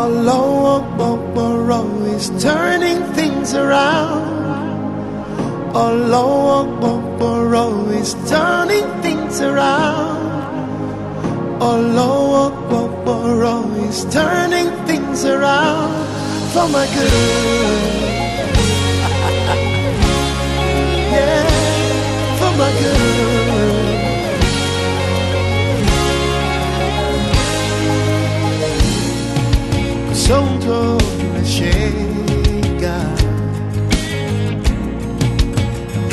Although 0.00 0.86
Ogboro 1.10 1.82
is 2.14 2.30
turning 2.40 3.02
things 3.18 3.52
around. 3.52 4.22
Although 5.74 6.78
Ogboro 6.90 7.90
is 8.00 8.14
turning 8.30 8.86
things 9.02 9.40
around. 9.40 10.18
Although 11.60 12.54
Ogboro 12.78 13.56
is 13.88 14.04
turning 14.14 14.70
things 14.86 15.24
around 15.24 15.90
for 16.52 16.68
my 16.68 16.86
good. 16.94 17.82
yeah, 21.10 21.42
for 22.38 22.52
my 22.56 22.70
good. 22.80 22.97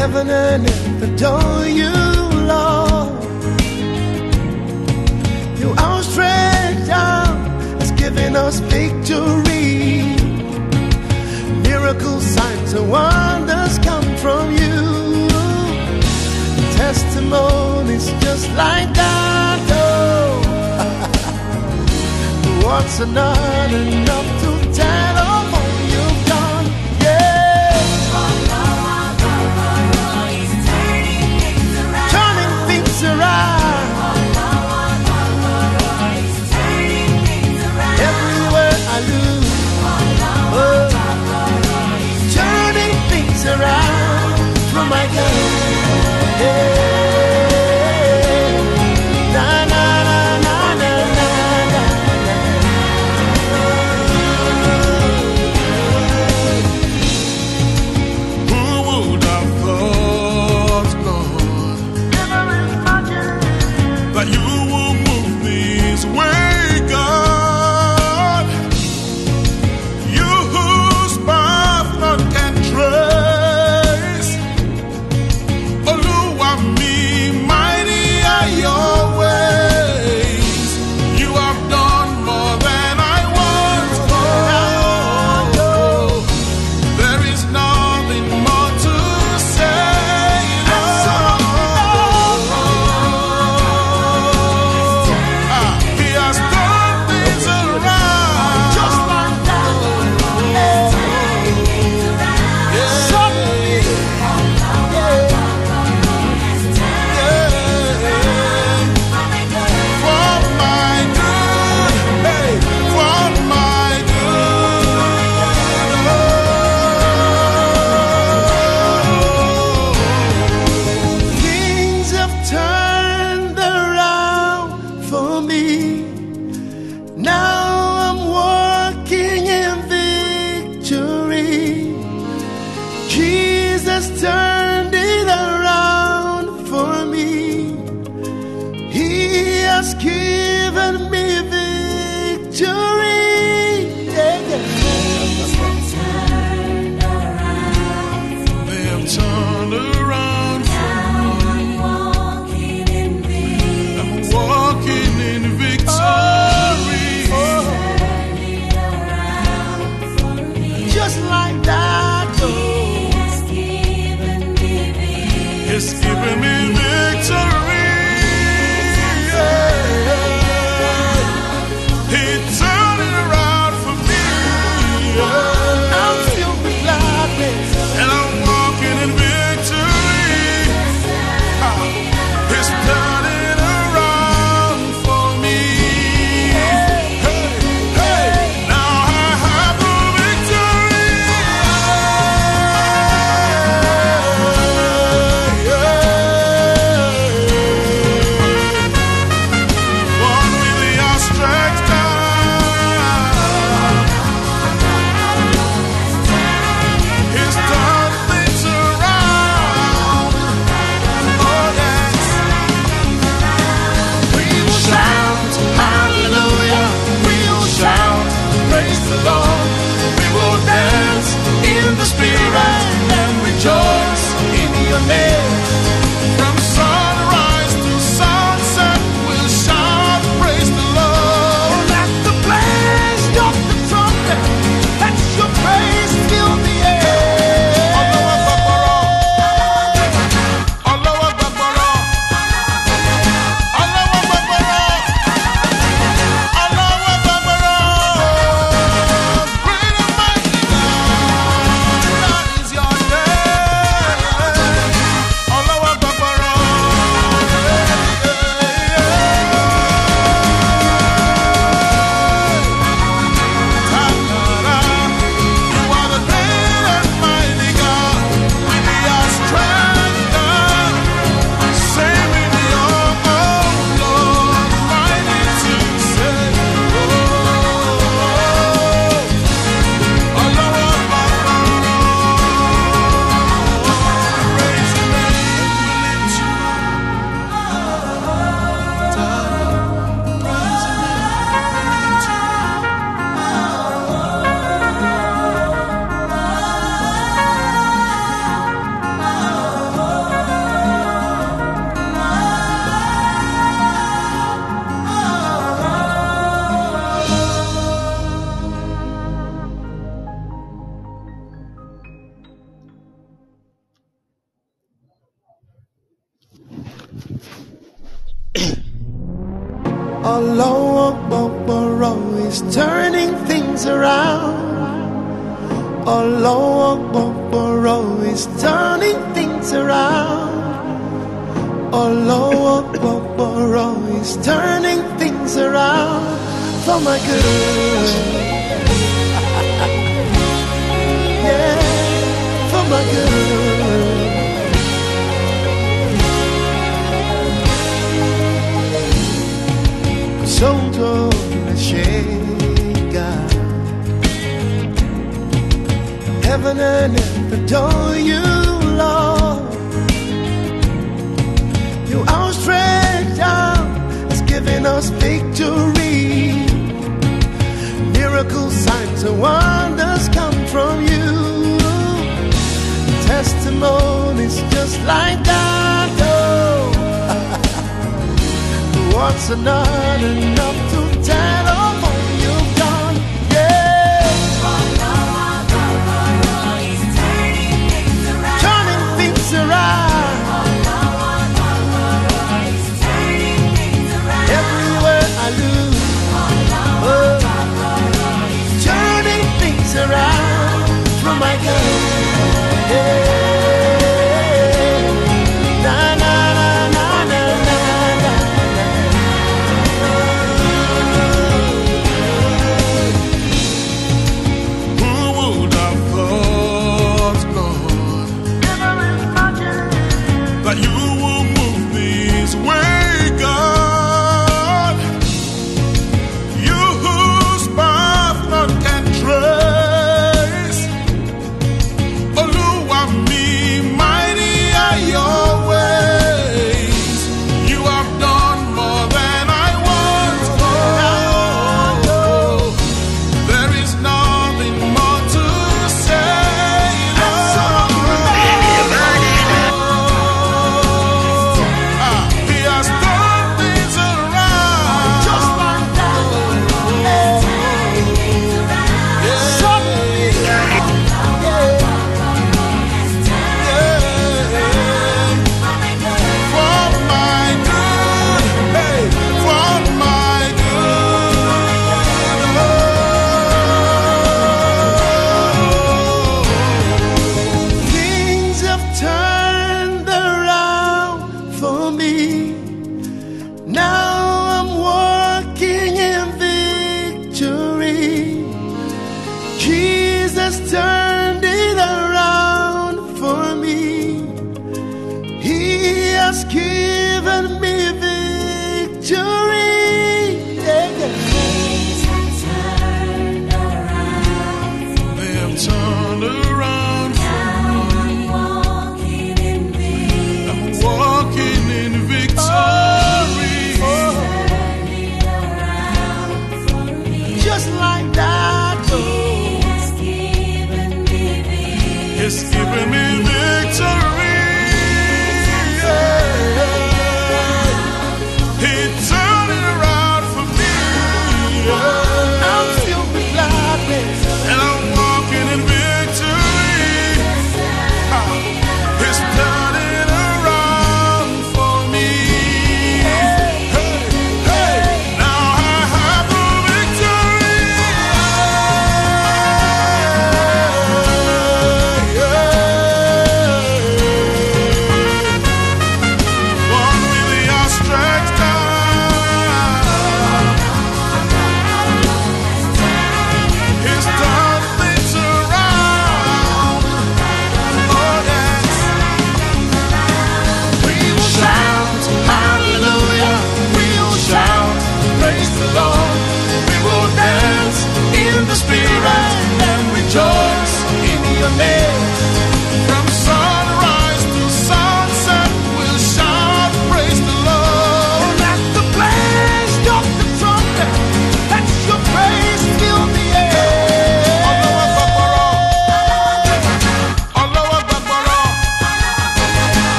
heaven 0.00 0.30
and 0.30 0.66
earth 0.66 1.02
adore 1.02 1.66
you, 1.66 1.92
Lord. 2.52 3.12
Your 5.60 5.74
outstretched 5.78 6.90
arm 6.90 7.36
has 7.80 7.92
given 8.02 8.34
us 8.34 8.60
victory. 8.60 10.16
Miracles, 11.68 12.24
signs, 12.36 12.72
and 12.72 12.90
wonders 12.90 13.78
come 13.80 14.08
from 14.24 14.44
you. 14.62 14.80
Testimonies 16.80 18.06
just 18.24 18.48
like 18.62 18.90
that, 19.00 19.60
oh. 19.84 20.40
What's 22.64 23.00
another 23.00 23.82
enough 23.98 24.28
to 24.44 24.50
tell 24.72 25.19
my 44.90 45.06
God. 45.06 46.40
Yeah. 46.40 46.89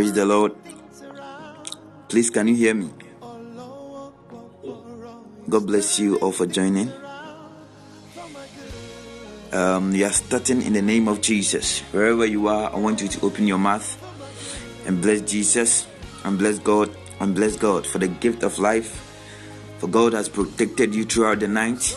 Praise 0.00 0.14
the 0.14 0.24
Lord. 0.24 0.54
Please, 2.08 2.30
can 2.30 2.48
you 2.48 2.54
hear 2.54 2.72
me? 2.72 2.88
God 5.46 5.66
bless 5.66 6.00
you 6.00 6.16
all 6.20 6.32
for 6.32 6.46
joining. 6.46 6.90
Um, 9.52 9.92
we 9.92 10.02
are 10.02 10.10
starting 10.10 10.62
in 10.62 10.72
the 10.72 10.80
name 10.80 11.06
of 11.06 11.20
Jesus. 11.20 11.80
Wherever 11.92 12.24
you 12.24 12.48
are, 12.48 12.72
I 12.72 12.78
want 12.78 13.02
you 13.02 13.08
to 13.08 13.26
open 13.26 13.46
your 13.46 13.58
mouth 13.58 13.86
and 14.86 15.02
bless 15.02 15.20
Jesus 15.20 15.86
and 16.24 16.38
bless 16.38 16.58
God 16.58 16.96
and 17.20 17.34
bless 17.34 17.56
God 17.56 17.86
for 17.86 17.98
the 17.98 18.08
gift 18.08 18.42
of 18.42 18.58
life. 18.58 19.04
For 19.80 19.86
God 19.86 20.14
has 20.14 20.30
protected 20.30 20.94
you 20.94 21.04
throughout 21.04 21.40
the 21.40 21.48
night. 21.48 21.94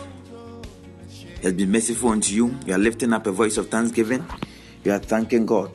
He 1.08 1.44
has 1.44 1.54
been 1.54 1.72
merciful 1.72 2.10
unto 2.10 2.36
you. 2.36 2.54
You 2.66 2.74
are 2.74 2.80
lifting 2.80 3.14
up 3.14 3.28
a 3.28 3.32
voice 3.32 3.56
of 3.56 3.70
thanksgiving. 3.70 4.26
You 4.84 4.92
are 4.92 5.00
thanking 5.00 5.46
God. 5.46 5.72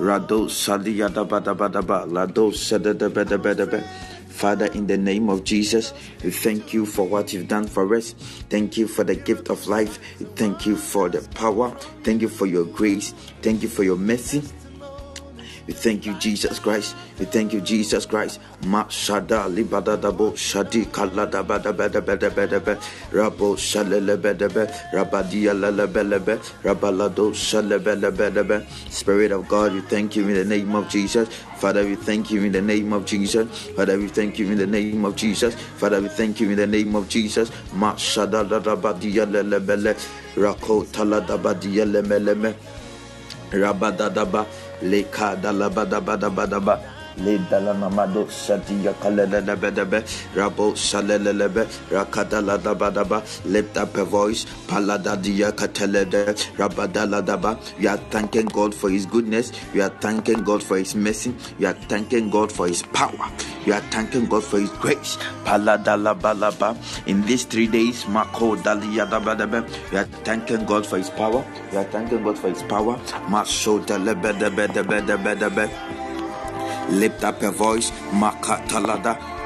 Rado 0.00 0.48
sali 0.48 0.96
yadabadabadaba. 0.96 2.10
Lado 2.10 2.50
sadadabadabadaba. 2.50 3.82
Father, 4.28 4.66
in 4.72 4.86
the 4.86 4.96
name 4.96 5.28
of 5.28 5.44
Jesus, 5.44 5.92
we 6.24 6.30
thank 6.30 6.72
you 6.72 6.86
for 6.86 7.06
what 7.06 7.34
you've 7.34 7.48
done 7.48 7.66
for 7.66 7.94
us. 7.94 8.14
Thank 8.48 8.78
you 8.78 8.88
for 8.88 9.04
the 9.04 9.14
gift 9.14 9.50
of 9.50 9.66
life. 9.66 9.98
Thank 10.36 10.64
you 10.64 10.76
for 10.76 11.10
the 11.10 11.20
power. 11.34 11.70
Thank 12.02 12.22
you 12.22 12.30
for 12.30 12.46
your 12.46 12.64
grace. 12.64 13.12
Thank 13.42 13.62
you 13.62 13.68
for 13.68 13.84
your 13.84 13.98
mercy. 13.98 14.42
We 15.70 15.74
thank 15.74 16.04
you, 16.04 16.14
Jesus 16.14 16.58
Christ. 16.58 16.96
We 17.20 17.26
thank 17.26 17.52
you, 17.52 17.60
Jesus 17.60 18.04
Christ. 18.04 18.40
Ma 18.66 18.86
shada 18.86 19.46
libada 19.46 19.96
dabo 19.96 20.32
shadi 20.34 20.84
bada 20.84 21.44
bada 21.44 21.72
rabo 23.12 23.54
lele 23.88 24.16
bele 24.16 24.48
bada 26.18 26.40
rabalado 26.64 27.32
Spirit 28.90 29.30
of 29.30 29.46
God, 29.46 29.74
we 29.74 29.80
thank 29.82 30.16
you 30.16 30.26
in 30.26 30.34
the 30.34 30.44
name 30.44 30.74
of 30.74 30.88
Jesus. 30.88 31.28
Father, 31.58 31.84
we 31.84 31.94
thank 31.94 32.32
you 32.32 32.42
in 32.42 32.50
the 32.50 32.60
name 32.60 32.92
of 32.92 33.06
Jesus. 33.06 33.48
Father, 33.76 33.96
we 33.96 34.08
thank 34.08 34.40
you 34.40 34.48
in 34.48 34.58
the 34.58 34.66
name 34.66 35.04
of 35.04 35.14
Jesus. 35.14 35.54
Father, 35.54 36.00
we 36.00 36.08
thank 36.08 36.40
you 36.40 36.50
in 36.50 36.56
the 36.56 36.66
name 36.66 36.96
of 36.96 37.08
Jesus. 37.08 37.52
Ma 37.74 37.94
shada 37.94 38.42
rako 40.34 40.84
rabadadaba 43.52 44.46
leka 44.46 44.69
dalabadabadabadaba 45.36 46.99
le 47.24 47.38
dalamamado 47.50 48.26
shadiya 48.28 48.92
kalelelebedebe 49.02 50.02
rabo 50.36 50.74
shalelelebe 50.74 51.66
rakadaladabadaba 51.90 53.22
lift 53.46 53.76
up 53.76 53.96
a 53.96 54.04
voice 54.04 54.46
paladadiya 54.68 55.52
katelede 55.52 56.34
rabadaladaba 56.58 57.58
we 57.78 57.86
are 57.86 57.98
thanking 58.10 58.46
God 58.46 58.74
for 58.74 58.90
his 58.90 59.06
goodness 59.06 59.52
we 59.74 59.80
are 59.80 59.94
thanking 60.00 60.42
God 60.44 60.62
for 60.62 60.76
his 60.78 60.94
mercy 60.94 61.34
we 61.58 61.66
are 61.66 61.74
thanking 61.88 62.30
God 62.30 62.50
for 62.52 62.68
his 62.68 62.82
power 62.82 63.30
we 63.66 63.72
are 63.72 63.80
thanking 63.92 64.26
God 64.26 64.42
for 64.44 64.58
his 64.58 64.70
grace. 64.80 65.16
Paladalabalaba 65.44 66.76
in 67.06 67.22
these 67.26 67.44
three 67.44 67.66
days 67.66 68.06
mako 68.08 68.56
daliyadabadebe 68.56 69.68
we 69.92 69.98
are 69.98 70.08
thanking 70.24 70.64
God 70.64 70.86
for 70.86 70.96
his 70.98 71.10
power 71.10 71.44
we 71.70 71.76
are 71.78 71.84
thanking 71.84 72.22
God 72.24 72.38
for 72.38 72.48
his 72.48 72.62
power. 72.64 72.98
Maso 73.28 73.78
dalebedebedebedebe 73.80 75.68
lift 76.90 77.24
up 77.24 77.40
your 77.42 77.52
voice 77.52 77.90
makatalada 78.12 79.40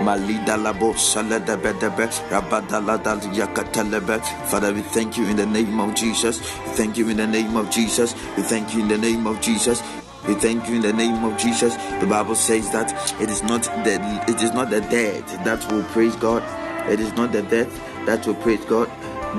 Malida 0.00 0.56
labo 0.56 0.94
salada 0.94 1.56
bedebe 1.56 2.06
rabadala 2.30 3.02
dal 3.02 3.18
yakatelebe. 3.34 4.22
Father, 4.46 4.72
we 4.72 4.80
thank 4.82 5.16
you 5.18 5.24
in 5.26 5.36
the 5.36 5.46
name 5.46 5.80
of 5.80 5.92
Jesus. 5.96 6.38
We 6.38 6.72
thank 6.74 6.96
you 6.96 7.08
in 7.08 7.16
the 7.16 7.26
name 7.26 7.56
of 7.56 7.68
Jesus. 7.68 8.14
We 8.36 8.44
thank 8.44 8.74
you 8.74 8.82
in 8.82 8.88
the 8.88 8.96
name 8.96 9.26
of 9.26 9.40
Jesus. 9.40 9.82
We 10.28 10.34
thank 10.34 10.68
you 10.68 10.76
in 10.76 10.82
the 10.82 10.92
name 10.92 11.24
of 11.24 11.36
Jesus. 11.36 11.74
The 11.98 12.06
Bible 12.06 12.36
says 12.36 12.70
that 12.70 12.92
it 13.20 13.28
is 13.28 13.42
not 13.42 13.64
the 13.82 13.98
it 14.28 14.40
is 14.40 14.52
not 14.52 14.70
the 14.70 14.82
dead 14.82 15.26
that 15.44 15.66
will 15.72 15.82
praise 15.84 16.14
God. 16.14 16.44
It 16.88 17.00
is 17.00 17.12
not 17.14 17.32
the 17.32 17.42
dead 17.42 17.68
that 18.06 18.24
will 18.24 18.36
praise 18.36 18.64
God, 18.66 18.88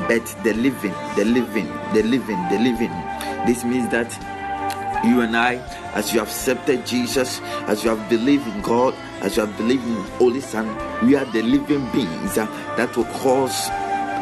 but 0.09 0.25
the 0.43 0.53
living, 0.55 0.93
the 1.15 1.23
living, 1.23 1.67
the 1.93 2.03
living, 2.03 2.49
the 2.49 2.59
living. 2.59 2.91
This 3.47 3.63
means 3.63 3.89
that 3.91 4.11
you 5.03 5.21
and 5.21 5.35
I, 5.35 5.55
as 5.93 6.13
you 6.13 6.19
have 6.19 6.27
accepted 6.27 6.85
Jesus, 6.85 7.39
as 7.67 7.83
you 7.83 7.89
have 7.95 8.09
believed 8.09 8.47
in 8.47 8.61
God, 8.61 8.93
as 9.21 9.37
you 9.37 9.45
have 9.45 9.55
believed 9.57 9.85
in 9.85 9.95
Holy 10.17 10.41
Son, 10.41 10.67
we 11.05 11.15
are 11.15 11.25
the 11.25 11.41
living 11.41 11.89
beings 11.91 12.37
uh, 12.37 12.45
that 12.77 12.95
will 12.95 13.05
cause 13.05 13.69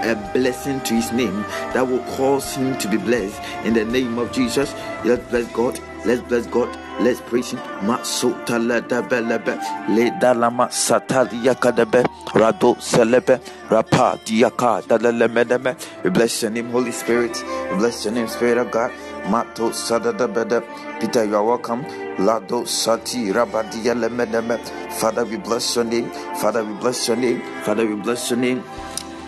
a 0.03 0.15
blessing 0.33 0.79
to 0.81 0.93
his 0.93 1.11
name, 1.11 1.41
that 1.73 1.87
will 1.87 2.03
cause 2.15 2.55
him 2.55 2.77
to 2.77 2.87
be 2.87 2.97
blessed. 2.97 3.41
In 3.65 3.73
the 3.73 3.85
name 3.85 4.17
of 4.19 4.31
Jesus, 4.31 4.73
let's 5.03 5.27
bless 5.29 5.51
God. 5.53 5.79
Let's 6.05 6.21
bless 6.21 6.45
God. 6.47 6.69
Let's 7.01 7.19
praise 7.21 7.51
him. 7.51 7.59
Masota 7.81 8.57
la 8.59 8.79
da 8.79 9.01
belebe 9.01 9.57
le 9.89 10.11
dalama 10.19 10.69
satalia 10.71 11.53
kadebe 11.55 12.03
rado 12.33 12.75
selebe 12.79 13.39
rapa 13.69 14.17
diaka 14.25 14.81
dalalemedeme. 14.87 15.75
We 16.03 16.09
bless 16.11 16.41
your 16.41 16.51
name, 16.51 16.69
Holy 16.69 16.91
Spirit. 16.91 17.43
We 17.71 17.77
bless 17.77 18.05
your 18.05 18.13
name, 18.13 18.27
Spirit 18.27 18.57
of 18.57 18.71
God. 18.71 18.91
Mato 19.29 19.71
sadada 19.71 20.27
bede. 20.27 20.61
Peter, 20.99 21.25
you 21.25 21.35
are 21.35 21.43
welcome. 21.43 21.83
Lado 22.19 22.65
sati 22.65 23.31
rabadia. 23.31 23.93
Father, 24.99 25.25
we 25.25 25.37
bless 25.37 25.75
your 25.75 25.85
name. 25.85 26.09
Father, 26.41 26.63
we 26.63 26.73
bless 26.75 27.07
your 27.07 27.17
name. 27.17 27.41
Father, 27.63 27.85
we 27.85 27.95
bless 27.95 28.29
your 28.31 28.39
name. 28.39 28.63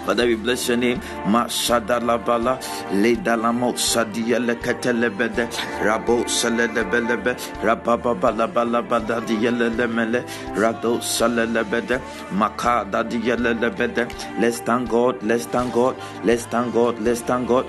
Father, 0.06 0.26
we 0.26 0.36
bless 0.36 0.68
your 0.68 0.78
name. 0.78 1.00
Mashada 1.26 2.04
la 2.04 2.18
bala, 2.18 2.60
le 2.92 3.16
dalamo 3.16 3.74
sadia 3.78 4.40
le 4.44 4.56
ketele 4.56 5.10
bede, 5.16 5.48
rabo 5.84 6.28
sele 6.28 6.68
de 6.74 6.84
belebe, 6.84 7.36
rababa 7.62 8.20
bala 8.20 8.48
bala 8.48 8.82
bada 8.82 9.22
diele 9.22 9.70
le 9.78 9.88
mele, 9.88 10.24
rado 10.56 11.00
sele 11.02 11.46
le 11.46 11.64
bede, 11.64 12.02
makada 12.32 13.04
diele 13.04 13.54
le 13.60 13.70
bede. 13.70 14.08
Let's 14.40 14.60
thank 14.60 14.90
God, 14.90 15.22
let's 15.24 15.46
thank 15.46 15.74
God, 15.74 15.96
let's 16.24 16.46
thank 16.46 16.74
God, 16.74 17.00
let's 17.00 17.22
thank 17.22 17.48
God. 17.48 17.66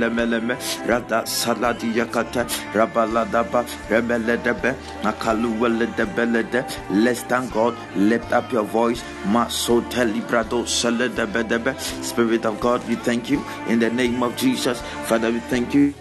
Le 0.00 0.10
mele 0.10 0.40
me, 0.40 0.54
rada 0.86 1.22
saladi 1.24 1.92
yakata, 1.92 2.46
rabala 2.72 3.24
daba, 3.26 3.64
rebele 3.88 4.36
debe, 4.42 4.74
nakalu 5.02 5.58
wele 5.58 5.86
de 5.96 6.06
bele 6.06 6.42
de. 6.50 6.64
Let's 6.90 7.22
thank 7.22 7.52
God, 7.52 7.74
lift 7.96 8.32
up 8.32 8.52
your 8.52 8.64
voice. 8.64 9.02
Ma 9.26 9.40
Maso 9.40 9.80
talibrado 10.10 10.66
sele 10.66 11.08
de 11.08 11.26
bedebe. 11.26 11.74
Spirit 12.02 12.44
of 12.44 12.60
God, 12.60 12.86
we 12.88 12.96
thank 12.96 13.30
you 13.30 13.42
in 13.68 13.78
the 13.78 13.90
name 13.90 14.22
of 14.22 14.36
Jesus. 14.36 14.80
Father, 15.06 15.30
we 15.30 15.40
thank 15.40 15.74
you. 15.74 15.94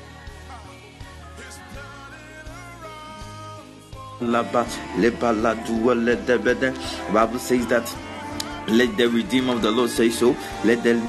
Bible 7.14 7.40
says 7.40 7.68
that 7.68 7.96
let 8.68 8.98
the 8.98 9.08
redeemer 9.08 9.54
of 9.54 9.62
the 9.62 9.72
Lord 9.72 9.90
say 9.90 10.10
so. 10.10 10.36
Let 10.66 10.84
the 10.84 11.02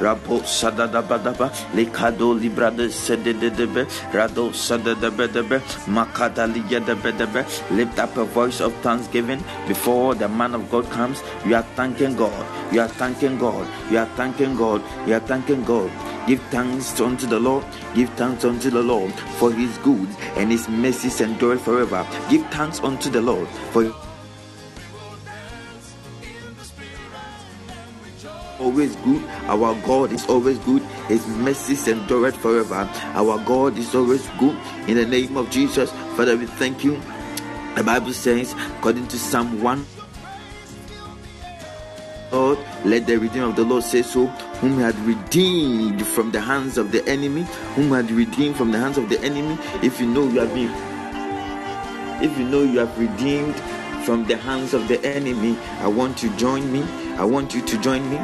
Rabo 0.00 0.40
sadada 0.44 1.02
badaba 1.02 1.50
lekado 1.74 2.34
librada 2.38 2.88
sededebe 2.90 3.86
rado 4.12 4.52
sadadebedebe 4.52 5.60
makada 5.86 6.46
ligedebedebe 6.46 7.44
lift 7.70 7.98
up 7.98 8.16
a 8.16 8.24
voice 8.24 8.60
of 8.60 8.72
thanksgiving 8.82 9.42
before 9.66 10.14
the 10.14 10.28
man 10.28 10.54
of 10.54 10.70
God 10.70 10.88
comes. 10.90 11.22
You 11.44 11.56
are 11.56 11.66
thanking 11.76 12.16
God. 12.16 12.46
You 12.72 12.80
are 12.82 12.88
thanking 12.88 13.38
God. 13.38 13.66
You 13.90 13.98
are 13.98 14.06
thanking 14.16 14.56
God. 14.56 14.82
You 15.06 15.14
are 15.14 15.20
thanking 15.20 15.64
God. 15.64 15.90
Give 16.26 16.40
thanks 16.50 17.00
unto 17.00 17.26
the 17.26 17.40
Lord. 17.40 17.64
Give 17.94 18.08
thanks 18.10 18.44
unto 18.44 18.70
the 18.70 18.82
Lord 18.82 19.12
for 19.38 19.52
his 19.52 19.76
good 19.78 20.08
and 20.36 20.50
his 20.50 20.68
mercies 20.68 21.20
endure 21.20 21.58
forever. 21.58 22.06
Give 22.28 22.46
thanks 22.50 22.80
unto 22.80 23.10
the 23.10 23.20
Lord 23.20 23.48
for 23.72 23.84
always 28.60 28.94
good. 28.96 29.24
Our 29.48 29.74
God 29.82 30.12
is 30.12 30.26
always 30.26 30.58
good. 30.60 30.82
His 31.08 31.26
mercies 31.26 31.88
endure 31.88 32.30
forever. 32.32 32.88
Our 33.14 33.38
God 33.44 33.78
is 33.78 33.94
always 33.94 34.26
good. 34.38 34.56
In 34.86 34.96
the 34.96 35.06
name 35.06 35.36
of 35.36 35.50
Jesus, 35.50 35.90
Father, 36.16 36.36
we 36.36 36.46
thank 36.46 36.84
you. 36.84 37.00
The 37.74 37.84
Bible 37.84 38.12
says, 38.12 38.54
according 38.78 39.08
to 39.08 39.18
Psalm 39.18 39.62
1, 39.62 39.86
Lord, 42.32 42.58
let 42.84 43.06
the 43.06 43.18
redeemer 43.18 43.46
of 43.46 43.56
the 43.56 43.64
Lord 43.64 43.82
say 43.82 44.02
so, 44.02 44.26
whom 44.60 44.76
he 44.76 44.82
had 44.82 44.96
redeemed 45.00 46.06
from 46.06 46.30
the 46.30 46.40
hands 46.40 46.78
of 46.78 46.92
the 46.92 47.06
enemy, 47.08 47.42
whom 47.74 47.88
he 47.88 47.94
had 47.94 48.10
redeemed 48.10 48.56
from 48.56 48.70
the 48.70 48.78
hands 48.78 48.98
of 48.98 49.08
the 49.08 49.20
enemy. 49.20 49.58
If 49.82 50.00
you 50.00 50.06
know 50.06 50.28
you 50.28 50.40
have 50.40 50.54
been, 50.54 50.70
if 52.22 52.36
you 52.38 52.44
know 52.44 52.62
you 52.62 52.78
have 52.78 52.96
redeemed 52.98 53.56
from 54.04 54.26
the 54.26 54.36
hands 54.36 54.74
of 54.74 54.86
the 54.88 55.04
enemy, 55.04 55.58
I 55.80 55.88
want 55.88 56.22
you 56.22 56.30
to 56.30 56.36
join 56.36 56.72
me. 56.72 56.82
I 57.16 57.24
want 57.24 57.54
you 57.54 57.62
to 57.62 57.78
join 57.80 58.08
me. 58.10 58.16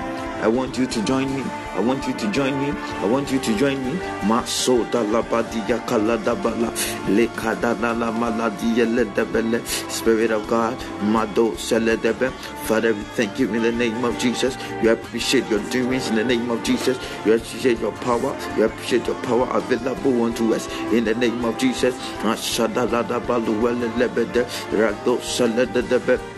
I 0.43 0.49
want 0.49 0.79
you 0.79 0.87
to 0.87 1.03
join 1.05 1.35
me. 1.35 1.43
I 1.75 1.81
want 1.81 2.07
you 2.07 2.15
to 2.15 2.31
join 2.31 2.59
me. 2.61 2.71
I 2.71 3.07
want 3.07 3.33
you 3.33 3.39
to 3.39 3.57
join 3.59 3.83
me. 3.85 3.99
Maso 4.27 4.85
da 4.91 5.01
la 5.03 5.23
badia 5.23 5.79
kala 5.87 6.19
da 6.19 6.35
bala. 6.35 6.71
Lekada 7.09 7.79
na 7.81 7.93
la 7.93 8.13
maladia 8.13 8.87
le 8.87 9.05
debele. 9.07 9.67
Spirit 9.91 10.31
of 10.31 10.47
God. 10.47 10.77
Mado 11.03 11.55
sele 11.57 11.97
debe. 11.97 12.31
Father, 12.67 12.93
we 12.95 13.03
thank 13.17 13.39
you 13.39 13.53
in 13.55 13.63
the 13.63 13.73
name 13.73 14.05
of 14.05 14.19
Jesus. 14.19 14.57
We 14.83 14.89
appreciate 14.89 15.49
your 15.49 15.61
doings 15.71 16.09
in 16.09 16.17
the 16.17 16.25
name 16.25 16.51
of 16.51 16.63
Jesus. 16.63 16.99
We 17.25 17.33
appreciate 17.33 17.81
your 17.81 17.93
power. 17.93 18.37
We 18.57 18.65
appreciate 18.65 19.07
your 19.07 19.21
power 19.23 19.49
available 19.51 20.23
unto 20.23 20.55
us 20.55 20.69
in 20.93 21.05
the 21.05 21.15
name 21.15 21.45
of 21.45 21.59
Jesus. 21.59 21.95
Ashada 22.23 22.91
la 22.91 23.03
da 23.03 23.21
balu 23.21 23.61
wele 23.63 23.89
lebede. 23.97 24.47
Rado 24.73 25.21
sele 25.23 25.67
debe. 25.67 26.36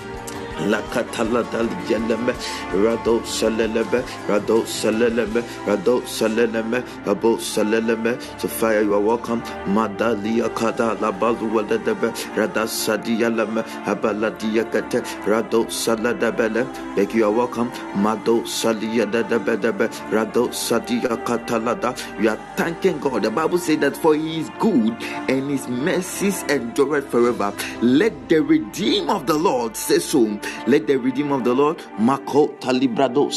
La 0.67 0.83
katala 0.91 1.45
dal 1.53 1.69
yeleme, 1.89 2.35
rado 2.73 3.21
saleleme, 3.25 4.03
rado 4.29 4.65
saleleme, 4.67 5.43
rado 5.65 6.03
saleleme, 6.03 6.83
rabo 7.07 7.39
saleleme. 7.39 8.21
So 8.41 8.49
fire, 8.49 8.83
you 8.83 8.95
are 8.95 9.01
welcome. 9.01 9.41
Madalia 9.67 10.53
kada 10.57 10.95
la 11.01 11.13
balu 11.13 11.49
waladebe, 11.53 12.13
rada 12.37 12.67
sadiyaleme, 12.67 13.63
habaladia 13.85 14.65
kate, 14.73 15.05
rado 15.25 15.65
saladebele. 15.67 16.67
Beg 16.97 17.15
you 17.15 17.25
are 17.25 17.31
welcome. 17.31 17.71
Mado 17.95 18.43
salia 18.43 19.07
debedebe, 19.07 19.89
rado 20.11 20.49
sadia 20.49 21.17
katalada. 21.25 21.97
You 22.21 22.31
are 22.31 22.39
thanking 22.57 22.99
God. 22.99 23.23
The 23.23 23.31
Bible 23.31 23.59
says 23.59 23.79
that 23.79 23.97
for 23.97 24.17
He 24.17 24.41
is 24.41 24.51
good 24.59 25.01
and 25.29 25.51
His 25.51 25.69
mercies 25.69 26.43
endure 26.45 27.01
forever. 27.03 27.55
Let 27.81 28.29
the 28.29 28.43
redeem 28.43 29.09
of 29.09 29.27
the 29.29 29.35
Lord 29.35 29.77
say 29.77 30.01
so. 30.01 30.39
Let 30.67 30.87
the 30.87 30.97
redeem 30.97 31.33
of 31.33 31.45
the 31.45 31.55
Lord, 31.55 31.83
Mako 31.99 32.49
Talibrado. 32.59 33.29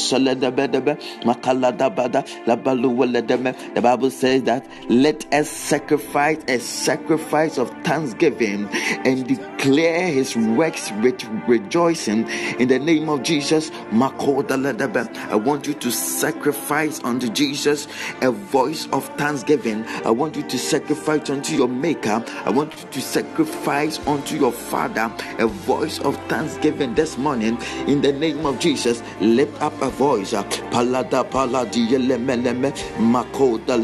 The 3.74 3.80
Bible 3.80 4.10
says 4.10 4.42
that 4.44 4.66
let 4.88 5.32
us 5.32 5.48
sacrifice 5.48 6.38
a 6.48 6.58
sacrifice 6.58 7.58
of 7.58 7.70
thanksgiving 7.84 8.68
and 9.04 9.26
declare 9.26 10.08
his 10.08 10.36
works 10.36 10.90
with 11.02 11.24
rejoicing 11.46 12.28
in 12.58 12.68
the 12.68 12.78
name 12.78 13.08
of 13.08 13.22
Jesus. 13.22 13.70
I 13.92 15.34
want 15.36 15.66
you 15.66 15.74
to 15.74 15.90
sacrifice 15.90 17.00
unto 17.04 17.28
Jesus 17.28 17.88
a 18.20 18.30
voice 18.30 18.86
of 18.92 19.06
thanksgiving. 19.16 19.84
I 20.04 20.10
want 20.10 20.36
you 20.36 20.42
to 20.42 20.58
sacrifice 20.58 21.30
unto 21.30 21.54
your 21.54 21.68
maker. 21.68 22.24
I 22.44 22.50
want 22.50 22.74
you 22.80 22.88
to 22.88 23.00
sacrifice 23.00 23.98
unto 24.06 24.36
your 24.36 24.52
father 24.52 25.12
a 25.38 25.46
voice 25.46 25.98
of 26.00 26.16
thanksgiving 26.28 26.94
this 27.02 27.18
morning 27.18 27.58
in 27.88 28.00
the 28.00 28.12
name 28.12 28.46
of 28.46 28.60
Jesus. 28.60 29.02
Lift 29.20 29.60
up 29.60 29.74
a 29.82 29.90
voice. 29.90 30.34
Uh, 30.34 30.44
palada 30.70 31.24
paladi 31.26 31.90
yelemeleme 31.90 32.70
makoda. 33.02 33.74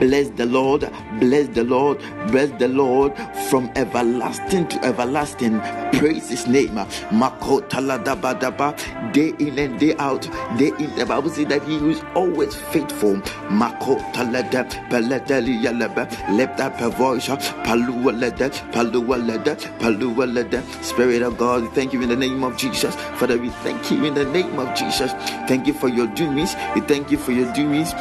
Bless 0.00 0.28
the 0.30 0.46
Lord, 0.46 0.90
bless 1.20 1.48
the 1.48 1.64
Lord, 1.64 1.98
bless 2.28 2.50
the 2.58 2.68
Lord 2.68 3.16
from 3.48 3.70
everlasting 3.76 4.66
to 4.68 4.84
everlasting. 4.84 5.60
Praise 5.92 6.28
His 6.28 6.46
name. 6.46 6.74
Day 9.12 9.32
in 9.38 9.58
and 9.58 9.78
day 9.78 9.94
out, 9.98 10.22
day 10.58 10.72
in. 10.78 10.94
The 10.96 11.06
Bible 11.06 11.30
says 11.30 11.46
that 11.46 11.62
He 11.64 11.76
is 11.90 12.02
always 12.14 12.54
faithful. 12.54 13.14
Lift 16.30 16.60
up 16.60 16.80
a 16.80 16.90
voice. 16.90 17.30
Spirit 20.82 21.22
of 21.22 21.38
God, 21.38 21.74
thank 21.74 21.92
you 21.92 22.02
in 22.02 22.08
the 22.08 22.16
name 22.16 22.42
of 22.42 22.56
Jesus. 22.56 22.94
Father, 22.94 23.38
we 23.38 23.50
thank 23.50 23.90
you 23.90 24.04
in 24.04 24.14
the 24.14 24.24
name 24.24 24.58
of 24.58 24.74
Jesus. 24.76 25.12
Thank 25.46 25.66
you 25.66 25.74
for 25.74 25.88
your 25.88 26.06
doings. 26.08 26.54
We 26.74 26.80
thank 26.80 27.10
you 27.10 27.18
for 27.18 27.32
your 27.32 27.52
doings. 27.52 27.92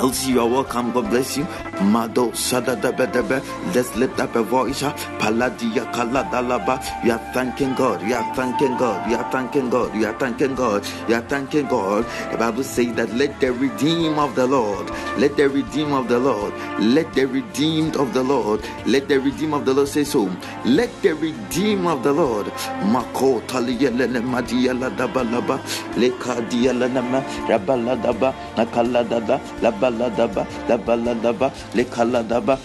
Elsie, 0.00 0.30
you 0.30 0.40
are 0.40 0.48
welcome. 0.48 0.92
God 0.92 1.10
bless 1.10 1.36
you. 1.36 1.46
Mado 1.82 2.30
Sadadabedebe. 2.32 3.42
Let's 3.74 3.94
lift 3.96 4.20
up 4.20 4.36
a 4.36 4.42
voice. 4.42 4.82
Paladia 5.18 5.90
Kaladalaba. 5.92 6.80
We 7.04 7.10
are 7.10 7.18
thanking 7.32 7.74
God. 7.74 8.02
We 8.02 8.12
are 8.14 8.34
thanking 8.34 8.76
God. 8.76 9.06
We 9.08 9.14
are 9.14 9.30
thanking 9.30 9.70
God. 9.70 9.94
We 9.94 10.04
are 10.04 10.18
thanking 10.18 10.54
God. 10.54 10.86
We 11.08 11.14
are 11.14 11.22
thanking 11.22 11.66
God. 11.68 12.04
The 12.32 12.36
Bible 12.38 12.64
says 12.64 12.94
that 12.94 13.12
let 13.14 13.40
the 13.40 13.52
redeem 13.52 14.18
of 14.18 14.34
the 14.34 14.46
Lord, 14.46 14.90
let 15.18 15.36
the 15.36 15.48
redeem 15.48 15.92
of 15.92 16.08
the 16.08 16.18
Lord, 16.18 16.52
let 16.80 17.12
the 17.14 17.26
redeemed 17.26 17.96
of 17.96 18.12
the 18.14 18.22
Lord, 18.22 18.62
let 18.86 19.08
the 19.08 19.18
redeem 19.20 19.54
of 19.54 19.64
the 19.64 19.74
Lord 19.74 19.88
say 19.88 20.04
so. 20.04 20.30
Let 20.64 20.90
the 21.02 21.14
redeem 21.14 21.86
of 21.86 22.02
the 22.02 22.12
Lord. 22.12 22.46
Mako 22.92 23.40
Taliyelene 23.42 24.22
Madiala 24.22 24.90
Dabalaba. 24.96 25.60
Leka 25.96 26.40
Dialanama 26.50 27.22
Rabaladaba 27.48 28.34
Nakaladada 28.56 29.40
Labaladaba 29.60 30.46
Labaladaba 30.68 31.50
Lekaladaba 31.74 32.58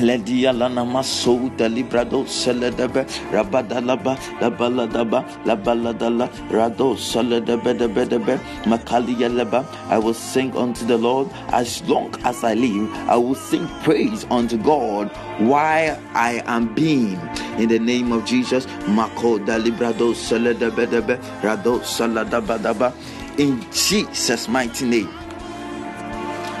Ledia 0.00 0.52
lana 0.52 0.84
maso 0.84 1.48
da 1.56 1.68
librado 1.68 2.26
seledebe 2.26 3.06
rabadalaba 3.30 4.18
labaladaba 4.40 5.24
labaladala 5.44 6.28
rado 6.50 6.96
seledebe 6.96 7.78
debe 7.78 8.04
debe 8.04 8.40
makalia 8.66 9.28
leba. 9.28 9.64
I 9.88 9.98
will 9.98 10.14
sing 10.14 10.56
unto 10.56 10.84
the 10.84 10.98
Lord 10.98 11.28
as 11.52 11.80
long 11.88 12.12
as 12.24 12.42
I 12.42 12.54
live. 12.54 12.92
I 13.08 13.16
will 13.16 13.36
sing 13.36 13.68
praise 13.84 14.26
unto 14.30 14.56
God 14.58 15.10
while 15.38 16.00
I 16.14 16.42
am 16.46 16.74
being. 16.74 17.20
In 17.58 17.68
the 17.68 17.78
name 17.78 18.10
of 18.10 18.24
Jesus 18.24 18.66
mako 18.88 19.38
da 19.38 19.58
librado 19.58 20.12
seledebe 20.12 20.86
debe 20.90 21.20
rado 21.40 21.78
saladaba 21.80 22.58
daba. 22.58 22.92
In 23.38 23.64
Jesus 23.70 24.48
mighty 24.48 24.86
name. 24.86 25.08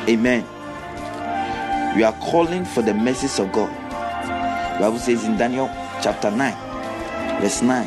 Amen 0.08 0.53
we 1.94 2.02
are 2.02 2.12
calling 2.14 2.64
for 2.64 2.82
the 2.82 2.92
mercies 2.92 3.38
of 3.38 3.52
God. 3.52 3.70
Bible 4.80 4.98
says 4.98 5.24
in 5.24 5.36
Daniel 5.36 5.68
chapter 6.02 6.30
9, 6.30 7.40
verse 7.40 7.62
9, 7.62 7.86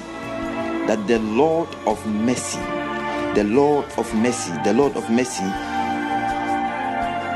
that 0.87 1.05
the 1.07 1.19
Lord 1.19 1.67
of 1.85 2.03
mercy, 2.07 2.59
the 3.35 3.43
Lord 3.43 3.85
of 3.97 4.13
mercy, 4.15 4.53
the 4.63 4.73
Lord 4.73 4.95
of 4.95 5.09
mercy 5.09 5.43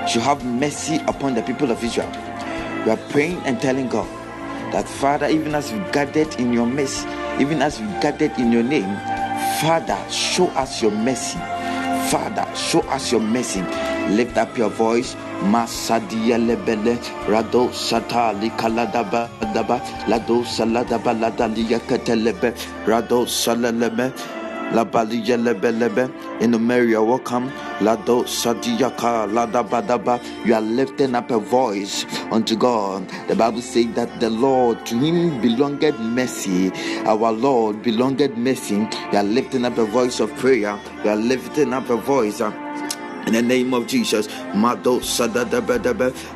should 0.08 0.22
have 0.22 0.46
mercy 0.46 0.98
upon 1.08 1.36
the 1.36 1.44
people 1.44 1.70
of 1.70 1.84
Israel. 1.84 2.10
We 2.86 2.92
are 2.92 3.00
praying 3.10 3.38
and 3.46 3.60
telling 3.62 3.90
God 3.90 4.08
that, 4.74 4.88
Father, 4.88 5.28
even 5.28 5.54
as 5.54 5.72
we 5.74 5.80
gathered 5.92 6.34
in 6.40 6.54
your 6.54 6.66
mercy, 6.66 7.08
even 7.40 7.62
as 7.62 7.80
we 7.80 7.88
gathered 8.00 8.32
in 8.40 8.52
your 8.52 8.64
name, 8.64 8.96
Father, 9.62 10.00
show 10.10 10.48
us 10.50 10.82
your 10.82 10.92
mercy. 10.92 11.38
Father, 12.12 12.44
show 12.54 12.82
us 12.92 13.10
your 13.14 13.22
mercy. 13.22 13.62
Lift 14.12 14.36
up 14.36 14.58
your 14.58 14.70
voice. 14.70 15.16
Masadia 15.48 16.36
lebele 16.36 17.00
rado 17.26 17.72
kaladaba 18.60 19.30
daba 19.56 19.80
lado 20.10 20.44
rado 22.86 23.26
salalebe 23.26 24.12
la 24.74 24.84
balija 24.86 25.38
lebelebe 25.38 26.10
in 26.42 26.52
the 26.52 26.60
Mary 26.60 26.96
welcome 26.96 27.52
lado 27.82 28.24
sadiyaka 28.24 29.28
ladabadaba 29.32 30.20
you 30.46 30.54
are 30.56 30.62
lifting 30.62 31.16
up 31.16 31.30
a 31.32 31.38
voice 31.40 32.06
unto 32.32 32.56
God. 32.56 33.08
The 33.28 33.36
Bible 33.36 33.62
says 33.62 33.94
that 33.96 34.20
the 34.20 34.30
Lord 34.30 34.86
to 34.88 34.96
him 34.98 35.42
belonged 35.42 35.84
mercy. 36.00 36.72
Our 37.06 37.32
Lord 37.32 37.84
belonged 37.84 38.38
mercy. 38.38 38.76
You 39.12 39.18
are 39.18 39.24
lifting 39.24 39.66
up 39.66 39.78
a 39.78 39.86
voice 39.86 40.20
of 40.20 40.34
prayer. 40.38 40.80
You 41.04 41.10
are 41.12 41.16
lifting 41.16 41.74
up 41.74 41.90
a 41.90 41.98
voice. 41.98 42.42
uh, 42.42 42.52
in 43.28 43.34
the 43.34 43.42
name 43.42 43.74
of 43.74 43.88
Jesus, 43.88 44.28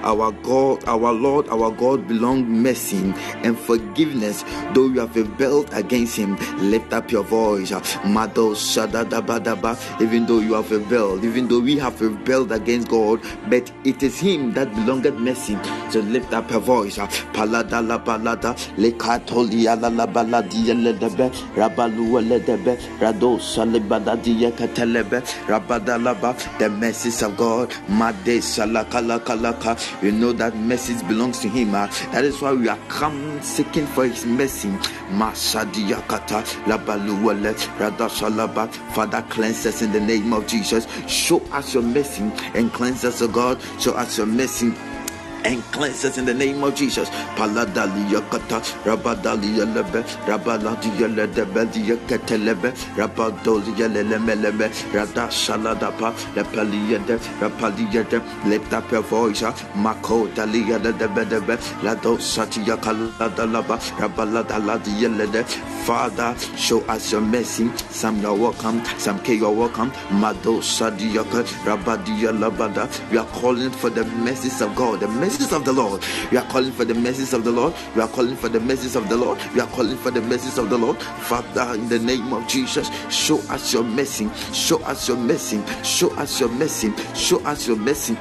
our 0.03 0.31
God, 0.31 0.83
our 0.87 1.13
Lord, 1.13 1.47
our 1.49 1.71
God 1.71 2.07
belong 2.07 2.47
mercy 2.47 3.13
and 3.43 3.57
forgiveness. 3.57 4.43
Though 4.73 4.87
you 4.87 4.99
have 4.99 5.15
rebelled 5.15 5.69
against 5.73 6.17
Him, 6.17 6.35
lift 6.69 6.93
up 6.93 7.11
your 7.11 7.23
voice. 7.23 7.71
Even 7.71 8.33
though 10.25 10.39
you 10.39 10.53
have 10.53 10.71
rebelled, 10.71 11.23
even 11.23 11.47
though 11.47 11.59
we 11.59 11.77
have 11.77 12.01
rebelled 12.01 12.51
against 12.51 12.89
God, 12.89 13.21
but 13.49 13.71
it 13.83 14.03
is 14.03 14.19
Him 14.19 14.53
that 14.53 14.73
belonged 14.75 15.05
mercy. 15.19 15.57
So 15.89 16.01
lift 16.01 16.33
up 16.33 16.51
your 16.51 16.61
voice. 16.61 16.97
Palada 16.97 17.81
la 17.85 17.97
balada, 17.97 18.55
lekatolia 18.77 19.79
la 19.79 19.87
la 19.89 20.05
baladia 20.05 20.75
ledebe, 20.75 21.31
rabalua 21.55 22.21
ledebe, 22.21 22.77
rado 22.99 23.39
salibadadia 23.39 24.51
katelebe, 24.51 25.21
rabadalaba, 25.47 26.35
the 26.59 26.74
mercies 26.75 27.21
of 27.21 27.37
God. 27.37 27.73
You 30.01 30.11
know 30.11 30.31
that 30.33 30.55
message 30.57 31.07
belongs 31.07 31.39
to 31.39 31.47
Him. 31.49 31.73
ah. 31.75 31.87
That 32.11 32.23
is 32.25 32.41
why 32.41 32.53
we 32.53 32.67
are 32.69 32.79
come 32.89 33.41
seeking 33.41 33.85
for 33.87 34.05
His 34.07 34.25
mercy. 34.25 34.69
Father, 38.93 39.21
cleanse 39.29 39.65
us 39.65 39.81
in 39.81 39.91
the 39.91 39.99
name 39.99 40.33
of 40.33 40.47
Jesus. 40.47 40.87
Show 41.07 41.41
us 41.51 41.73
your 41.73 41.83
mercy 41.83 42.23
and 42.53 42.71
cleanse 42.73 43.03
us, 43.05 43.21
O 43.21 43.27
God. 43.27 43.59
Show 43.79 43.93
us 43.93 44.17
your 44.17 44.27
mercy 44.27 44.73
and 45.45 45.61
cleanse 45.71 46.03
us 46.03 46.17
in 46.17 46.25
the 46.25 46.33
name 46.33 46.63
of 46.63 46.75
Jesus. 46.75 47.09
De, 57.95 58.03
de, 58.03 58.21
lift 58.45 58.73
up 58.73 58.91
your 58.91 59.01
voice, 59.03 59.43
ah, 59.43 59.53
mako 59.75 60.27
dalia 60.35 60.79
ledebedebe, 60.79 61.57
lado 61.83 62.17
satia. 62.17 62.75
Father, 65.85 66.35
show 66.57 66.81
us 66.87 67.11
your 67.11 67.21
mercy. 67.21 67.69
Some 67.89 68.19
you're 68.19 68.33
welcome, 68.33 68.83
some 68.97 69.19
K 69.19 69.35
you're 69.35 69.51
welcome. 69.51 69.91
Mado 70.11 70.59
sadiaka, 70.59 71.43
rabadia 71.63 72.31
labada. 72.31 72.89
We 73.11 73.17
are 73.17 73.27
calling 73.27 73.69
for 73.71 73.89
the 73.91 74.03
mercies 74.05 74.61
of 74.61 74.75
God, 74.75 74.99
the 75.01 75.07
mercies 75.35 75.51
of 75.51 75.65
the 75.65 75.73
Lord. 75.73 76.01
We 76.31 76.37
are 76.37 76.47
calling 76.47 76.71
for 76.71 76.85
the 76.85 76.93
mercies 76.93 77.33
of 77.33 77.43
the 77.43 77.51
Lord. 77.51 77.73
We 77.93 78.01
are 78.01 78.07
calling 78.07 78.37
for 78.37 78.47
the 78.47 78.59
mercies 78.61 78.95
of 78.95 79.09
the 79.09 79.17
Lord. 79.17 79.37
We 79.53 79.59
are 79.59 79.67
calling 79.67 79.97
for 79.97 80.09
the 80.09 80.21
mercies 80.21 80.57
of 80.57 80.69
the 80.69 80.77
Lord. 80.77 80.97
Father, 81.01 81.73
in 81.73 81.89
the 81.89 81.99
name 81.99 82.31
of 82.31 82.47
Jesus, 82.47 82.89
show 83.13 83.39
us 83.49 83.73
your 83.73 83.83
mercy. 83.83 84.29
Show 84.53 84.81
us 84.83 85.09
your 85.09 85.17
mercy. 85.17 85.61
Show 85.83 86.15
us 86.15 86.39
your 86.39 86.49
mercy. 86.49 86.93
Show 87.15 87.43
us 87.45 87.67
your 87.67 87.75
mercy. 87.75 88.17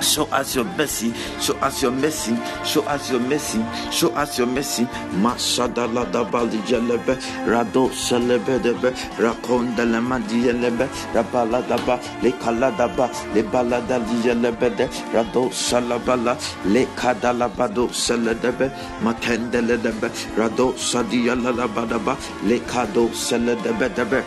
Show 0.00 0.24
us 0.30 0.54
your 0.54 0.64
mercy. 0.64 1.12
Show 1.40 1.56
us 1.58 1.82
your 1.82 1.90
mercy. 1.90 2.36
Show 2.64 2.82
us 2.82 3.10
your 3.10 3.20
mercy. 3.20 3.64
Show 3.90 4.10
us 4.14 4.38
your 4.38 4.46
mercy. 4.46 4.84
Mashadala 5.22 6.10
da 6.12 6.24
bali 6.24 6.58
jelebe. 6.66 7.18
Rado 7.46 7.90
selebe 7.90 8.58
debe. 8.62 8.92
Rakonda 9.18 9.84
le 9.84 10.00
madielebe. 10.00 10.88
Rabala 11.14 11.62
daba. 11.68 12.00
Le 12.22 12.32
kala 12.32 12.70
daba. 12.72 13.10
Le 13.34 13.42
balada 13.42 13.98
jelebe 14.22 14.70
de. 14.76 14.86
Rado 15.12 15.50
salabala. 15.50 16.38
Le 16.66 16.86
kadala 16.96 17.48
bado 17.48 17.88
seledebe. 17.92 18.70
Matendele 19.02 19.76
debe. 19.82 20.10
Rado 20.36 20.74
sadiyala 20.76 21.52
labadaba. 21.52 22.16
Le 22.46 22.60
kado 22.60 23.08
seledebe 23.12 23.88
debe. 23.94 24.22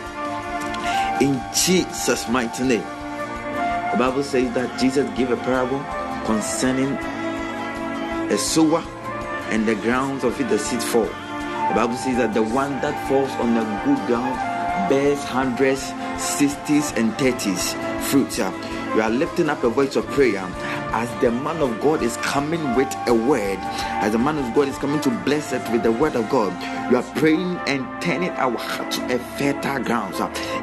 In 1.20 1.40
Jesus' 1.54 2.28
mighty 2.28 2.62
name. 2.64 3.01
The 3.92 3.98
Bible 3.98 4.22
says 4.22 4.52
that 4.54 4.80
Jesus 4.80 5.08
gave 5.18 5.30
a 5.30 5.36
parable 5.36 5.78
concerning 6.24 6.92
a 8.32 8.38
sower 8.38 8.82
and 9.50 9.68
the 9.68 9.74
grounds 9.74 10.24
of 10.24 10.40
it 10.40 10.48
the 10.48 10.58
seed 10.58 10.82
fall. 10.82 11.04
The 11.04 11.74
Bible 11.74 11.96
says 11.96 12.16
that 12.16 12.32
the 12.32 12.42
one 12.42 12.72
that 12.80 12.96
falls 13.06 13.30
on 13.32 13.54
the 13.54 13.60
good 13.84 14.06
ground 14.06 14.34
bears 14.88 15.22
hundreds, 15.24 15.92
sixties, 16.18 16.92
and 16.92 17.16
thirties 17.18 17.74
fruits. 18.10 18.38
You 18.38 19.00
are 19.02 19.10
lifting 19.10 19.50
up 19.50 19.62
a 19.62 19.68
voice 19.68 19.96
of 19.96 20.06
prayer 20.06 20.40
as 20.92 21.10
the 21.20 21.30
man 21.30 21.58
of 21.58 21.80
God 21.80 22.02
is 22.02 22.16
coming 22.18 22.74
with 22.74 22.94
a 23.06 23.14
word, 23.14 23.58
as 24.02 24.12
the 24.12 24.18
man 24.18 24.38
of 24.38 24.54
God 24.54 24.68
is 24.68 24.76
coming 24.78 25.00
to 25.00 25.10
bless 25.24 25.52
us 25.52 25.68
with 25.70 25.82
the 25.82 25.92
word 25.92 26.14
of 26.16 26.28
God, 26.28 26.52
you 26.90 26.98
are 26.98 27.14
praying 27.14 27.56
and 27.66 27.86
turning 28.02 28.30
our 28.30 28.56
heart 28.58 28.90
to 28.92 29.14
a 29.14 29.18
fertile 29.38 29.82
ground. 29.82 30.14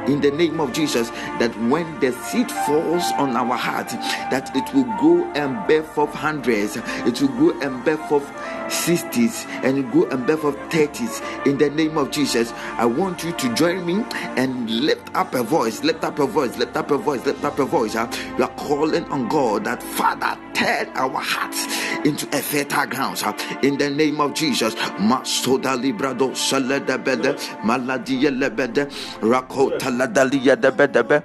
In 0.08 0.22
the 0.22 0.32
name 0.32 0.60
of 0.60 0.74
Jesus, 0.74 1.10
that 1.40 1.52
when 1.70 2.00
the 2.00 2.12
seed 2.12 2.52
falls 2.52 3.04
on 3.14 3.36
our 3.36 3.56
heart, 3.56 3.90
that 4.30 4.56
it 4.56 4.74
will 4.74 4.86
grow 4.98 5.26
and 5.34 5.68
bear 5.68 5.84
forth 5.84 6.14
hundreds, 6.14 6.78
it 6.78 7.22
will 7.22 7.30
grow 7.30 7.60
and 7.62 7.84
bear 7.84 7.98
forth 7.98 8.30
60s 8.70 9.48
and 9.64 9.80
it 9.80 9.86
will 9.86 10.06
go 10.06 10.10
and 10.10 10.28
bear 10.28 10.38
forth 10.38 10.56
30s 10.70 11.48
in 11.48 11.58
the 11.58 11.70
name 11.72 11.98
of 11.98 12.12
Jesus. 12.12 12.54
I 12.54 12.86
want 12.86 13.24
you 13.24 13.32
to 13.32 13.56
join 13.56 13.86
me 13.86 14.06
and 14.38 14.70
lift 14.70 15.10
up 15.16 15.34
a 15.34 15.42
voice, 15.42 15.84
lift 15.84 16.04
up 16.04 16.20
a 16.20 16.28
voice, 16.28 16.56
lift 16.58 16.76
up 16.78 16.92
a 16.92 16.98
voice, 16.98 17.26
lift 17.26 17.44
up 17.44 17.58
a 17.58 17.66
voice. 17.66 17.96
You 17.96 18.44
are 18.44 18.56
calling 18.58 19.06
on 19.06 19.28
God 19.28 19.64
that 19.64 19.82
Father 19.82 20.19
turn 20.54 20.88
our 20.96 21.20
hearts 21.20 21.66
into 22.06 22.28
a 22.38 22.42
fertile 22.42 22.86
ground 22.88 23.24
in 23.64 23.78
the 23.78 23.90
name 23.90 24.22
of 24.22 24.34
Jesus. 24.34 24.76
Masoda 25.00 25.76
librado 25.76 26.32
saledebede 26.32 27.36
maladia 27.64 28.32
lebede 28.32 28.90
rakota 29.22 29.90
ladalia 29.90 30.56
debedebe 30.56 31.24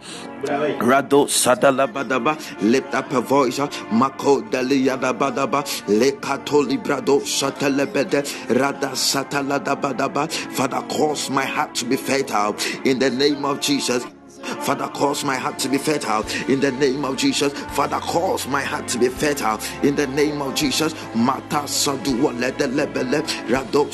rado 0.80 1.26
sadalabadaba 1.26 2.36
lift 2.62 2.94
up 2.94 3.12
a 3.12 3.20
voice 3.20 3.58
mako 3.90 4.42
dalia 4.42 4.96
dabadaba 4.98 5.64
lekato 5.86 6.62
librado 6.62 7.20
satalebede 7.20 8.22
rada 8.60 8.88
sataladabadaba 8.90 10.30
Father 10.54 10.82
cause 10.88 11.30
my 11.30 11.44
heart 11.44 11.74
to 11.74 11.84
be 11.84 11.96
fertile. 11.96 12.56
In 12.84 12.98
the 12.98 13.10
name 13.10 13.44
of 13.44 13.60
Jesus 13.60 14.04
Father, 14.44 14.88
cause 14.88 15.24
my 15.24 15.36
heart 15.36 15.58
to 15.60 15.68
be 15.68 15.78
fertile 15.78 16.24
in 16.48 16.60
the 16.60 16.72
name 16.72 17.04
of 17.04 17.16
Jesus. 17.16 17.52
Father, 17.52 17.98
cause 17.98 18.46
my 18.46 18.62
heart 18.62 18.88
to 18.88 18.98
be 18.98 19.08
fertile 19.08 19.60
in 19.82 19.94
the 19.94 20.06
name 20.08 20.40
of 20.42 20.54
Jesus. 20.54 20.94
Mata 21.14 21.66
sadua 21.66 22.32
lede 22.38 22.66
lebele 22.68 23.22
rado 23.48 23.86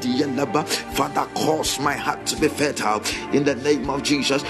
dieleba. 0.00 0.66
Father, 0.94 1.26
cause 1.34 1.78
my 1.80 1.94
heart 1.94 2.26
to 2.26 2.36
be 2.36 2.48
fertile 2.48 3.02
in 3.32 3.44
the 3.44 3.54
name 3.56 3.88
of 3.90 4.02
Jesus. 4.02 4.42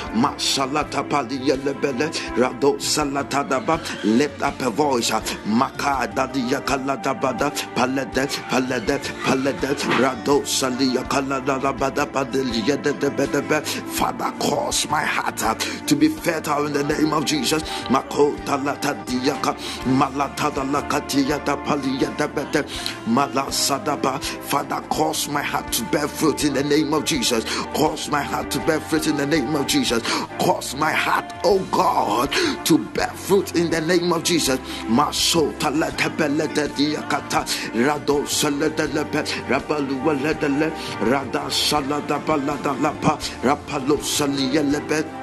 Rado. 2.37 2.79
Lift 4.05 4.43
up 4.43 4.61
a 4.61 4.71
voice. 4.71 5.11
Makada 5.11 6.33
dia 6.33 6.61
kaladabada 6.61 7.51
palede 7.75 8.27
palede 8.51 8.99
palede 9.25 9.75
rado 10.01 10.43
salia 10.45 11.03
kaladabada 11.09 12.07
Father, 12.83 14.33
cause 14.39 14.89
my 14.89 15.03
heart 15.03 15.39
to 15.87 15.97
be 15.97 16.09
fertile 16.09 16.67
in 16.67 16.73
the 16.73 16.85
name 16.85 17.13
of 17.13 17.25
Jesus. 17.25 17.63
Makota 17.89 18.59
latadiaka, 18.63 19.55
malatada 19.85 20.65
lakatiyata 20.65 21.57
paliyata 21.65 22.29
bete, 22.35 22.65
malasadaba. 23.07 24.23
Father, 24.23 24.81
cause 24.89 25.29
my 25.29 25.43
heart 25.43 25.73
to 25.73 25.85
bear 25.85 26.09
fruit 26.09 26.45
in 26.45 26.55
the 26.55 26.65
name 26.65 26.93
of 26.93 27.05
Jesus. 27.05 27.45
Cause 27.75 28.09
my 28.09 28.23
heart 28.23 28.51
to 28.51 28.59
bear 28.67 28.81
fruit 28.81 29.07
in 29.07 29.17
the 29.17 29.27
name 29.27 29.55
of 29.55 29.67
Jesus. 29.67 30.03
Cause 30.41 30.75
my 30.75 30.93
heart, 30.93 31.33
oh 31.45 31.59
God, 31.71 32.33
to 32.67 32.79
bear 32.79 33.09
fruit 33.09 33.55
in 33.57 33.71
the 33.71 33.81
name 33.81 34.13
of 34.13 34.25
Jesus. 34.25 34.59
Masota 34.89 35.71
latebelete 35.71 36.69
diakata, 36.75 37.45
rado 37.85 38.27
saledelepe, 38.27 39.25
rabaluwaledele, 39.49 40.71
rada 41.11 41.51
saladabala 41.51 42.57
lapa 42.81 43.19
rapalo 43.43 43.97
saliyelebe 44.01 45.23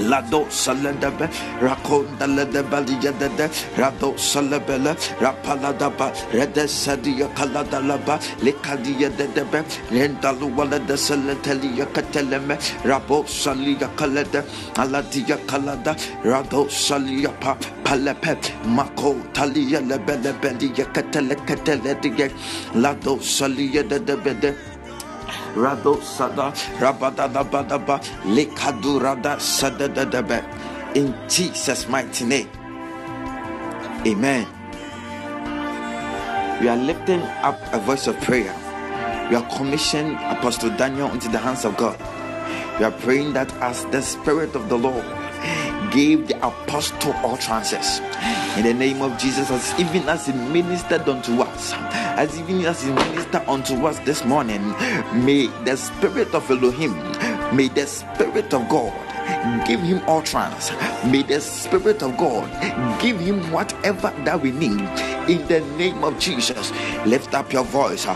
Lado 0.00 0.46
salendebe 0.48 1.26
rakonda 1.60 2.26
lede 2.26 2.62
baliya 2.70 3.10
dede 3.18 3.50
rado 3.76 4.14
salebele 4.16 4.94
rapaladaba 5.20 6.12
rede 6.32 6.68
sadia 6.68 7.26
kalada 7.34 7.80
laba 7.80 8.18
lekadiya 8.42 9.10
dedebe 9.18 9.64
rendalu 9.90 10.54
walede 10.56 10.94
saleteliya 10.96 11.86
kateleme 11.92 12.54
rabo 12.84 13.24
saliya 13.26 13.88
kalede 13.96 14.44
aladiya 14.76 15.36
kalada 15.50 15.96
rado 16.22 16.68
saliya 16.70 17.32
pa 17.40 17.56
palepe 17.82 18.38
mako 18.66 19.16
taliya 19.34 19.80
lebele 19.80 20.32
beliya 20.40 20.86
katele 20.94 21.34
katele 21.46 21.94
diye 22.00 22.30
lado 22.76 23.18
saliya 23.18 23.82
dedebe 23.82 24.34
de 24.40 24.54
Rado 25.54 26.02
Sada 26.02 26.52
Rabadadabadaba 26.78 28.00
Lekadurada 28.24 29.36
Sadadadabe 29.38 30.44
in 30.94 31.14
Jesus' 31.28 31.88
mighty 31.88 32.24
name. 32.24 32.48
Amen. 34.06 34.46
We 36.60 36.68
are 36.68 36.76
lifting 36.76 37.20
up 37.42 37.58
a 37.72 37.78
voice 37.78 38.06
of 38.06 38.18
prayer. 38.20 38.54
We 39.30 39.36
are 39.36 39.46
commissioning 39.56 40.16
Apostle 40.16 40.70
Daniel 40.76 41.10
into 41.12 41.28
the 41.28 41.38
hands 41.38 41.64
of 41.64 41.76
God. 41.76 41.98
We 42.78 42.84
are 42.84 42.90
praying 42.90 43.34
that 43.34 43.52
as 43.54 43.84
the 43.86 44.00
Spirit 44.02 44.54
of 44.56 44.68
the 44.68 44.78
Lord 44.78 45.04
gave 45.90 46.28
the 46.28 46.36
apostle 46.46 47.12
utterances 47.24 48.00
in 48.56 48.64
the 48.64 48.74
name 48.74 49.02
of 49.02 49.16
Jesus, 49.18 49.50
as 49.50 49.78
even 49.78 50.08
as 50.08 50.26
he 50.26 50.32
ministered 50.32 51.08
unto 51.08 51.40
us, 51.42 51.72
as 52.18 52.38
even 52.38 52.64
as 52.64 52.82
he 52.82 52.90
ministered 52.90 53.42
unto 53.48 53.86
us 53.86 53.98
this 54.00 54.24
morning, 54.24 54.62
may 55.24 55.46
the 55.64 55.76
spirit 55.76 56.34
of 56.34 56.50
Elohim, 56.50 56.92
may 57.54 57.68
the 57.68 57.86
spirit 57.86 58.52
of 58.52 58.68
God 58.68 58.92
give 59.66 59.80
him 59.80 60.00
utterance. 60.08 60.70
May 61.04 61.22
the 61.22 61.40
Spirit 61.40 62.02
of 62.02 62.16
God 62.16 62.48
give 63.00 63.18
him 63.20 63.50
whatever 63.52 64.12
that 64.24 64.40
we 64.40 64.52
need 64.52 64.80
in 65.28 65.46
the 65.46 65.60
name 65.76 66.02
of 66.04 66.18
Jesus. 66.18 66.72
Lift 67.06 67.34
up 67.34 67.52
your 67.52 67.64
voice. 67.64 68.06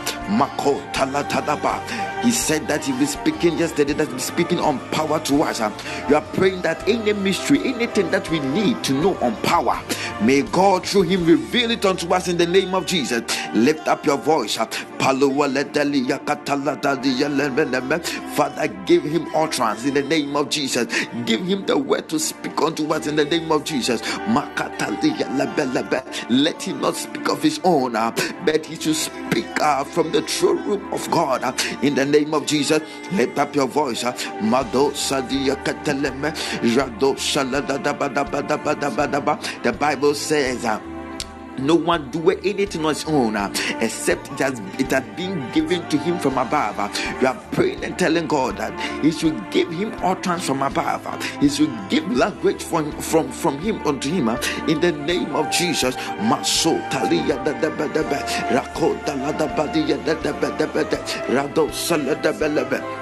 He 2.22 2.30
said 2.30 2.68
that 2.68 2.84
he 2.84 2.92
was 2.92 3.10
speaking 3.10 3.58
yesterday, 3.58 3.92
that 3.94 4.08
he's 4.08 4.24
speaking 4.24 4.60
on 4.60 4.78
power 4.90 5.18
to 5.20 5.42
us. 5.42 5.60
You 6.08 6.16
are 6.16 6.24
praying 6.34 6.62
that 6.62 6.86
any 6.88 7.12
mystery, 7.12 7.60
anything 7.64 8.10
that 8.12 8.30
we 8.30 8.40
need 8.40 8.82
to 8.84 8.92
know 8.92 9.16
on 9.18 9.36
power, 9.42 9.80
may 10.22 10.42
God 10.42 10.86
through 10.86 11.02
him 11.02 11.26
reveal 11.26 11.70
it 11.70 11.84
unto 11.84 12.12
us 12.14 12.28
in 12.28 12.38
the 12.38 12.46
name 12.46 12.74
of 12.74 12.86
Jesus. 12.86 13.22
Lift 13.54 13.88
up 13.88 14.06
your 14.06 14.18
voice. 14.18 14.56
Father, 14.56 15.28
give 18.86 19.02
him 19.02 19.26
utterance 19.34 19.84
in 19.84 19.94
the 19.94 20.02
name 20.02 20.36
of 20.36 20.48
Jesus. 20.48 20.86
Give 21.26 21.44
him 21.44 21.66
the 21.66 21.78
word 21.78 22.08
to 22.10 22.18
speak 22.18 22.60
unto 22.60 22.92
us 22.92 23.06
in 23.06 23.16
the 23.16 23.24
name 23.24 23.50
of 23.52 23.64
Jesus. 23.64 24.02
Let 26.30 26.62
him 26.62 26.80
not 26.80 26.96
speak 26.96 27.28
of 27.28 27.42
his 27.42 27.60
own, 27.64 27.96
uh, 27.96 28.10
but 28.44 28.66
he 28.66 28.76
should 28.76 28.96
speak 28.96 29.46
uh, 29.60 29.84
from 29.84 30.12
the 30.12 30.22
true 30.22 30.58
room 30.62 30.92
of 30.92 31.10
God 31.10 31.42
uh, 31.44 31.52
in 31.82 31.94
the 31.94 32.04
name 32.04 32.34
of 32.34 32.46
Jesus. 32.46 32.82
Lift 33.12 33.38
up 33.38 33.54
your 33.54 33.68
voice. 33.68 34.02
The 34.02 34.16
Bible 39.78 40.14
says. 40.14 40.91
No 41.58 41.74
one 41.74 42.10
do 42.10 42.30
anything 42.30 42.84
on 42.84 42.94
his 42.94 43.04
own 43.04 43.36
uh, 43.36 43.52
except 43.80 44.30
it 44.32 44.38
has 44.40 44.60
it 44.78 44.90
has 44.90 45.04
been 45.16 45.50
given 45.52 45.86
to 45.88 45.98
him 45.98 46.18
from 46.18 46.38
above. 46.38 46.78
Uh, 46.78 46.88
you 47.20 47.26
are 47.26 47.34
praying 47.52 47.84
and 47.84 47.98
telling 47.98 48.26
God 48.26 48.56
that 48.58 48.72
He 49.04 49.10
should 49.12 49.50
give 49.50 49.70
him 49.70 49.92
utterance 50.02 50.44
from 50.46 50.62
above. 50.62 51.06
Uh, 51.06 51.18
he 51.40 51.48
should 51.48 51.70
give 51.88 52.10
language 52.16 52.62
from 52.62 52.90
from 53.00 53.30
from 53.30 53.58
him 53.58 53.80
unto 53.86 54.10
him 54.10 54.28
uh, 54.28 54.36
in 54.68 54.80
the 54.80 54.92
name 54.92 55.34
of 55.34 55.50
Jesus. 55.50 55.94
Ba 55.96 56.42
ba 57.44 57.52
da 60.22 60.32
ba 60.32 60.50
da 60.58 60.66
ba 60.66 60.84
ba 60.84 60.98
rado 61.34 61.72
sala 61.72 62.14
da 62.16 62.32
ba 62.32 62.48
ba 62.48 63.01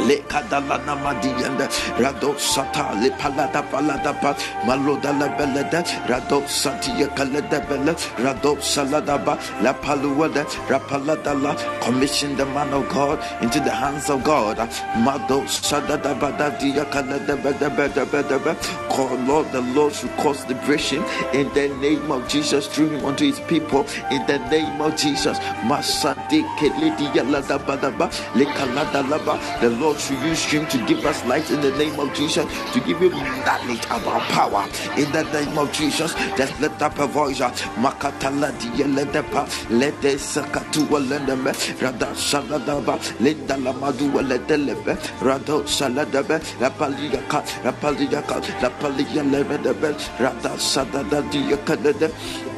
le 0.00 0.16
kadala 0.28 0.78
namadiyanda 0.86 1.68
rado 1.98 2.34
sata 2.38 2.94
le 3.00 3.10
palada 3.10 3.62
palada 3.70 4.12
pa. 4.20 4.34
Maloda 4.66 5.12
la 5.18 5.28
belada 5.36 5.82
rado 6.08 6.42
satia 6.46 7.08
kalada 7.14 7.60
bela 7.68 7.94
rado 8.18 8.56
salada 8.60 9.16
ba. 9.24 9.38
La 9.62 9.72
paluada 9.72 10.44
rapalada 10.68 11.34
la. 11.34 11.54
Commission 11.80 12.36
the 12.36 12.44
man 12.46 12.72
of 12.72 12.88
God 12.88 13.18
into 13.42 13.60
the 13.60 13.70
hands 13.70 14.10
of 14.10 14.22
God. 14.24 14.58
Mado 14.98 15.42
sadada 15.46 16.14
bada 16.18 16.50
dia 16.58 16.84
kalada 16.86 17.36
bada 17.36 17.68
bada 17.70 18.04
bada 18.04 18.38
bada 18.38 18.88
call 18.90 19.16
Lord 19.26 19.50
the 19.52 19.60
Lord 19.60 19.92
should 19.92 20.10
cause 20.16 20.46
liberation 20.46 21.02
in 21.32 21.52
the 21.54 21.68
name 21.80 22.10
of 22.10 22.26
Jesus. 22.28 22.66
Through 22.66 22.90
him 22.90 23.04
unto 23.04 23.24
his 23.24 23.40
people 23.40 23.86
in 24.10 24.26
the 24.26 24.38
name 24.50 24.80
of 24.80 24.96
Jesus. 24.96 25.38
Masadi 25.64 26.42
kelidi 26.58 27.06
yalada 27.14 27.58
bada 27.58 27.90
ba 27.96 28.10
le 28.34 28.44
kalada 28.46 29.02
laba 29.08 29.38
the 29.60 29.70
Lord 29.86 30.00
should 30.00 30.18
use 30.22 30.42
him 30.42 30.66
to 30.66 30.78
give 30.84 31.06
us 31.06 31.24
light 31.26 31.48
in 31.48 31.60
the 31.60 31.70
name 31.78 31.94
of 32.00 32.12
Jesus, 32.12 32.44
to 32.72 32.80
give 32.80 33.00
you 33.00 33.10
knowledge 33.10 33.84
about 33.86 34.20
power 34.34 34.66
in 34.98 35.06
the 35.12 35.22
name 35.30 35.56
of 35.56 35.70
Jesus. 35.70 36.12
Just 36.36 36.58
lift 36.60 36.82
up 36.82 36.98
a 36.98 37.06
voice. 37.06 37.40
Uh, 37.40 37.50
Makatala 37.78 38.50
dieledepa, 38.58 39.46
lede 39.70 40.18
sakatu 40.18 40.88
walendeme, 40.90 41.54
rada 41.80 42.10
saladaba, 42.18 42.98
linda 43.20 43.56
lamadu 43.56 44.10
waledelebe, 44.10 44.98
rado 45.22 45.62
saladebe, 45.68 46.42
la 46.60 46.68
paliaka, 46.68 47.46
la 47.64 47.70
paliaka, 47.70 48.42
la 48.60 48.70
paliaka, 48.70 49.94
rada 50.18 50.58
sadada 50.58 51.22
diakalede. 51.30 52.10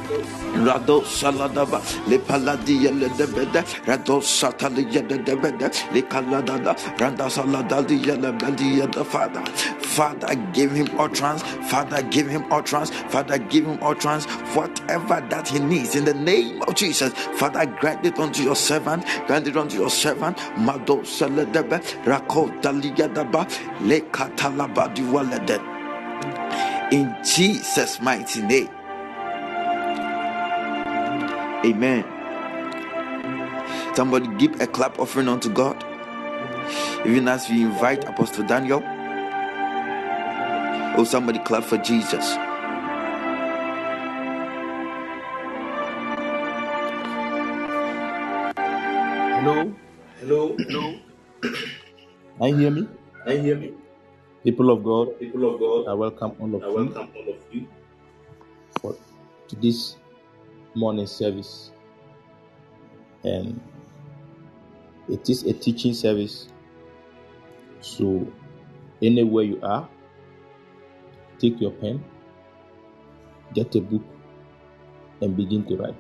Rado 0.09 1.03
Saladaba, 1.03 1.81
Le 2.09 2.19
Paladia 2.19 2.91
Ledebede, 2.91 3.63
Rado 3.87 4.23
Satalia 4.23 5.03
Debede, 5.03 5.71
Le 5.93 6.03
Kaladada, 6.03 6.75
Randa 7.01 7.25
Saladadia 7.25 8.17
Lebedia 8.17 8.91
the 8.93 9.05
Father. 9.05 9.45
Father, 9.81 10.35
give 10.53 10.73
him 10.73 10.89
utterance. 10.99 11.43
Father, 11.71 12.03
give 12.03 12.29
him 12.29 12.45
utterance. 12.53 12.91
Father, 12.91 13.39
give 13.39 13.67
him 13.67 13.79
utterance. 13.83 14.27
Whatever 14.55 15.25
that 15.31 15.49
he 15.49 15.59
needs 15.59 15.95
in 15.97 16.05
the 16.05 16.15
name 16.15 16.63
of 16.63 16.75
Jesus. 16.75 17.13
Father, 17.13 17.67
grant 17.81 18.05
it 18.07 18.19
unto 18.19 18.43
your 18.43 18.57
servant. 18.57 19.05
Grant 19.27 19.49
it 19.49 19.57
unto 19.57 19.77
your 19.77 19.91
servant. 19.91 20.39
Mado 20.59 20.99
Saladebe, 20.99 21.81
Rako 22.05 22.61
Daligadaba, 22.63 23.49
Le 23.87 24.01
Katalaba 24.11 24.89
In 26.93 27.15
Jesus' 27.25 28.01
mighty 28.01 28.43
name. 28.43 28.78
Amen. 31.65 32.05
Somebody 33.95 34.29
give 34.39 34.61
a 34.61 34.67
clap 34.67 34.99
offering 34.99 35.29
unto 35.29 35.51
God. 35.51 35.85
Even 37.07 37.29
as 37.29 37.49
we 37.51 37.63
invite 37.63 38.05
Apostle 38.05 38.47
Daniel. 38.47 38.83
Oh, 40.97 41.05
somebody 41.05 41.39
clap 41.41 41.65
for 41.65 41.79
Jesus. 41.79 42.37
Hello, 49.27 49.73
hello, 50.21 50.57
hello. 50.59 50.99
Can 52.39 52.49
you 52.51 52.57
hear 52.59 52.71
me? 52.71 52.89
Can 53.27 53.37
you 53.37 53.43
hear 53.43 53.57
me? 53.57 53.73
People 54.45 54.71
of 54.71 54.85
God, 54.85 55.19
People 55.21 55.45
of 55.55 55.61
God, 55.61 55.91
I 55.91 55.95
welcome 55.95 56.33
all 56.41 56.55
of 56.57 56.63
I 56.63 56.69
you 56.69 56.75
welcome 56.75 57.09
all 57.17 57.29
of 57.35 57.41
you 57.53 57.67
for 58.81 58.97
to 59.49 59.57
this 59.57 59.97
morning 60.79 61.07
service. 61.07 61.73
And 63.25 63.61
it 65.09 65.29
is 65.29 65.43
a 65.43 65.53
teaching 65.53 65.93
service. 65.93 66.49
So, 67.81 68.27
anywhere 69.03 69.45
you 69.45 69.61
are, 69.63 69.89
take 71.39 71.61
your 71.61 71.71
pen, 71.73 72.05
get 73.55 73.75
a 73.75 73.81
book, 73.81 74.03
and 75.21 75.37
begin 75.37 75.65
to 75.67 75.77
write. 75.77 75.95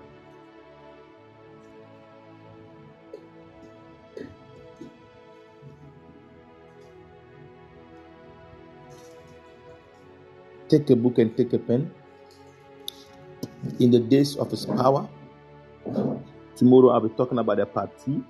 Take 10.68 10.90
a 10.90 10.96
book 10.96 11.18
and 11.18 11.34
take 11.34 11.52
a 11.54 11.58
pen. 11.58 11.90
In 13.78 13.90
the 13.90 14.00
days 14.00 14.36
of 14.36 14.50
his 14.50 14.66
power, 14.66 15.08
tomorrow 16.56 16.90
I'll 16.90 17.00
be 17.00 17.08
talking 17.10 17.38
about 17.38 17.58
the 17.58 17.66
part 17.66 17.90
two 18.04 18.24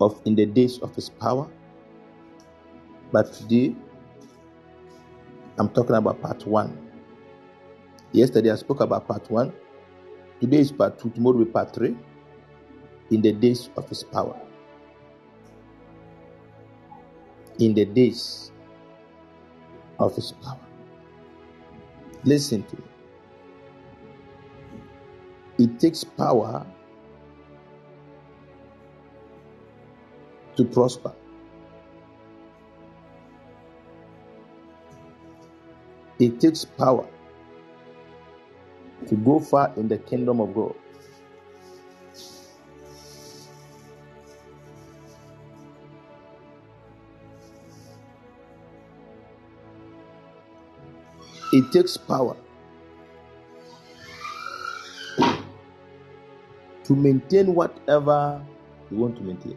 of 0.00 0.20
in 0.24 0.34
the 0.34 0.46
days 0.46 0.78
of 0.78 0.94
his 0.94 1.08
power. 1.08 1.48
But 3.12 3.32
today, 3.32 3.74
I'm 5.58 5.68
talking 5.68 5.94
about 5.94 6.20
part 6.20 6.46
one. 6.46 6.76
Yesterday, 8.12 8.50
I 8.50 8.56
spoke 8.56 8.80
about 8.80 9.06
part 9.06 9.30
one. 9.30 9.52
Today 10.40 10.58
is 10.58 10.72
part 10.72 10.98
two. 10.98 11.10
Tomorrow 11.10 11.38
will 11.38 11.44
be 11.44 11.50
part 11.50 11.72
three. 11.74 11.96
In 13.10 13.22
the 13.22 13.32
days 13.32 13.70
of 13.76 13.88
his 13.88 14.02
power. 14.02 14.36
In 17.58 17.74
the 17.74 17.84
days 17.84 18.50
of 19.98 20.14
his 20.16 20.32
power. 20.32 20.60
Listen 22.24 22.62
to 22.64 22.76
me. 22.76 22.82
It 25.58 25.78
takes 25.78 26.02
power 26.02 26.66
to 30.56 30.64
prosper. 30.64 31.12
It 36.18 36.40
takes 36.40 36.64
power 36.64 37.06
to 39.08 39.14
go 39.16 39.38
far 39.40 39.72
in 39.76 39.88
the 39.88 39.98
kingdom 39.98 40.40
of 40.40 40.54
God. 40.54 40.74
It 51.52 51.70
takes 51.72 51.96
power 51.96 52.36
to 56.94 57.00
maintain 57.00 57.54
whatever 57.54 58.44
you 58.90 58.96
want 58.98 59.16
to 59.16 59.22
maintain. 59.22 59.56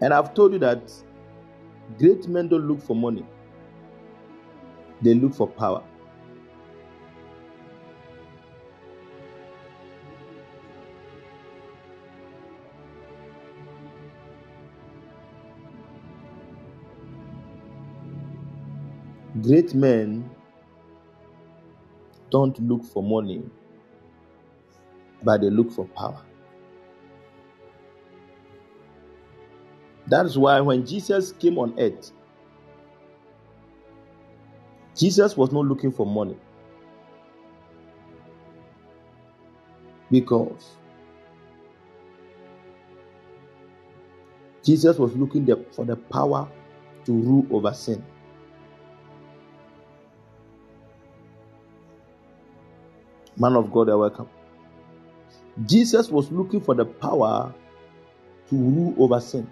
And 0.00 0.12
I've 0.12 0.34
told 0.34 0.52
you 0.52 0.58
that 0.58 0.92
great 1.98 2.28
men 2.28 2.48
don't 2.48 2.68
look 2.68 2.82
for 2.82 2.94
money, 2.94 3.24
they 5.00 5.14
look 5.14 5.34
for 5.34 5.48
power. 5.48 5.82
Great 19.42 19.74
men 19.74 20.30
don't 22.30 22.58
look 22.66 22.82
for 22.84 23.02
money, 23.02 23.42
but 25.24 25.40
they 25.40 25.50
look 25.50 25.72
for 25.72 25.86
power. 25.86 26.22
That's 30.06 30.36
why 30.36 30.60
when 30.60 30.86
Jesus 30.86 31.32
came 31.32 31.58
on 31.58 31.74
earth, 31.78 32.12
Jesus 34.96 35.36
was 35.36 35.50
not 35.52 35.64
looking 35.64 35.90
for 35.92 36.06
money. 36.06 36.36
Because 40.10 40.76
Jesus 44.62 44.98
was 44.98 45.14
looking 45.16 45.46
for 45.72 45.84
the 45.84 45.96
power 45.96 46.48
to 47.04 47.12
rule 47.12 47.46
over 47.50 47.72
sin. 47.74 48.04
Man 53.36 53.56
of 53.56 53.72
God, 53.72 53.88
you're 53.88 53.98
welcome. 53.98 54.28
Jesus 55.62 56.10
was 56.10 56.30
looking 56.32 56.60
for 56.60 56.74
the 56.74 56.84
power 56.84 57.54
to 58.50 58.56
rule 58.56 58.94
over 58.98 59.20
sin. 59.20 59.48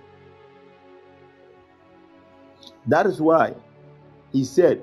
That 2.86 3.06
is 3.06 3.20
why 3.20 3.54
he 4.32 4.44
said, 4.44 4.82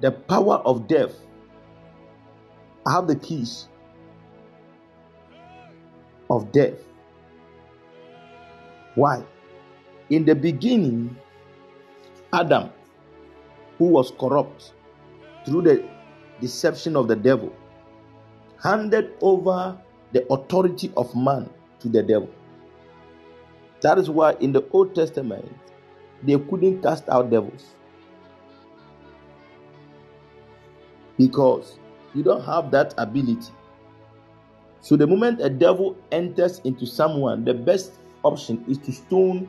The 0.00 0.10
power 0.10 0.56
of 0.56 0.88
death, 0.88 1.12
I 2.86 2.92
have 2.92 3.06
the 3.06 3.16
keys 3.16 3.68
of 6.28 6.50
death. 6.52 6.74
Why? 8.94 9.22
In 10.10 10.24
the 10.24 10.34
beginning, 10.34 11.16
Adam, 12.32 12.70
who 13.78 13.86
was 13.86 14.10
corrupt 14.18 14.72
through 15.46 15.62
the 15.62 15.88
deception 16.40 16.96
of 16.96 17.06
the 17.08 17.16
devil, 17.16 17.52
handed 18.62 19.12
over 19.20 19.78
the 20.12 20.26
authority 20.32 20.92
of 20.96 21.14
man 21.14 21.48
to 21.80 21.88
the 21.88 22.02
devil. 22.02 22.30
That 23.80 23.98
is 23.98 24.10
why 24.10 24.34
in 24.40 24.52
the 24.52 24.64
Old 24.72 24.94
Testament, 24.94 25.46
they 26.22 26.38
couldn't 26.38 26.82
cast 26.82 27.08
out 27.08 27.30
devils. 27.30 27.74
Because 31.16 31.78
you 32.14 32.22
don't 32.22 32.44
have 32.44 32.70
that 32.72 32.94
ability. 32.98 33.52
So, 34.80 34.96
the 34.96 35.06
moment 35.06 35.40
a 35.40 35.50
devil 35.50 35.96
enters 36.12 36.60
into 36.60 36.86
someone, 36.86 37.44
the 37.44 37.54
best 37.54 37.92
option 38.22 38.64
is 38.68 38.78
to 38.78 38.92
stone 38.92 39.48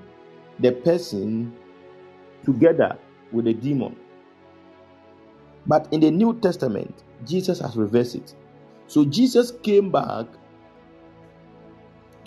the 0.59 0.71
person 0.71 1.55
together 2.43 2.97
with 3.31 3.45
the 3.45 3.53
demon. 3.53 3.95
But 5.67 5.87
in 5.91 5.99
the 6.01 6.09
New 6.11 6.39
Testament, 6.39 7.03
Jesus 7.25 7.59
has 7.59 7.77
reversed 7.77 8.15
it. 8.15 8.35
So, 8.87 9.05
Jesus 9.05 9.51
came 9.63 9.91
back 9.91 10.25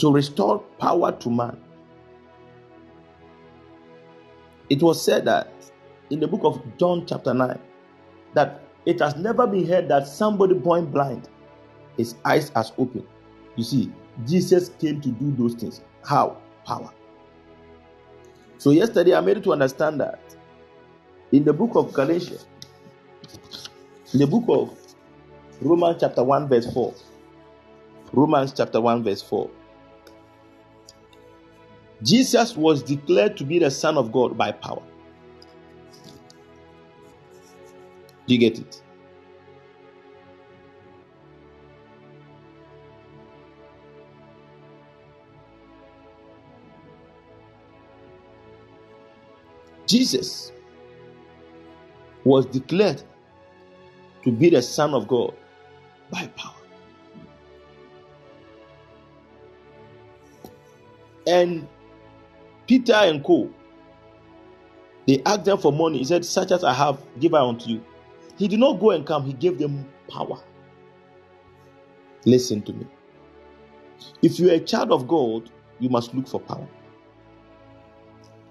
to 0.02 0.12
restore 0.12 0.58
power 0.80 1.12
to 1.12 1.30
man. 1.30 1.56
It 4.68 4.82
was 4.82 5.00
said 5.00 5.24
that 5.26 5.52
in 6.10 6.18
the 6.18 6.26
book 6.26 6.40
of 6.42 6.60
John, 6.76 7.06
chapter 7.06 7.32
9, 7.32 7.56
that 8.34 8.64
it 8.84 8.98
has 8.98 9.14
never 9.14 9.46
been 9.46 9.64
heard 9.64 9.86
that 9.90 10.08
somebody 10.08 10.54
born 10.54 10.86
blind, 10.86 11.28
his 11.96 12.16
eyes 12.24 12.50
has 12.56 12.72
opened. 12.78 13.06
You 13.54 13.62
see, 13.62 13.92
Jesus 14.26 14.70
came 14.80 15.00
to 15.02 15.08
do 15.10 15.30
those 15.38 15.54
things. 15.54 15.82
How? 16.04 16.36
Power. 16.66 16.92
So, 18.58 18.70
yesterday 18.70 19.14
I 19.14 19.20
made 19.20 19.36
it 19.36 19.44
to 19.44 19.52
understand 19.52 20.00
that 20.00 20.18
in 21.30 21.44
the 21.44 21.52
book 21.52 21.76
of 21.76 21.92
Galatians, 21.92 22.44
in 24.12 24.18
the 24.18 24.26
book 24.26 24.44
of 24.48 24.76
Romans, 25.60 25.98
chapter 26.00 26.24
1, 26.24 26.48
verse 26.48 26.72
4, 26.74 26.92
Romans, 28.12 28.52
chapter 28.52 28.80
1, 28.80 29.04
verse 29.04 29.22
4, 29.22 29.48
Jesus 32.02 32.56
was 32.56 32.82
declared 32.82 33.36
to 33.36 33.44
be 33.44 33.58
the 33.58 33.70
Son 33.70 33.96
of 33.96 34.10
God 34.12 34.36
by 34.36 34.52
power. 34.52 34.82
Do 38.26 38.34
you 38.34 38.40
get 38.40 38.58
it? 38.58 38.82
Jesus 49.86 50.52
was 52.24 52.46
declared 52.46 53.02
to 54.24 54.32
be 54.32 54.50
the 54.50 54.62
Son 54.62 54.94
of 54.94 55.06
God 55.06 55.34
by 56.10 56.26
power. 56.28 56.54
And 61.26 61.68
Peter 62.66 62.94
and 62.94 63.24
Co. 63.24 63.50
They 65.06 65.22
asked 65.26 65.44
them 65.44 65.58
for 65.58 65.72
money. 65.72 65.98
He 65.98 66.04
said, 66.04 66.24
Such 66.24 66.52
as 66.52 66.64
I 66.64 66.72
have, 66.72 67.02
give 67.20 67.34
I 67.34 67.40
unto 67.40 67.68
you. 67.70 67.84
He 68.38 68.48
did 68.48 68.60
not 68.60 68.80
go 68.80 68.90
and 68.92 69.06
come, 69.06 69.24
he 69.24 69.32
gave 69.32 69.58
them 69.58 69.88
power. 70.08 70.38
Listen 72.24 72.62
to 72.62 72.72
me. 72.72 72.86
If 74.22 74.38
you're 74.38 74.52
a 74.54 74.60
child 74.60 74.92
of 74.92 75.08
God, 75.08 75.50
you 75.80 75.88
must 75.88 76.14
look 76.14 76.28
for 76.28 76.40
power. 76.40 76.68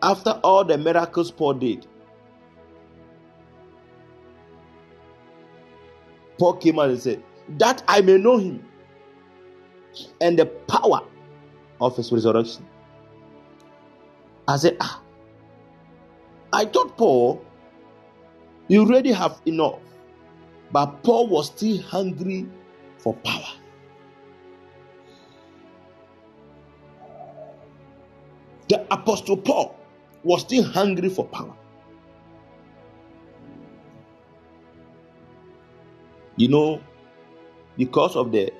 After 0.04 0.32
all 0.44 0.66
the 0.66 0.78
miracles 0.78 1.32
Paul 1.32 1.56
did, 1.56 1.88
Paul 6.38 6.56
came 6.56 6.80
out 6.80 6.90
and 6.90 7.00
said, 7.02 7.24
That 7.58 7.84
I 7.88 8.02
may 8.02 8.18
know 8.18 8.38
him 8.38 8.66
and 10.22 10.38
the 10.40 10.46
power 10.46 11.02
of 11.82 11.98
his 11.98 12.12
resurrection 12.12 12.66
I 14.52 14.58
said, 14.58 14.76
ah, 14.82 15.02
I 16.52 16.66
thought 16.66 16.98
Paul, 16.98 17.42
you 18.68 18.82
already 18.82 19.14
have 19.14 19.42
enough. 19.46 19.80
But 20.74 21.04
Paul 21.04 21.28
was 21.28 21.48
still 21.48 21.82
hungry 21.82 22.48
for 22.98 23.14
power. 23.14 23.48
The 28.68 28.86
Apostle 28.94 29.38
Paul 29.38 29.76
was 30.24 30.42
still 30.42 30.64
hungry 30.64 31.08
for 31.08 31.26
power. 31.26 31.56
You 36.36 36.50
know, 36.50 36.82
because 37.78 38.18
of 38.18 38.34
the 38.34 38.52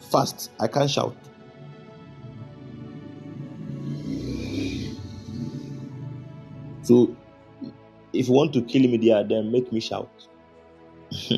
fast, 0.00 0.52
I 0.60 0.68
can't 0.68 0.90
shout. 0.90 1.16
So 6.88 7.14
if 8.14 8.28
you 8.28 8.32
want 8.32 8.54
to 8.54 8.62
kill 8.62 8.80
me 8.80 8.96
there, 8.96 9.22
then 9.22 9.52
make 9.52 9.70
me 9.70 9.78
shout. 9.78 10.08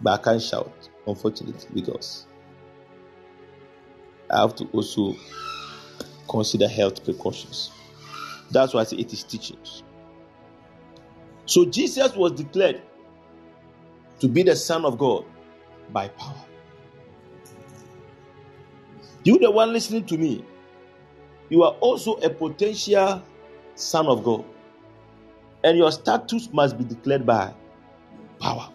but 0.00 0.20
I 0.20 0.22
can't 0.24 0.42
shout, 0.42 0.72
unfortunately, 1.06 1.68
because 1.72 2.26
I 4.28 4.40
have 4.40 4.56
to 4.56 4.64
also 4.72 5.14
consider 6.28 6.66
health 6.66 7.04
precautions. 7.04 7.70
That's 8.50 8.74
why 8.74 8.80
I 8.80 8.84
say 8.84 8.96
it 8.96 9.12
is 9.12 9.22
teachings. 9.22 9.84
So 11.46 11.64
Jesus 11.64 12.16
was 12.16 12.32
declared 12.32 12.82
to 14.18 14.26
be 14.26 14.42
the 14.42 14.56
Son 14.56 14.84
of 14.84 14.98
God 14.98 15.24
by 15.92 16.08
power. 16.08 16.44
You, 19.22 19.38
the 19.38 19.48
one 19.48 19.72
listening 19.72 20.06
to 20.06 20.18
me, 20.18 20.44
you 21.50 21.62
are 21.62 21.72
also 21.80 22.14
a 22.16 22.30
potential 22.30 23.22
son 23.74 24.06
of 24.06 24.24
God. 24.24 24.44
And 25.64 25.76
your 25.76 25.90
status 25.90 26.48
must 26.52 26.78
be 26.78 26.84
declared 26.84 27.26
by 27.26 27.52
power. 28.40 28.68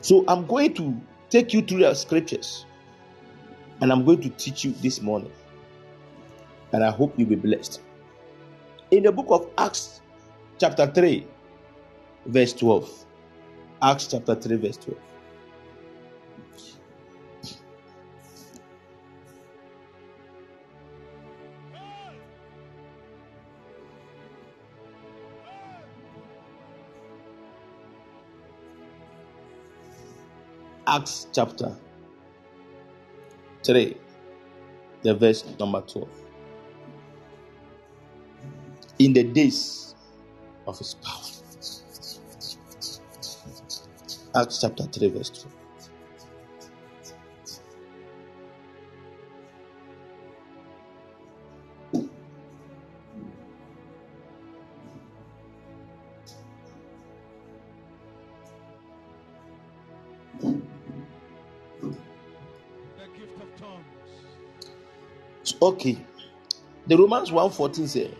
So 0.00 0.24
I'm 0.28 0.46
going 0.46 0.74
to 0.74 0.94
take 1.30 1.52
you 1.52 1.62
through 1.62 1.80
the 1.80 1.94
scriptures 1.94 2.66
and 3.80 3.92
I'm 3.92 4.04
going 4.04 4.20
to 4.22 4.28
teach 4.30 4.64
you 4.64 4.72
this 4.72 5.00
morning. 5.00 5.32
And 6.72 6.84
I 6.84 6.90
hope 6.90 7.14
you'll 7.16 7.28
be 7.28 7.36
blessed. 7.36 7.80
In 8.90 9.04
the 9.04 9.12
book 9.12 9.26
of 9.30 9.48
Acts, 9.58 10.00
chapter 10.58 10.86
3, 10.86 11.26
verse 12.26 12.52
12. 12.52 13.06
Acts 13.82 14.06
chapter 14.08 14.34
3, 14.34 14.56
verse 14.56 14.76
12. 14.76 14.98
Acts 30.94 31.26
chapter 31.32 31.74
3, 33.64 33.96
the 35.02 35.12
verse 35.16 35.44
number 35.58 35.80
12. 35.80 36.08
In 39.00 39.12
the 39.12 39.24
days 39.24 39.96
of 40.68 40.78
his 40.78 40.94
power. 40.94 41.20
Acts 44.36 44.60
chapter 44.60 44.84
3, 44.84 45.08
verse 45.08 45.30
12. 45.30 45.63
Okay. 65.64 65.96
The 66.88 66.98
Romans 66.98 67.30
1:14 67.30 67.88
say, 67.88 68.10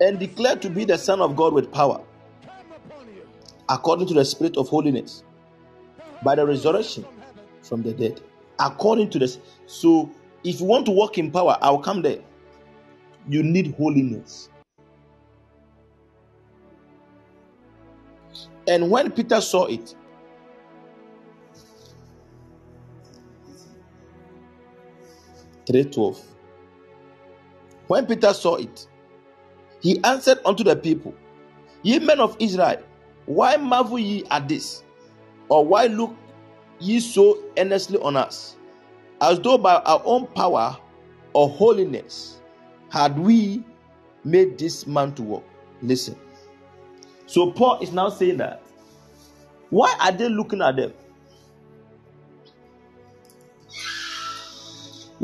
and 0.00 0.16
declared 0.16 0.62
to 0.62 0.70
be 0.70 0.84
the 0.84 0.96
Son 0.96 1.20
of 1.20 1.34
God 1.34 1.52
with 1.52 1.72
power, 1.72 2.00
according 3.68 4.06
to 4.06 4.14
the 4.14 4.24
Spirit 4.24 4.56
of 4.56 4.68
holiness, 4.68 5.24
by 6.22 6.36
the 6.36 6.46
resurrection 6.46 7.04
from 7.62 7.82
the 7.82 7.92
dead. 7.92 8.20
According 8.60 9.10
to 9.10 9.18
this. 9.18 9.38
So, 9.66 10.08
if 10.44 10.60
you 10.60 10.66
want 10.66 10.86
to 10.86 10.92
walk 10.92 11.18
in 11.18 11.32
power, 11.32 11.58
I'll 11.60 11.80
come 11.80 12.02
there. 12.02 12.20
You 13.28 13.42
need 13.42 13.74
holiness. 13.74 14.50
And 18.68 18.88
when 18.88 19.10
Peter 19.10 19.40
saw 19.40 19.64
it, 19.66 19.96
three 25.66 25.84
twelve. 25.84 26.20
When 27.86 28.06
Peter 28.06 28.32
saw 28.32 28.56
it, 28.56 28.86
he 29.80 30.02
answered 30.04 30.38
unto 30.44 30.64
the 30.64 30.76
people, 30.76 31.14
Ye 31.82 31.98
men 31.98 32.20
of 32.20 32.36
Israel, 32.38 32.82
why 33.26 33.56
marvel 33.56 33.98
ye 33.98 34.24
at 34.30 34.48
this? 34.48 34.82
Or 35.48 35.64
why 35.64 35.86
look 35.86 36.14
ye 36.80 37.00
so 37.00 37.38
earnestly 37.58 37.98
on 37.98 38.16
us, 38.16 38.56
as 39.20 39.38
though 39.40 39.58
by 39.58 39.76
our 39.76 40.00
own 40.04 40.26
power 40.28 40.76
or 41.34 41.48
holiness 41.48 42.40
had 42.90 43.18
we 43.18 43.62
made 44.24 44.56
this 44.56 44.86
man 44.86 45.14
to 45.14 45.22
walk? 45.22 45.44
Listen. 45.82 46.16
So 47.26 47.50
Paul 47.50 47.80
is 47.80 47.92
now 47.92 48.08
saying 48.08 48.38
that. 48.38 48.62
Why 49.70 49.94
are 50.00 50.12
they 50.12 50.28
looking 50.28 50.62
at 50.62 50.76
them? 50.76 50.92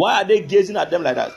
Why 0.00 0.22
are 0.22 0.24
they 0.24 0.40
gazing 0.40 0.78
at 0.78 0.90
them 0.90 1.02
like 1.02 1.16
that? 1.16 1.34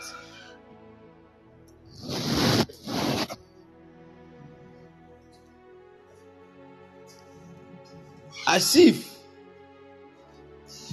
As 8.48 8.74
if 8.78 9.20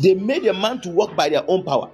they 0.02 0.14
made 0.14 0.44
a 0.46 0.52
man 0.52 0.80
to 0.80 0.88
walk 0.88 1.14
by 1.14 1.28
their 1.28 1.44
own 1.46 1.62
power. 1.62 1.92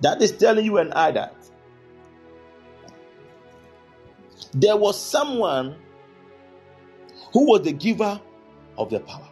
That 0.00 0.20
is 0.20 0.32
telling 0.32 0.64
you 0.64 0.78
and 0.78 0.92
I 0.92 1.12
that 1.12 1.36
there 4.54 4.76
was 4.76 5.00
someone 5.00 5.76
who 7.32 7.46
was 7.46 7.62
the 7.62 7.70
giver 7.70 8.20
of 8.76 8.90
the 8.90 8.98
power. 8.98 9.27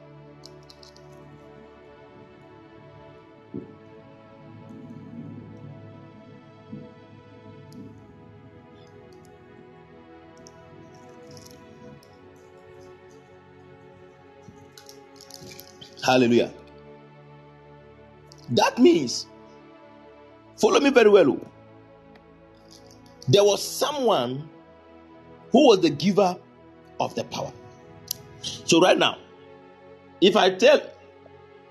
Hallelujah. 16.06 16.52
That 18.50 18.78
means, 18.78 19.26
follow 20.56 20.78
me 20.78 20.90
very 20.90 21.10
well. 21.10 21.32
oh. 21.32 21.40
There 23.28 23.42
was 23.42 23.60
someone 23.60 24.48
who 25.50 25.66
was 25.66 25.80
the 25.80 25.90
giver 25.90 26.36
of 27.00 27.12
the 27.16 27.24
power. 27.24 27.52
So, 28.40 28.80
right 28.80 28.96
now, 28.96 29.18
if 30.20 30.36
I 30.36 30.50
tell, 30.50 30.80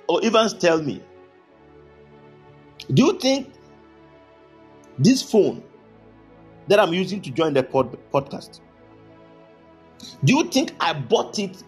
or 0.10 0.20
Evans 0.22 0.54
tell 0.54 0.82
me, 0.82 1.02
do 2.94 3.06
you 3.06 3.20
think 3.20 3.54
this 5.00 5.22
phone 5.22 5.64
that 6.68 6.78
I'm 6.82 6.94
using 6.94 7.22
to 7.22 7.32
join 7.32 7.54
the 7.54 7.64
pod, 7.64 7.98
podcast, 8.12 8.60
do 10.26 10.36
you 10.36 10.44
think 10.50 10.74
I 10.82 10.92
bought 10.92 11.40
it 11.40 11.64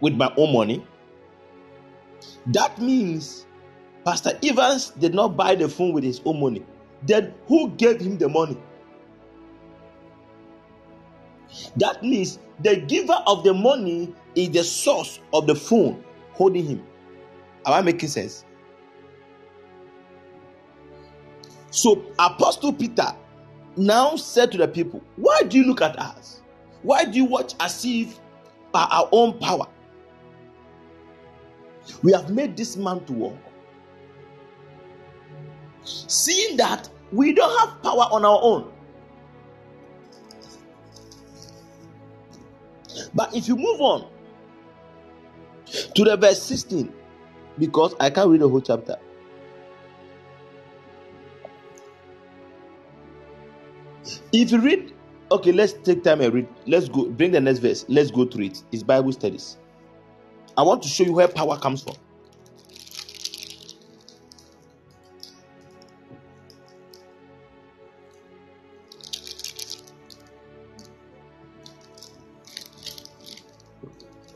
with 0.00 0.14
my 0.14 0.34
own 0.36 0.52
money? 0.52 0.84
That 2.46 2.80
means 2.80 3.46
Pastor 4.04 4.38
Evans 4.42 4.90
did 4.90 5.14
not 5.14 5.36
buy 5.36 5.54
the 5.54 5.68
phone 5.68 5.92
with 5.92 6.04
his 6.04 6.20
own 6.24 6.40
money. 6.40 6.64
Then 7.02 7.34
who 7.46 7.70
gave 7.70 8.00
him 8.00 8.18
the 8.18 8.28
money? 8.28 8.56
That 11.76 12.02
means 12.02 12.38
the 12.60 12.76
giver 12.76 13.22
of 13.26 13.44
the 13.44 13.54
money 13.54 14.14
is 14.34 14.50
the 14.50 14.64
source 14.64 15.20
of 15.32 15.46
the 15.46 15.54
phone 15.54 16.04
holding 16.32 16.66
him. 16.66 16.86
Am 17.66 17.72
I 17.72 17.80
making 17.82 18.08
sense? 18.08 18.44
So 21.70 22.04
Apostle 22.18 22.72
Peter 22.72 23.14
now 23.76 24.16
said 24.16 24.52
to 24.52 24.58
the 24.58 24.68
people, 24.68 25.02
Why 25.16 25.42
do 25.42 25.58
you 25.58 25.64
look 25.64 25.82
at 25.82 25.98
us? 25.98 26.42
Why 26.82 27.04
do 27.04 27.16
you 27.16 27.24
watch 27.24 27.54
as 27.60 27.84
if 27.84 28.20
by 28.70 28.86
our 28.90 29.08
own 29.12 29.38
power 29.38 29.66
we 32.02 32.12
have 32.12 32.30
made 32.30 32.56
this 32.56 32.76
man 32.76 33.04
to 33.06 33.12
walk? 33.12 33.38
Seeing 35.84 36.56
that 36.56 36.88
we 37.12 37.32
don't 37.34 37.58
have 37.60 37.82
power 37.82 38.08
on 38.10 38.24
our 38.24 38.38
own. 38.42 38.72
But 43.14 43.34
if 43.34 43.48
you 43.48 43.56
move 43.56 43.80
on 43.80 44.06
to 45.94 46.04
the 46.04 46.16
verse 46.16 46.42
16, 46.42 46.92
because 47.58 47.94
I 48.00 48.10
can't 48.10 48.28
read 48.28 48.40
the 48.40 48.48
whole 48.48 48.60
chapter. 48.60 48.96
If 54.32 54.50
you 54.50 54.60
read, 54.60 54.92
okay, 55.30 55.52
let's 55.52 55.72
take 55.72 56.02
time 56.02 56.20
and 56.20 56.34
read. 56.34 56.48
Let's 56.66 56.88
go, 56.88 57.06
bring 57.06 57.30
the 57.30 57.40
next 57.40 57.60
verse. 57.60 57.84
Let's 57.88 58.10
go 58.10 58.24
through 58.26 58.46
it. 58.46 58.62
It's 58.72 58.82
Bible 58.82 59.12
studies. 59.12 59.58
I 60.56 60.62
want 60.62 60.82
to 60.84 60.88
show 60.88 61.04
you 61.04 61.14
where 61.14 61.28
power 61.28 61.58
comes 61.58 61.82
from. 61.82 61.96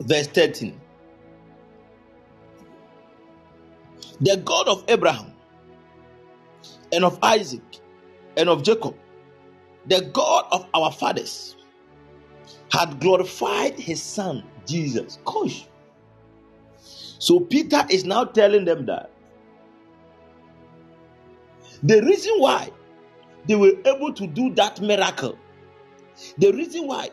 Verse 0.01 0.27
13. 0.27 0.79
The 4.21 4.37
God 4.37 4.67
of 4.69 4.85
Abraham 4.89 5.33
and 6.93 7.05
of 7.05 7.19
Isaac 7.23 7.61
and 8.37 8.49
of 8.49 8.63
Jacob, 8.63 8.95
the 9.87 10.01
God 10.13 10.47
of 10.51 10.67
our 10.75 10.91
fathers, 10.91 11.57
had 12.71 12.99
glorified 13.01 13.79
his 13.79 14.03
son 14.03 14.45
Jesus. 14.67 15.19
Gosh. 15.25 15.68
So 17.19 17.41
Peter 17.41 17.85
is 17.89 18.05
now 18.05 18.23
telling 18.23 18.65
them 18.65 18.85
that 18.87 19.11
the 21.83 22.01
reason 22.01 22.33
why 22.37 22.71
they 23.45 23.55
were 23.55 23.73
able 23.85 24.13
to 24.13 24.25
do 24.25 24.53
that 24.55 24.79
miracle, 24.81 25.37
the 26.37 26.51
reason 26.53 26.87
why 26.87 27.09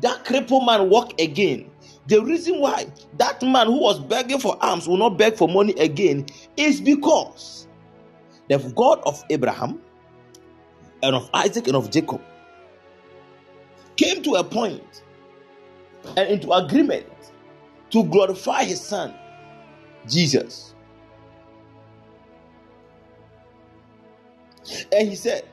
that 0.00 0.24
crippled 0.24 0.64
man 0.64 0.88
walked 0.88 1.20
again, 1.20 1.70
the 2.06 2.22
reason 2.22 2.60
why 2.60 2.86
that 3.18 3.42
man 3.42 3.66
who 3.66 3.80
was 3.80 4.00
begging 4.00 4.38
for 4.40 4.56
alms 4.64 4.88
will 4.88 4.96
not 4.96 5.18
beg 5.18 5.36
for 5.36 5.48
money 5.48 5.74
again 5.74 6.26
is 6.56 6.80
because 6.80 7.68
the 8.48 8.58
God 8.74 9.00
of 9.04 9.22
Abraham 9.30 9.80
and 11.02 11.14
of 11.14 11.28
Isaac 11.34 11.66
and 11.66 11.76
of 11.76 11.90
Jacob 11.90 12.22
came 13.96 14.22
to 14.22 14.34
a 14.36 14.44
point 14.44 15.02
and 16.16 16.28
into 16.30 16.50
agreement 16.52 17.06
to 17.90 18.04
glorify 18.04 18.64
his 18.64 18.80
son 18.80 19.14
Jesus. 20.08 20.74
And 24.92 25.08
he 25.08 25.16
said, 25.16 25.44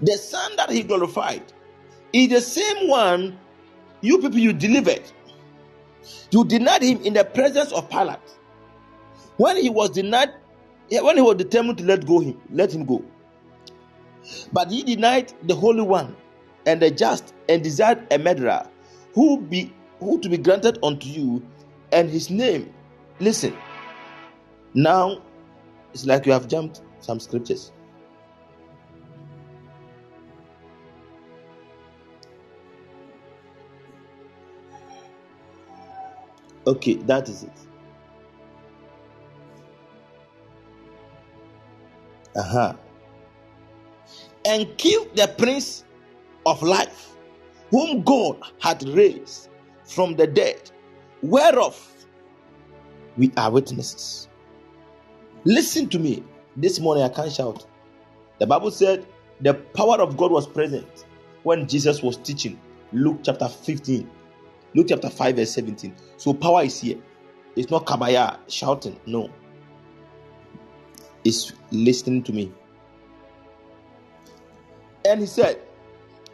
The 0.00 0.12
son 0.12 0.56
that 0.56 0.70
he 0.70 0.82
glorified 0.82 1.42
is 2.12 2.28
the 2.28 2.40
same 2.40 2.88
one 2.88 3.38
you 4.00 4.18
people 4.18 4.38
you 4.38 4.52
delivered. 4.52 5.02
You 6.30 6.44
denied 6.44 6.82
him 6.82 7.00
in 7.02 7.14
the 7.14 7.24
presence 7.24 7.72
of 7.72 7.88
Pilate. 7.90 8.18
When 9.36 9.56
he 9.56 9.70
was 9.70 9.90
denied, 9.90 10.30
when 10.90 11.16
he 11.16 11.22
was 11.22 11.36
determined 11.36 11.78
to 11.78 11.84
let 11.84 12.06
go 12.06 12.20
him, 12.20 12.40
let 12.50 12.72
him 12.72 12.84
go. 12.84 13.04
But 14.52 14.70
he 14.70 14.82
denied 14.82 15.32
the 15.42 15.54
Holy 15.54 15.82
One 15.82 16.16
and 16.66 16.80
the 16.80 16.90
just 16.90 17.34
and 17.48 17.62
desired 17.62 18.06
a 18.12 18.18
murderer 18.18 18.66
who 19.14 19.40
be 19.40 19.72
who 20.00 20.18
to 20.20 20.28
be 20.28 20.36
granted 20.38 20.78
unto 20.82 21.08
you 21.08 21.42
and 21.94 22.10
his 22.10 22.28
name. 22.28 22.74
Listen, 23.20 23.56
now 24.74 25.22
it's 25.92 26.04
like 26.04 26.26
you 26.26 26.32
have 26.32 26.48
jumped 26.48 26.82
some 27.00 27.20
scriptures. 27.20 27.72
Okay, 36.66 36.94
that 36.94 37.28
is 37.28 37.44
it. 37.44 37.52
Uh 42.34 42.42
huh. 42.42 42.74
And 44.44 44.76
killed 44.78 45.14
the 45.14 45.28
prince 45.38 45.84
of 46.46 46.62
life, 46.62 47.16
whom 47.70 48.02
God 48.02 48.38
had 48.60 48.82
raised 48.88 49.48
from 49.84 50.16
the 50.16 50.26
dead, 50.26 50.70
whereof 51.24 52.06
we 53.16 53.32
are 53.38 53.50
witnesses. 53.50 54.28
Listen 55.44 55.88
to 55.88 55.98
me. 55.98 56.22
This 56.56 56.78
morning 56.78 57.02
I 57.02 57.08
can't 57.08 57.32
shout. 57.32 57.66
The 58.38 58.46
Bible 58.46 58.70
said 58.70 59.06
the 59.40 59.54
power 59.54 60.00
of 60.00 60.16
God 60.16 60.30
was 60.30 60.46
present 60.46 61.06
when 61.42 61.66
Jesus 61.66 62.02
was 62.02 62.18
teaching. 62.18 62.60
Luke 62.92 63.20
chapter 63.22 63.48
15, 63.48 64.08
Luke 64.74 64.86
chapter 64.88 65.10
5, 65.10 65.36
verse 65.36 65.52
17. 65.52 65.94
So 66.18 66.34
power 66.34 66.62
is 66.62 66.80
here. 66.80 66.98
It's 67.56 67.70
not 67.70 67.86
kabaya 67.86 68.38
shouting. 68.48 69.00
No. 69.06 69.30
It's 71.24 71.52
listening 71.70 72.22
to 72.24 72.32
me. 72.32 72.52
And 75.06 75.20
he 75.20 75.26
said, 75.26 75.60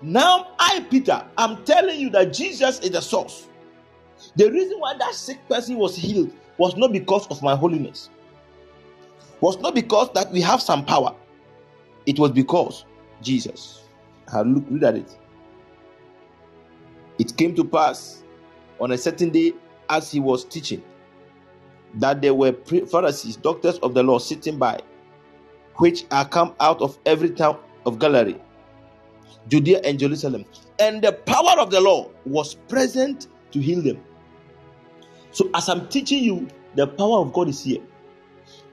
Now 0.03 0.49
I, 0.59 0.84
Peter, 0.91 1.24
I'm 1.38 1.64
telling 1.64 2.01
you 2.01 2.11
that 2.11 2.32
Jesus 2.32 2.80
is 2.80 2.91
the 2.91 3.01
source. 3.01 3.47
The 4.36 4.50
reason 4.50 4.78
why 4.78 4.96
that 4.98 5.14
sick 5.14 5.46
person 5.48 5.76
was 5.76 5.96
healed 5.96 6.32
was 6.58 6.76
not 6.76 6.92
because 6.92 7.26
of 7.28 7.42
my 7.42 7.56
holiness, 7.56 8.10
was 9.40 9.58
not 9.58 9.74
because 9.74 10.12
that 10.12 10.30
we 10.30 10.40
have 10.40 10.60
some 10.62 10.84
power. 10.84 11.14
It 12.06 12.18
was 12.18 12.30
because 12.32 12.84
Jesus. 13.22 13.84
I 14.32 14.42
look, 14.42 14.64
look 14.70 14.82
at 14.82 14.96
it. 14.96 15.18
It 17.18 17.36
came 17.36 17.54
to 17.56 17.64
pass 17.64 18.22
on 18.80 18.92
a 18.92 18.98
certain 18.98 19.30
day 19.30 19.52
as 19.88 20.10
he 20.10 20.20
was 20.20 20.44
teaching 20.44 20.82
that 21.94 22.22
there 22.22 22.34
were 22.34 22.52
Pharisees, 22.90 23.36
doctors 23.36 23.78
of 23.78 23.94
the 23.94 24.02
law, 24.02 24.18
sitting 24.18 24.58
by, 24.58 24.80
which 25.76 26.04
are 26.10 26.26
come 26.26 26.54
out 26.60 26.80
of 26.80 26.98
every 27.04 27.30
town 27.30 27.58
of 27.84 27.98
Galilee, 27.98 28.36
Judea, 29.48 29.80
and 29.84 29.98
Jerusalem. 29.98 30.44
And 30.78 31.02
the 31.02 31.12
power 31.12 31.58
of 31.58 31.70
the 31.70 31.80
law 31.80 32.10
was 32.24 32.54
present 32.54 33.26
to 33.50 33.58
heal 33.60 33.82
them. 33.82 34.00
So, 35.32 35.48
as 35.54 35.68
I'm 35.68 35.88
teaching 35.88 36.24
you, 36.24 36.48
the 36.74 36.86
power 36.86 37.18
of 37.18 37.32
God 37.32 37.48
is 37.48 37.62
here. 37.62 37.82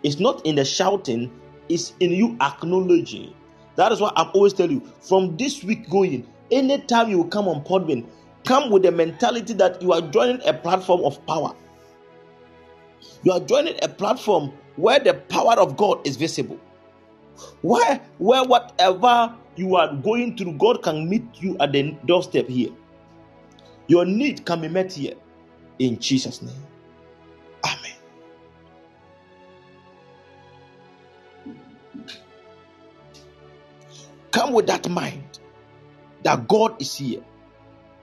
It's 0.04 0.20
not 0.20 0.46
in 0.46 0.56
the 0.56 0.66
shouting, 0.66 1.32
it's 1.70 1.94
in 2.00 2.12
you 2.12 2.38
acknowledging. 2.42 3.34
That 3.76 3.92
is 3.92 4.02
why 4.02 4.12
I'm 4.16 4.30
always 4.34 4.54
telling 4.54 4.82
you 4.82 4.92
from 5.02 5.38
this 5.38 5.64
week 5.64 5.90
going, 5.90 6.28
anytime 6.52 7.10
you 7.10 7.26
come 7.26 7.48
on 7.48 7.64
Podbean, 7.64 8.08
come 8.44 8.72
with 8.72 8.84
the 8.84 8.92
mentality 8.92 9.54
that 9.54 9.82
you 9.82 9.94
are 9.94 10.02
joining 10.02 10.42
a 10.48 10.54
platform 10.54 11.02
of 11.02 11.24
power. 11.28 11.54
You 13.24 13.34
are 13.34 13.40
joining 13.40 13.78
a 13.84 13.88
platform 13.88 14.52
where 14.78 15.00
the 15.00 15.14
power 15.14 15.54
of 15.60 15.78
God 15.78 16.06
is 16.08 16.18
visible. 16.18 16.60
Where, 17.62 18.02
where 18.18 18.44
whatever 18.44 19.36
you 19.56 19.76
are 19.76 19.94
going 19.96 20.38
through, 20.38 20.54
God 20.54 20.82
can 20.82 21.10
meet 21.10 21.24
you 21.36 21.58
at 21.60 21.72
the 21.72 21.96
doorstep 22.06 22.48
here. 22.48 22.72
Your 23.88 24.06
need 24.06 24.46
can 24.46 24.62
be 24.62 24.68
met 24.68 24.94
here. 24.94 25.16
In 25.80 26.00
Jesus' 26.00 26.42
name. 26.42 26.56
Amen. 27.66 27.96
Come 34.32 34.54
with 34.54 34.68
that 34.68 34.90
mind 34.90 35.40
that 36.24 36.48
God 36.48 36.82
is 36.82 36.96
here. 36.96 37.22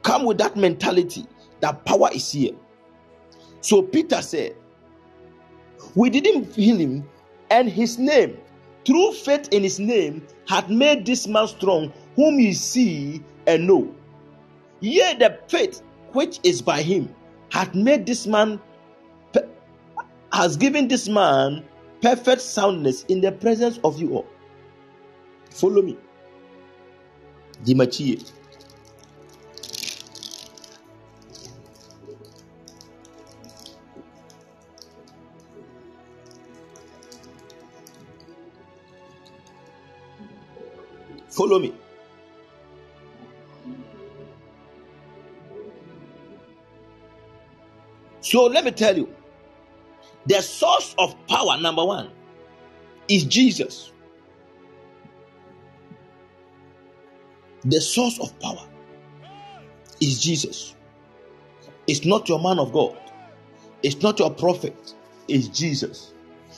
Come 0.03 0.25
with 0.25 0.39
that 0.39 0.57
mentality 0.57 1.27
that 1.61 1.85
power 1.85 2.11
is 2.12 2.31
here. 2.33 2.53
So 3.61 3.83
Peter 3.83 4.22
said, 4.22 4.57
We 5.95 6.11
didn't 6.11 6.55
heal 6.55 6.77
him, 6.77 7.09
and 7.51 7.68
his 7.68 7.99
name, 7.99 8.37
through 8.85 9.12
faith 9.12 9.49
in 9.53 9.62
his 9.62 9.81
name, 9.81 10.27
had 10.47 10.70
made 10.70 11.07
this 11.07 11.27
man 11.27 11.49
strong, 11.49 11.93
whom 12.16 12.39
you 12.39 12.53
see 12.53 13.22
and 13.47 13.66
know. 13.66 13.95
Yea, 14.81 15.14
the 15.18 15.39
faith 15.49 15.83
which 16.12 16.41
is 16.45 16.61
by 16.62 16.83
him 16.83 17.14
had 17.55 17.72
made 17.76 18.05
this 18.05 18.26
man, 18.26 18.61
has 20.32 20.57
given 20.57 20.88
this 20.88 21.09
man 21.09 21.64
perfect 22.02 22.42
soundness 22.42 23.05
in 23.05 23.20
the 23.20 23.30
presence 23.30 23.78
of 23.84 24.00
you 24.00 24.14
all. 24.16 24.26
Follow 25.50 25.80
me. 25.80 25.96
Dimachie. 27.64 28.28
Follow 41.28 41.61
me. 41.61 41.72
So 48.35 48.47
let 48.47 48.64
me 48.64 48.72
tell 48.72 48.97
you 48.97 49.14
the 50.26 50.43
source 50.43 50.97
of 50.99 51.14
power, 51.28 51.57
number 51.57 51.85
one, 51.85 52.11
is 53.07 53.22
Jesus. 53.22 53.93
The 57.64 57.80
source 57.80 58.18
of 58.18 58.37
power 58.41 58.66
is 60.01 60.20
Jesus. 60.20 60.74
It's 61.87 62.05
not 62.05 62.28
your 62.28 62.41
man 62.41 62.59
of 62.59 62.72
God, 62.72 62.99
it's 63.85 64.03
not 64.03 64.18
your 64.18 64.32
prophet, 64.32 64.95
it's 65.28 65.47
Jesus. 65.47 66.12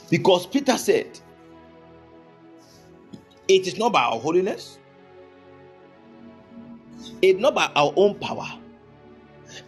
Because 0.08 0.46
Peter 0.46 0.78
said, 0.78 1.20
It 3.48 3.66
is 3.66 3.76
not 3.76 3.92
by 3.92 4.00
our 4.00 4.18
holiness, 4.18 4.78
it's 7.20 7.38
not 7.38 7.54
by 7.54 7.70
our 7.76 7.92
own 7.96 8.14
power. 8.18 8.48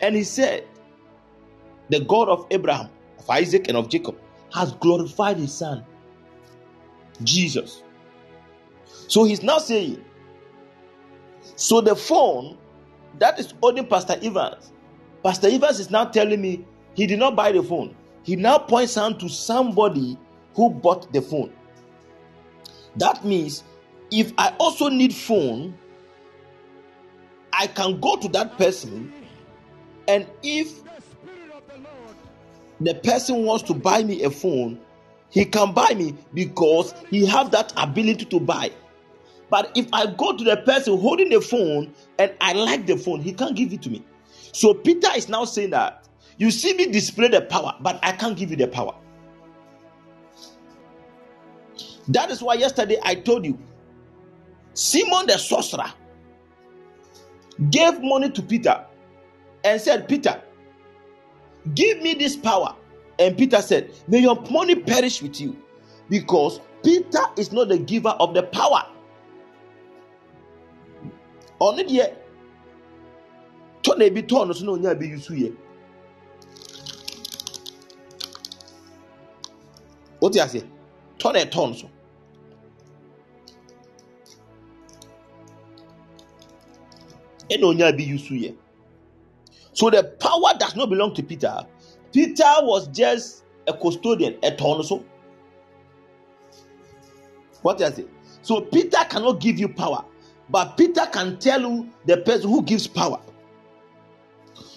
And 0.00 0.16
he 0.16 0.24
said, 0.24 0.64
The 1.91 2.01
God 2.01 2.28
of 2.28 2.47
Abraham, 2.51 2.91
of 3.18 3.28
Isaac, 3.30 3.68
and 3.68 3.76
of 3.76 3.89
Jacob 3.89 4.16
has 4.53 4.72
glorified 4.74 5.39
his 5.39 5.53
son, 5.53 5.84
Jesus. 7.22 7.82
So 9.09 9.24
he's 9.24 9.43
now 9.43 9.59
saying, 9.59 10.05
so 11.57 11.80
the 11.80 11.97
phone 11.97 12.59
that 13.18 13.39
is 13.39 13.55
holding 13.61 13.86
Pastor 13.86 14.16
Evans, 14.22 14.72
Pastor 15.22 15.49
Evans 15.49 15.80
is 15.80 15.91
now 15.91 16.05
telling 16.05 16.41
me 16.41 16.64
he 16.95 17.07
did 17.07 17.18
not 17.18 17.34
buy 17.34 17.53
the 17.53 17.62
phone. 17.62 17.95
He 18.22 18.36
now 18.36 18.59
points 18.59 18.99
out 18.99 19.18
to 19.20 19.28
somebody 19.28 20.18
who 20.55 20.70
bought 20.70 21.12
the 21.12 21.22
phone. 21.22 21.53
That 22.97 23.24
means 23.24 23.64
if 24.11 24.32
I 24.39 24.55
also 24.59 24.89
need 24.89 25.14
phone, 25.14 25.76
I 27.53 27.66
can 27.66 28.01
go 28.01 28.16
to 28.16 28.28
that 28.28 28.57
person, 28.59 29.12
and 30.07 30.26
if 30.43 30.82
the 32.80 32.94
person 32.94 33.44
wants 33.44 33.64
to 33.64 33.74
buy 33.74 34.02
me 34.02 34.22
a 34.24 34.30
phone, 34.30 34.78
he 35.30 35.44
can 35.44 35.72
buy 35.72 35.94
me 35.94 36.14
because 36.34 36.94
he 37.10 37.26
have 37.26 37.50
that 37.50 37.72
ability 37.76 38.24
to 38.26 38.40
buy. 38.40 38.70
But 39.50 39.72
if 39.76 39.88
I 39.92 40.06
go 40.06 40.36
to 40.36 40.44
the 40.44 40.58
person 40.58 40.98
holding 40.98 41.30
the 41.30 41.40
phone 41.40 41.94
and 42.18 42.32
I 42.40 42.52
like 42.52 42.86
the 42.86 42.96
phone, 42.96 43.20
he 43.20 43.32
can't 43.32 43.56
give 43.56 43.72
it 43.72 43.82
to 43.82 43.90
me. 43.90 44.04
So 44.52 44.74
Peter 44.74 45.08
is 45.16 45.28
now 45.28 45.44
saying 45.44 45.70
that 45.70 46.06
you 46.36 46.50
see 46.50 46.74
me 46.74 46.86
display 46.86 47.28
the 47.28 47.40
power, 47.40 47.74
but 47.80 47.98
I 48.02 48.12
can't 48.12 48.36
give 48.36 48.50
you 48.50 48.56
the 48.56 48.68
power. 48.68 48.94
That 52.08 52.30
is 52.30 52.42
why 52.42 52.54
yesterday 52.54 52.96
I 53.02 53.16
told 53.16 53.44
you 53.44 53.58
Simon 54.72 55.26
the 55.26 55.38
sorcerer 55.38 55.92
gave 57.70 58.00
money 58.00 58.30
to 58.30 58.42
Peter 58.42 58.84
and 59.64 59.80
said, 59.80 60.08
Peter, 60.08 60.40
give 61.74 62.02
me 62.02 62.14
this 62.14 62.36
power. 62.36 62.74
And 63.18 63.36
Peter 63.36 63.60
said, 63.62 63.90
May 64.08 64.20
your 64.20 64.40
money 64.50 64.76
perish 64.76 65.22
with 65.22 65.40
you 65.40 65.56
because 66.08 66.60
Peter 66.84 67.20
is 67.36 67.52
not 67.52 67.68
the 67.68 67.78
giver 67.78 68.10
of 68.20 68.34
the 68.34 68.44
power. 68.44 68.84
ɔno 71.60 71.82
deɛ 71.88 72.06
tɔ 73.82 73.98
na 73.98 74.04
ebi 74.04 74.22
tɔɔ 74.22 74.46
no 74.46 74.52
so 74.52 74.64
na 74.64 74.72
onya 74.72 74.94
bi 74.94 75.06
yusu 75.06 75.34
yɛ 75.34 75.56
wote 80.20 80.36
aseɛ 80.38 80.62
tɔ 81.18 81.32
na 81.32 81.40
ɛtɔɔ 81.40 81.68
no 81.68 81.74
so 81.74 81.90
ɛna 87.50 87.64
onya 87.64 87.92
bi 87.92 88.04
yusu 88.04 88.34
yɛ 88.38 88.54
so 89.78 89.90
the 89.90 90.02
power 90.26 90.52
does 90.58 90.74
not 90.76 90.88
belong 90.88 91.14
to 91.14 91.22
peter 91.22 91.54
peter 92.12 92.52
was 92.62 92.88
just 92.88 93.44
a 93.66 93.72
custodian 93.72 94.34
ɛtɔɔ 94.48 94.76
no 94.78 94.82
so 94.82 95.04
what 97.62 97.82
I 97.82 97.90
say? 97.90 98.04
So 98.42 98.60
Peter 98.60 98.98
cannot 99.08 99.40
give 99.40 99.58
you 99.58 99.68
power. 99.68 100.04
But 100.48 100.76
Peter 100.76 101.06
can 101.12 101.38
tell 101.38 101.60
you 101.60 101.88
the 102.06 102.18
person 102.18 102.48
who 102.48 102.62
gives 102.62 102.86
power. 102.86 103.20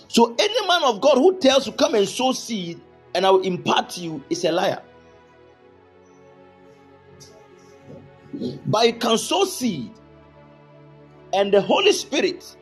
So 0.07 0.35
any 0.37 0.67
man 0.67 0.83
of 0.83 0.99
God 0.99 1.15
who 1.15 1.39
tells 1.39 1.67
you, 1.67 1.73
come 1.73 1.95
and 1.95 2.07
sow 2.07 2.33
seed 2.33 2.81
and 3.15 3.25
I 3.25 3.31
will 3.31 3.41
impart 3.41 3.91
to 3.91 4.01
you 4.01 4.23
is 4.29 4.43
a 4.43 4.51
liar. 4.51 4.81
But 8.65 8.87
you 8.87 8.93
can 8.93 9.17
sow 9.17 9.45
seed, 9.45 9.91
and 11.33 11.53
the 11.53 11.61
Holy 11.61 11.91
Spirit 11.91 12.55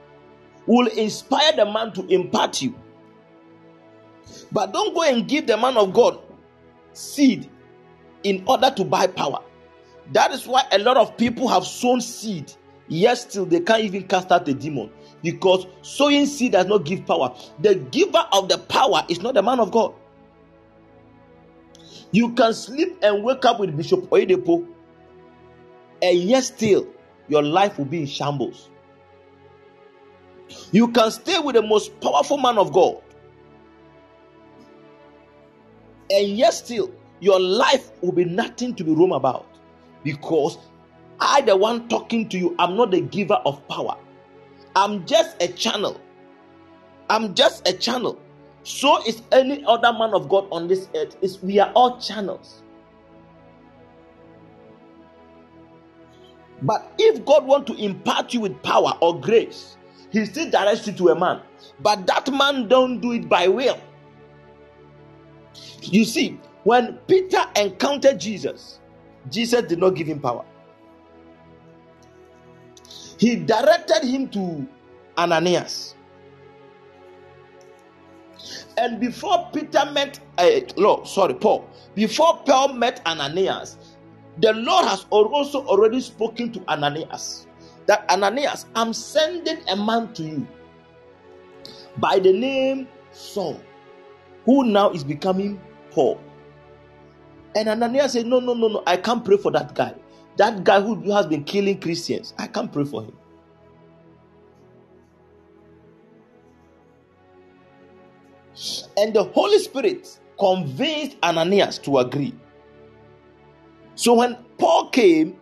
will 0.69 0.85
inspire 0.87 1.51
the 1.53 1.65
man 1.65 1.91
to 1.91 2.05
impart 2.13 2.61
you. 2.61 2.75
But 4.51 4.71
don't 4.71 4.93
go 4.93 5.01
and 5.01 5.27
give 5.27 5.47
the 5.47 5.57
man 5.57 5.75
of 5.77 5.91
God 5.93 6.19
seed 6.93 7.49
in 8.23 8.43
order 8.47 8.69
to 8.69 8.83
buy 8.83 9.07
power. 9.07 9.39
That 10.11 10.31
is 10.31 10.45
why 10.45 10.63
a 10.71 10.77
lot 10.77 10.95
of 10.95 11.17
people 11.17 11.47
have 11.47 11.65
sown 11.65 12.01
seed, 12.01 12.53
yet 12.87 13.15
still 13.15 13.47
they 13.47 13.61
can't 13.61 13.83
even 13.83 14.03
cast 14.03 14.31
out 14.31 14.47
a 14.47 14.53
demon 14.53 14.91
because 15.23 15.65
sowing 15.81 16.27
seed 16.27 16.51
does 16.51 16.67
not 16.67 16.85
give 16.85 17.03
power. 17.03 17.35
The 17.59 17.73
giver 17.73 18.23
of 18.31 18.47
the 18.47 18.59
power 18.59 19.03
is 19.09 19.21
not 19.21 19.33
the 19.33 19.41
man 19.41 19.59
of 19.59 19.71
God. 19.71 19.95
You 22.11 22.33
can 22.33 22.53
sleep 22.53 22.99
and 23.01 23.23
wake 23.23 23.43
up 23.43 23.59
with 23.59 23.75
Bishop 23.75 24.01
Oyedepo, 24.11 24.67
and 26.03 26.19
yet 26.19 26.43
still 26.43 26.87
your 27.27 27.41
life 27.41 27.79
will 27.79 27.85
be 27.85 28.01
in 28.01 28.05
shambles. 28.07 28.69
You 30.71 30.89
can 30.89 31.11
stay 31.11 31.39
with 31.39 31.55
the 31.55 31.61
most 31.61 31.99
powerful 32.01 32.37
man 32.37 32.57
of 32.57 32.73
God, 32.73 33.01
and 36.09 36.27
yet 36.37 36.53
still 36.53 36.91
your 37.19 37.39
life 37.39 37.91
will 38.01 38.11
be 38.13 38.25
nothing 38.25 38.75
to 38.75 38.83
be 38.83 38.93
roam 38.93 39.11
about 39.11 39.45
because 40.03 40.57
I, 41.19 41.41
the 41.41 41.55
one 41.55 41.87
talking 41.89 42.29
to 42.29 42.37
you, 42.37 42.55
I'm 42.59 42.77
not 42.77 42.91
the 42.91 43.01
giver 43.01 43.41
of 43.45 43.67
power. 43.67 43.97
I'm 44.75 45.05
just 45.05 45.41
a 45.41 45.49
channel. 45.49 45.99
I'm 47.09 47.35
just 47.35 47.67
a 47.67 47.73
channel. 47.73 48.19
So 48.63 49.03
is 49.05 49.21
any 49.31 49.63
other 49.65 49.91
man 49.91 50.13
of 50.13 50.29
God 50.29 50.47
on 50.51 50.67
this 50.67 50.87
earth. 50.95 51.17
Is 51.21 51.41
we 51.41 51.59
are 51.59 51.71
all 51.73 51.99
channels. 51.99 52.63
But 56.61 56.93
if 56.99 57.25
God 57.25 57.45
want 57.45 57.67
to 57.67 57.75
impart 57.75 58.33
you 58.33 58.41
with 58.41 58.61
power 58.63 58.93
or 59.01 59.19
grace, 59.19 59.77
He 60.11 60.25
still 60.25 60.49
directs 60.49 60.87
you 60.87 60.93
to 60.93 61.09
a 61.09 61.19
man. 61.19 61.41
But 61.79 62.07
that 62.07 62.31
man 62.31 62.67
don't 62.67 62.99
do 62.99 63.11
it 63.13 63.29
by 63.29 63.47
will. 63.47 63.79
You 65.83 66.03
see, 66.05 66.39
when 66.63 66.97
Peter 67.07 67.43
encountered 67.55 68.19
Jesus, 68.19 68.79
Jesus 69.29 69.63
did 69.63 69.79
not 69.79 69.91
give 69.91 70.07
him 70.07 70.19
power. 70.19 70.45
He 73.17 73.35
directed 73.35 74.07
him 74.07 74.29
to 74.29 74.67
Ananias. 75.17 75.95
And 78.77 78.99
before 78.99 79.49
Peter 79.53 79.85
met, 79.91 80.19
uh, 80.37 80.61
Lord, 80.77 81.07
sorry, 81.07 81.33
Paul, 81.33 81.69
before 81.95 82.41
Paul 82.45 82.73
met 82.73 83.01
Ananias, 83.05 83.77
the 84.39 84.53
Lord 84.53 84.85
has 84.85 85.05
also 85.09 85.65
already 85.65 85.99
spoken 85.99 86.53
to 86.53 86.63
Ananias 86.69 87.45
that 87.89 88.07
Ananias, 88.07 88.67
I'm 88.75 88.93
sending 88.93 89.57
a 89.67 89.75
man 89.75 90.13
to 90.13 90.21
you 90.21 90.47
by 91.97 92.19
the 92.19 92.31
name 92.31 92.87
Saul, 93.11 93.59
who 94.45 94.63
now 94.63 94.91
is 94.91 95.03
becoming 95.03 95.59
Paul. 95.89 96.21
And 97.55 97.67
Ananias 97.67 98.13
said, 98.13 98.27
No, 98.27 98.39
no, 98.39 98.53
no, 98.53 98.67
no, 98.67 98.83
I 98.85 98.95
can't 98.95 99.25
pray 99.25 99.37
for 99.37 99.51
that 99.53 99.73
guy. 99.73 99.95
That 100.37 100.63
guy 100.63 100.81
who 100.81 101.11
has 101.11 101.25
been 101.25 101.43
killing 101.43 101.79
Christians, 101.79 102.35
I 102.37 102.45
can't 102.45 102.71
pray 102.71 102.85
for 102.85 103.05
him. 103.05 103.17
And 108.97 109.15
the 109.15 109.23
Holy 109.23 109.57
Spirit 109.57 110.19
convinced 110.39 111.17
Ananias 111.23 111.79
to 111.79 111.97
agree. 111.97 112.35
So 113.95 114.13
when 114.13 114.37
Paul 114.59 114.89
came, 114.91 115.37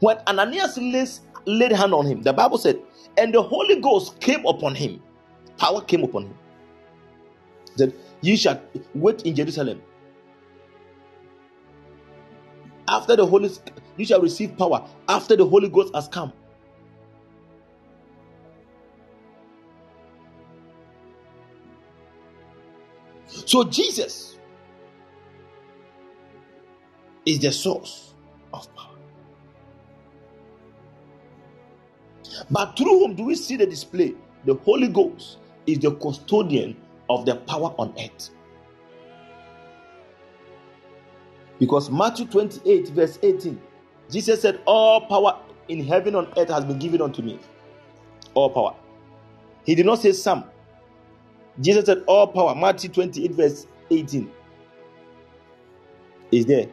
when 0.00 0.18
Ananias 0.28 0.78
laid, 0.78 1.08
laid 1.46 1.72
hand 1.72 1.94
on 1.94 2.06
him, 2.06 2.22
the 2.22 2.32
Bible 2.32 2.58
said, 2.58 2.78
and 3.16 3.34
the 3.34 3.42
Holy 3.42 3.80
Ghost 3.80 4.20
came 4.20 4.44
upon 4.46 4.74
him. 4.74 5.02
Power 5.58 5.80
came 5.82 6.04
upon 6.04 6.24
him. 6.24 6.34
That 7.76 7.94
you 8.22 8.36
shall 8.36 8.60
wait 8.94 9.22
in 9.22 9.34
Jerusalem 9.34 9.82
after 12.88 13.16
the 13.16 13.26
Holy 13.26 13.50
you 13.96 14.04
shall 14.04 14.20
receive 14.20 14.56
power 14.56 14.86
after 15.08 15.36
the 15.36 15.46
Holy 15.46 15.68
Ghost 15.68 15.94
has 15.94 16.08
come. 16.08 16.32
So 23.26 23.64
Jesus 23.64 24.38
is 27.26 27.40
the 27.40 27.52
source 27.52 28.14
of 28.54 28.74
power. 28.74 28.97
But 32.50 32.76
through 32.76 32.98
whom 32.98 33.14
do 33.14 33.24
we 33.24 33.34
see 33.34 33.56
the 33.56 33.66
display? 33.66 34.14
The 34.44 34.54
Holy 34.54 34.88
Ghost 34.88 35.38
is 35.66 35.78
the 35.78 35.92
custodian 35.96 36.76
of 37.10 37.26
the 37.26 37.36
power 37.36 37.74
on 37.78 37.94
earth. 37.98 38.30
Because 41.58 41.90
Matthew 41.90 42.26
28, 42.26 42.88
verse 42.88 43.18
18, 43.22 43.60
Jesus 44.10 44.42
said, 44.42 44.60
All 44.64 45.00
power 45.06 45.38
in 45.68 45.84
heaven 45.84 46.14
and 46.14 46.28
earth 46.36 46.48
has 46.50 46.64
been 46.64 46.78
given 46.78 47.02
unto 47.02 47.22
me. 47.22 47.38
All 48.34 48.50
power. 48.50 48.74
He 49.64 49.74
did 49.74 49.86
not 49.86 50.00
say 50.00 50.12
some. 50.12 50.44
Jesus 51.60 51.86
said, 51.86 52.04
All 52.06 52.26
power. 52.26 52.54
Matthew 52.54 52.90
28, 52.90 53.32
verse 53.32 53.66
18 53.90 54.30
is 56.30 56.46
there. 56.46 56.68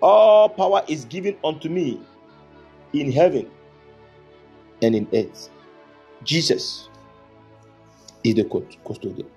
All 0.00 0.48
power 0.48 0.82
is 0.88 1.04
given 1.06 1.36
unto 1.44 1.68
me 1.68 2.00
in 2.92 3.10
heaven 3.10 3.50
and 4.82 4.94
in 4.94 5.08
earth. 5.12 5.50
Jesus 6.24 6.88
is 8.24 8.34
the 8.34 8.44
custodian. 8.84 9.28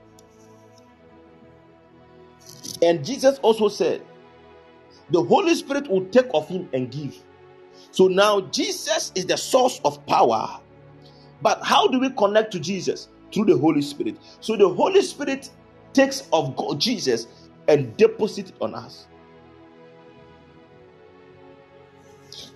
And 2.81 3.03
Jesus 3.05 3.39
also 3.39 3.67
said, 3.67 4.01
the 5.09 5.23
Holy 5.23 5.55
Spirit 5.55 5.87
will 5.87 6.05
take 6.05 6.27
of 6.33 6.47
him 6.47 6.67
and 6.73 6.91
give. 6.91 7.15
So 7.91 8.07
now 8.07 8.41
Jesus 8.41 9.11
is 9.15 9.25
the 9.25 9.37
source 9.37 9.79
of 9.85 10.03
power. 10.05 10.59
But 11.41 11.63
how 11.63 11.87
do 11.87 11.99
we 11.99 12.09
connect 12.11 12.51
to 12.53 12.59
Jesus? 12.59 13.09
Through 13.33 13.45
the 13.45 13.57
Holy 13.57 13.81
Spirit. 13.81 14.17
So 14.39 14.55
the 14.55 14.67
Holy 14.67 15.01
Spirit 15.01 15.49
takes 15.93 16.27
of 16.33 16.55
God, 16.55 16.79
Jesus 16.79 17.27
and 17.67 17.95
deposits 17.97 18.51
it 18.51 18.55
on 18.61 18.75
us. 18.75 19.07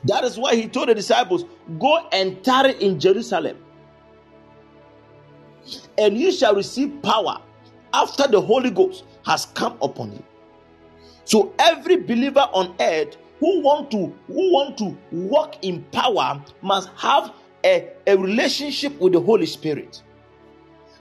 That 0.06 0.24
is 0.24 0.38
why 0.38 0.56
he 0.56 0.68
told 0.68 0.90
the 0.90 0.96
disciples, 0.96 1.46
Go 1.80 2.08
and 2.12 2.44
tarry 2.44 2.74
in 2.82 3.00
Jerusalem, 3.00 3.58
and 5.98 6.18
you 6.18 6.32
shall 6.32 6.56
receive 6.56 7.02
power 7.02 7.42
after 7.94 8.28
the 8.28 8.42
Holy 8.42 8.72
Ghost 8.72 9.04
has 9.26 9.46
come 9.48 9.78
upon 9.82 10.14
you. 10.14 10.24
So 11.26 11.54
every 11.60 11.98
believer 11.98 12.48
on 12.54 12.76
earth 12.80 13.18
who 13.40 13.62
want 13.62 13.92
to 13.92 14.14
who 14.28 14.54
want 14.54 14.78
to 14.80 14.98
walk 15.12 15.64
in 15.64 15.84
power 15.92 16.44
must 16.62 16.90
have 16.98 17.34
a, 17.66 17.90
a 18.08 18.18
relationship 18.18 19.00
with 19.00 19.14
the 19.14 19.22
Holy 19.22 19.46
Spirit. 19.46 20.02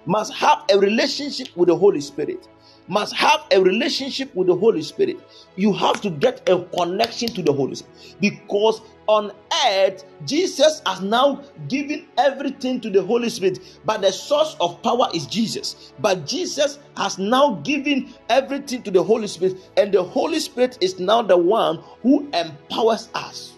Must 0.06 0.32
have 0.34 0.64
a 0.72 0.78
relationship 0.78 1.48
with 1.56 1.68
the 1.68 1.76
Holy 1.76 2.00
Spirit 2.00 2.48
must 2.88 3.14
have 3.14 3.46
a 3.52 3.60
relationship 3.60 4.34
with 4.34 4.48
the 4.48 4.56
Holy 4.56 4.82
Spirit. 4.82 5.18
You 5.56 5.72
have 5.74 6.00
to 6.00 6.10
get 6.10 6.48
a 6.48 6.64
connection 6.64 7.28
to 7.28 7.42
the 7.42 7.52
Holy 7.52 7.76
Spirit 7.76 8.16
because 8.20 8.80
on 9.06 9.32
earth, 9.66 10.04
Jesus 10.26 10.82
has 10.86 11.00
now 11.00 11.42
given 11.68 12.06
everything 12.18 12.80
to 12.82 12.90
the 12.90 13.02
Holy 13.02 13.30
Spirit, 13.30 13.58
but 13.84 14.02
the 14.02 14.12
source 14.12 14.54
of 14.60 14.82
power 14.82 15.08
is 15.14 15.26
Jesus. 15.26 15.92
But 15.98 16.26
Jesus 16.26 16.78
has 16.96 17.18
now 17.18 17.54
given 17.64 18.12
everything 18.28 18.82
to 18.82 18.90
the 18.90 19.02
Holy 19.02 19.26
Spirit, 19.26 19.56
and 19.78 19.92
the 19.92 20.02
Holy 20.02 20.38
Spirit 20.40 20.76
is 20.82 21.00
now 21.00 21.22
the 21.22 21.38
one 21.38 21.82
who 22.02 22.28
empowers 22.34 23.08
us. 23.14 23.54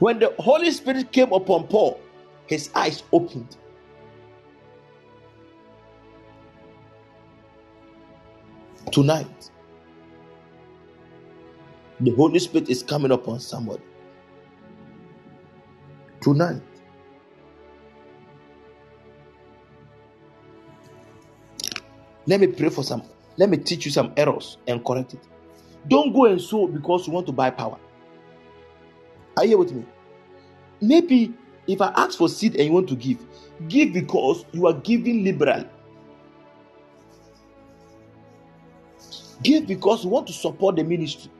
When 0.00 0.18
the 0.18 0.34
Holy 0.38 0.70
Spirit 0.72 1.12
came 1.12 1.32
upon 1.32 1.68
Paul, 1.68 2.00
his 2.46 2.70
eyes 2.74 3.02
opened 3.12 3.56
Tonight, 8.92 9.50
the 12.00 12.10
Holy 12.12 12.38
Spirit 12.38 12.70
is 12.70 12.82
coming 12.82 13.10
upon 13.12 13.40
somebody. 13.40 13.82
Tonight, 16.20 16.62
let 22.26 22.40
me 22.40 22.48
pray 22.48 22.70
for 22.70 22.84
some. 22.84 23.02
Let 23.36 23.50
me 23.50 23.58
teach 23.58 23.84
you 23.84 23.90
some 23.90 24.12
errors 24.16 24.58
and 24.66 24.84
correct 24.84 25.14
it. 25.14 25.20
Don't 25.88 26.12
go 26.12 26.26
and 26.26 26.40
sow 26.40 26.66
because 26.68 27.06
you 27.06 27.12
want 27.12 27.26
to 27.26 27.32
buy 27.32 27.50
power. 27.50 27.78
Are 29.36 29.44
you 29.44 29.50
here 29.50 29.58
with 29.58 29.72
me? 29.72 29.84
Maybe 30.80 31.34
if 31.66 31.80
I 31.80 31.92
ask 31.96 32.18
for 32.18 32.28
seed 32.28 32.56
and 32.56 32.64
you 32.66 32.72
want 32.72 32.88
to 32.88 32.96
give, 32.96 33.24
give 33.68 33.92
because 33.92 34.44
you 34.52 34.66
are 34.66 34.74
giving 34.74 35.24
liberally. 35.24 35.66
Give 39.42 39.66
because 39.66 40.04
you 40.04 40.10
want 40.10 40.26
to 40.28 40.32
support 40.32 40.76
the 40.76 40.84
ministry. 40.84 41.30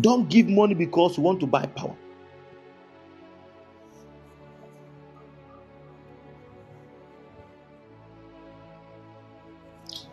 Don't 0.00 0.28
give 0.28 0.48
money 0.48 0.74
because 0.74 1.16
you 1.16 1.22
want 1.22 1.40
to 1.40 1.46
buy 1.46 1.66
power. 1.66 1.96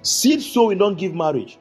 Seed 0.02 0.42
sowing 0.42 0.80
don't 0.80 0.98
give 0.98 1.14
marriage. 1.14 1.60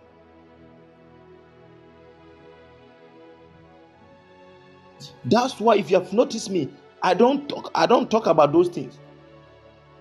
That's 5.24 5.60
why 5.60 5.76
if 5.76 5.90
you 5.90 5.98
have 6.00 6.12
noticed 6.12 6.50
me, 6.50 6.70
I 7.02 7.14
don't 7.14 7.48
talk, 7.48 7.70
I 7.74 7.86
don't 7.86 8.10
talk 8.10 8.26
about 8.26 8.52
those 8.52 8.68
things. 8.68 8.98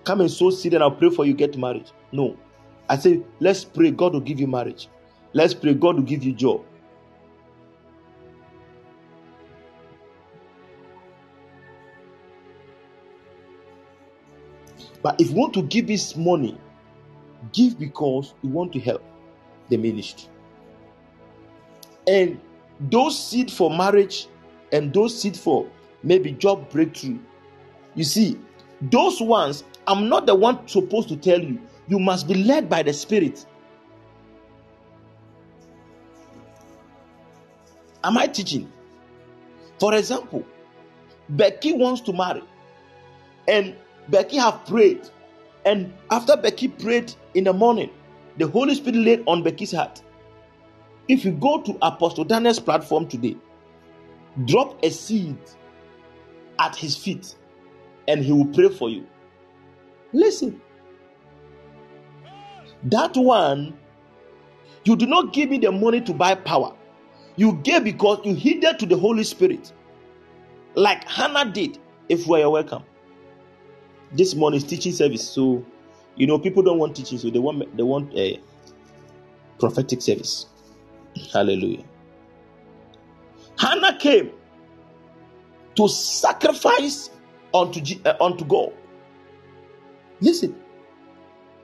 Come 0.08 0.22
and 0.22 0.30
sow 0.30 0.48
seed 0.48 0.72
and 0.72 0.82
I'll 0.82 0.90
pray 0.90 1.10
for 1.10 1.26
you 1.26 1.34
get 1.34 1.58
married. 1.58 1.90
No. 2.12 2.34
I 2.88 2.96
say, 2.96 3.20
let's 3.40 3.62
pray 3.62 3.90
God 3.90 4.14
will 4.14 4.22
give 4.22 4.40
you 4.40 4.46
marriage. 4.46 4.88
Let's 5.34 5.52
pray 5.52 5.74
God 5.74 5.96
will 5.96 6.02
give 6.02 6.24
you 6.24 6.32
job. 6.32 6.64
But 15.02 15.20
if 15.20 15.28
you 15.28 15.36
want 15.36 15.52
to 15.52 15.62
give 15.62 15.86
this 15.86 16.16
money, 16.16 16.58
give 17.52 17.78
because 17.78 18.32
you 18.40 18.48
want 18.48 18.72
to 18.72 18.80
help 18.80 19.04
the 19.68 19.76
ministry. 19.76 20.30
And 22.06 22.40
those 22.80 23.22
seed 23.22 23.50
for 23.50 23.68
marriage 23.68 24.26
and 24.72 24.90
those 24.90 25.20
seed 25.20 25.36
for 25.36 25.68
maybe 26.02 26.32
job 26.32 26.70
breakthrough, 26.70 27.18
you 27.94 28.04
see, 28.04 28.38
those 28.80 29.20
ones, 29.20 29.64
I'm 29.88 30.10
not 30.10 30.26
the 30.26 30.34
one 30.34 30.68
supposed 30.68 31.08
to 31.08 31.16
tell 31.16 31.40
you. 31.40 31.58
You 31.88 31.98
must 31.98 32.28
be 32.28 32.34
led 32.34 32.68
by 32.68 32.82
the 32.82 32.92
Spirit. 32.92 33.46
Am 38.04 38.18
I 38.18 38.26
teaching? 38.26 38.70
For 39.80 39.94
example, 39.94 40.44
Becky 41.30 41.72
wants 41.72 42.02
to 42.02 42.12
marry, 42.12 42.42
and 43.48 43.74
Becky 44.08 44.36
have 44.36 44.66
prayed, 44.66 45.08
and 45.64 45.92
after 46.10 46.36
Becky 46.36 46.68
prayed 46.68 47.14
in 47.32 47.44
the 47.44 47.52
morning, 47.54 47.90
the 48.36 48.46
Holy 48.46 48.74
Spirit 48.74 48.96
laid 48.96 49.22
on 49.26 49.42
Becky's 49.42 49.72
heart. 49.72 50.02
If 51.08 51.24
you 51.24 51.32
go 51.32 51.62
to 51.62 51.78
Apostle 51.80 52.24
Daniel's 52.24 52.60
platform 52.60 53.08
today, 53.08 53.36
drop 54.44 54.84
a 54.84 54.90
seed 54.90 55.38
at 56.58 56.76
his 56.76 56.94
feet, 56.94 57.36
and 58.06 58.22
he 58.22 58.32
will 58.32 58.46
pray 58.46 58.68
for 58.68 58.90
you. 58.90 59.06
Listen, 60.12 60.60
that 62.84 63.16
one, 63.16 63.78
you 64.84 64.96
do 64.96 65.06
not 65.06 65.32
give 65.32 65.50
me 65.50 65.58
the 65.58 65.72
money 65.72 66.00
to 66.02 66.14
buy 66.14 66.34
power. 66.34 66.74
You 67.36 67.54
gave 67.62 67.84
because 67.84 68.20
you 68.24 68.34
heeded 68.34 68.78
to 68.80 68.86
the 68.86 68.96
Holy 68.96 69.24
Spirit, 69.24 69.72
like 70.74 71.08
Hannah 71.08 71.50
did. 71.50 71.78
If 72.08 72.26
we 72.26 72.42
are 72.42 72.50
welcome, 72.50 72.84
this 74.12 74.34
morning's 74.34 74.64
teaching 74.64 74.92
service. 74.92 75.28
So, 75.28 75.64
you 76.16 76.26
know, 76.26 76.38
people 76.38 76.62
don't 76.62 76.78
want 76.78 76.96
teaching, 76.96 77.18
so 77.18 77.30
they 77.30 77.38
want 77.38 77.76
they 77.76 77.82
want 77.82 78.14
a 78.14 78.40
prophetic 79.58 80.02
service. 80.02 80.46
Hallelujah. 81.32 81.84
Hannah 83.58 83.98
came 83.98 84.32
to 85.74 85.88
sacrifice 85.88 87.10
unto, 87.54 87.80
uh, 88.04 88.14
unto 88.20 88.44
God. 88.44 88.72
Listen, 90.20 90.54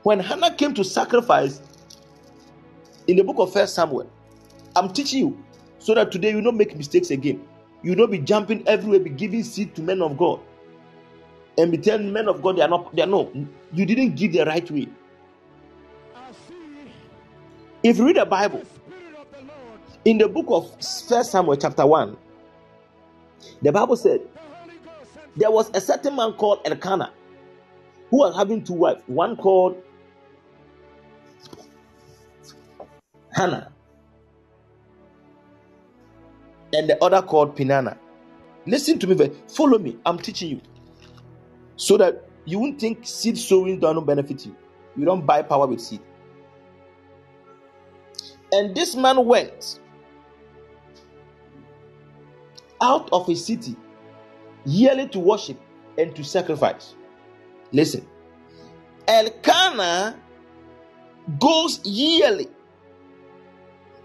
when 0.04 0.20
Hannah 0.20 0.54
came 0.54 0.74
to 0.74 0.84
sacrifice 0.84 1.60
in 3.08 3.16
the 3.16 3.24
book 3.24 3.38
of 3.38 3.52
First 3.52 3.74
Samuel, 3.74 4.10
I'm 4.76 4.92
teaching 4.92 5.20
you 5.20 5.44
so 5.78 5.94
that 5.94 6.12
today 6.12 6.30
you 6.30 6.40
don't 6.40 6.56
make 6.56 6.76
mistakes 6.76 7.10
again. 7.10 7.46
You 7.82 7.94
don't 7.94 8.10
be 8.10 8.18
jumping 8.18 8.66
everywhere, 8.66 9.00
be 9.00 9.10
giving 9.10 9.42
seed 9.42 9.74
to 9.74 9.82
men 9.82 10.02
of 10.02 10.16
God, 10.16 10.40
and 11.58 11.70
be 11.70 11.78
telling 11.78 12.12
men 12.12 12.28
of 12.28 12.42
God 12.42 12.56
they 12.56 12.62
are 12.62 12.68
not. 12.68 12.94
They 12.94 13.02
are 13.02 13.06
no. 13.06 13.30
You 13.72 13.86
didn't 13.86 14.14
give 14.14 14.32
the 14.32 14.44
right 14.44 14.68
way. 14.70 14.88
If 17.82 17.98
you 17.98 18.06
read 18.06 18.16
the 18.16 18.24
Bible, 18.24 18.62
in 20.04 20.18
the 20.18 20.28
book 20.28 20.46
of 20.48 20.70
First 20.76 21.32
Samuel 21.32 21.56
chapter 21.56 21.86
one, 21.86 22.16
the 23.60 23.72
Bible 23.72 23.96
said 23.96 24.20
there 25.36 25.50
was 25.50 25.70
a 25.74 25.80
certain 25.80 26.16
man 26.16 26.32
called 26.32 26.60
Elkanah 26.64 27.12
who 28.10 28.18
was 28.18 28.36
having 28.36 28.62
two 28.62 28.74
wives, 28.74 29.02
one 29.06 29.36
called 29.36 29.82
Hannah 33.32 33.72
and 36.74 36.88
the 36.88 37.02
other 37.02 37.22
called 37.22 37.56
Pinana. 37.56 37.96
Listen 38.66 38.98
to 38.98 39.06
me, 39.06 39.30
follow 39.48 39.78
me. 39.78 39.96
I'm 40.04 40.18
teaching 40.18 40.50
you 40.50 40.60
so 41.76 41.96
that 41.96 42.28
you 42.44 42.58
won't 42.58 42.80
think 42.80 43.06
seed 43.06 43.38
sowing 43.38 43.80
don't 43.80 44.04
benefit 44.06 44.44
you. 44.46 44.56
You 44.96 45.04
don't 45.04 45.24
buy 45.24 45.42
power 45.42 45.66
with 45.66 45.80
seed. 45.80 46.00
And 48.52 48.74
this 48.74 48.94
man 48.94 49.24
went 49.24 49.80
out 52.80 53.08
of 53.12 53.26
his 53.26 53.44
city 53.44 53.76
yearly 54.64 55.08
to 55.08 55.18
worship 55.18 55.60
and 55.98 56.14
to 56.16 56.24
sacrifice. 56.24 56.94
Listen, 57.72 58.06
Elkanah 59.08 60.18
goes 61.38 61.80
yearly. 61.84 62.48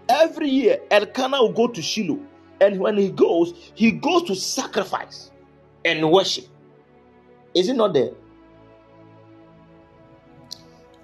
Every 0.08 0.48
year, 0.48 0.80
Elkanah 0.90 1.40
will 1.40 1.52
go 1.52 1.68
to 1.68 1.80
Shiloh, 1.80 2.20
and 2.60 2.80
when 2.80 2.96
he 2.96 3.10
goes, 3.10 3.72
he 3.74 3.92
goes 3.92 4.24
to 4.24 4.34
sacrifice 4.34 5.30
and 5.84 6.10
worship. 6.10 6.46
Is 7.54 7.68
it 7.68 7.74
not 7.74 7.94
there? 7.94 8.10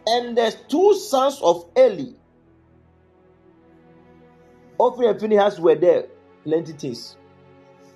And 0.06 0.36
there's 0.36 0.56
two 0.68 0.94
sons 0.94 1.40
of 1.42 1.68
Eli. 1.76 2.12
Ophni 4.78 5.06
and 5.06 5.20
Phinehas 5.20 5.58
were 5.58 5.74
there. 5.74 6.06
Plenty 6.44 6.72
things. 6.72 7.16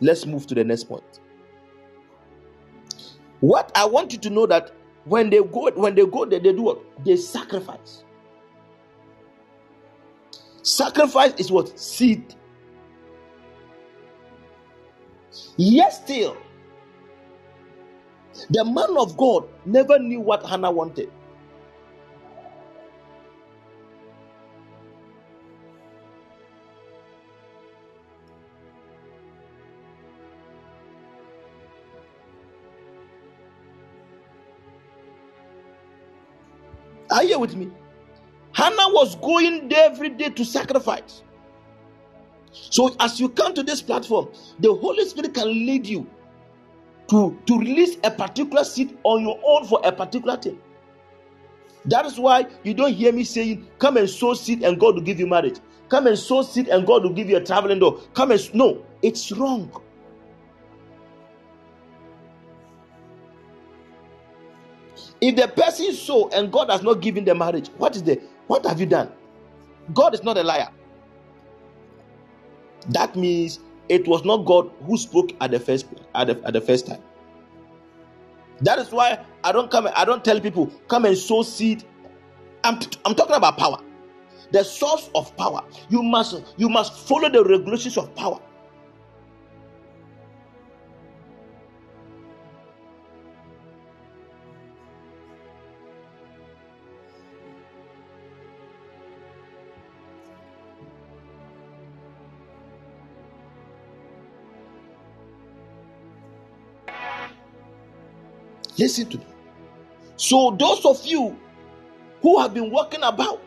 Let's 0.01 0.27
move 0.27 0.47
to 0.49 0.55
the 0.55 0.65
next 0.65 0.85
point. 0.85 1.20
What 3.41 3.73
I 3.75 3.87
want 3.87 4.13
you 4.13 4.19
to 4.21 4.31
know 4.31 4.47
that 4.47 4.73
when 5.05 5.31
they 5.31 5.43
go, 5.43 5.71
when 5.73 5.95
they 5.95 6.07
go 6.07 6.25
there, 6.27 6.41
they 6.41 6.53
do 6.53 6.63
what? 6.63 7.05
They 7.05 7.17
sacrifice. 7.17 8.05
Sacrifice 10.63 11.35
is 11.39 11.51
what? 11.51 11.79
Seed. 11.79 12.35
Yes, 15.57 16.03
still, 16.03 16.37
the 18.51 18.65
man 18.65 18.97
of 18.99 19.17
God 19.17 19.49
never 19.67 19.99
knew 19.99 20.21
what 20.21 20.45
Hannah 20.47 20.71
wanted. 20.71 21.11
Are 37.13 37.25
you 37.25 37.39
with 37.41 37.57
me? 37.57 37.71
Hannah 38.53 38.89
was 38.91 39.17
going 39.17 39.69
there 39.69 39.91
every 39.91 40.11
day 40.11 40.31
to 40.31 40.45
sacrifice. 40.45 41.23
So, 42.55 42.95
as 43.01 43.21
you 43.21 43.29
come 43.31 43.55
to 43.55 43.63
this 43.63 43.83
platform, 43.83 44.29
the 44.61 44.75
Holy 44.75 45.05
Spirit 45.07 45.35
can 45.35 45.49
lead 45.49 45.87
you 45.87 46.07
to, 47.09 47.39
to 47.47 47.59
release 47.59 47.97
a 48.05 48.11
particular 48.11 48.65
seed 48.65 48.99
on 49.05 49.23
your 49.23 49.41
own 49.45 49.67
for 49.67 49.81
a 49.85 49.93
particular 49.93 50.37
thing. 50.37 50.59
That 51.87 52.07
is 52.07 52.19
why 52.19 52.47
you 52.65 52.75
don't 52.75 52.95
hear 52.95 53.13
me 53.13 53.25
saying, 53.25 53.67
Come 53.79 53.97
and 53.99 54.09
sow 54.11 54.35
seed 54.35 54.63
and 54.63 54.79
God 54.81 54.97
will 54.97 55.03
give 55.03 55.21
you 55.21 55.27
marriage. 55.27 55.59
Come 55.89 56.07
and 56.09 56.19
sow 56.19 56.43
seed 56.43 56.69
and 56.69 56.87
God 56.87 57.05
will 57.05 57.13
give 57.13 57.31
you 57.31 57.37
a 57.39 57.45
traveling 57.45 57.81
door. 57.81 58.01
Come 58.15 58.33
and 58.33 58.55
no, 58.55 58.85
it's 59.03 59.33
wrong. 59.33 59.73
If 65.21 65.37
the 65.37 65.49
person 65.49 65.93
sow 65.95 66.29
and 66.31 66.53
God 66.53 66.71
has 66.71 66.83
not 66.83 67.01
given 67.01 67.25
the 67.25 67.35
marriage, 67.35 67.69
what 67.79 67.97
is 67.97 68.03
the 68.05 68.21
what 68.49 68.67
have 68.67 68.81
you 68.81 68.87
done? 68.87 69.13
God 69.95 70.15
is 70.15 70.23
not 70.25 70.39
a 70.39 70.43
liar. 70.45 70.69
That 72.91 73.17
means 73.17 73.61
it 73.89 74.07
was 74.09 74.25
not 74.25 74.39
God 74.47 74.71
who 74.87 74.99
spoke 74.99 75.33
at 75.41 75.51
the 75.53 75.61
first 75.61 75.87
at 76.15 76.29
the, 76.29 76.43
at 76.45 76.55
the 76.55 76.61
first 76.61 76.87
time. 76.87 77.03
That 78.63 78.79
is 78.79 78.91
why 78.93 79.21
I 79.45 79.53
don't 79.53 79.71
come. 79.71 79.89
I 79.97 80.05
don't 80.05 80.25
tell 80.25 80.41
people 80.41 80.69
come 80.89 81.07
and 81.07 81.17
sow 81.19 81.43
seed. 81.43 81.85
I'm, 82.65 82.81
I'm 83.05 83.15
talking 83.15 83.37
about 83.37 83.59
power, 83.59 83.79
the 84.53 84.65
source 84.65 85.11
of 85.15 85.37
power. 85.37 85.63
You 85.91 86.03
must 86.03 86.43
you 86.59 86.69
must 86.69 87.09
follow 87.09 87.29
the 87.31 87.45
regulations 87.45 87.99
of 87.99 88.15
power. 88.17 88.41
Listen 108.81 109.09
to 109.11 109.19
me. 109.19 109.27
So, 110.17 110.57
those 110.59 110.85
of 110.85 111.07
you 111.07 111.39
who 112.23 112.41
have 112.41 112.55
been 112.55 112.71
walking 112.71 113.03
about 113.03 113.41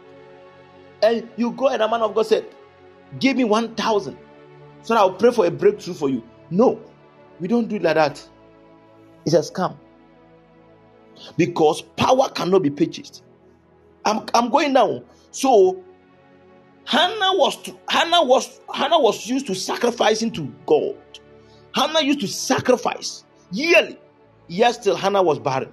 and 1.02 1.30
you 1.36 1.52
go 1.52 1.68
and 1.68 1.82
a 1.82 1.90
man 1.90 2.02
of 2.02 2.16
God 2.16 2.28
said, 2.28 2.46
Give 3.20 3.36
me 3.36 3.44
1,000 3.44 4.18
so 4.84 4.96
I'll 4.96 5.14
pray 5.14 5.32
for 5.32 5.46
a 5.46 5.52
breakthrough 5.52 5.94
for 5.94 6.10
you. 6.10 6.22
No, 6.50 6.80
we 7.40 7.48
don't 7.48 7.68
do 7.68 7.78
it 7.78 7.82
like 7.82 7.96
that. 7.96 8.30
It's 9.26 9.34
a 9.34 9.40
scam 9.40 9.78
because 11.38 11.82
power 11.96 12.30
cannot 12.30 12.64
be 12.64 12.70
purchased. 12.70 13.24
I'm, 14.04 14.26
I'm 14.34 14.50
going 14.50 14.74
down. 14.74 15.06
So 15.32 15.82
Hannah 16.86 17.34
was 17.38 17.62
to, 17.64 17.80
Hannah 17.88 18.24
was 18.24 18.60
Hannah 18.74 19.00
was 19.00 19.26
used 19.26 19.48
to 19.48 19.56
sacrificing 19.56 20.32
to 20.32 20.54
God. 20.66 20.98
Hannah 21.74 22.02
used 22.02 22.20
to 22.20 22.28
sacrifice 22.28 23.24
yearly. 23.52 23.98
Yes, 24.48 24.76
still 24.80 24.96
Hannah 24.96 25.24
was 25.24 25.40
barren. 25.40 25.72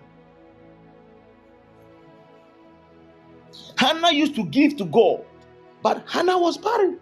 Hannah 3.78 4.12
used 4.12 4.34
to 4.36 4.44
give 4.46 4.76
to 4.76 4.84
God, 4.84 5.24
but 5.82 6.04
Hannah 6.08 6.38
was 6.38 6.58
barren. 6.58 6.98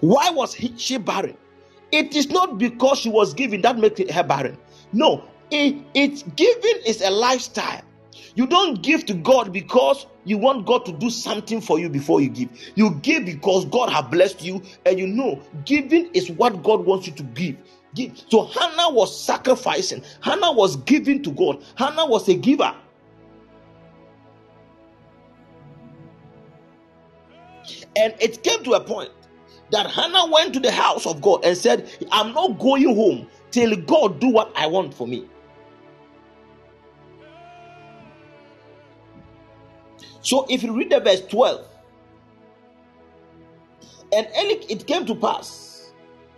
Why 0.00 0.30
was 0.30 0.56
she 0.76 0.98
barren? 0.98 1.36
It 1.92 2.16
is 2.16 2.30
not 2.30 2.58
because 2.58 2.98
she 3.00 3.10
was 3.10 3.34
giving 3.34 3.62
that 3.62 3.78
makes 3.78 4.00
her 4.10 4.22
barren. 4.22 4.58
No, 4.92 5.24
it, 5.50 5.76
it's 5.94 6.22
giving 6.22 6.82
is 6.86 7.02
a 7.02 7.10
lifestyle. 7.10 7.82
You 8.34 8.46
don't 8.46 8.82
give 8.82 9.06
to 9.06 9.14
God 9.14 9.52
because 9.52 10.06
you 10.24 10.38
want 10.38 10.66
God 10.66 10.86
to 10.86 10.92
do 10.92 11.10
something 11.10 11.60
for 11.60 11.78
you 11.78 11.90
before 11.90 12.20
you 12.20 12.30
give. 12.30 12.48
You 12.74 12.92
give 13.02 13.26
because 13.26 13.66
God 13.66 13.90
has 13.90 14.06
blessed 14.06 14.42
you, 14.42 14.62
and 14.86 14.98
you 14.98 15.06
know 15.06 15.42
giving 15.64 16.10
is 16.14 16.30
what 16.30 16.62
God 16.62 16.84
wants 16.86 17.06
you 17.06 17.12
to 17.14 17.22
give. 17.22 17.56
So 18.28 18.46
Hannah 18.46 18.90
was 18.90 19.18
sacrificing. 19.18 20.02
Hannah 20.22 20.52
was 20.52 20.76
giving 20.76 21.22
to 21.24 21.30
God. 21.30 21.62
Hannah 21.76 22.06
was 22.06 22.28
a 22.28 22.34
giver. 22.34 22.74
And 27.96 28.14
it 28.20 28.42
came 28.42 28.64
to 28.64 28.72
a 28.72 28.80
point 28.80 29.10
that 29.70 29.90
Hannah 29.90 30.30
went 30.30 30.54
to 30.54 30.60
the 30.60 30.72
house 30.72 31.06
of 31.06 31.20
God 31.20 31.44
and 31.44 31.56
said, 31.56 31.90
I'm 32.10 32.32
not 32.32 32.58
going 32.58 32.94
home 32.94 33.28
till 33.50 33.76
God 33.76 34.20
do 34.20 34.28
what 34.28 34.50
I 34.56 34.66
want 34.66 34.94
for 34.94 35.06
me. 35.06 35.26
So 40.22 40.46
if 40.48 40.62
you 40.62 40.76
read 40.76 40.90
the 40.90 41.00
verse 41.00 41.20
12, 41.26 41.66
and 44.14 44.26
it 44.30 44.86
came 44.86 45.04
to 45.06 45.14
pass, 45.14 45.71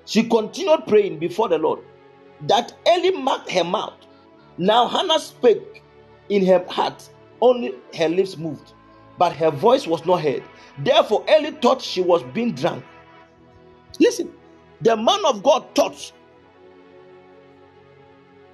she 0.07 0.23
continued 0.25 0.87
praying 0.87 1.19
before 1.19 1.49
the 1.49 1.59
Lord, 1.59 1.81
that 2.43 2.75
Eli 2.87 3.11
marked 3.19 3.51
her 3.51 3.65
mouth. 3.65 3.95
Now 4.59 4.87
Hannah 4.87 5.19
spake 5.19 5.83
in 6.29 6.45
her 6.47 6.65
heart, 6.69 7.09
only 7.41 7.75
her 7.97 8.09
lips 8.09 8.37
moved, 8.37 8.73
but 9.19 9.33
her 9.35 9.51
voice 9.51 9.87
was 9.87 10.05
not 10.07 10.21
heard. 10.23 10.43
Therefore, 10.79 11.25
Eli 11.29 11.51
thought 11.53 11.81
she 11.83 12.01
was 12.01 12.23
being 12.35 12.53
drunk. 12.53 12.85
Listen, 14.01 14.33
the 14.81 14.97
man 14.97 15.25
of 15.27 15.43
God 15.43 15.67
thought 15.75 16.13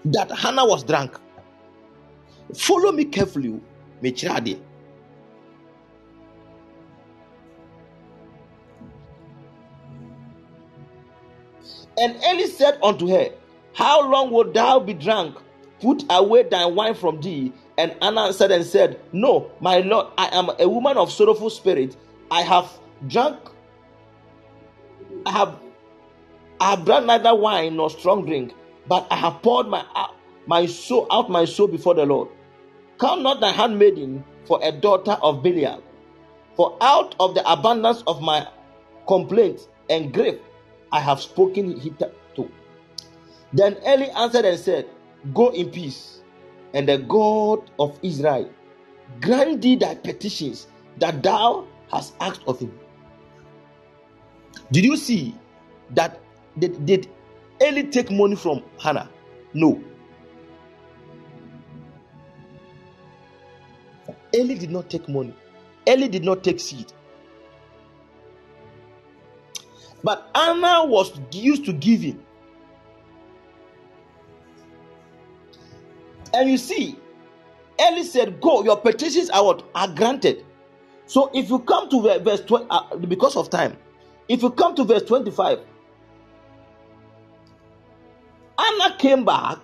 that 0.04 0.30
Hannah 0.30 0.66
was 0.66 0.84
drunk. 0.84 1.18
Follow 2.54 2.92
me 2.92 3.04
carefully, 3.04 3.60
Mechiradi. 4.02 4.60
And 12.00 12.16
Eli 12.24 12.46
said 12.46 12.78
unto 12.82 13.08
her, 13.08 13.28
How 13.74 14.08
long 14.10 14.30
wilt 14.30 14.54
thou 14.54 14.80
be 14.80 14.94
drunk? 14.94 15.36
Put 15.80 16.04
away 16.10 16.44
thy 16.44 16.66
wine 16.66 16.94
from 16.94 17.20
thee. 17.20 17.52
And 17.78 17.94
Anna 18.02 18.22
answered 18.22 18.50
and 18.50 18.64
said, 18.64 19.00
No, 19.12 19.50
my 19.60 19.78
Lord, 19.78 20.08
I 20.18 20.28
am 20.36 20.50
a 20.58 20.68
woman 20.68 20.96
of 20.96 21.12
sorrowful 21.12 21.50
spirit. 21.50 21.96
I 22.30 22.42
have 22.42 22.70
drunk 23.06 23.38
I 25.26 25.30
have 25.32 25.56
I 26.60 26.70
have 26.70 26.84
drunk 26.84 27.06
neither 27.06 27.34
wine 27.34 27.76
nor 27.76 27.90
strong 27.90 28.24
drink, 28.26 28.54
but 28.86 29.06
I 29.10 29.16
have 29.16 29.42
poured 29.42 29.68
my 29.68 29.84
my 30.46 30.66
soul 30.66 31.06
out 31.10 31.30
my 31.30 31.44
soul 31.44 31.68
before 31.68 31.94
the 31.94 32.06
Lord. 32.06 32.28
Count 32.98 33.22
not 33.22 33.40
thy 33.40 33.52
handmaiden 33.52 34.24
for 34.46 34.60
a 34.62 34.72
daughter 34.72 35.16
of 35.22 35.42
Belial, 35.42 35.82
for 36.54 36.76
out 36.80 37.14
of 37.20 37.34
the 37.34 37.50
abundance 37.50 38.02
of 38.06 38.22
my 38.22 38.46
complaint 39.06 39.68
and 39.88 40.12
grief 40.12 40.36
I 40.92 41.00
have 41.00 41.20
spoken 41.20 41.78
hitherto. 41.78 42.50
Then 43.52 43.76
Eli 43.86 44.06
answered 44.16 44.44
and 44.44 44.58
said, 44.58 44.86
Go 45.34 45.48
in 45.50 45.70
peace, 45.70 46.22
and 46.74 46.88
the 46.88 46.98
God 46.98 47.70
of 47.78 47.98
Israel 48.02 48.50
grant 49.20 49.62
thee 49.62 49.76
thy 49.76 49.94
petitions 49.94 50.68
that 50.98 51.22
thou 51.22 51.66
hast 51.90 52.14
asked 52.20 52.42
of 52.46 52.60
him. 52.60 52.72
Did 54.72 54.84
you 54.84 54.96
see 54.96 55.34
that? 55.90 56.20
Did, 56.58 56.84
did 56.86 57.08
Eli 57.62 57.82
take 57.82 58.10
money 58.10 58.36
from 58.36 58.62
Hannah? 58.78 59.08
No. 59.54 59.82
Eli 64.34 64.54
did 64.54 64.70
not 64.70 64.88
take 64.90 65.08
money. 65.08 65.34
Eli 65.88 66.06
did 66.06 66.24
not 66.24 66.44
take 66.44 66.60
seed. 66.60 66.92
But 70.02 70.30
Anna 70.34 70.84
was 70.86 71.12
used 71.32 71.64
to 71.66 71.72
giving. 71.72 72.22
And 76.32 76.50
you 76.50 76.58
see, 76.58 76.96
Eli 77.80 78.02
said, 78.02 78.40
Go, 78.40 78.62
your 78.64 78.76
petitions 78.76 79.30
are 79.30 79.44
what? 79.44 79.64
Are 79.74 79.88
granted. 79.88 80.44
So 81.06 81.30
if 81.34 81.50
you 81.50 81.58
come 81.60 81.88
to 81.90 82.18
verse 82.20 82.40
20, 82.42 82.66
uh, 82.70 82.96
because 82.96 83.36
of 83.36 83.50
time, 83.50 83.76
if 84.28 84.42
you 84.42 84.50
come 84.50 84.74
to 84.76 84.84
verse 84.84 85.02
25, 85.02 85.58
Anna 88.58 88.96
came 88.98 89.24
back. 89.24 89.58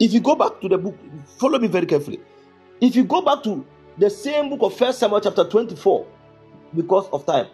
If 0.00 0.12
you 0.12 0.20
go 0.20 0.34
back 0.34 0.60
to 0.60 0.68
the 0.68 0.78
book, 0.78 0.96
follow 1.38 1.58
me 1.58 1.68
very 1.68 1.86
carefully. 1.86 2.20
If 2.80 2.96
you 2.96 3.04
go 3.04 3.22
back 3.22 3.42
to 3.44 3.64
the 3.98 4.10
same 4.10 4.50
book 4.50 4.62
of 4.62 4.76
First 4.76 4.98
Samuel 4.98 5.20
chapter 5.20 5.44
24, 5.44 6.06
because 6.74 7.08
of 7.12 7.24
time, 7.26 7.46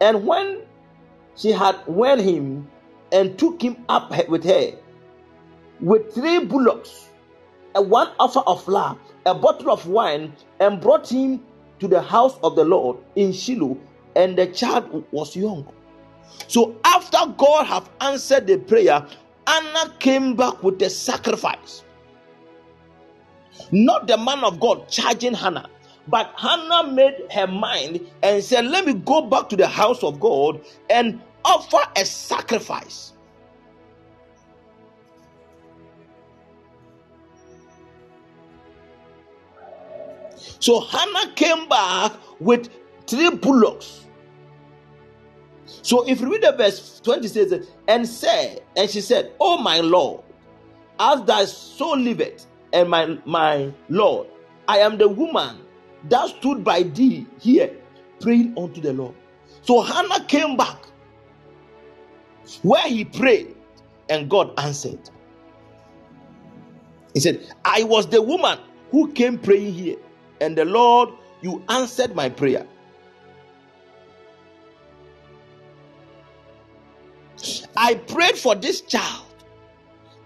and 0.00 0.26
when 0.26 0.62
she 1.36 1.52
had 1.52 1.76
wed 1.86 2.20
him 2.20 2.68
and 3.12 3.38
took 3.38 3.60
him 3.62 3.84
up 3.88 4.10
with 4.28 4.44
her 4.44 4.72
with 5.80 6.14
three 6.14 6.44
bullocks, 6.44 7.08
a 7.74 7.82
one 7.82 8.08
offer 8.18 8.40
of 8.40 8.64
flour, 8.64 8.96
a 9.26 9.34
bottle 9.34 9.70
of 9.70 9.86
wine, 9.86 10.32
and 10.60 10.80
brought 10.80 11.08
him 11.10 11.42
to 11.78 11.86
the 11.86 12.00
house 12.00 12.38
of 12.42 12.56
the 12.56 12.64
Lord 12.64 12.96
in 13.16 13.32
Shiloh, 13.32 13.76
and 14.14 14.38
the 14.38 14.46
child 14.46 15.04
was 15.10 15.36
young. 15.36 15.66
So 16.48 16.74
after 16.84 17.18
God 17.36 17.66
have 17.66 17.90
answered 18.00 18.46
the 18.46 18.56
prayer, 18.58 19.06
Hannah 19.46 19.94
came 19.98 20.34
back 20.34 20.62
with 20.62 20.78
the 20.78 20.88
sacrifice. 20.88 21.84
Not 23.70 24.06
the 24.06 24.16
man 24.16 24.44
of 24.44 24.60
God 24.60 24.88
charging 24.88 25.34
Hannah, 25.34 25.68
but 26.08 26.32
Hannah 26.36 26.90
made 26.92 27.14
her 27.32 27.46
mind 27.46 28.00
and 28.22 28.42
said, 28.42 28.66
Let 28.66 28.86
me 28.86 28.94
go 28.94 29.22
back 29.22 29.48
to 29.50 29.56
the 29.56 29.68
house 29.68 30.02
of 30.02 30.20
God 30.20 30.60
and 30.90 31.20
offer 31.44 31.78
a 31.96 32.04
sacrifice. 32.04 33.12
So 40.60 40.80
Hannah 40.80 41.32
came 41.34 41.68
back 41.68 42.12
with 42.40 42.70
three 43.06 43.30
bullocks. 43.30 44.04
So 45.82 46.08
if 46.08 46.20
you 46.20 46.30
read 46.32 46.42
the 46.42 46.52
verse 46.52 47.00
20 47.00 47.28
says, 47.28 47.68
and 47.86 48.08
said, 48.08 48.62
and 48.76 48.90
she 48.90 49.00
said, 49.00 49.32
Oh 49.38 49.58
my 49.58 49.80
Lord, 49.80 50.22
as 50.98 51.22
thy 51.24 51.44
soul 51.44 51.98
liveth, 51.98 52.46
and 52.72 52.90
my 52.90 53.18
my 53.24 53.72
Lord, 53.88 54.28
I 54.68 54.78
am 54.78 54.98
the 54.98 55.08
woman 55.08 55.58
that 56.08 56.28
stood 56.28 56.64
by 56.64 56.82
thee 56.84 57.26
here, 57.40 57.70
praying 58.20 58.54
unto 58.58 58.80
the 58.80 58.92
Lord. 58.92 59.14
So 59.62 59.80
Hannah 59.82 60.24
came 60.26 60.56
back 60.56 60.78
where 62.62 62.86
he 62.88 63.04
prayed, 63.04 63.54
and 64.08 64.30
God 64.30 64.52
answered. 64.58 65.10
He 67.14 67.20
said, 67.20 67.52
I 67.64 67.82
was 67.84 68.06
the 68.08 68.22
woman 68.22 68.58
who 68.90 69.12
came 69.12 69.38
praying 69.38 69.74
here 69.74 69.96
and 70.40 70.56
the 70.56 70.64
Lord, 70.64 71.10
you 71.42 71.62
answered 71.68 72.14
my 72.14 72.28
prayer. 72.28 72.66
I 77.76 77.94
prayed 77.94 78.36
for 78.36 78.54
this 78.54 78.80
child, 78.80 79.26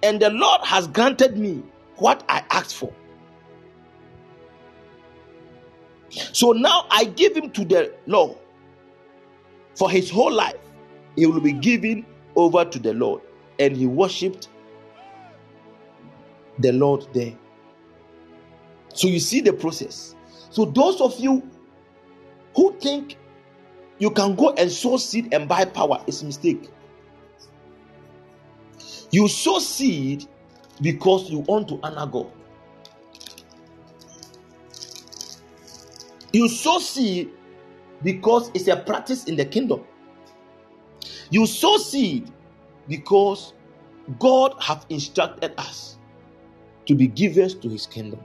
and 0.02 0.20
the 0.20 0.30
Lord 0.30 0.60
has 0.62 0.86
granted 0.88 1.36
me 1.36 1.62
what 2.00 2.24
I 2.28 2.44
asked 2.50 2.76
for. 2.76 2.92
So 6.10 6.52
now 6.52 6.86
I 6.90 7.04
give 7.04 7.36
him 7.36 7.50
to 7.52 7.64
the 7.64 7.94
Lord. 8.06 8.36
For 9.76 9.90
his 9.90 10.10
whole 10.10 10.32
life, 10.32 10.56
he 11.16 11.26
will 11.26 11.40
be 11.40 11.52
given 11.52 12.06
over 12.36 12.64
to 12.64 12.78
the 12.78 12.94
Lord. 12.94 13.22
and 13.60 13.76
he 13.76 13.86
worshipped 13.86 14.48
the 16.58 16.72
Lord 16.72 17.06
there. 17.12 17.34
So 18.94 19.06
you 19.06 19.20
see 19.20 19.40
the 19.40 19.52
process. 19.52 20.16
So 20.50 20.64
those 20.64 21.00
of 21.00 21.18
you 21.20 21.48
who 22.56 22.76
think 22.80 23.16
you 23.98 24.10
can 24.10 24.34
go 24.34 24.50
and 24.54 24.72
sow 24.72 24.96
seed 24.96 25.32
and 25.32 25.48
buy 25.48 25.66
power 25.66 26.02
is 26.06 26.24
mistake. 26.24 26.68
You 29.10 29.28
sow 29.28 29.58
seed 29.58 30.26
because 30.80 31.30
you 31.30 31.40
want 31.40 31.68
to 31.68 31.80
honor 31.82 32.06
God. 32.06 32.30
You 36.32 36.48
sow 36.48 36.78
seed 36.78 37.30
because 38.02 38.50
it's 38.54 38.68
a 38.68 38.76
practice 38.76 39.24
in 39.24 39.36
the 39.36 39.44
kingdom. 39.44 39.84
You 41.30 41.46
sow 41.46 41.76
seed 41.76 42.30
because 42.88 43.52
God 44.18 44.54
have 44.60 44.86
instructed 44.88 45.52
us 45.58 45.98
to 46.86 46.94
be 46.94 47.06
givers 47.08 47.54
to 47.56 47.68
his 47.68 47.86
kingdom. 47.86 48.24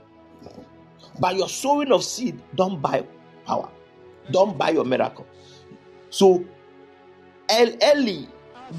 By 1.18 1.32
your 1.32 1.48
sowing 1.48 1.92
of 1.92 2.04
seed, 2.04 2.40
don't 2.54 2.80
buy 2.80 3.06
power. 3.44 3.68
Don't 4.30 4.58
buy 4.58 4.70
your 4.70 4.84
miracle. 4.84 5.26
So 6.10 6.44
Eli 7.50 8.26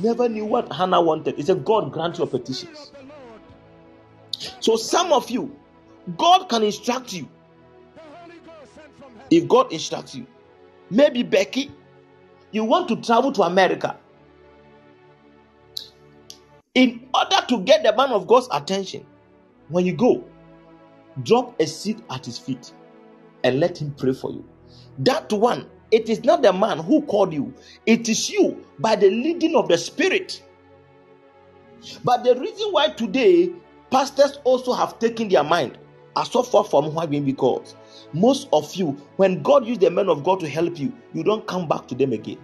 never 0.02 0.28
knew 0.28 0.46
what 0.46 0.72
Hannah 0.72 1.02
wanted. 1.02 1.36
He 1.36 1.44
said, 1.44 1.64
God 1.64 1.92
grant 1.92 2.18
your 2.18 2.28
petitions. 2.28 2.92
So 4.60 4.76
some 4.76 5.12
of 5.14 5.30
you, 5.30 5.56
God 6.18 6.50
can 6.50 6.64
instruct 6.64 7.14
you. 7.14 7.28
If 9.30 9.48
God 9.48 9.72
instructs 9.74 10.16
you, 10.16 10.26
maybe 10.90 11.24
Becky, 11.24 11.72
you 12.52 12.64
want 12.64 12.88
to 12.90 12.96
travel 12.98 13.32
to 13.34 13.44
America. 13.44 13.98
In 16.76 17.10
order 17.14 17.46
to 17.50 17.60
get 17.62 17.84
the 17.84 17.96
man 17.96 18.12
of 18.12 18.28
God's 18.28 18.48
attention, 18.52 19.06
when 19.70 19.86
you 19.86 19.94
go, 19.94 20.24
drop 21.24 21.60
a 21.60 21.68
seat 21.68 22.00
at 22.10 22.26
his 22.26 22.38
feet 22.38 22.72
and 23.44 23.60
let 23.60 23.82
him 23.82 23.94
pray 23.98 24.14
for 24.14 24.32
you. 24.32 24.48
That 25.00 25.32
one, 25.34 25.70
it 25.92 26.10
is 26.10 26.24
not 26.24 26.42
the 26.42 26.54
man 26.54 26.80
who 26.80 27.02
called 27.02 27.34
you, 27.34 27.54
it 27.86 28.08
is 28.08 28.30
you 28.30 28.66
by 28.80 28.96
the 28.96 29.10
leading 29.10 29.56
of 29.56 29.68
the 29.68 29.78
Spirit. 29.78 30.44
But 32.04 32.24
the 32.24 32.36
reason 32.36 32.70
why 32.72 32.90
today 32.90 33.52
pastors 33.92 34.40
also 34.44 34.74
have 34.74 35.00
taken 35.00 35.30
their 35.30 35.44
mind 35.44 35.78
as 36.16 36.32
so 36.32 36.44
far 36.44 36.64
from 36.64 36.94
why 36.94 37.06
because 37.06 37.76
most 38.14 38.48
of 38.54 38.74
you, 38.76 38.98
when 39.18 39.44
God 39.44 39.68
used 39.68 39.82
the 39.82 39.92
men 39.92 40.10
of 40.10 40.24
God 40.24 40.40
to 40.42 40.50
help 40.50 40.80
you, 40.80 40.94
you 41.14 41.24
don't 41.24 41.46
come 41.48 41.68
back 41.68 41.88
to 41.90 41.96
them 41.96 42.14
again. 42.14 42.40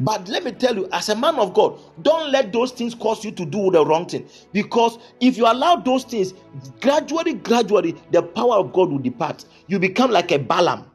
But 0.00 0.28
let 0.28 0.44
me 0.44 0.52
tell 0.52 0.76
you, 0.76 0.88
as 0.92 1.08
a 1.08 1.16
man 1.16 1.36
of 1.36 1.52
God, 1.54 1.80
don't 2.02 2.30
let 2.30 2.52
those 2.52 2.70
things 2.70 2.94
cause 2.94 3.24
you 3.24 3.32
to 3.32 3.44
do 3.44 3.70
the 3.72 3.84
wrong 3.84 4.06
thing. 4.06 4.28
Because 4.52 4.98
if 5.20 5.36
you 5.36 5.44
allow 5.44 5.76
those 5.76 6.04
things, 6.04 6.34
gradually, 6.80 7.34
gradually, 7.34 7.96
the 8.12 8.22
power 8.22 8.54
of 8.56 8.72
God 8.72 8.90
will 8.92 9.00
depart. 9.00 9.44
You 9.66 9.80
become 9.80 10.12
like 10.12 10.30
a 10.30 10.38
Balaam. 10.38 10.88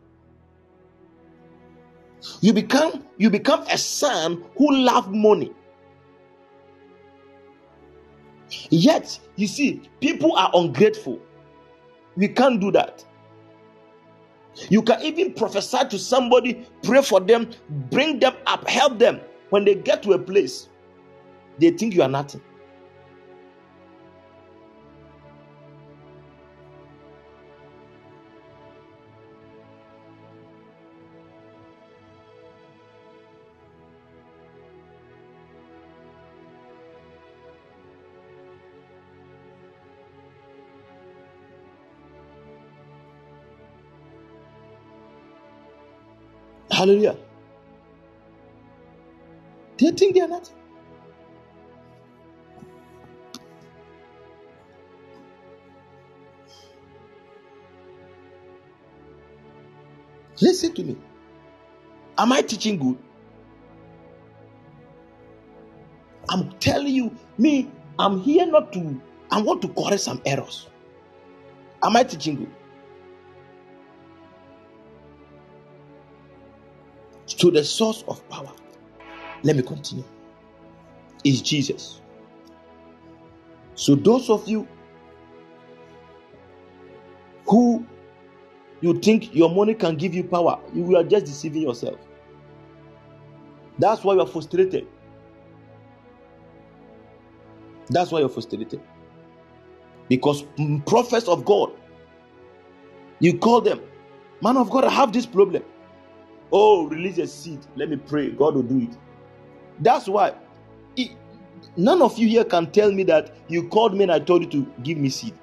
You 2.42 2.54
become 2.54 3.06
you 3.18 3.30
become 3.30 3.64
a 3.70 3.78
son 3.78 4.44
who 4.58 4.76
love 4.76 5.12
money. 5.14 5.52
Yet, 8.70 9.20
you 9.36 9.48
see, 9.48 9.82
people 10.00 10.36
are 10.36 10.52
ungrateful. 10.54 11.20
We 12.16 12.28
can't 12.28 12.60
do 12.62 12.72
that. 12.72 13.04
You 14.70 14.84
can 14.84 15.02
even 15.02 15.34
prophesy 15.34 15.80
to 15.90 15.98
somebody, 15.98 16.68
pray 16.84 17.02
for 17.02 17.20
them, 17.20 17.50
bring 17.90 18.20
them 18.20 18.36
up, 18.46 18.68
help 18.68 19.00
them. 19.00 19.22
When 19.50 19.66
they 19.66 19.76
get 19.76 20.04
to 20.04 20.14
a 20.14 20.20
place, 20.20 20.70
they 21.60 21.72
think 21.72 21.96
you 21.96 22.04
are 22.04 22.10
nothing. 22.10 22.42
Hallelujah. 46.84 47.16
Do 49.78 49.86
you 49.86 49.94
think 49.94 50.16
they 50.16 50.22
are 50.22 50.28
not. 50.28 50.52
Listen 60.42 60.74
to 60.76 60.84
me. 60.84 60.98
Am 62.18 62.32
I 62.34 62.42
teaching 62.42 62.78
good? 62.78 62.98
I'm 66.30 66.52
telling 66.60 66.94
you, 66.94 67.16
me, 67.38 67.72
I'm 68.00 68.20
here 68.22 68.46
not 68.48 68.74
to, 68.74 69.02
I 69.32 69.42
want 69.42 69.62
to 69.64 69.70
correct 69.70 70.02
some 70.02 70.22
errors. 70.26 70.68
Am 71.84 71.96
I 71.98 72.04
teaching 72.04 72.38
good? 72.38 72.63
To 77.44 77.52
the 77.52 77.62
source 77.62 78.06
of 78.08 78.28
power. 78.30 78.54
Let 79.44 79.58
me 79.58 79.64
continue. 79.64 80.06
Is 81.26 81.42
Jesus. 81.42 82.00
So, 83.76 83.96
those 83.96 84.30
of 84.30 84.48
you 84.48 84.66
who 87.46 87.86
you 88.80 88.98
think 88.98 89.36
your 89.36 89.54
money 89.54 89.74
can 89.74 89.98
give 89.98 90.16
you 90.16 90.24
power, 90.24 90.58
you 90.74 90.96
are 90.96 91.04
just 91.04 91.26
deceiving 91.26 91.64
yourself. 91.64 92.00
That's 93.78 94.06
why 94.06 94.14
you 94.14 94.22
are 94.22 94.28
frustrated. 94.28 94.88
That's 97.90 98.10
why 98.10 98.20
you're 98.20 98.30
frustrated. 98.30 98.80
Because 100.08 100.46
prophets 100.86 101.28
of 101.28 101.44
God, 101.44 101.74
you 103.20 103.38
call 103.38 103.60
them, 103.60 103.82
man 104.42 104.56
of 104.56 104.70
God, 104.70 104.86
I 104.86 104.92
have 104.92 105.12
this 105.12 105.26
problem. 105.26 105.64
Oh, 106.54 106.88
release 106.88 107.18
a 107.18 107.28
seed. 107.28 107.60
Let 107.76 107.90
me 107.90 107.98
pray. 107.98 108.30
God 108.30 108.56
will 108.56 108.64
do 108.64 108.82
it. 108.82 108.98
That's 109.80 110.08
why 110.08 110.36
it, 110.96 111.12
none 111.76 112.02
of 112.04 112.18
you 112.20 112.28
here 112.28 112.46
can 112.46 112.72
tell 112.72 112.92
me 112.92 113.04
that 113.06 113.36
you 113.50 113.68
called 113.70 113.96
me 113.96 114.04
and 114.04 114.12
I 114.12 114.20
told 114.20 114.44
you 114.44 114.50
to 114.64 114.72
give 114.84 115.00
me 115.00 115.10
seed. 115.10 115.34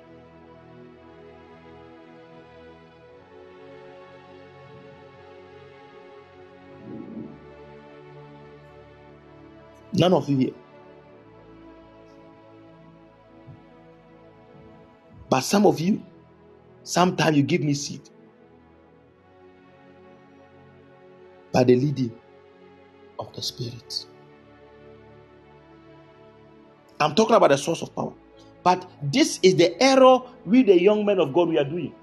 None 9.93 10.13
of 10.13 10.29
you 10.29 10.37
here. 10.39 10.55
But 15.29 15.41
some 15.41 15.67
of 15.67 15.81
you, 15.81 16.03
sometimes 16.85 17.37
you 17.37 17.43
give 17.43 17.63
me 17.63 17.75
seed. 17.75 18.09
By 21.53 21.65
the 21.65 21.77
leading 21.77 22.13
of 23.19 23.33
the 23.35 23.43
Spirit. 23.43 24.07
I'm 27.01 27.15
talking 27.15 27.37
about 27.37 27.51
the 27.51 27.59
source 27.59 27.83
of 27.83 27.95
power. 27.95 28.13
But 28.63 28.89
this 29.03 29.41
is 29.43 29.57
the 29.57 29.81
error 29.83 30.21
we, 30.45 30.63
the 30.63 30.81
young 30.81 31.07
men 31.07 31.19
of 31.19 31.33
God, 31.33 31.49
we 31.49 31.59
are 31.59 31.65
doing. 31.65 31.95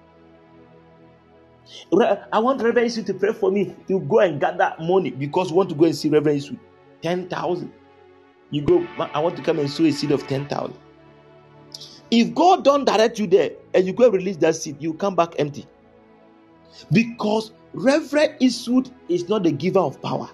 I 2.31 2.39
want 2.39 2.61
Reverend 2.61 2.89
Isu 2.89 3.05
to 3.07 3.13
pray 3.13 3.33
for 3.33 3.51
me. 3.51 3.75
to 3.87 3.99
go 4.01 4.19
and 4.19 4.39
gather 4.39 4.75
money 4.79 5.11
because 5.11 5.49
you 5.51 5.55
want 5.55 5.69
to 5.69 5.75
go 5.75 5.85
and 5.85 5.95
see 5.95 6.09
Reverend 6.09 6.41
Isu. 6.41 6.57
10,000. 7.01 7.71
You 8.51 8.61
go, 8.61 8.87
I 8.99 9.19
want 9.19 9.35
to 9.37 9.43
come 9.43 9.59
and 9.59 9.69
sow 9.69 9.85
a 9.85 9.91
seed 9.91 10.11
of 10.11 10.25
10,000. 10.27 10.75
If 12.09 12.33
God 12.33 12.63
don't 12.63 12.85
direct 12.85 13.19
you 13.19 13.27
there 13.27 13.51
and 13.73 13.85
you 13.85 13.93
go 13.93 14.05
and 14.05 14.13
release 14.13 14.37
that 14.37 14.55
seed, 14.55 14.77
you 14.79 14.93
come 14.93 15.15
back 15.15 15.33
empty. 15.37 15.65
Because 16.91 17.51
Reverend 17.77 18.37
Eastwood 18.39 18.89
is 19.07 19.29
not 19.29 19.43
the 19.43 19.51
giver 19.51 19.77
of 19.79 20.01
power. 20.01 20.27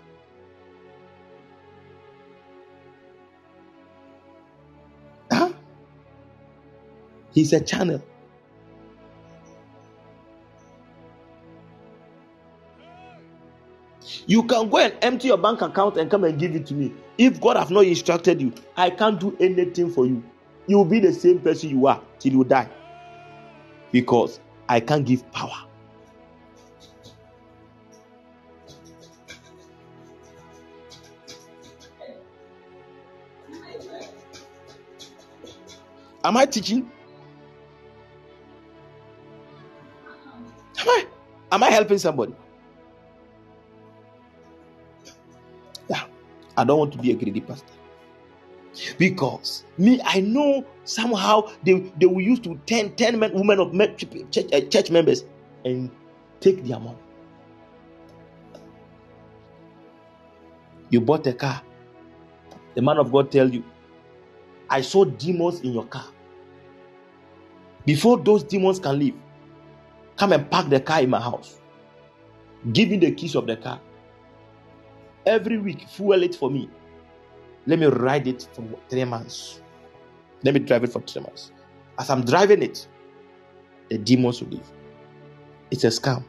Huh? 5.29 5.51
He's 7.33 7.51
a 7.51 7.59
channel. 7.59 8.01
You 14.25 14.43
can 14.43 14.69
go 14.69 14.77
and 14.77 14.95
empty 15.01 15.27
your 15.27 15.37
bank 15.37 15.61
account 15.61 15.97
and 15.97 16.09
come 16.09 16.23
and 16.23 16.39
give 16.39 16.55
it 16.55 16.65
to 16.67 16.73
me. 16.73 16.93
If 17.17 17.41
God 17.41 17.57
have 17.57 17.71
not 17.71 17.83
instructed 17.83 18.41
you, 18.41 18.53
I 18.77 18.89
can't 18.89 19.19
do 19.19 19.35
anything 19.41 19.91
for 19.91 20.05
you. 20.05 20.23
You 20.67 20.77
will 20.77 20.85
be 20.85 21.01
the 21.01 21.11
same 21.11 21.39
person 21.39 21.71
you 21.71 21.87
are 21.87 22.01
till 22.19 22.31
you 22.31 22.45
die. 22.45 22.69
Because 23.91 24.39
I 24.69 24.79
can't 24.79 25.05
give 25.05 25.29
power. 25.33 25.67
Am 36.23 36.37
I 36.37 36.45
teaching? 36.45 36.89
Am 40.79 40.87
I 40.89 41.05
am 41.51 41.63
I 41.63 41.69
helping 41.69 41.97
somebody? 41.97 42.35
Yeah. 45.89 46.03
I 46.57 46.63
don't 46.63 46.79
want 46.79 46.91
to 46.93 46.97
be 46.97 47.11
a 47.11 47.15
greedy 47.15 47.41
pastor. 47.41 47.73
Because 48.97 49.65
me, 49.77 50.01
I 50.03 50.19
know 50.19 50.65
somehow 50.83 51.51
they, 51.63 51.79
they 51.99 52.05
will 52.05 52.21
use 52.21 52.39
to 52.39 52.59
10, 52.65 52.95
10 52.95 53.19
men, 53.19 53.33
women 53.33 53.59
of 53.59 53.71
church, 54.31 54.51
uh, 54.51 54.61
church 54.61 54.89
members 54.89 55.25
and 55.63 55.91
take 56.39 56.63
their 56.65 56.79
money. 56.79 56.97
You 60.89 61.01
bought 61.01 61.25
a 61.27 61.33
car. 61.33 61.61
The 62.75 62.81
man 62.81 62.97
of 62.97 63.11
God 63.11 63.31
tell 63.31 63.49
you, 63.49 63.63
I 64.73 64.81
saw 64.81 65.05
demons 65.05 65.61
in 65.61 65.71
your 65.71 65.85
car. 65.85 66.07
Before 67.85 68.17
those 68.17 68.43
demons 68.43 68.79
can 68.79 68.97
leave, 68.97 69.13
come 70.17 70.31
and 70.31 70.49
park 70.49 70.69
the 70.69 70.79
car 70.79 71.01
in 71.01 71.11
my 71.11 71.21
house. 71.21 71.61
Give 72.71 72.89
me 72.89 72.97
the 72.97 73.11
keys 73.11 73.35
of 73.35 73.45
the 73.45 73.55
car. 73.55 73.79
Every 75.27 75.59
week, 75.59 75.87
fuel 75.87 76.23
it 76.23 76.33
for 76.33 76.49
me. 76.49 76.71
Let 77.67 77.77
me 77.77 77.85
ride 77.85 78.25
it 78.25 78.47
for 78.51 78.63
three 78.89 79.05
months. 79.05 79.61
Let 80.43 80.55
me 80.55 80.59
drive 80.59 80.85
it 80.85 80.91
for 80.91 81.01
three 81.01 81.21
months. 81.21 81.51
As 81.99 82.09
I'm 82.09 82.25
driving 82.25 82.63
it, 82.63 82.87
the 83.89 83.99
demons 83.99 84.41
will 84.41 84.49
leave. 84.49 84.71
It's 85.69 85.83
a 85.83 85.89
scam. 85.89 86.23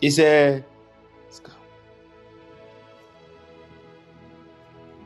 It's 0.00 0.20
a 0.20 0.64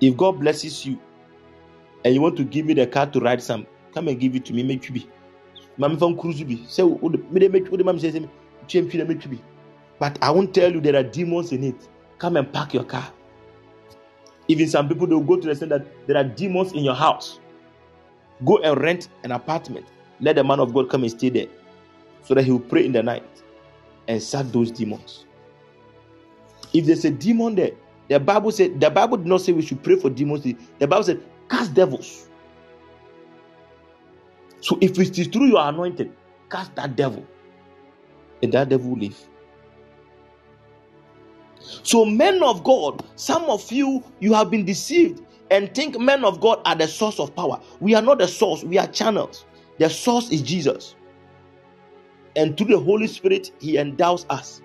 If 0.05 0.19
God 0.19 0.39
blesses 0.39 0.85
you 0.85 0.99
and 2.05 2.15
you 2.15 2.21
want 2.21 2.37
to 2.37 2.45
give 2.45 2.67
me 2.67 2.75
the 2.75 2.87
car 2.87 3.07
to 3.07 3.21
ride 3.21 3.43
some, 3.43 3.67
come 3.95 4.09
and 4.09 4.21
give 4.21 4.37
it 4.37 4.45
to 4.45 4.53
me. 4.53 4.63
Make 4.63 4.87
you 4.87 4.95
be. 4.95 5.09
Mami 5.79 5.99
from 5.99 6.19
cruise 6.19 6.43
be. 6.43 6.63
Say. 6.69 6.83
But 9.99 10.19
I 10.21 10.31
won't 10.31 10.53
tell 10.55 10.71
you 10.71 10.81
there 10.83 10.97
are 10.97 11.03
demons 11.03 11.53
in 11.53 11.65
it. 11.65 11.89
Come 12.19 12.37
and 12.37 12.53
park 12.53 12.75
your 12.75 12.85
car. 12.85 13.11
Even 14.47 14.69
some 14.69 14.89
people 14.89 15.07
they 15.07 15.15
will 15.15 15.23
go 15.23 15.37
to 15.37 15.43
the 15.43 15.53
extent 15.53 15.71
that 15.71 15.87
there 16.07 16.19
are 16.19 16.25
demons 16.25 16.73
in 16.73 16.85
your 16.85 16.95
house. 16.95 17.41
Go 18.45 18.59
and 18.59 18.79
rent 18.79 19.09
an 19.23 19.33
apartment. 19.33 19.87
Let 20.21 20.37
the 20.37 20.45
man 20.45 20.61
of 20.61 20.75
God 20.75 20.91
come 20.91 21.05
and 21.05 21.11
stay 21.11 21.31
there 21.31 21.47
so 22.23 22.35
that 22.35 22.45
he 22.45 22.51
will 22.51 22.61
pray 22.61 22.85
in 22.85 22.93
the 22.93 23.03
night 23.03 23.25
and 24.07 24.23
sack 24.23 24.45
those 24.49 24.71
demons. 24.71 25.25
If 26.75 26.85
there's 26.85 27.07
a 27.07 27.11
demon 27.11 27.55
there, 27.55 27.71
the 28.09 28.21
Bible 28.21 28.53
said 28.53 28.81
the 28.81 28.91
Bible 28.91 29.19
did 29.19 29.27
not 29.27 29.41
say 29.41 29.53
we 29.53 29.63
should 29.63 29.83
pray 29.83 29.97
for 29.97 30.11
demons. 30.11 30.43
The 30.43 30.87
Bible 30.87 31.05
said 31.05 31.23
cast 31.51 31.75
devils. 31.75 32.29
So 34.61 34.79
if 34.81 34.99
it 34.99 35.19
is 35.19 35.29
through 35.29 35.47
your 35.47 35.69
anointed, 35.69 36.13
cast 36.51 36.75
that 36.77 36.97
devil, 36.97 37.27
and 38.43 38.53
that 38.53 38.69
devil 38.71 38.91
will 38.91 38.99
leave. 38.99 39.19
So, 41.83 42.05
men 42.05 42.43
of 42.43 42.65
God, 42.65 43.05
some 43.17 43.45
of 43.45 43.71
you, 43.73 44.03
you 44.21 44.35
have 44.35 44.51
been 44.51 44.65
deceived 44.65 45.23
and 45.51 45.75
think 45.75 45.99
men 45.99 46.25
of 46.25 46.41
God 46.41 46.61
are 46.65 46.75
the 46.75 46.89
source 46.89 47.19
of 47.21 47.35
power. 47.35 47.61
We 47.81 47.95
are 47.95 48.03
not 48.03 48.19
the 48.19 48.29
source, 48.29 48.65
we 48.65 48.79
are 48.79 48.87
channels. 48.87 49.45
The 49.79 49.91
source 49.91 50.31
is 50.31 50.43
Jesus. 50.43 50.95
And 52.37 52.57
through 52.57 52.69
the 52.69 52.79
Holy 52.79 53.07
Spirit, 53.07 53.53
He 53.61 53.79
endows 53.79 54.27
us. 54.31 54.63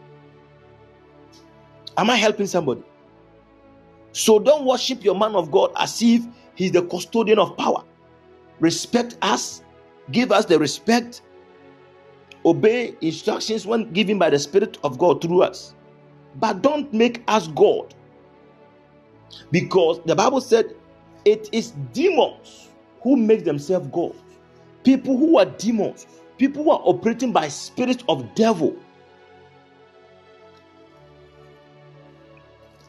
Am 1.98 2.10
I 2.10 2.16
helping 2.16 2.48
somebody? 2.48 2.84
So 4.12 4.40
don't 4.40 4.66
worship 4.66 5.04
your 5.04 5.16
man 5.16 5.36
of 5.36 5.52
God 5.52 5.72
as 5.78 6.02
if 6.02 6.26
he's 6.56 6.72
the 6.72 6.82
custodian 6.84 7.40
of 7.40 7.56
power. 7.58 7.84
Respect 8.60 9.18
us, 9.22 9.64
give 10.12 10.32
us 10.32 10.46
the 10.46 10.60
respect, 10.60 11.22
obey 12.46 12.96
instructions 13.02 13.66
when 13.66 13.92
given 13.94 14.18
by 14.18 14.30
the 14.30 14.40
Spirit 14.40 14.78
of 14.84 14.98
God 14.98 15.22
through 15.22 15.44
us. 15.44 15.74
But 16.36 16.62
don't 16.62 16.92
make 16.94 17.24
us 17.28 17.48
God. 17.48 17.94
Because 19.52 20.02
the 20.06 20.16
Bible 20.16 20.42
said 20.42 20.76
it 21.26 21.50
is 21.52 21.72
demons 21.94 22.70
who 23.02 23.16
make 23.16 23.44
themselves 23.44 23.88
God. 23.92 24.16
People 24.84 25.18
who 25.18 25.38
are 25.38 25.46
demons, 25.46 26.08
people 26.38 26.64
who 26.64 26.72
are 26.72 26.82
operating 26.84 27.32
by 27.32 27.48
spirit 27.48 28.04
of 28.10 28.34
devil. 28.36 28.76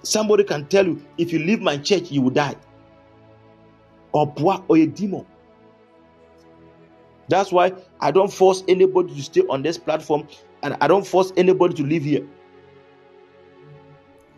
Somebody 0.02 0.44
can 0.44 0.66
tell 0.66 0.86
you, 0.86 1.02
if 1.18 1.32
you 1.32 1.39
leave 1.40 1.60
my 1.60 1.77
church, 1.77 2.10
you 2.10 2.22
will 2.22 2.31
die. 2.31 2.56
Or 4.12 4.27
boy, 4.27 4.56
or 4.68 4.77
a 4.77 4.86
demon. 4.86 5.27
That's 7.28 7.52
why 7.52 7.72
I 8.01 8.10
don't 8.10 8.32
force 8.32 8.64
anybody 8.66 9.14
to 9.14 9.22
stay 9.22 9.43
on 9.48 9.62
this 9.62 9.78
platform 9.78 10.27
and 10.62 10.77
I 10.81 10.89
don't 10.89 11.06
force 11.06 11.32
anybody 11.36 11.74
to 11.74 11.82
live 11.85 12.02
here. 12.02 12.27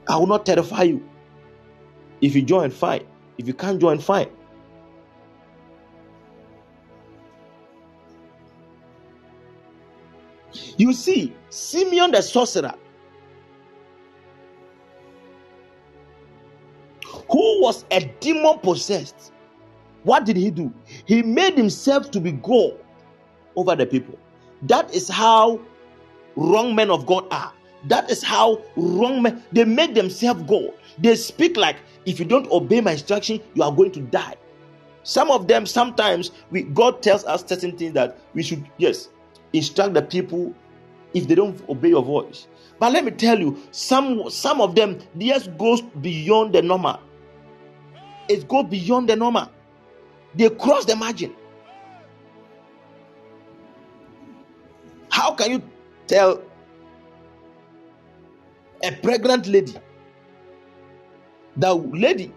I 0.09 0.17
will 0.17 0.27
not 0.27 0.45
terrify 0.45 0.83
you. 0.83 1.09
If 2.21 2.35
you 2.35 2.43
join, 2.43 2.71
fine. 2.71 3.05
If 3.39 3.47
you 3.47 3.55
can't 3.55 3.81
join, 3.81 3.99
fine. 3.99 4.29
You 10.77 10.93
see, 10.93 11.35
Simeon 11.49 12.11
the 12.11 12.23
sorcerer, 12.23 12.75
who 17.33 17.63
was 17.63 17.85
a 17.91 18.05
demon 18.21 18.59
possessed, 18.59 19.33
what 20.05 20.27
did 20.27 20.37
he 20.37 20.51
do? 20.51 20.73
He 21.07 21.23
made 21.23 21.57
himself 21.57 22.11
to 22.11 22.21
be 22.21 22.33
God 22.33 22.79
over 23.57 23.75
the 23.75 23.87
people. 23.87 24.19
That 24.63 24.95
is 24.95 25.09
how 25.09 25.61
wrong 26.37 26.75
men 26.75 26.91
of 26.91 27.07
God 27.07 27.27
are. 27.33 27.53
That 27.89 28.11
is 28.11 28.23
how 28.23 28.63
wrong 28.77 29.23
men 29.23 29.43
they 29.51 29.65
make 29.65 29.95
themselves 29.95 30.43
God. 30.43 30.73
They 30.99 31.17
speak 31.17 31.57
like 31.57 31.77
if 32.05 32.19
you 32.21 32.27
don't 32.27 32.51
obey 32.51 32.81
my 32.81 32.93
instruction, 32.93 33.41
you 33.55 33.63
are 33.63 33.73
going 33.73 33.93
to 33.93 34.01
die. 34.01 34.37
Some 35.03 35.31
of 35.31 35.49
them 35.49 35.67
sometimes 35.67 36.31
we 36.51 36.63
God 36.63 37.03
tells 37.03 37.25
us 37.25 37.45
certain 37.47 37.77
things 37.77 37.95
that 37.95 38.19
we 38.35 38.43
should 38.43 38.65
yes 38.79 39.09
instruct 39.53 39.95
the 39.95 40.03
people 40.03 40.55
if 41.15 41.27
they 41.27 41.35
don't 41.35 41.61
obey 41.69 41.89
your 41.89 42.05
voice. 42.05 42.47
But 42.79 42.93
let 42.93 43.05
me 43.05 43.11
tell 43.11 43.39
you, 43.39 43.59
some 43.73 44.31
some 44.31 44.61
of 44.61 44.75
them 44.75 44.99
theirs 45.15 45.49
goes 45.59 45.81
beyond 45.81 46.53
the 46.55 46.63
normal. 46.63 47.01
It 48.33 48.49
goes 48.49 48.67
beyond 48.67 49.09
the 49.11 49.17
normal. 49.17 49.51
They 50.35 50.51
cross 50.51 50.87
the 50.87 50.97
margin. 50.97 51.35
How 55.11 55.35
can 55.35 55.53
you 55.53 55.63
tell 56.07 56.43
a 58.85 58.93
pregnant 58.93 59.47
lady. 59.47 59.75
that 61.57 61.75
lady, 61.75 62.33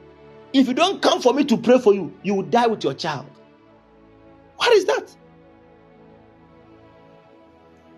if 0.54 0.68
you 0.68 0.74
don't 0.74 1.02
come 1.02 1.22
for 1.22 1.34
me 1.34 1.44
to 1.46 1.58
pray 1.58 1.80
for 1.80 1.94
you, 1.94 2.14
you 2.24 2.36
will 2.36 2.44
die 2.44 2.68
with 2.68 2.84
your 2.84 2.94
child. 2.94 3.28
What 4.58 4.74
is 4.74 4.86
that? 4.86 5.16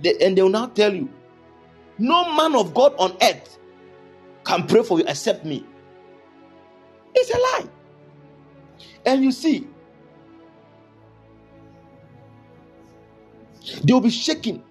They, 0.02 0.16
and 0.22 0.38
they 0.38 0.42
will 0.42 0.50
now 0.50 0.68
tell 0.68 0.94
you, 0.94 1.10
no 1.98 2.34
man 2.36 2.56
of 2.56 2.74
God 2.74 2.96
on 3.00 3.18
earth 3.22 3.58
can 4.46 4.68
pray 4.68 4.84
for 4.84 5.00
you 5.00 5.06
except 5.08 5.46
me. 5.46 5.66
It's 7.16 7.32
a 7.32 7.38
lie. 7.38 7.70
And 9.08 9.24
you 9.24 9.32
see, 9.32 9.66
they 13.84 13.94
will 13.94 14.02
be 14.02 14.10
shaking. 14.10 14.62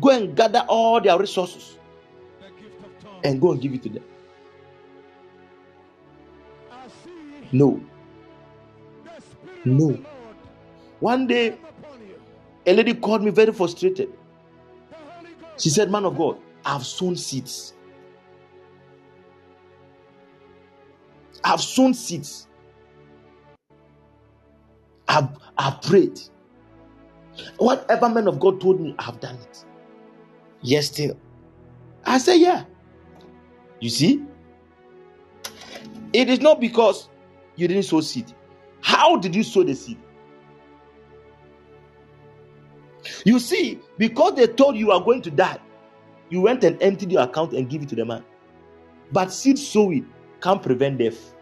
Go 0.00 0.10
and 0.10 0.34
gather 0.34 0.64
all 0.66 0.98
their 1.00 1.18
resources 1.18 1.76
and 3.22 3.38
go 3.38 3.52
and 3.52 3.60
give 3.60 3.74
it 3.74 3.82
to 3.82 3.90
them. 3.90 4.04
No. 7.52 7.80
No. 9.66 9.98
One 11.00 11.26
day, 11.26 11.58
a 12.66 12.74
lady 12.74 12.94
called 12.94 13.22
me 13.22 13.30
very 13.30 13.52
frustrated. 13.52 14.10
She 15.58 15.68
said, 15.68 15.90
Man 15.90 16.06
of 16.06 16.16
God, 16.16 16.38
I've 16.64 16.86
sown 16.86 17.14
seeds. 17.14 17.74
I've 21.44 21.60
sown 21.60 21.92
seeds. 21.92 22.48
I've, 25.14 25.28
I've 25.56 25.82
prayed. 25.82 26.20
Whatever 27.58 28.08
man 28.08 28.28
of 28.28 28.40
God 28.40 28.60
told 28.60 28.80
me, 28.80 28.94
I've 28.98 29.20
done 29.20 29.36
it. 29.36 29.64
Yes, 30.62 30.86
still. 30.86 31.16
I 32.04 32.18
say, 32.18 32.38
Yeah. 32.38 32.64
You 33.80 33.90
see? 33.90 34.22
It 36.12 36.28
is 36.30 36.40
not 36.40 36.60
because 36.60 37.08
you 37.56 37.68
didn't 37.68 37.82
sow 37.84 38.00
seed. 38.00 38.32
How 38.80 39.16
did 39.16 39.34
you 39.34 39.42
sow 39.42 39.62
the 39.62 39.74
seed? 39.74 39.98
You 43.24 43.38
see, 43.38 43.80
because 43.98 44.34
they 44.34 44.46
told 44.46 44.76
you 44.76 44.90
are 44.90 45.02
going 45.02 45.22
to 45.22 45.30
die, 45.30 45.58
you 46.30 46.40
went 46.40 46.64
and 46.64 46.80
emptied 46.82 47.12
your 47.12 47.22
account 47.22 47.52
and 47.52 47.68
give 47.68 47.82
it 47.82 47.88
to 47.90 47.96
the 47.96 48.04
man. 48.04 48.24
But 49.12 49.32
seed 49.32 49.58
sowing 49.58 50.08
can't 50.40 50.62
prevent 50.62 50.98
death. 50.98 51.33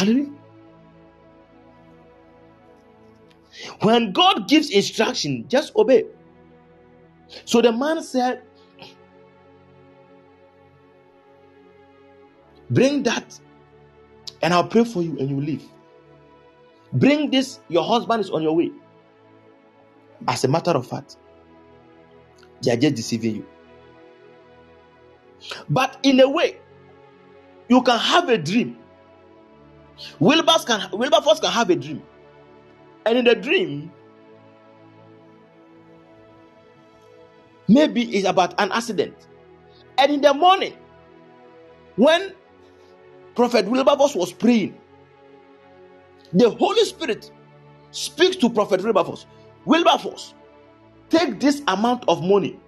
Hallelujah. 0.00 0.32
When 3.82 4.12
God 4.12 4.48
gives 4.48 4.70
instruction, 4.70 5.46
just 5.48 5.76
obey. 5.76 6.06
So 7.44 7.62
the 7.62 7.72
man 7.72 8.02
said, 8.02 8.42
Bring 12.70 13.02
that, 13.04 13.38
and 14.42 14.54
I'll 14.54 14.68
pray 14.68 14.84
for 14.84 15.02
you, 15.02 15.18
and 15.18 15.28
you 15.28 15.40
leave. 15.40 15.64
Bring 16.94 17.30
this, 17.30 17.60
your 17.68 17.84
husband 17.84 18.22
is 18.22 18.30
on 18.30 18.42
your 18.42 18.56
way. 18.56 18.70
As 20.28 20.44
a 20.44 20.48
matter 20.48 20.72
of 20.72 20.86
fact, 20.86 21.18
they 22.62 22.72
are 22.72 22.76
just 22.78 22.96
deceiving 22.96 23.36
you. 23.36 23.46
But 25.70 25.98
in 26.02 26.20
a 26.20 26.30
way, 26.30 26.58
you 27.68 27.82
can 27.82 27.98
have 27.98 28.30
a 28.30 28.38
dream. 28.38 28.79
Wilberforce 30.20 30.64
can 30.64 30.90
Wilberforce 30.92 31.40
can 31.40 31.50
have 31.52 31.70
a 31.70 31.76
dream. 31.76 32.02
And 33.06 33.18
in 33.18 33.24
the 33.26 33.34
dream, 33.34 33.92
maybe 37.68 38.02
it's 38.16 38.28
about 38.28 38.54
an 38.60 38.72
accident. 38.72 39.16
And 39.98 40.12
in 40.12 40.20
the 40.20 40.34
morning, 40.34 40.74
when 41.96 42.34
Prophet 43.34 43.66
Wilberforce 43.66 44.14
was 44.14 44.32
praying, 44.32 44.78
the 46.32 46.50
Holy 46.50 46.84
Spirit 46.84 47.30
speaks 47.92 48.36
to 48.36 48.50
Prophet 48.50 48.82
Wilberforce. 48.82 49.26
Wilberforce, 49.66 50.34
take 51.10 51.40
this 51.40 51.62
amount 51.68 52.04
of 52.08 52.22
money, 52.24 52.58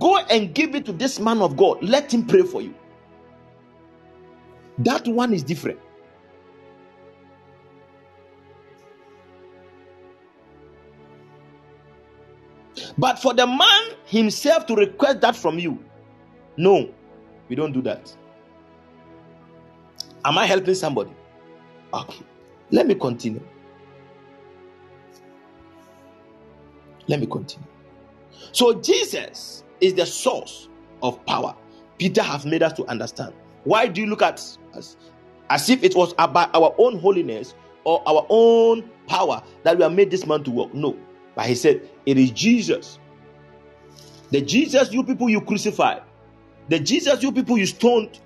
go 0.00 0.18
and 0.18 0.54
give 0.54 0.74
it 0.74 0.86
to 0.86 0.92
this 0.92 1.20
man 1.20 1.42
of 1.42 1.56
God. 1.56 1.82
Let 1.82 2.12
him 2.14 2.26
pray 2.26 2.42
for 2.42 2.62
you. 2.62 2.74
That 4.78 5.06
one 5.08 5.34
is 5.34 5.42
different. 5.42 5.80
But 13.00 13.18
for 13.18 13.32
the 13.32 13.46
man 13.46 13.94
himself 14.04 14.66
to 14.66 14.74
request 14.76 15.22
that 15.22 15.34
from 15.34 15.58
you, 15.58 15.82
no, 16.58 16.90
we 17.48 17.56
don't 17.56 17.72
do 17.72 17.80
that. 17.82 18.14
Am 20.22 20.36
I 20.36 20.44
helping 20.44 20.74
somebody? 20.74 21.10
Okay, 21.94 22.22
let 22.70 22.86
me 22.86 22.94
continue. 22.94 23.40
Let 27.08 27.20
me 27.20 27.26
continue. 27.26 27.66
So, 28.52 28.74
Jesus 28.74 29.64
is 29.80 29.94
the 29.94 30.04
source 30.04 30.68
of 31.02 31.24
power. 31.24 31.56
Peter 31.98 32.22
has 32.22 32.44
made 32.44 32.62
us 32.62 32.74
to 32.74 32.84
understand. 32.84 33.32
Why 33.64 33.86
do 33.86 34.02
you 34.02 34.08
look 34.08 34.20
at 34.20 34.34
us 34.74 34.98
as 35.48 35.70
if 35.70 35.82
it 35.82 35.94
was 35.96 36.12
about 36.18 36.54
our 36.54 36.74
own 36.76 36.98
holiness 36.98 37.54
or 37.84 38.02
our 38.06 38.26
own 38.28 38.90
power 39.06 39.42
that 39.62 39.78
we 39.78 39.84
have 39.84 39.92
made 39.94 40.10
this 40.10 40.26
man 40.26 40.44
to 40.44 40.50
walk? 40.50 40.74
No. 40.74 40.98
But 41.34 41.46
he 41.46 41.54
said, 41.54 41.88
It 42.06 42.18
is 42.18 42.30
Jesus. 42.30 42.98
The 44.30 44.40
Jesus 44.40 44.92
you 44.92 45.02
people 45.02 45.28
you 45.28 45.40
crucified, 45.40 46.02
the 46.68 46.78
Jesus 46.78 47.22
you 47.22 47.32
people 47.32 47.58
you 47.58 47.66
stoned 47.66 48.20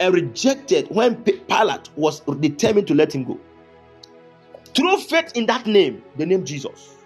and 0.00 0.14
rejected 0.14 0.88
when 0.88 1.22
Pilate 1.22 1.90
was 1.96 2.20
determined 2.20 2.86
to 2.88 2.94
let 2.94 3.14
him 3.14 3.24
go. 3.24 3.38
Through 4.74 4.98
faith 4.98 5.32
in 5.34 5.46
that 5.46 5.66
name, 5.66 6.02
the 6.16 6.24
name 6.24 6.44
Jesus, 6.46 6.96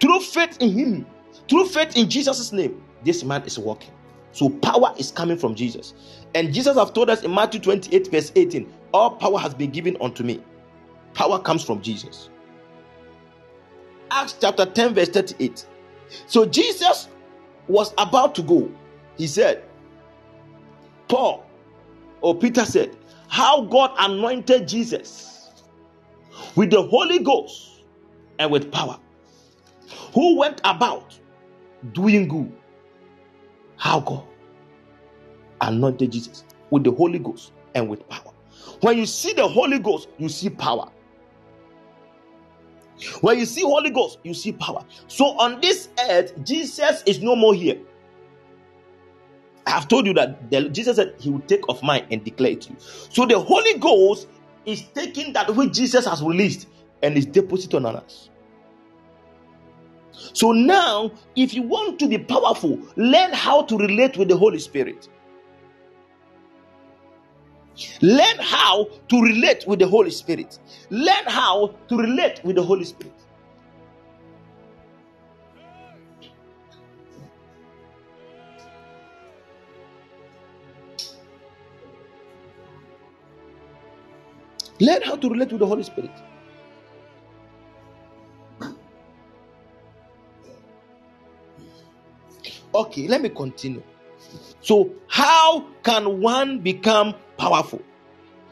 through 0.00 0.20
faith 0.20 0.58
in 0.60 0.70
him, 0.70 1.06
through 1.48 1.66
faith 1.68 1.96
in 1.96 2.10
Jesus' 2.10 2.52
name, 2.52 2.82
this 3.04 3.24
man 3.24 3.42
is 3.44 3.58
walking. 3.58 3.90
So 4.32 4.50
power 4.50 4.94
is 4.98 5.10
coming 5.10 5.38
from 5.38 5.54
Jesus. 5.54 5.94
And 6.34 6.52
Jesus 6.52 6.76
have 6.76 6.92
told 6.92 7.10
us 7.10 7.22
in 7.22 7.34
Matthew 7.34 7.60
28, 7.60 8.10
verse 8.10 8.32
18, 8.34 8.70
all 8.92 9.10
power 9.16 9.38
has 9.38 9.54
been 9.54 9.70
given 9.70 9.96
unto 10.00 10.22
me. 10.22 10.42
Power 11.14 11.38
comes 11.38 11.64
from 11.64 11.82
Jesus. 11.82 12.30
Acts 14.12 14.36
chapter 14.38 14.66
10, 14.66 14.94
verse 14.94 15.08
38. 15.08 15.66
So 16.26 16.44
Jesus 16.44 17.08
was 17.66 17.94
about 17.96 18.34
to 18.34 18.42
go. 18.42 18.70
He 19.16 19.26
said, 19.26 19.64
Paul 21.08 21.46
or 22.20 22.36
Peter 22.36 22.64
said, 22.66 22.94
How 23.28 23.62
God 23.62 23.92
anointed 23.98 24.68
Jesus 24.68 25.64
with 26.56 26.70
the 26.70 26.82
Holy 26.82 27.20
Ghost 27.20 27.84
and 28.38 28.50
with 28.50 28.70
power, 28.70 28.98
who 30.12 30.36
went 30.36 30.60
about 30.64 31.18
doing 31.92 32.28
good. 32.28 32.52
How 33.76 34.00
God 34.00 34.24
anointed 35.62 36.12
Jesus 36.12 36.44
with 36.70 36.84
the 36.84 36.92
Holy 36.92 37.18
Ghost 37.18 37.52
and 37.74 37.88
with 37.88 38.06
power. 38.08 38.32
When 38.82 38.98
you 38.98 39.06
see 39.06 39.32
the 39.32 39.48
Holy 39.48 39.78
Ghost, 39.78 40.08
you 40.18 40.28
see 40.28 40.50
power. 40.50 40.90
When 43.20 43.38
you 43.38 43.46
see 43.46 43.62
Holy 43.62 43.90
Ghost, 43.90 44.18
you 44.22 44.34
see 44.34 44.52
power. 44.52 44.84
So 45.06 45.38
on 45.38 45.60
this 45.60 45.88
earth, 46.08 46.32
Jesus 46.44 47.02
is 47.06 47.20
no 47.20 47.36
more 47.36 47.54
here. 47.54 47.78
I 49.66 49.70
have 49.70 49.88
told 49.88 50.06
you 50.06 50.14
that 50.14 50.50
the, 50.50 50.68
Jesus 50.68 50.96
said 50.96 51.14
he 51.18 51.30
will 51.30 51.40
take 51.40 51.62
of 51.68 51.82
mine 51.82 52.06
and 52.10 52.24
declare 52.24 52.52
it 52.52 52.62
to 52.62 52.70
you. 52.70 52.76
So 52.78 53.26
the 53.26 53.38
Holy 53.38 53.78
Ghost 53.78 54.28
is 54.66 54.82
taking 54.94 55.32
that 55.34 55.54
which 55.54 55.72
Jesus 55.72 56.06
has 56.06 56.22
released 56.22 56.68
and 57.02 57.16
is 57.16 57.26
deposited 57.26 57.84
on 57.84 57.96
us. 57.96 58.30
So 60.34 60.52
now, 60.52 61.12
if 61.36 61.54
you 61.54 61.62
want 61.62 61.98
to 62.00 62.08
be 62.08 62.18
powerful, 62.18 62.78
learn 62.96 63.32
how 63.32 63.62
to 63.62 63.76
relate 63.76 64.16
with 64.16 64.28
the 64.28 64.36
Holy 64.36 64.58
Spirit. 64.58 65.08
Learn 68.02 68.38
how 68.40 68.88
to 69.08 69.22
relate 69.22 69.64
with 69.66 69.78
the 69.80 69.88
Holy 69.88 70.10
Spirit. 70.10 70.58
Learn 70.90 71.24
how 71.26 71.74
to 71.88 71.96
relate 71.96 72.40
with 72.44 72.56
the 72.56 72.62
Holy 72.62 72.84
Spirit. 72.84 73.12
Learn 84.80 85.02
how 85.02 85.16
to 85.16 85.28
relate 85.28 85.52
with 85.52 85.60
the 85.60 85.66
Holy 85.66 85.84
Spirit. 85.84 86.10
Okay, 92.74 93.06
let 93.06 93.22
me 93.22 93.28
continue. 93.28 93.82
So, 94.60 94.90
how 95.08 95.66
can 95.82 96.20
one 96.20 96.60
become 96.60 97.14
powerful? 97.42 97.82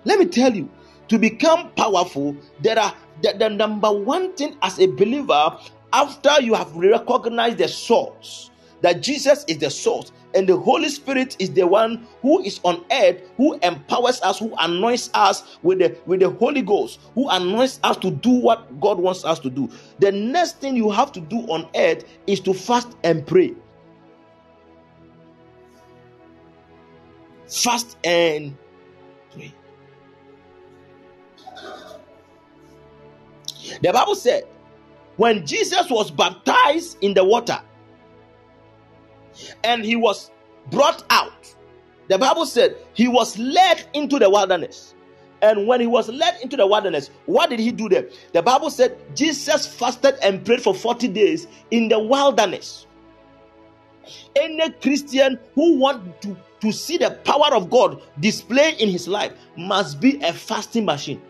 Let 0.05 0.19
me 0.19 0.27
tell 0.27 0.55
you, 0.55 0.69
to 1.09 1.19
become 1.19 1.71
powerful, 1.73 2.37
there 2.61 2.79
are 2.79 2.93
the, 3.23 3.35
the 3.39 3.49
number 3.49 3.91
one 3.93 4.33
thing 4.35 4.57
as 4.63 4.79
a 4.81 4.87
believer, 4.87 5.57
after 5.93 6.41
you 6.41 6.55
have 6.55 6.75
recognized 6.75 7.59
the 7.59 7.69
source, 7.69 8.51
that 8.81 9.01
Jesus 9.01 9.45
is 9.47 9.59
the 9.59 9.71
source, 9.71 10.11
and 10.35 10.49
the 10.49 10.57
Holy 10.57 10.89
Spirit 10.89 11.37
is 11.39 11.51
the 11.53 11.67
one 11.67 12.07
who 12.23 12.43
is 12.43 12.61
on 12.65 12.85
earth, 12.91 13.21
who 13.37 13.59
empowers 13.63 14.21
us, 14.23 14.39
who 14.39 14.55
anoints 14.59 15.11
us 15.15 15.59
with 15.63 15.79
the 15.79 15.97
with 16.07 16.21
the 16.21 16.31
Holy 16.31 16.63
Ghost, 16.63 17.01
who 17.15 17.29
anoints 17.29 17.79
us 17.83 17.97
to 17.99 18.11
do 18.11 18.31
what 18.31 18.81
God 18.81 18.99
wants 18.99 19.25
us 19.25 19.39
to 19.41 19.51
do. 19.51 19.69
The 19.99 20.13
next 20.13 20.61
thing 20.61 20.77
you 20.77 20.91
have 20.91 21.13
to 21.13 21.21
do 21.21 21.39
on 21.49 21.69
earth 21.75 22.05
is 22.27 22.41
to 22.41 22.55
fast 22.55 22.97
and 23.05 23.27
pray. 23.27 23.55
Fast 27.49 27.99
and 28.05 28.57
pray. 29.33 29.55
The 33.83 33.93
Bible 33.93 34.15
said, 34.15 34.45
when 35.17 35.47
Jesus 35.47 35.91
was 35.91 36.11
baptized 36.11 36.99
in 37.03 37.15
the 37.15 37.25
water 37.25 37.61
and 39.65 39.85
he 39.85 39.97
was 39.97 40.31
brought 40.71 41.05
out, 41.11 41.55
the 42.09 42.19
Bible 42.19 42.47
said 42.47 42.77
he 42.95 43.07
was 43.07 43.39
led 43.39 43.87
into 43.95 44.19
the 44.19 44.29
wilderness. 44.29 44.95
And 45.43 45.67
when 45.67 45.81
he 45.81 45.87
was 45.87 46.09
led 46.09 46.39
into 46.43 46.57
the 46.57 46.67
wilderness, 46.67 47.11
what 47.27 47.51
did 47.51 47.61
he 47.61 47.71
do 47.71 47.89
there? 47.89 48.09
The 48.33 48.43
Bible 48.43 48.69
said 48.71 48.99
Jesus 49.17 49.67
fasted 49.67 50.17
and 50.23 50.45
prayed 50.45 50.63
for 50.63 50.75
40 50.75 51.09
days 51.09 51.47
in 51.71 51.89
the 51.89 51.99
wilderness. 51.99 52.87
Any 54.37 54.71
Christian 54.71 55.39
who 55.55 55.79
want 55.79 56.21
to 56.23 56.37
to 56.61 56.73
see 56.73 56.97
the 56.99 57.11
power 57.25 57.55
of 57.55 57.71
God 57.71 58.03
displayed 58.21 58.81
in 58.81 58.89
his 58.89 59.09
life 59.09 59.33
must 59.57 60.01
be 60.01 60.21
a 60.23 60.33
fasting 60.33 60.85
machine. 60.85 61.21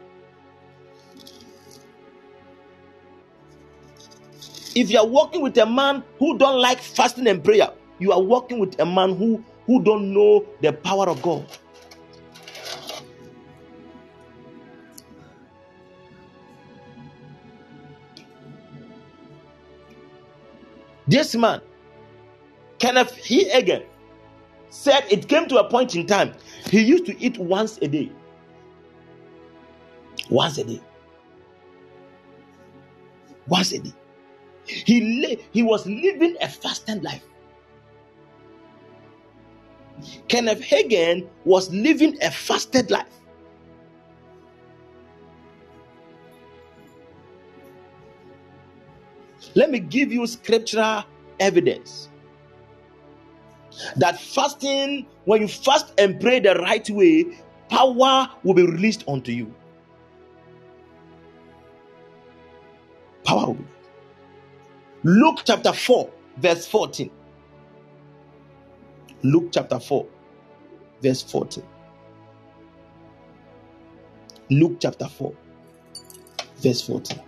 If 4.74 4.90
you 4.90 4.98
are 4.98 5.06
working 5.06 5.40
with 5.42 5.56
a 5.58 5.66
man 5.66 6.04
who 6.18 6.38
don't 6.38 6.60
like 6.60 6.80
fasting 6.80 7.26
and 7.26 7.42
prayer, 7.42 7.70
you 7.98 8.12
are 8.12 8.20
working 8.20 8.58
with 8.58 8.78
a 8.80 8.86
man 8.86 9.16
who 9.16 9.44
who 9.66 9.82
don't 9.82 10.12
know 10.12 10.44
the 10.62 10.72
power 10.72 11.08
of 11.08 11.20
God. 11.22 11.46
This 21.06 21.34
man, 21.34 21.60
Kenneth 22.78 23.12
Hagin 23.16 23.84
said 24.70 25.04
it 25.10 25.28
came 25.28 25.46
to 25.48 25.58
a 25.58 25.68
point 25.68 25.94
in 25.96 26.06
time 26.06 26.32
he 26.70 26.80
used 26.80 27.06
to 27.06 27.20
eat 27.22 27.38
once 27.38 27.78
a 27.82 27.88
day. 27.88 28.10
Once 30.30 30.58
a 30.58 30.64
day. 30.64 30.80
Once 33.48 33.72
a 33.72 33.80
day. 33.80 33.92
He 34.64 35.20
lay, 35.22 35.38
he 35.52 35.62
was 35.62 35.86
living 35.86 36.36
a 36.40 36.48
fasted 36.48 37.02
life. 37.02 37.24
Kenneth 40.28 40.62
Hagin 40.62 41.28
was 41.44 41.72
living 41.72 42.16
a 42.22 42.30
fasted 42.30 42.90
life. 42.90 43.06
Let 49.56 49.70
me 49.70 49.80
give 49.80 50.12
you 50.12 50.26
scriptural 50.28 51.04
evidence 51.40 52.09
that 53.96 54.20
fasting, 54.20 55.06
when 55.24 55.42
you 55.42 55.48
fast 55.48 55.92
and 55.98 56.20
pray 56.20 56.40
the 56.40 56.54
right 56.56 56.88
way, 56.90 57.26
power 57.68 58.28
will 58.42 58.54
be 58.54 58.66
released 58.66 59.04
unto 59.08 59.32
you. 59.32 59.54
Power 63.24 63.48
will 63.48 63.54
be. 63.54 63.64
Luke 65.04 65.40
chapter 65.44 65.72
4, 65.72 66.10
verse 66.38 66.66
14. 66.66 67.10
Luke 69.22 69.50
chapter 69.52 69.80
4, 69.80 70.06
verse 71.02 71.22
14. 71.22 71.64
Luke 74.50 74.76
chapter 74.80 75.08
4, 75.08 75.32
verse 76.58 76.82
14. 76.82 77.20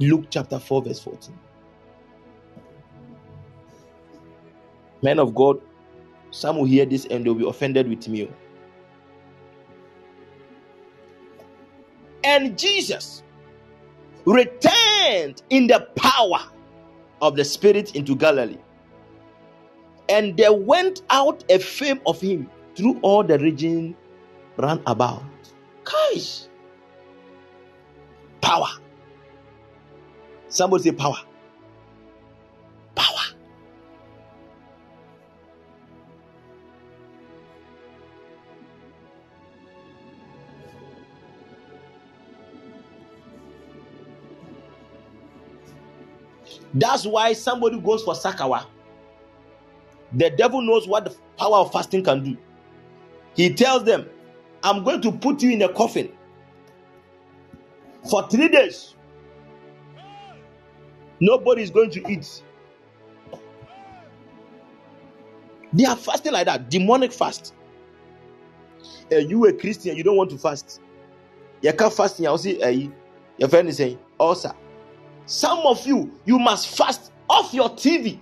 Luke 0.00 0.26
chapter 0.30 0.58
4, 0.58 0.82
verse 0.82 1.00
14. 1.00 1.34
Men 5.02 5.18
of 5.18 5.34
God, 5.34 5.60
some 6.30 6.58
will 6.58 6.64
hear 6.64 6.84
this 6.86 7.06
and 7.06 7.24
they'll 7.24 7.34
be 7.34 7.46
offended 7.46 7.88
with 7.88 8.08
me. 8.08 8.30
And 12.24 12.58
Jesus 12.58 13.22
returned 14.24 15.42
in 15.50 15.66
the 15.68 15.88
power 15.96 16.40
of 17.22 17.36
the 17.36 17.44
Spirit 17.44 17.94
into 17.96 18.16
Galilee. 18.16 18.58
And 20.08 20.36
there 20.36 20.52
went 20.52 21.02
out 21.10 21.44
a 21.50 21.58
fame 21.58 22.00
of 22.06 22.20
him 22.20 22.50
through 22.76 22.98
all 23.02 23.24
the 23.24 23.38
region 23.38 23.96
round 24.56 24.82
about. 24.86 25.24
Guys, 25.84 26.48
power. 28.40 28.68
Somebody 30.48 30.84
say 30.84 30.92
power. 30.92 31.16
Power. 32.94 33.36
That's 46.74 47.06
why 47.06 47.32
somebody 47.34 47.80
goes 47.80 48.02
for 48.04 48.14
Sakawa. 48.14 48.66
The 50.12 50.30
devil 50.30 50.62
knows 50.62 50.88
what 50.88 51.06
the 51.06 51.16
power 51.38 51.58
of 51.58 51.72
fasting 51.72 52.04
can 52.04 52.24
do. 52.24 52.36
He 53.36 53.54
tells 53.54 53.84
them, 53.84 54.08
I'm 54.64 54.84
going 54.84 55.02
to 55.02 55.12
put 55.12 55.42
you 55.42 55.52
in 55.52 55.62
a 55.62 55.70
coffin 55.72 56.12
for 58.10 58.28
three 58.28 58.48
days. 58.48 58.95
Nobody 61.20 61.62
is 61.62 61.70
going 61.70 61.90
to 61.90 62.12
eat. 62.12 62.42
They 65.72 65.84
are 65.84 65.96
fasting 65.96 66.32
like 66.32 66.46
that, 66.46 66.70
demonic 66.70 67.12
fast. 67.12 67.54
Uh, 69.10 69.16
you 69.16 69.46
a 69.46 69.52
Christian, 69.52 69.96
you 69.96 70.02
don't 70.02 70.16
want 70.16 70.30
to 70.30 70.38
fast. 70.38 70.80
You 71.62 71.72
can't 71.72 71.92
fast. 71.92 72.20
You 72.20 72.36
see, 72.38 72.62
uh, 72.62 72.88
your 73.38 73.48
friend 73.48 73.68
is 73.68 73.76
saying, 73.76 73.98
also, 74.18 74.54
some 75.26 75.58
of 75.60 75.86
you, 75.86 76.12
you 76.24 76.38
must 76.38 76.76
fast 76.76 77.12
off 77.28 77.52
your 77.52 77.70
TV. 77.70 78.20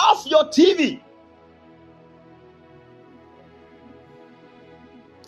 Off 0.00 0.26
your 0.26 0.44
TV. 0.44 1.00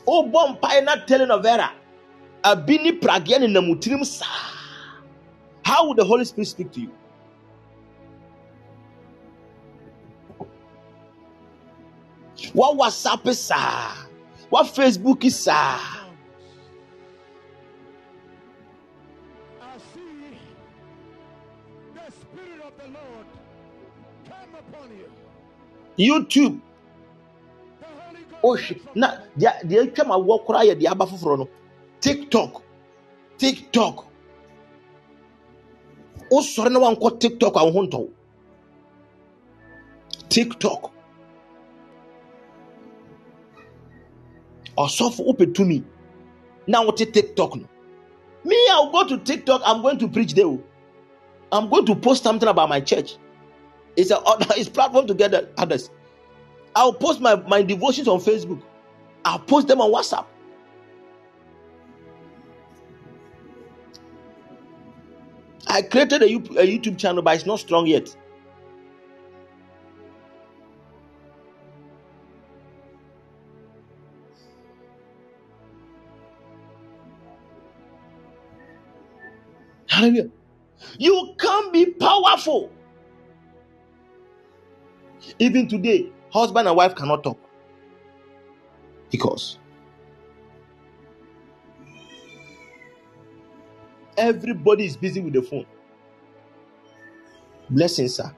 Oh, 0.07 0.29
bomb 0.29 0.59
pragian 0.59 0.89
in 3.43 3.53
the. 3.53 4.56
How 5.67 5.89
would 5.89 5.97
the 5.97 6.05
Holy 6.05 6.25
Spirit 6.25 6.47
speak 6.47 6.71
to 6.75 6.81
you? 6.81 6.93
What 12.53 12.79
WhatsApp 12.79 13.27
is 13.27 13.41
sir? 13.41 13.91
What 14.49 14.67
Facebook 14.67 15.25
is 15.25 15.37
sir? 15.37 15.51
I 15.53 16.07
see 19.93 20.39
the 21.95 22.13
Spirit 22.13 22.61
of 22.65 22.73
the 22.79 22.85
Lord 22.85 23.27
come 24.25 24.55
upon 24.55 24.91
you. 24.97 25.11
YouTube. 26.15 26.61
The 27.81 27.87
Holy 27.87 28.25
oh, 28.45 28.57
TikTok. 33.39 34.05
Oh 34.06 34.06
Wosɔre 36.31 36.71
na 36.73 36.81
wankɔ 36.81 37.21
TikTok 37.21 37.57
a 37.57 37.65
wo 37.65 37.73
ho 37.73 37.83
ntɔ 37.87 37.99
wo. 37.99 38.11
TikTok. 40.29 40.93
Ɔsɔfo 44.77 45.25
wopɛ 45.27 45.53
tumi 45.55 45.83
na 46.67 46.83
wote 46.83 47.13
TikTok 47.13 47.57
no. 47.57 47.65
Me, 48.45 48.57
I'll 48.71 48.91
go 48.93 49.07
to 49.09 49.19
TikTok. 49.19 49.63
I'm 49.65 49.83
going 49.83 49.99
to 49.99 50.09
preach 50.09 50.35
there. 50.35 50.47
oh. 50.47 50.63
I'm 51.51 51.69
going 51.69 51.87
to 51.87 51.95
post 51.97 52.23
something 52.23 52.49
about 52.49 52.69
my 52.69 52.81
church. 52.81 53.17
It's 53.97 54.11
a 54.11 54.21
it's 54.57 54.69
platform 54.69 55.07
to 55.07 55.15
get 55.15 55.35
others. 55.59 55.91
I'll 56.75 56.93
post 56.93 57.21
my, 57.21 57.37
my 57.37 57.63
devotions 57.63 58.07
on 58.09 58.21
Facebook. 58.21 58.63
I'll 59.25 59.39
post 59.39 59.67
them 59.69 59.81
on 59.81 59.91
WhatsApp. 59.91 60.27
I 65.67 65.83
created 65.83 66.23
a, 66.23 66.27
YouTube 66.27 66.99
channel, 66.99 67.23
but 67.23 67.35
it's 67.37 67.47
not 67.47 67.59
strong 67.59 67.87
yet. 67.87 68.15
Hallelujah. 79.89 80.29
You 80.99 81.35
can 81.39 81.73
be 81.73 81.87
powerful. 81.87 82.71
Even 85.39 85.69
today, 85.69 86.11
husband 86.31 86.69
and 86.69 86.77
wife 86.77 86.95
cannot 86.95 87.25
talk 87.25 87.39
because 89.11 89.59
everybody 94.19 94.87
is 94.87 94.97
busy 94.97 95.21
with 95.21 95.33
the 95.35 95.43
phone. 95.43 95.67
Blessings, 97.71 98.15
sir. 98.17 98.35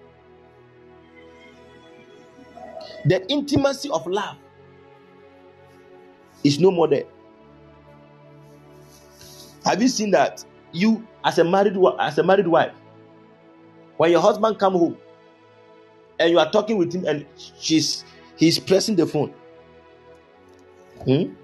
The 3.04 3.26
intimacy 3.30 3.90
of 3.90 4.06
love 4.06 4.36
is 6.44 6.58
no 6.60 6.70
more 6.70 6.88
there. 6.88 7.04
Have 9.64 9.82
you 9.82 9.88
seen 9.88 10.10
that? 10.12 10.44
You, 10.72 11.06
as 11.24 11.38
a 11.38 11.44
married 11.44 11.76
as 11.98 12.18
a 12.18 12.22
married 12.22 12.46
wife, 12.46 12.72
when 13.96 14.10
your 14.10 14.20
husband 14.20 14.58
come 14.58 14.74
home 14.74 14.96
and 16.18 16.30
you 16.30 16.38
are 16.38 16.50
talking 16.50 16.76
with 16.78 16.92
him 16.92 17.04
and 17.06 17.26
she's 17.60 18.04
he's 18.36 18.58
pressing 18.58 18.96
the 18.96 19.06
phone. 19.06 19.34
Hmm? 21.04 21.34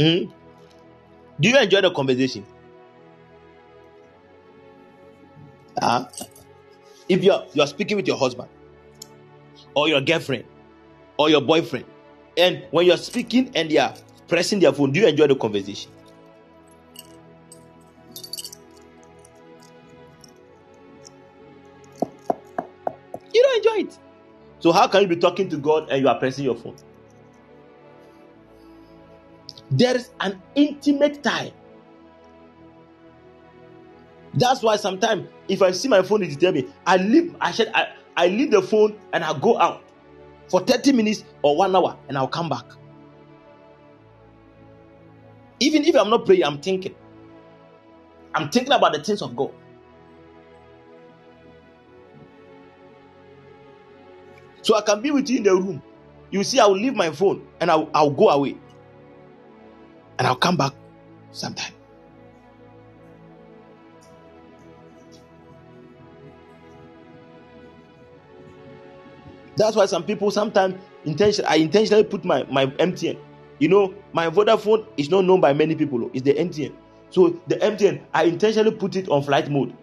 Hmm? 0.00 0.30
Do 1.38 1.48
you 1.50 1.58
enjoy 1.58 1.82
the 1.82 1.90
conversation? 1.90 2.46
Ah, 5.82 6.08
if 7.06 7.22
you're 7.22 7.44
you're 7.52 7.66
speaking 7.66 7.98
with 7.98 8.08
your 8.08 8.16
husband 8.16 8.48
or 9.74 9.88
your 9.88 10.00
girlfriend 10.00 10.44
or 11.18 11.28
your 11.28 11.42
boyfriend, 11.42 11.84
and 12.38 12.64
when 12.70 12.86
you're 12.86 12.96
speaking 12.96 13.50
and 13.54 13.70
they 13.70 13.76
are 13.76 13.94
pressing 14.26 14.60
their 14.60 14.72
phone, 14.72 14.90
do 14.92 15.00
you 15.00 15.06
enjoy 15.06 15.26
the 15.26 15.36
conversation? 15.36 15.92
You 23.34 23.42
don't 23.42 23.56
enjoy 23.58 23.88
it. 23.88 23.98
So 24.60 24.72
how 24.72 24.88
can 24.88 25.02
you 25.02 25.08
be 25.08 25.16
talking 25.16 25.50
to 25.50 25.58
God 25.58 25.90
and 25.90 26.00
you 26.00 26.08
are 26.08 26.18
pressing 26.18 26.46
your 26.46 26.56
phone? 26.56 26.76
There 29.70 29.96
is 29.96 30.10
an 30.20 30.42
intimate 30.54 31.22
time. 31.22 31.52
That's 34.34 34.62
why 34.62 34.76
sometimes 34.76 35.28
if 35.48 35.62
I 35.62 35.72
see 35.72 35.88
my 35.88 36.02
phone, 36.02 36.22
it 36.22 36.38
tell 36.40 36.52
me 36.52 36.68
I 36.86 36.96
leave. 36.96 37.36
I 37.40 37.52
said 37.52 37.70
I, 37.74 37.88
I 38.16 38.28
leave 38.28 38.50
the 38.50 38.62
phone 38.62 38.98
and 39.12 39.24
I 39.24 39.38
go 39.38 39.58
out 39.58 39.82
for 40.48 40.60
30 40.60 40.92
minutes 40.92 41.24
or 41.42 41.56
one 41.56 41.74
hour 41.74 41.98
and 42.08 42.16
I'll 42.18 42.28
come 42.28 42.48
back. 42.48 42.64
Even 45.60 45.84
if 45.84 45.94
I'm 45.96 46.10
not 46.10 46.26
praying, 46.26 46.44
I'm 46.44 46.60
thinking. 46.60 46.94
I'm 48.34 48.50
thinking 48.50 48.72
about 48.72 48.92
the 48.92 49.02
things 49.02 49.22
of 49.22 49.36
God. 49.36 49.52
So 54.62 54.76
I 54.76 54.82
can 54.82 55.00
be 55.02 55.10
with 55.10 55.28
you 55.30 55.38
in 55.38 55.42
the 55.44 55.54
room. 55.54 55.82
You 56.30 56.44
see, 56.44 56.60
I 56.60 56.66
will 56.66 56.76
leave 56.76 56.94
my 56.94 57.10
phone 57.10 57.46
and 57.60 57.70
I'll, 57.70 57.90
I'll 57.94 58.10
go 58.10 58.28
away. 58.30 58.56
And 60.20 60.26
I'll 60.26 60.36
come 60.36 60.58
back 60.58 60.74
sometime. 61.32 61.72
That's 69.56 69.74
why 69.74 69.86
some 69.86 70.04
people 70.04 70.30
sometimes 70.30 70.74
intention 71.06 71.46
I 71.48 71.56
intentionally 71.56 72.04
put 72.04 72.26
my, 72.26 72.42
my 72.50 72.66
MTN. 72.66 73.18
You 73.60 73.68
know, 73.68 73.94
my 74.12 74.28
Vodafone 74.28 74.86
is 74.98 75.08
not 75.08 75.24
known 75.24 75.40
by 75.40 75.54
many 75.54 75.74
people, 75.74 76.10
it's 76.12 76.22
the 76.22 76.34
MTN. 76.34 76.74
So 77.08 77.40
the 77.46 77.56
MTN, 77.56 78.02
I 78.12 78.24
intentionally 78.24 78.72
put 78.72 78.96
it 78.96 79.08
on 79.08 79.22
flight 79.22 79.50
mode. 79.50 79.74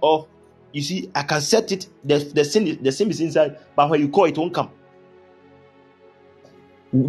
Or 0.00 0.26
you 0.72 0.82
see, 0.82 1.08
I 1.14 1.22
can 1.22 1.40
set 1.40 1.70
it, 1.70 1.86
the, 2.02 2.18
the 2.18 2.44
SIM, 2.44 2.82
the 2.82 2.90
SIM 2.90 3.10
is 3.10 3.20
inside, 3.20 3.58
but 3.76 3.88
when 3.88 4.00
you 4.00 4.08
call, 4.08 4.24
it 4.24 4.36
won't 4.36 4.52
come. 4.52 4.72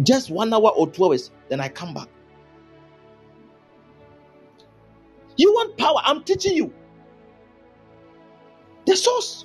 Just 0.02 0.30
one 0.30 0.52
hour 0.52 0.70
or 0.70 0.88
two 0.90 1.04
hours, 1.04 1.30
then 1.48 1.60
I 1.60 1.68
come 1.68 1.94
back. 1.94 2.08
You 5.36 5.52
want 5.52 5.76
power? 5.76 6.00
I'm 6.04 6.24
teaching 6.24 6.56
you. 6.56 6.72
The 8.86 8.96
source. 8.96 9.44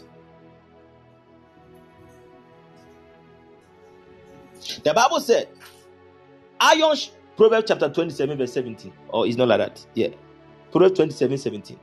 The 4.83 4.93
Bible 4.93 5.19
said, 5.19 5.49
iron, 6.59 6.95
Proverbs 7.35 7.65
chapter 7.67 7.89
27, 7.89 8.37
verse 8.37 8.53
17. 8.53 8.91
Or 9.09 9.21
oh, 9.21 9.23
it's 9.23 9.37
not 9.37 9.47
like 9.47 9.59
that. 9.59 9.85
Yeah. 9.95 10.09
Proverbs 10.71 10.95
27, 10.95 11.37
17. 11.37 11.79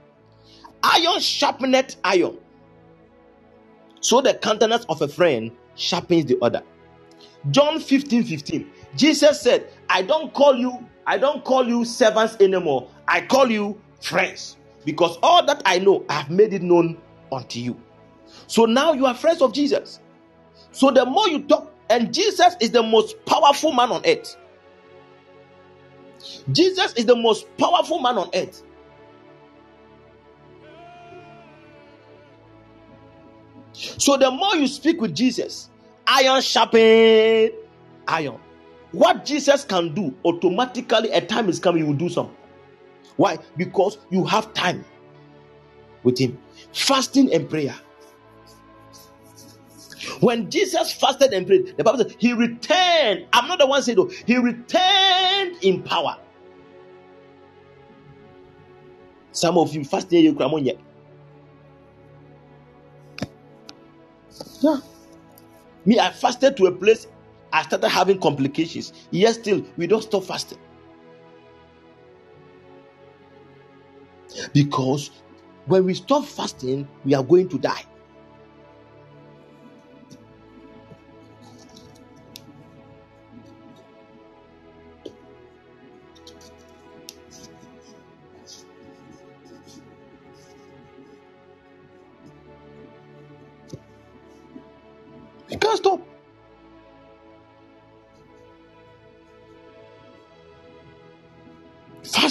Iron 0.82 1.18
sharpeneth 1.18 1.96
iron. 2.04 2.38
So 4.00 4.20
the 4.20 4.34
countenance 4.34 4.84
of 4.88 5.02
a 5.02 5.08
friend 5.08 5.50
sharpens 5.74 6.26
the 6.26 6.38
other. 6.40 6.62
John 7.50 7.80
15 7.80 8.24
15. 8.24 8.70
Jesus 8.96 9.40
said, 9.40 9.68
I 9.88 10.02
don't 10.02 10.32
call 10.34 10.56
you, 10.56 10.86
I 11.06 11.18
don't 11.18 11.44
call 11.44 11.66
you 11.66 11.84
servants 11.84 12.36
anymore. 12.40 12.90
I 13.06 13.20
call 13.22 13.50
you 13.50 13.80
friends. 14.00 14.56
Because 14.84 15.18
all 15.22 15.44
that 15.46 15.62
I 15.64 15.78
know, 15.78 16.04
I 16.08 16.14
have 16.14 16.30
made 16.30 16.52
it 16.52 16.62
known 16.62 16.98
unto 17.30 17.60
you. 17.60 17.80
So 18.46 18.64
now 18.64 18.92
you 18.92 19.06
are 19.06 19.14
friends 19.14 19.42
of 19.42 19.52
Jesus. 19.52 20.00
So 20.72 20.90
the 20.90 21.04
more 21.04 21.28
you 21.28 21.42
talk, 21.42 21.74
and 21.90 22.12
Jesus 22.12 22.56
is 22.60 22.70
the 22.70 22.82
most 22.82 23.24
powerful 23.24 23.72
man 23.72 23.90
on 23.90 24.02
earth. 24.06 24.36
Jesus 26.52 26.92
is 26.94 27.06
the 27.06 27.16
most 27.16 27.46
powerful 27.56 28.00
man 28.00 28.18
on 28.18 28.30
earth. 28.34 28.62
So 33.72 34.16
the 34.16 34.30
more 34.30 34.56
you 34.56 34.66
speak 34.66 35.00
with 35.00 35.14
Jesus, 35.14 35.70
iron 36.08 36.42
sharpen 36.42 37.52
iron. 38.08 38.38
What 38.92 39.24
Jesus 39.24 39.64
can 39.64 39.94
do, 39.94 40.14
automatically 40.24 41.10
a 41.10 41.20
time 41.20 41.48
is 41.48 41.60
coming, 41.60 41.82
you 41.82 41.88
will 41.88 41.98
do 41.98 42.08
something. 42.08 42.34
Why? 43.16 43.38
Because 43.56 43.98
you 44.10 44.24
have 44.24 44.54
time 44.54 44.84
with 46.02 46.18
Him. 46.18 46.38
Fasting 46.72 47.32
and 47.34 47.48
prayer. 47.48 47.74
When 50.20 50.50
Jesus 50.50 50.92
fasted 50.92 51.32
and 51.32 51.46
prayed, 51.46 51.76
the 51.76 51.84
Bible 51.84 51.98
says 51.98 52.16
he 52.18 52.32
returned. 52.32 53.26
I'm 53.32 53.48
not 53.48 53.58
the 53.58 53.66
one 53.66 53.82
saying 53.82 53.96
though, 53.96 54.10
he 54.26 54.36
returned 54.36 55.56
in 55.62 55.82
power. 55.82 56.16
Some 59.32 59.58
of 59.58 59.74
you 59.74 59.84
fasting, 59.84 60.24
you 60.24 60.34
cry 60.34 60.48
yet. 60.58 60.78
Yeah. 64.60 64.78
Me, 65.88 65.98
I 65.98 66.10
fasted 66.12 66.54
to 66.58 66.66
a 66.66 66.70
place 66.72 67.06
I 67.50 67.62
started 67.62 67.88
having 67.88 68.20
complications. 68.20 68.92
Yet 69.10 69.36
still, 69.36 69.64
we 69.78 69.86
don't 69.86 70.02
stop 70.02 70.24
fasting. 70.24 70.58
Because 74.52 75.10
when 75.64 75.86
we 75.86 75.94
stop 75.94 76.26
fasting, 76.26 76.86
we 77.06 77.14
are 77.14 77.24
going 77.24 77.48
to 77.48 77.58
die. 77.58 77.84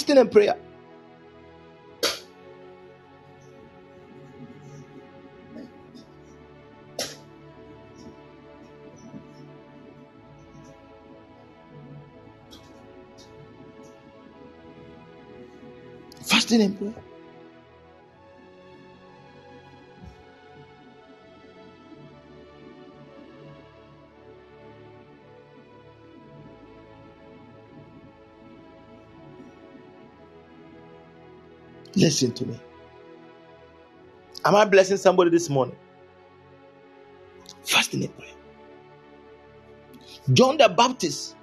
Fasting 0.08 0.18
and 0.18 0.32
prayer. 0.32 0.56
Fasting 16.26 16.62
and 16.62 16.78
prayer. 16.78 17.17
Listen 31.98 32.34
to 32.34 32.48
me. 32.48 32.60
Am 34.46 34.56
I 34.56 34.66
blessing 34.66 34.98
somebody 34.98 35.32
this 35.32 35.50
morning? 35.50 35.78
Fasting 37.64 38.04
and 38.06 38.18
prayer. 38.18 38.32
John 40.34 40.58
the 40.58 40.70
Baptist 40.70 41.36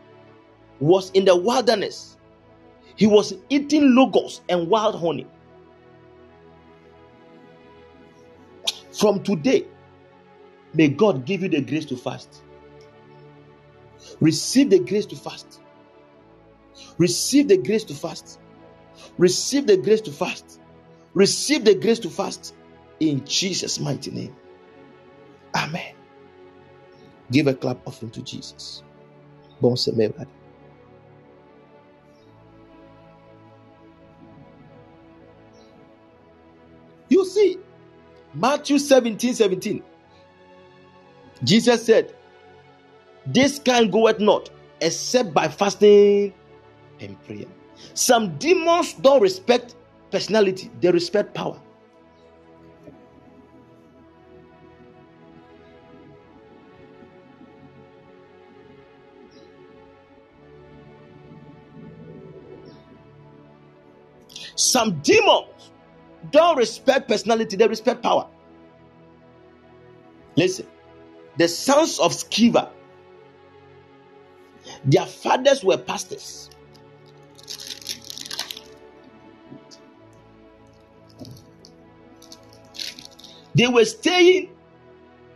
was 0.80 1.10
in 1.12 1.24
the 1.26 1.36
wilderness. 1.36 2.18
He 2.96 3.06
was 3.06 3.34
eating 3.50 3.94
locusts 3.94 4.42
and 4.48 4.68
wild 4.68 5.00
honey. 5.00 5.26
From 8.92 9.22
today, 9.22 9.66
may 10.74 10.88
God 10.88 11.26
give 11.26 11.42
you 11.42 11.50
the 11.50 11.62
grace 11.62 11.86
to 11.86 11.96
fast. 11.96 12.42
Receive 14.20 14.70
the 14.70 14.80
grace 14.80 15.06
to 15.06 15.16
fast. 15.16 15.60
Receive 16.98 17.48
the 17.48 17.58
grace 17.58 17.84
to 17.84 17.94
fast. 17.94 18.40
Receive 19.18 19.66
the 19.66 19.76
grace 19.76 20.00
to 20.02 20.12
fast. 20.12 20.60
Receive 21.14 21.64
the 21.64 21.74
grace 21.74 22.00
to 22.00 22.10
fast 22.10 22.54
in 23.00 23.24
Jesus' 23.24 23.78
mighty 23.78 24.10
name. 24.10 24.34
Amen. 25.54 25.94
Give 27.30 27.46
a 27.46 27.54
clap 27.54 27.86
offering 27.86 28.10
to 28.12 28.22
Jesus. 28.22 28.82
Bon 29.60 29.76
You 37.08 37.24
see, 37.24 37.58
Matthew 38.34 38.78
17 38.78 39.34
17. 39.34 39.82
Jesus 41.44 41.84
said, 41.86 42.14
This 43.26 43.58
kind 43.58 43.92
goeth 43.92 44.18
not 44.18 44.50
except 44.80 45.32
by 45.32 45.48
fasting 45.48 46.32
and 47.00 47.22
prayer. 47.24 47.46
Some 47.92 48.38
demons 48.38 48.94
don't 48.94 49.20
respect 49.20 49.76
personality, 50.10 50.70
they 50.80 50.90
respect 50.90 51.34
power. 51.34 51.60
Some 64.56 65.00
demons 65.02 65.46
don't 66.30 66.56
respect 66.56 67.08
personality, 67.08 67.56
they 67.56 67.68
respect 67.68 68.02
power. 68.02 68.28
Listen, 70.36 70.66
the 71.38 71.48
sons 71.48 71.98
of 71.98 72.12
Sceva, 72.12 72.70
their 74.84 75.06
fathers 75.06 75.64
were 75.64 75.78
pastors. 75.78 76.50
They 83.54 83.68
were 83.68 83.84
staying 83.84 84.50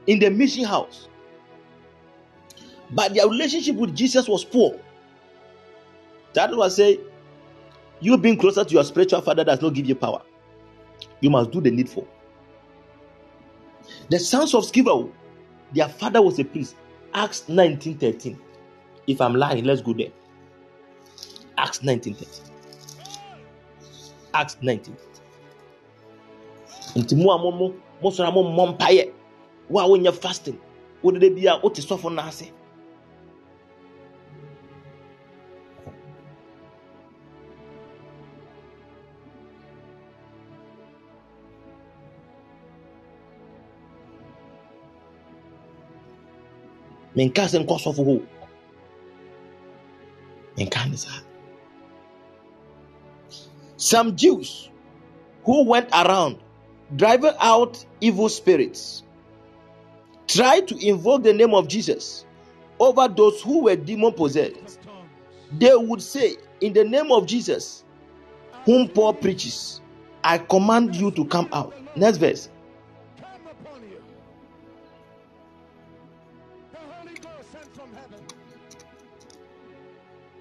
in 0.07 0.19
the 0.19 0.31
mission 0.31 0.65
house, 0.65 1.09
but 2.91 3.15
their 3.15 3.29
relationship 3.29 3.77
with 3.77 3.95
Jesus 3.95 4.29
was 4.29 4.45
poor. 4.45 4.79
That 6.35 6.55
was 6.57 6.77
say, 6.77 6.99
you 8.01 8.17
being 8.19 8.37
closer 8.37 8.65
to 8.65 8.75
your 8.75 8.85
spiritual 8.85 9.21
father 9.23 9.45
does 9.45 9.61
not 9.61 9.75
give 9.75 9.87
you 9.87 9.95
power. 9.95 10.23
You 11.21 11.31
must 11.31 11.51
do 11.51 11.61
the 11.61 11.71
needful. 11.71 12.07
The 14.11 14.19
sons 14.19 14.55
of 14.55 14.65
Sceva, 14.65 15.11
their 15.73 15.89
father 15.89 16.23
was 16.23 16.39
a 16.39 16.45
priest. 16.45 16.77
Acts 17.15 17.45
19:13. 17.49 18.39
If 19.07 19.21
I'm 19.21 19.35
lying, 19.35 19.65
let's 19.65 19.81
go 19.81 19.93
there. 19.93 20.13
Acts 21.57 21.81
19:13. 21.81 22.51
Acts 24.35 24.57
19. 24.63 24.97
Nti 26.97 27.15
mu 27.17 27.31
a 27.33 27.39
mo 27.39 27.51
mo 27.51 27.75
mo 28.03 28.11
sɔrɔ 28.11 28.33
mo 28.35 28.43
mmɔ 28.43 28.65
mpaeɛ. 28.77 29.13
Wo 29.71 29.81
a 29.81 29.89
wonyɛ 29.89 30.13
fasting 30.15 30.59
wo 31.03 31.11
dede 31.13 31.35
bi 31.35 31.47
a 31.47 31.59
wote 31.63 31.81
sɔfo 31.81 32.13
no 32.15 32.23
ase. 32.23 32.51
Menka 47.17 47.45
sɛ 47.51 47.59
nkɔ 47.65 47.77
sɔfo 47.85 48.03
hɔ 48.07 48.23
menka 50.57 50.91
ne 50.91 50.97
saa. 50.97 51.21
Some 53.77 54.17
jews 54.17 54.71
who 55.45 55.65
went 55.65 55.89
around 55.93 56.37
driving 56.97 57.35
out 57.41 57.85
evil 58.01 58.29
spirits. 58.29 59.03
Try 60.27 60.61
to 60.61 60.87
invoke 60.87 61.23
the 61.23 61.33
name 61.33 61.55
of 61.55 61.69
jesus 61.69 62.27
over 62.79 63.09
those 63.09 63.41
who 63.43 63.65
were 63.65 63.77
demon 63.77 64.13
possessed 64.13 64.79
they 65.53 65.75
would 65.75 66.03
say 66.03 66.37
in 66.61 66.73
the 66.73 66.85
name 66.85 67.11
of 67.11 67.27
jesus 67.27 67.85
whom 68.65 68.89
paul 68.89 69.15
preaches 69.15 69.81
i 70.23 70.39
command 70.39 70.95
you 70.95 71.11
to 71.13 71.25
come 71.25 71.49
out. 71.53 71.73
Next 71.97 72.19
verse. 72.19 72.49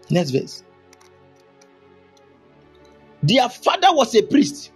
Next 0.09 0.31
verse. 0.31 0.63
Their 3.23 3.49
father 3.49 3.87
was 3.91 4.15
a 4.15 4.21
priest. 4.21 4.71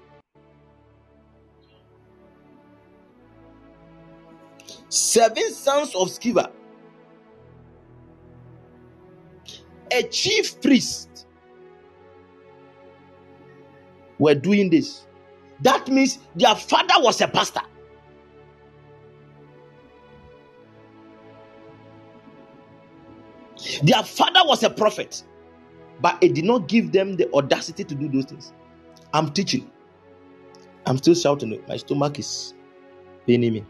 Seven 4.92 5.54
sons 5.54 5.96
of 5.96 6.10
Sceva, 6.10 6.52
a 9.92 10.04
chief 10.04 10.62
priest, 10.62 11.28
were 14.20 14.36
doing 14.36 14.70
this. 14.70 15.08
That 15.62 15.88
means 15.88 16.20
their 16.36 16.56
father 16.56 16.96
was 16.98 17.22
a 17.22 17.30
pastor. 17.30 17.62
Their 23.84 24.04
father 24.04 24.42
was 24.46 24.64
a 24.64 24.70
prophet, 24.70 25.24
but 26.02 26.18
it 26.22 26.36
did 26.36 26.46
not 26.46 26.68
give 26.68 26.92
them 26.92 27.16
the 27.16 27.32
audacity 27.34 27.86
to 27.86 27.96
do 27.96 28.10
those 28.10 28.26
things. 28.26 28.54
I'm 29.14 29.32
teaching. 29.32 29.72
I'm 30.86 30.98
still 30.98 31.16
shouting. 31.16 31.64
My 31.70 31.78
stomach 31.78 32.20
is 32.20 32.54
paining 33.26 33.54
me 33.54 33.66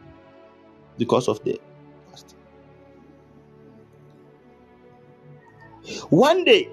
because 1.02 1.28
of 1.28 1.44
the 1.44 1.60
fasting. 2.12 2.38
One 6.12 6.46
day, 6.46 6.70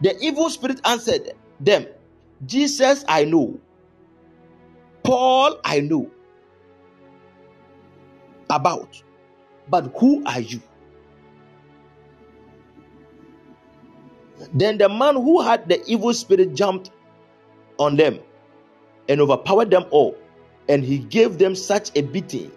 the 0.00 0.16
evil 0.22 0.48
spirit 0.48 0.80
answered 0.82 1.32
them, 1.60 1.86
Jesus 2.46 3.04
I 3.06 3.26
know, 3.26 3.60
Paul 5.04 5.60
I 5.62 5.80
know 5.80 6.10
about, 8.48 9.02
but 9.68 9.92
who 9.98 10.24
are 10.24 10.40
you? 10.40 10.62
Then 14.54 14.78
the 14.78 14.88
man 14.88 15.16
who 15.16 15.42
had 15.42 15.68
the 15.68 15.84
evil 15.86 16.14
spirit 16.14 16.54
jumped 16.54 16.90
on 17.78 17.96
them 17.96 18.20
and 19.06 19.20
overpowered 19.20 19.70
them 19.70 19.84
all, 19.90 20.16
and 20.66 20.82
he 20.82 20.96
gave 20.96 21.36
them 21.36 21.54
such 21.54 21.90
a 21.94 22.00
beating 22.00 22.50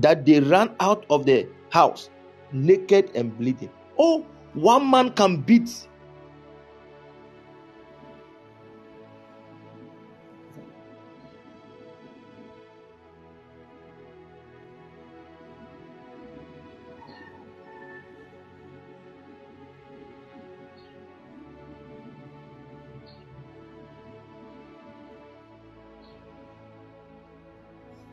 that 0.00 0.24
they 0.24 0.40
ran 0.40 0.74
out 0.80 1.04
of 1.10 1.26
the 1.26 1.46
house 1.70 2.10
naked 2.52 3.10
and 3.14 3.36
bleeding. 3.38 3.70
Oh, 3.98 4.26
one 4.54 4.90
man 4.90 5.10
can 5.10 5.40
beat 5.40 5.86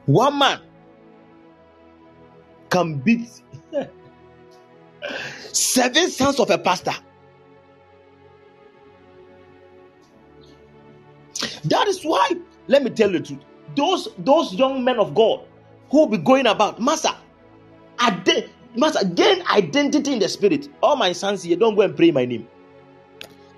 one 0.05 0.37
man 0.39 0.66
can 2.77 2.99
beat 2.99 3.29
seven 5.53 6.09
sons 6.11 6.39
of 6.39 6.49
a 6.49 6.57
pastor. 6.57 6.93
That 11.65 11.87
is 11.87 12.03
why, 12.03 12.31
let 12.67 12.83
me 12.83 12.89
tell 12.91 13.11
you 13.11 13.19
the 13.19 13.25
truth. 13.25 13.41
Those 13.75 14.09
those 14.19 14.53
young 14.53 14.83
men 14.83 14.99
of 14.99 15.15
God 15.15 15.41
who 15.91 16.07
be 16.07 16.17
going 16.17 16.47
about, 16.47 16.81
Master, 16.81 17.11
ade- 18.01 18.49
Master, 18.75 19.05
gain 19.07 19.43
identity 19.51 20.13
in 20.13 20.19
the 20.19 20.29
spirit. 20.29 20.69
All 20.83 20.95
my 20.95 21.13
sons 21.13 21.43
here, 21.43 21.57
don't 21.57 21.75
go 21.75 21.81
and 21.81 21.95
pray 21.95 22.11
my 22.11 22.25
name. 22.25 22.47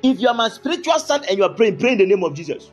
If 0.04 0.20
you 0.22 0.28
are 0.30 0.34
my 0.36 0.50
spiritual 0.50 1.00
son 1.00 1.24
and 1.30 1.38
you 1.38 1.44
are 1.44 1.54
praying, 1.54 1.78
pray 1.80 1.94
in 1.94 1.98
the 2.00 2.06
name 2.06 2.24
of 2.24 2.34
Jesus. 2.36 2.72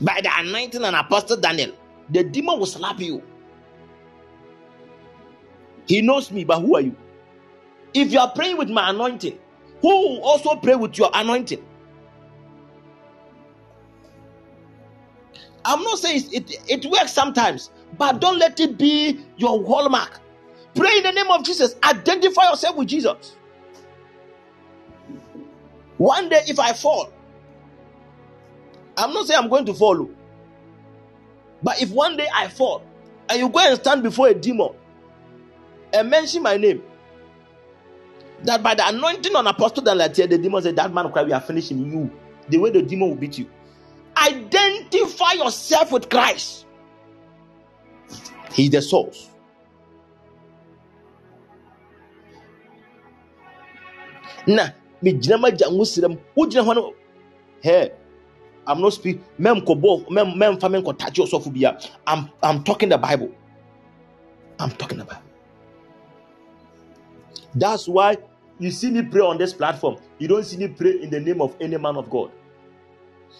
By 0.00 0.20
the 0.22 0.30
anointing 0.36 0.82
and 0.82 0.96
apostle 0.96 1.36
Daniel, 1.36 1.72
the 2.10 2.24
demon 2.24 2.58
will 2.58 2.66
slap 2.66 3.00
you. 3.00 3.22
He 5.86 6.02
knows 6.02 6.30
me, 6.30 6.44
but 6.44 6.60
who 6.60 6.76
are 6.76 6.80
you? 6.82 6.96
If 7.94 8.12
you 8.12 8.18
are 8.18 8.30
praying 8.30 8.58
with 8.58 8.68
my 8.70 8.90
anointing, 8.90 9.38
who 9.80 9.88
will 9.88 10.22
also 10.22 10.56
pray 10.56 10.74
with 10.74 10.98
your 10.98 11.10
anointing? 11.14 11.64
I'm 15.64 15.82
not 15.82 15.98
saying 15.98 16.24
it, 16.32 16.50
it 16.68 16.86
works 16.86 17.12
sometimes, 17.12 17.70
but 17.96 18.20
don't 18.20 18.38
let 18.38 18.58
it 18.60 18.78
be 18.78 19.20
your 19.36 19.64
hallmark. 19.64 20.20
Pray 20.74 20.98
in 20.98 21.02
the 21.02 21.12
name 21.12 21.30
of 21.30 21.44
Jesus. 21.44 21.76
Identify 21.82 22.50
yourself 22.50 22.76
with 22.76 22.88
Jesus. 22.88 23.36
One 25.98 26.28
day, 26.28 26.42
if 26.46 26.58
I 26.58 26.72
fall, 26.72 27.12
I'm 28.98 29.12
not 29.12 29.26
saying 29.26 29.40
I'm 29.40 29.48
going 29.48 29.64
to 29.66 29.74
follow. 29.74 30.10
But 31.62 31.80
if 31.80 31.90
one 31.90 32.16
day 32.16 32.26
I 32.34 32.48
fall 32.48 32.82
and 33.28 33.38
you 33.38 33.48
go 33.48 33.60
and 33.60 33.78
stand 33.78 34.02
before 34.02 34.28
a 34.28 34.34
demon 34.34 34.70
and 35.92 36.10
mention 36.10 36.42
my 36.42 36.56
name, 36.56 36.82
that 38.42 38.62
by 38.62 38.74
the 38.74 38.86
anointing 38.86 39.34
on 39.34 39.46
Apostle 39.46 39.82
Dalatia, 39.82 40.26
the 40.26 40.38
demon 40.38 40.62
said, 40.62 40.76
That 40.76 40.92
man 40.92 41.10
cry, 41.10 41.22
we 41.22 41.32
are 41.32 41.40
finishing 41.40 41.90
you. 41.90 42.10
The 42.48 42.58
way 42.58 42.70
the 42.70 42.82
demon 42.82 43.08
will 43.10 43.16
beat 43.16 43.38
you. 43.38 43.48
Identify 44.16 45.32
yourself 45.32 45.92
with 45.92 46.08
Christ. 46.08 46.66
He's 48.52 48.70
the 48.70 48.82
source. 48.82 49.28
Na, 54.46 54.70
me 55.02 55.12
gyina 55.12 55.38
ma 55.38 55.50
gya 55.50 55.68
nwosiram. 55.68 56.18
Wo 56.34 56.46
gyina 56.46 56.74
no, 56.74 56.94
hey, 57.60 57.92
I'm 58.68 58.80
not 58.82 58.92
speaking. 58.92 59.24
Mem 59.38 59.62
kobo, 59.62 60.04
mem 60.10 60.58
famen 60.58 60.84
touch. 60.98 61.18
I'm 62.06 62.30
I'm 62.42 62.62
talking 62.62 62.90
the 62.90 62.98
Bible. 62.98 63.32
I'm 64.60 64.70
talking 64.72 64.98
Bible. 64.98 65.22
That's 67.54 67.88
why 67.88 68.18
you 68.58 68.70
see 68.70 68.90
me 68.90 69.02
pray 69.02 69.22
on 69.22 69.38
this 69.38 69.52
platform. 69.54 69.96
You 70.18 70.28
don't 70.28 70.44
see 70.44 70.58
me 70.58 70.68
pray 70.68 71.00
in 71.00 71.10
the 71.10 71.18
name 71.18 71.40
of 71.40 71.56
any 71.60 71.78
man 71.78 71.96
of 71.96 72.10
God. 72.10 72.30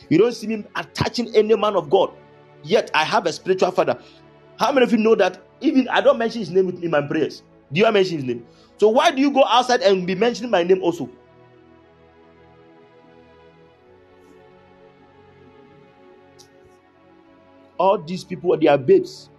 You 0.08 0.18
don't 0.18 0.32
see 0.32 0.46
me 0.46 0.64
attaching 0.76 1.34
any 1.36 1.54
man 1.56 1.76
of 1.76 1.90
God. 1.90 2.10
Yet 2.62 2.90
I 2.94 3.04
have 3.04 3.26
a 3.26 3.32
spiritual 3.32 3.70
father. 3.70 3.98
How 4.58 4.72
many 4.72 4.84
of 4.84 4.92
you 4.92 4.98
know 4.98 5.14
that 5.16 5.42
even 5.60 5.88
I 5.88 6.00
don't 6.00 6.18
mention 6.18 6.40
his 6.40 6.50
name 6.50 6.70
in 6.82 6.90
my 6.90 7.02
prayers? 7.02 7.42
Do 7.72 7.80
you 7.80 7.92
mention 7.92 8.16
his 8.16 8.24
name? 8.24 8.46
So 8.78 8.88
why 8.88 9.10
do 9.10 9.20
you 9.20 9.30
go 9.30 9.44
outside 9.44 9.82
and 9.82 10.06
be 10.06 10.14
mentioning 10.14 10.50
my 10.50 10.62
name 10.62 10.82
also? 10.82 11.08
All 17.78 17.98
these 17.98 18.24
people, 18.24 18.56
they 18.56 18.66
are 18.66 18.78
babes. 18.78 19.30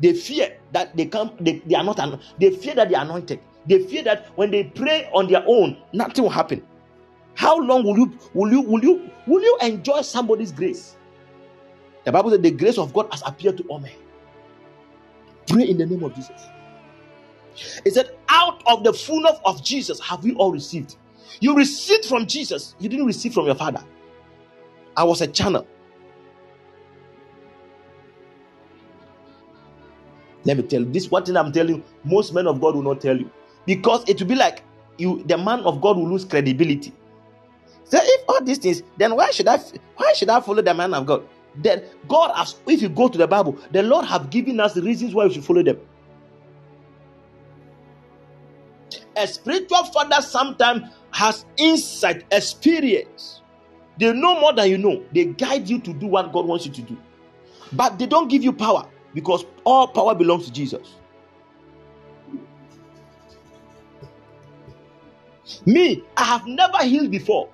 They 0.00 0.12
fear 0.12 0.58
that 0.72 0.96
they 0.96 1.06
come, 1.06 1.32
they, 1.40 1.62
they 1.66 1.74
are 1.74 1.84
not, 1.84 2.20
they 2.38 2.50
fear 2.50 2.74
that 2.74 2.88
they 2.90 2.94
are 2.94 3.04
anointed. 3.04 3.40
They 3.66 3.80
fear 3.84 4.02
that 4.04 4.26
when 4.36 4.50
they 4.50 4.64
pray 4.64 5.08
on 5.12 5.28
their 5.28 5.42
own, 5.46 5.78
nothing 5.92 6.24
will 6.24 6.30
happen. 6.30 6.62
How 7.34 7.58
long 7.58 7.84
will 7.84 7.98
you 7.98 8.18
will 8.34 8.50
you 8.50 8.60
will 8.62 8.82
you 8.82 9.10
will 9.26 9.42
you 9.42 9.58
enjoy 9.62 10.02
somebody's 10.02 10.52
grace? 10.52 10.96
The 12.04 12.12
Bible 12.12 12.30
said 12.30 12.42
the 12.42 12.50
grace 12.50 12.78
of 12.78 12.92
God 12.94 13.08
has 13.10 13.22
appeared 13.26 13.58
to 13.58 13.64
all 13.64 13.80
men. 13.80 13.92
Pray 15.48 15.64
in 15.68 15.78
the 15.78 15.86
name 15.86 16.02
of 16.04 16.14
Jesus. 16.14 16.48
It 17.84 17.94
said, 17.94 18.10
out 18.28 18.62
of 18.66 18.84
the 18.84 18.92
fullness 18.92 19.38
of 19.44 19.64
Jesus 19.64 20.00
have 20.00 20.22
we 20.24 20.34
all 20.34 20.52
received. 20.52 20.96
You 21.40 21.56
received 21.56 22.04
from 22.06 22.26
Jesus, 22.26 22.74
you 22.78 22.88
didn't 22.88 23.06
receive 23.06 23.34
from 23.34 23.46
your 23.46 23.54
father. 23.54 23.82
I 24.96 25.04
was 25.04 25.20
a 25.20 25.26
channel. 25.26 25.66
Let 30.46 30.58
me 30.58 30.62
tell 30.62 30.80
you 30.80 30.92
this 30.92 31.10
one 31.10 31.24
thing 31.24 31.36
I'm 31.36 31.50
telling 31.52 31.76
you, 31.76 31.82
most 32.04 32.32
men 32.32 32.46
of 32.46 32.60
God 32.60 32.76
will 32.76 32.82
not 32.82 33.00
tell 33.00 33.16
you 33.16 33.28
because 33.66 34.08
it 34.08 34.20
will 34.20 34.28
be 34.28 34.36
like 34.36 34.62
you 34.96 35.24
the 35.24 35.36
man 35.36 35.60
of 35.60 35.80
God 35.80 35.96
will 35.96 36.08
lose 36.08 36.24
credibility. 36.24 36.92
So 37.84 37.98
if 38.00 38.24
all 38.28 38.42
these 38.42 38.58
things, 38.58 38.82
then 38.96 39.16
why 39.16 39.32
should 39.32 39.48
I 39.48 39.58
why 39.96 40.12
should 40.12 40.30
I 40.30 40.40
follow 40.40 40.62
the 40.62 40.72
man 40.72 40.94
of 40.94 41.04
God? 41.04 41.26
Then 41.56 41.82
God 42.06 42.32
has 42.36 42.54
if 42.68 42.80
you 42.80 42.88
go 42.88 43.08
to 43.08 43.18
the 43.18 43.26
Bible, 43.26 43.58
the 43.72 43.82
Lord 43.82 44.06
have 44.06 44.30
given 44.30 44.60
us 44.60 44.76
reasons 44.76 45.14
why 45.14 45.26
we 45.26 45.34
should 45.34 45.44
follow 45.44 45.64
them. 45.64 45.80
A 49.16 49.26
spiritual 49.26 49.84
father 49.86 50.22
sometimes 50.22 50.82
has 51.10 51.44
insight, 51.56 52.24
experience. 52.30 53.40
They 53.98 54.12
know 54.12 54.38
more 54.38 54.52
than 54.52 54.70
you 54.70 54.78
know. 54.78 55.02
They 55.12 55.24
guide 55.24 55.68
you 55.68 55.80
to 55.80 55.92
do 55.92 56.06
what 56.06 56.32
God 56.32 56.46
wants 56.46 56.66
you 56.66 56.72
to 56.72 56.82
do. 56.82 56.96
But 57.72 57.98
they 57.98 58.06
don't 58.06 58.28
give 58.28 58.44
you 58.44 58.52
power 58.52 58.86
because 59.16 59.46
all 59.64 59.88
power 59.88 60.14
belongs 60.14 60.44
to 60.44 60.52
Jesus. 60.52 60.96
Me, 65.64 66.02
I 66.18 66.24
have 66.24 66.46
never 66.46 66.78
healed 66.84 67.10
before. 67.10 67.48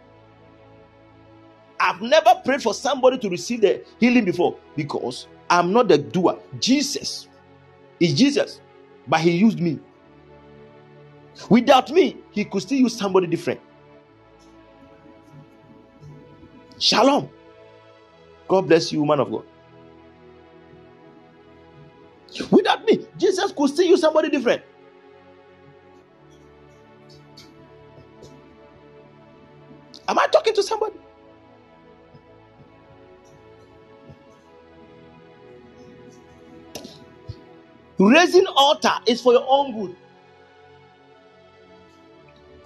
I've 1.78 2.02
never 2.02 2.34
prayed 2.44 2.62
for 2.62 2.74
somebody 2.74 3.16
to 3.18 3.28
receive 3.28 3.60
the 3.60 3.84
healing 4.00 4.24
before 4.24 4.56
because 4.74 5.28
I'm 5.48 5.72
not 5.72 5.86
the 5.86 5.98
doer. 5.98 6.36
Jesus 6.58 7.28
is 8.00 8.12
Jesus, 8.12 8.60
but 9.06 9.20
He 9.20 9.30
used 9.30 9.60
me. 9.60 9.78
Without 11.48 11.92
me, 11.92 12.16
He 12.32 12.44
could 12.44 12.62
still 12.62 12.78
use 12.78 12.96
somebody 12.96 13.28
different. 13.28 13.60
Shalom. 16.80 17.28
God 18.48 18.66
bless 18.66 18.92
you, 18.92 19.06
man 19.06 19.20
of 19.20 19.30
God. 19.30 19.44
Without 22.50 22.84
me, 22.84 23.06
Jesus 23.18 23.52
could 23.52 23.70
still 23.70 23.86
use 23.86 24.00
somebody 24.00 24.30
different. 24.30 24.62
Am 30.08 30.18
I 30.18 30.26
talking 30.28 30.54
to 30.54 30.62
somebody? 30.62 30.96
Raising 37.98 38.46
altar 38.46 38.92
is 39.06 39.20
for 39.20 39.32
your 39.32 39.46
own 39.48 39.72
good. 39.80 39.96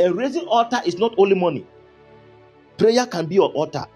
A 0.00 0.12
raising 0.12 0.46
altar 0.46 0.80
is 0.84 0.98
not 0.98 1.14
only 1.18 1.34
money. 1.34 1.66
Prayer 2.78 3.06
can 3.06 3.26
be 3.26 3.36
your 3.36 3.50
altar, 3.52 3.86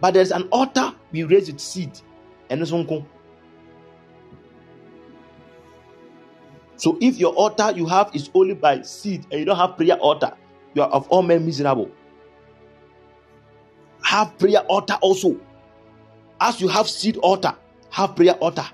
but 0.00 0.14
there's 0.14 0.32
an 0.32 0.48
altar 0.50 0.94
we 1.12 1.24
raise 1.24 1.50
with 1.50 1.60
seed 1.60 1.92
and 2.50 2.60
So 6.82 6.98
if 7.00 7.16
your 7.16 7.32
altar 7.34 7.70
you 7.76 7.86
have 7.86 8.10
is 8.12 8.28
only 8.34 8.54
by 8.54 8.82
seed 8.82 9.24
and 9.30 9.38
you 9.38 9.44
don't 9.46 9.56
have 9.56 9.76
prayer 9.76 9.94
altar, 9.98 10.32
you 10.74 10.82
are 10.82 10.88
of 10.88 11.06
all 11.10 11.22
men 11.22 11.46
miserable. 11.46 11.88
Have 14.02 14.36
prayer 14.36 14.62
altar 14.62 14.94
also. 15.00 15.38
As 16.40 16.60
you 16.60 16.66
have 16.66 16.88
seed 16.88 17.18
altar, 17.18 17.54
have 17.90 18.16
prayer 18.16 18.34
altar. 18.34 18.64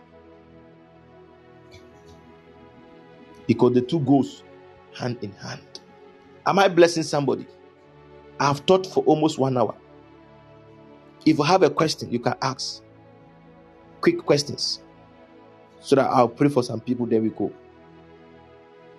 Because 3.46 3.74
the 3.74 3.82
two 3.82 4.00
goes 4.00 4.42
hand 4.98 5.18
in 5.20 5.32
hand. 5.32 5.80
Am 6.46 6.58
I 6.58 6.68
blessing 6.68 7.02
somebody? 7.02 7.46
I 8.40 8.46
have 8.46 8.64
taught 8.64 8.86
for 8.86 9.04
almost 9.04 9.38
one 9.38 9.58
hour. 9.58 9.74
If 11.26 11.36
you 11.36 11.44
have 11.44 11.62
a 11.62 11.68
question, 11.68 12.10
you 12.10 12.20
can 12.20 12.36
ask. 12.40 12.82
Quick 14.00 14.24
questions. 14.24 14.80
So 15.80 15.96
that 15.96 16.06
I'll 16.06 16.26
pray 16.26 16.48
for 16.48 16.62
some 16.62 16.80
people. 16.80 17.04
There 17.04 17.20
we 17.20 17.28
go. 17.28 17.52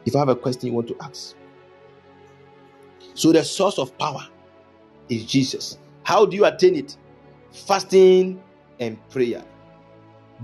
If 0.05 0.15
I 0.15 0.19
have 0.19 0.29
a 0.29 0.35
question 0.35 0.67
you 0.67 0.73
want 0.73 0.87
to 0.87 0.95
ask. 1.01 1.35
So 3.13 3.31
the 3.31 3.43
source 3.43 3.77
of 3.77 3.97
power 3.97 4.27
is 5.09 5.25
Jesus. 5.25 5.77
How 6.03 6.25
do 6.25 6.35
you 6.35 6.45
attain 6.45 6.75
it? 6.75 6.97
Fasting 7.51 8.41
and 8.79 8.97
prayer. 9.09 9.43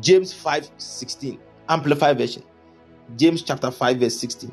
James 0.02 0.34
5 0.34 0.72
16, 0.78 1.40
Amplified 1.70 2.18
Version. 2.18 2.44
James 3.16 3.44
chapter 3.44 3.72
5, 3.72 3.98
verse 3.98 4.18
16. 4.18 4.52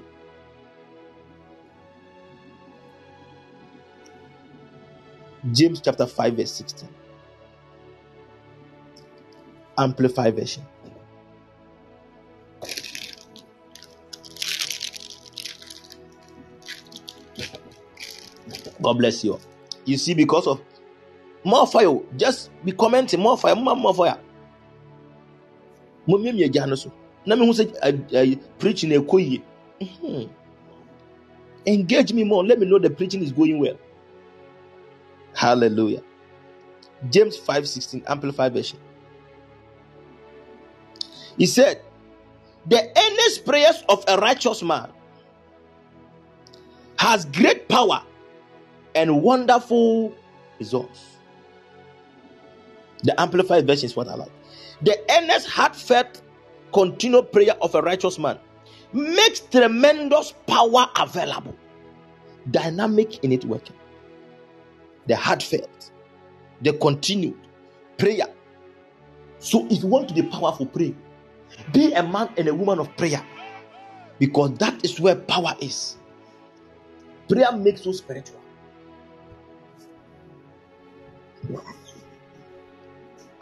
James 5.52 5.80
chapter 5.80 6.06
5, 6.06 6.36
verse 6.36 6.52
16. 6.52 6.88
Amplified 9.78 10.36
version. 10.36 10.62
God 18.82 18.98
bless 18.98 19.24
you. 19.24 19.38
You 19.84 19.96
see, 19.96 20.14
because 20.14 20.46
of 20.46 20.60
more 21.44 21.66
fire, 21.66 21.98
just 22.16 22.50
be 22.64 22.72
commenting 22.72 23.20
more 23.20 23.36
fire, 23.38 23.54
more, 23.56 23.76
more 23.76 23.94
fire. 23.94 24.18
na 27.26 27.36
me 27.36 27.46
hu 27.46 27.52
sɛ 27.52 28.38
preaching 28.58 28.90
ɛkɔ 28.90 29.18
yie 29.20 29.42
mhm. 29.80 30.28
engage 31.66 32.12
me 32.12 32.24
more 32.24 32.44
let 32.44 32.58
me 32.58 32.66
know 32.66 32.78
the 32.78 32.90
preaching 32.90 33.22
is 33.22 33.32
going 33.32 33.58
well 33.58 33.78
hallelujah 35.34 36.02
james 37.10 37.36
5:16 37.38 38.02
amplified 38.08 38.52
version 38.52 38.78
he 41.38 41.46
said 41.46 41.80
the 42.66 42.78
earnest 42.78 43.44
prayers 43.44 43.82
of 43.88 44.04
a 44.08 44.16
righteous 44.18 44.62
man 44.62 44.90
has 46.98 47.24
great 47.26 47.68
power 47.68 48.02
and 48.94 49.22
wonderful 49.22 50.14
results 50.58 51.18
the 53.04 53.18
amplified 53.20 53.66
version 53.66 53.86
is 53.86 53.96
what 53.96 54.08
i 54.08 54.14
like 54.14 54.32
the 54.82 54.96
earnest 55.18 55.48
heartfelt 55.48 56.22
continual 56.72 57.22
prayer 57.22 57.54
of 57.62 57.74
a 57.74 57.82
righteous 57.82 58.18
man 58.18 58.38
makes 58.92 59.40
tremendous 59.40 60.34
power 60.46 60.88
available, 60.98 61.56
dynamic 62.50 63.22
in 63.24 63.32
it 63.32 63.44
working. 63.44 63.76
The 65.06 65.16
heartfelt, 65.16 65.90
the 66.62 66.72
continued 66.74 67.38
prayer. 67.98 68.26
So, 69.38 69.66
if 69.70 69.82
you 69.82 69.88
want 69.88 70.08
to 70.08 70.14
be 70.14 70.22
powerful, 70.22 70.66
pray. 70.66 70.94
Be 71.72 71.92
a 71.94 72.02
man 72.02 72.30
and 72.36 72.48
a 72.48 72.54
woman 72.54 72.78
of 72.80 72.96
prayer 72.96 73.24
because 74.18 74.54
that 74.58 74.84
is 74.84 75.00
where 75.00 75.16
power 75.16 75.54
is. 75.60 75.96
Prayer 77.28 77.52
makes 77.52 77.86
you 77.86 77.94
spiritual. 77.94 78.41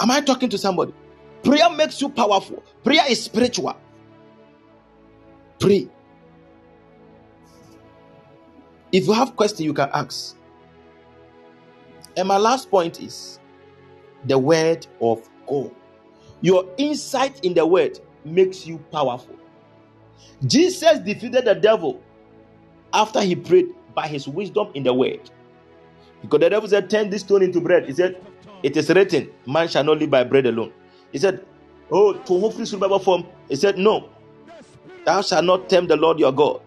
Am 0.01 0.11
I 0.11 0.21
talking 0.21 0.49
to 0.51 0.59
somebody? 0.59 0.95
Prayer 1.43 1.71
makes 1.71 2.01
you 2.01 2.09
powerful. 2.09 2.63
Prayer 2.85 3.05
is 3.09 3.23
spiritual. 3.25 3.77
Pray. 5.59 5.89
If 8.93 9.07
you 9.07 9.13
have 9.13 9.37
questions, 9.37 9.63
you 9.63 9.75
can 9.75 9.91
ask. 9.93 10.37
And 12.17 12.29
my 12.29 12.39
last 12.39 12.71
point 12.71 13.01
is 13.01 13.39
the 14.25 14.39
word 14.39 14.87
of 15.01 15.29
God. 15.47 15.73
Your 16.41 16.67
insight 16.79 17.45
in 17.45 17.55
the 17.55 17.67
word 17.67 17.99
makes 18.25 18.67
you 18.67 18.79
powerful. 18.93 19.37
Jesus 20.47 20.99
defeated 21.01 21.45
the 21.45 21.55
devil 21.55 22.01
after 22.93 23.21
he 23.23 23.37
prayed 23.37 23.69
by 23.95 24.09
his 24.09 24.29
wisdom 24.29 24.69
in 24.75 24.83
the 24.85 24.95
word. 24.95 25.31
Because 26.23 26.41
the 26.41 26.51
devil 26.51 26.69
said, 26.69 26.91
Turn 26.91 27.11
this 27.11 27.23
stone 27.23 27.43
into 27.43 27.61
bread. 27.61 27.87
He 27.87 27.93
said, 27.93 28.21
It 28.63 28.77
is 28.77 28.89
written, 28.91 29.31
Man 29.47 29.69
shall 29.69 29.85
not 29.85 29.99
live 29.99 30.11
by 30.11 30.25
bread 30.25 30.47
alone. 30.47 30.73
He 31.13 31.19
said, 31.19 31.45
Oh, 31.91 32.13
to 32.15 32.41
hopefully 32.41 32.67
survival 32.67 32.99
form. 32.99 33.27
He 33.49 33.57
said, 33.57 33.79
No, 33.79 34.11
thou 35.05 35.23
shalt 35.23 35.45
not 35.45 35.69
tempt 35.69 35.89
the 35.89 35.97
Lord 35.97 36.19
your 36.19 36.33
God. 36.33 36.61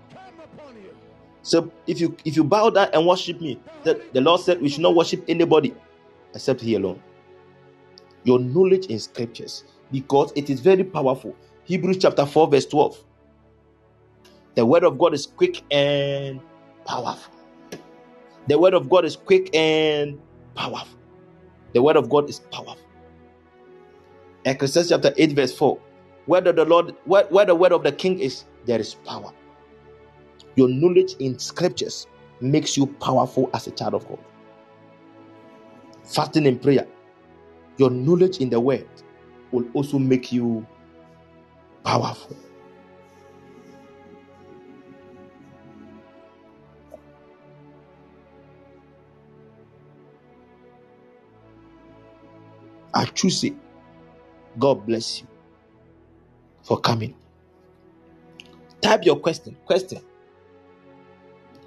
So 1.44 1.72
if 1.88 2.00
you 2.00 2.16
if 2.24 2.38
you 2.38 2.44
bow 2.44 2.70
down 2.70 2.90
and 2.94 3.06
worship 3.06 3.42
me, 3.42 3.60
that 3.84 4.14
the 4.14 4.22
Lord 4.22 4.40
said 4.42 4.62
we 4.62 4.70
should 4.70 4.82
not 4.82 4.96
worship 4.96 5.24
anybody 5.28 5.76
except 6.34 6.62
He 6.62 6.76
alone. 6.76 7.02
Your 8.24 8.40
knowledge 8.40 8.86
in 8.88 9.00
scriptures, 9.00 9.66
because 9.92 10.32
it 10.36 10.50
is 10.50 10.62
very 10.62 10.84
powerful. 10.86 11.36
Hebrews 11.66 11.98
chapter 11.98 12.26
4, 12.26 12.48
verse 12.50 12.66
12. 12.66 12.98
The 14.56 14.66
word 14.66 14.84
of 14.84 14.98
God 14.98 15.14
is 15.14 15.26
quick 15.26 15.62
and 15.72 16.40
powerful. 16.86 17.34
The 18.48 18.60
word 18.60 18.74
of 18.74 18.90
God 18.90 19.06
is 19.06 19.16
quick 19.16 19.56
and 19.56 20.20
powerful. 20.56 21.00
The 21.74 21.82
word 21.84 21.98
of 21.98 22.10
God 22.10 22.30
is 22.30 22.40
powerful. 22.52 22.78
Ecclesiastes 24.46 24.90
chapter 24.92 25.14
8, 25.18 25.34
verse 25.34 25.56
4. 25.58 25.80
Where 26.26 26.42
the 26.42 26.66
Lord, 26.66 26.96
where, 27.06 27.26
where 27.30 27.46
the 27.46 27.56
word 27.56 27.72
of 27.74 27.84
the 27.84 27.92
king 27.92 28.20
is, 28.20 28.46
there 28.66 28.80
is 28.80 28.96
power. 28.96 29.32
Your 30.56 30.70
knowledge 30.70 31.16
in 31.20 31.40
scriptures 31.40 32.08
makes 32.42 32.78
you 32.78 32.88
powerful 32.88 33.50
as 33.54 33.68
a 33.68 33.72
child 33.72 33.96
of 33.96 34.08
God. 34.08 34.20
Fasting 36.04 36.48
and 36.48 36.62
prayer, 36.62 36.88
your 37.78 37.92
knowledge 37.92 38.40
in 38.40 38.50
the 38.50 38.60
word 38.60 38.88
will 39.52 39.66
also 39.74 40.00
make 40.00 40.32
you 40.32 40.68
powerful. 41.86 42.38
I 52.94 53.06
choose 53.06 53.44
it. 53.46 53.56
God 54.60 54.86
bless 54.88 55.22
you 55.22 55.28
for 56.64 56.80
coming. 56.80 57.16
Type 58.82 59.06
your 59.06 59.18
question. 59.20 59.58
Question. 59.66 60.02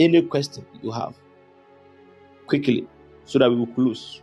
Any 0.00 0.22
question 0.22 0.66
you 0.82 0.92
have 0.92 1.16
quickly 2.46 2.88
so 3.24 3.38
that 3.40 3.50
we 3.50 3.56
will 3.56 3.68
close. 3.68 4.22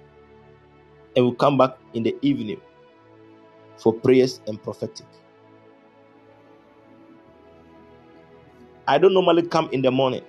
And 1.16 1.26
we'll 1.26 1.36
come 1.36 1.58
back 1.58 1.72
in 1.94 2.04
the 2.04 2.18
evening 2.22 2.62
for 3.78 3.94
prayers 3.94 4.42
and 4.48 4.62
prophetic. 4.62 5.08
I 8.88 8.98
don't 9.00 9.14
normally 9.14 9.44
come 9.48 9.70
in 9.72 9.82
the 9.82 9.92
morning, 9.92 10.24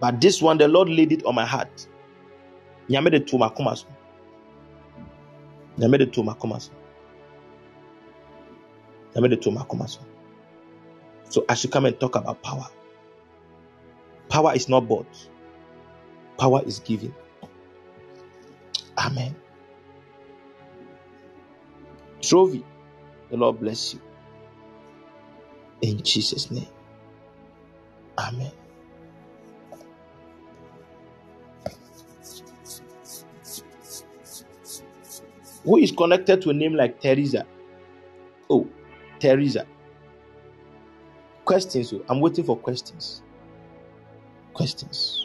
but 0.00 0.20
this 0.20 0.42
one, 0.42 0.58
the 0.58 0.68
Lord 0.68 0.88
laid 0.88 1.12
it 1.12 1.24
on 1.26 1.34
my 1.36 1.46
heart. 1.46 1.88
Nyame 2.90 3.10
de 3.12 3.20
to 3.20 3.36
makoma 3.38 3.76
so. 3.78 3.86
Nyame 5.80 5.98
de 5.98 6.06
to 6.06 6.22
makoma 6.22 6.60
so. 6.62 6.72
Nyame 9.16 9.30
de 9.30 9.36
makoma 9.50 9.88
so. 9.88 10.00
So 11.30 11.44
I 11.48 11.54
should 11.54 11.72
come 11.72 11.86
and 11.86 11.98
talk 12.00 12.16
about 12.16 12.42
power. 12.42 12.68
Power 14.28 14.54
is 14.54 14.68
not 14.68 14.88
bought. 14.88 15.28
Power 16.38 16.62
is 16.66 16.80
given. 16.80 17.14
Amen. 18.98 19.36
Trophy. 22.22 22.64
The 23.30 23.36
Lord 23.36 23.60
bless 23.60 23.94
you. 23.94 24.00
In 25.82 26.02
Jesus' 26.02 26.50
name. 26.50 26.68
Amen. 28.18 28.52
Who 35.70 35.76
is 35.76 35.92
connected 35.92 36.42
to 36.42 36.50
a 36.50 36.52
name 36.52 36.74
like 36.74 37.00
Teresa? 37.00 37.46
Oh, 38.50 38.66
Teresa. 39.20 39.64
Questions. 41.44 41.92
oh. 41.92 42.04
I'm 42.08 42.18
waiting 42.18 42.42
for 42.42 42.56
questions. 42.56 43.22
Questions. 44.52 45.19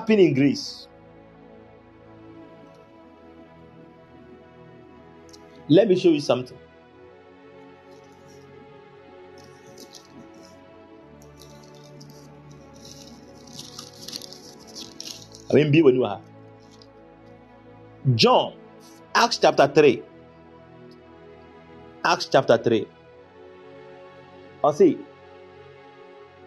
Tapping 0.00 0.18
in 0.18 0.32
Greece. 0.32 0.88
Let 5.68 5.88
me 5.88 5.96
show 5.98 6.08
you 6.08 6.20
something. 6.20 6.56
I 15.50 15.54
mean, 15.54 15.70
be 15.70 15.82
when 15.82 15.96
you 15.96 16.04
are. 16.04 16.22
John, 18.14 18.54
Acts 19.14 19.36
chapter 19.36 19.68
3. 19.68 20.02
Acts 22.06 22.24
chapter 22.24 22.56
3. 22.56 22.88
I'll 24.64 24.72
see. 24.72 24.98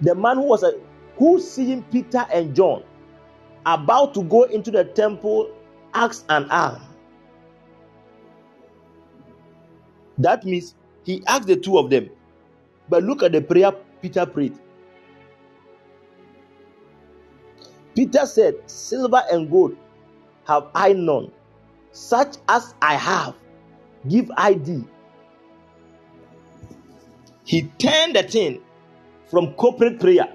The 0.02 0.16
man 0.16 0.38
who 0.38 0.44
was 0.44 0.64
a 0.64 0.74
who 1.18 1.40
seeing 1.40 1.84
Peter 1.84 2.26
and 2.34 2.56
John 2.56 2.84
about 3.66 4.14
to 4.16 4.24
go 4.24 4.44
into 4.44 4.72
the 4.72 4.86
temple 4.86 5.52
asked 5.94 6.26
an 6.30 6.50
arm. 6.52 6.82
That 10.20 10.46
means 10.46 10.76
he 11.06 11.24
asked 11.28 11.48
the 11.48 11.58
two 11.58 11.78
of 11.80 11.90
them. 11.90 12.10
But 12.90 13.04
look 13.04 13.24
at 13.24 13.34
the 13.34 13.42
prayer 13.42 13.74
Peter 14.02 14.26
prayed. 14.26 14.58
Peter 17.96 18.26
said, 18.26 18.56
Silver 18.68 19.24
and 19.32 19.52
gold 19.52 19.78
have 20.48 20.70
I 20.76 20.94
none, 20.94 21.32
such 21.92 22.38
as 22.50 22.76
I 22.82 22.96
have, 22.96 23.36
give 24.10 24.32
I 24.38 24.56
thee. 24.56 24.86
He 27.46 27.64
turned 27.80 28.16
the 28.16 28.24
thing 28.24 28.62
from 29.30 29.54
corporate 29.56 30.00
prayer 30.00 30.30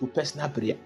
to 0.00 0.06
personal 0.08 0.48
prayer. 0.50 0.76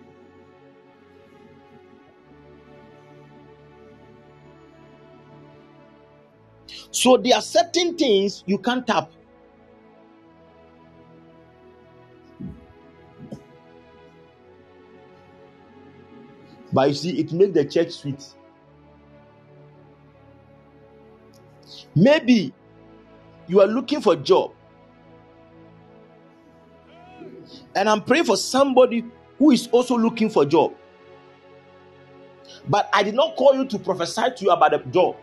So 6.99 7.17
there 7.17 7.37
are 7.37 7.43
certain 7.43 7.97
things 7.97 8.43
you 8.45 8.59
can't 8.59 8.85
tap. 8.85 9.13
But 16.73 16.89
you 16.89 16.95
see, 16.97 17.21
it 17.21 17.33
makes 17.33 17.55
the 17.55 17.65
church 17.67 17.93
sweet. 17.93 18.27
Maybe 21.95 22.53
you 23.47 23.61
are 23.61 23.69
looking 23.69 24.01
for 24.01 24.15
a 24.15 24.17
job. 24.17 24.53
And 27.77 27.89
I'm 27.89 28.03
praying 28.03 28.25
for 28.25 28.37
somebody 28.37 29.05
who 29.39 29.53
is 29.53 29.69
also 29.69 29.97
looking 29.97 30.31
for 30.31 30.43
a 30.43 30.47
job. 30.47 30.75
But 32.69 32.91
I 32.93 33.05
did 33.05 33.15
not 33.15 33.37
call 33.37 33.55
you 33.55 33.67
to 33.67 33.79
prophesy 33.79 34.23
to 34.37 34.45
you 34.47 34.51
about 34.51 34.75
a 34.75 34.81
job. 34.91 35.15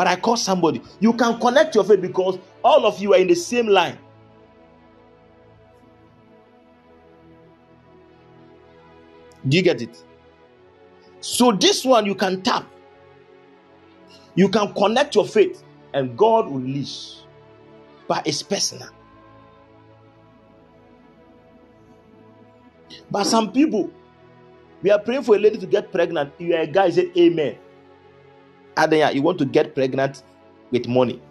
But 0.00 0.06
I 0.06 0.16
call 0.16 0.38
somebody. 0.38 0.80
You 1.00 1.12
can 1.12 1.38
connect 1.38 1.74
your 1.74 1.84
faith 1.84 2.00
because 2.00 2.38
all 2.64 2.86
of 2.86 3.02
you 3.02 3.12
are 3.12 3.18
in 3.18 3.28
the 3.28 3.34
same 3.34 3.66
line. 3.66 3.98
Do 9.46 9.58
you 9.58 9.62
get 9.62 9.82
it? 9.82 10.02
So 11.20 11.52
this 11.52 11.84
one 11.84 12.06
you 12.06 12.14
can 12.14 12.40
tap. 12.40 12.64
You 14.36 14.48
can 14.48 14.72
connect 14.72 15.16
your 15.16 15.26
faith 15.26 15.62
and 15.92 16.16
God 16.16 16.46
will 16.48 16.60
release. 16.60 17.24
But 18.08 18.26
it's 18.26 18.42
personal. 18.42 18.88
But 23.10 23.24
some 23.24 23.52
people, 23.52 23.90
we 24.80 24.90
are 24.92 24.98
praying 24.98 25.24
for 25.24 25.36
a 25.36 25.38
lady 25.38 25.58
to 25.58 25.66
get 25.66 25.92
pregnant. 25.92 26.32
You 26.38 26.54
are 26.54 26.60
a 26.60 26.66
guy, 26.66 26.88
say 26.88 27.12
amen. 27.18 27.58
You 29.12 29.22
want 29.22 29.38
to 29.38 29.46
get 29.46 29.74
pregnant 29.74 30.22
with 30.70 30.88
money. 30.88 31.22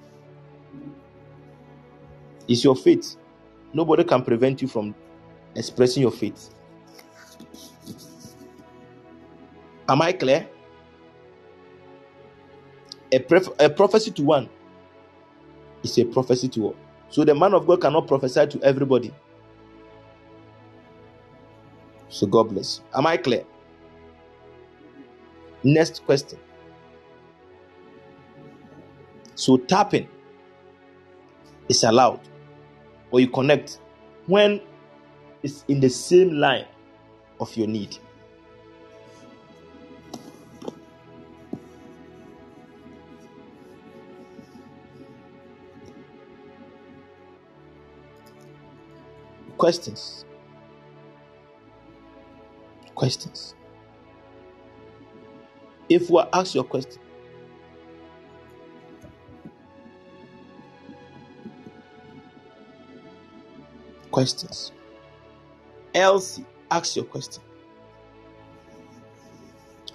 It's 2.47 2.63
your 2.63 2.75
faith. 2.75 3.17
Nobody 3.73 4.03
can 4.03 4.23
prevent 4.23 4.61
you 4.61 4.67
from 4.67 4.95
expressing 5.55 6.01
your 6.01 6.11
faith. 6.11 6.49
Am 9.89 10.01
I 10.01 10.13
clear? 10.13 10.47
A, 13.13 13.17
a 13.59 13.69
prophecy 13.69 14.11
to 14.11 14.23
one 14.23 14.49
is 15.83 15.97
a 15.99 16.05
prophecy 16.05 16.49
to 16.49 16.65
all. 16.67 16.77
So 17.09 17.23
the 17.25 17.35
man 17.35 17.53
of 17.53 17.67
God 17.67 17.81
cannot 17.81 18.07
prophesy 18.07 18.47
to 18.47 18.63
everybody. 18.63 19.13
So 22.09 22.27
God 22.27 22.49
bless. 22.49 22.81
Am 22.95 23.07
I 23.07 23.17
clear? 23.17 23.45
Next 25.63 26.05
question. 26.05 26.39
So 29.39 29.55
tapping 29.55 30.05
is 31.69 31.85
allowed, 31.85 32.19
or 33.09 33.21
you 33.21 33.29
connect 33.29 33.79
when 34.27 34.59
it's 35.41 35.63
in 35.69 35.79
the 35.79 35.89
same 35.89 36.33
line 36.33 36.65
of 37.39 37.55
your 37.55 37.65
need. 37.65 37.97
Questions? 49.57 50.25
Questions? 52.93 53.55
If 55.87 56.09
we 56.09 56.21
ask 56.33 56.53
your 56.53 56.65
question, 56.65 57.01
questions. 64.19 64.73
Elsie, 65.95 66.45
ask 66.69 66.97
your 66.97 67.05
question. 67.05 67.41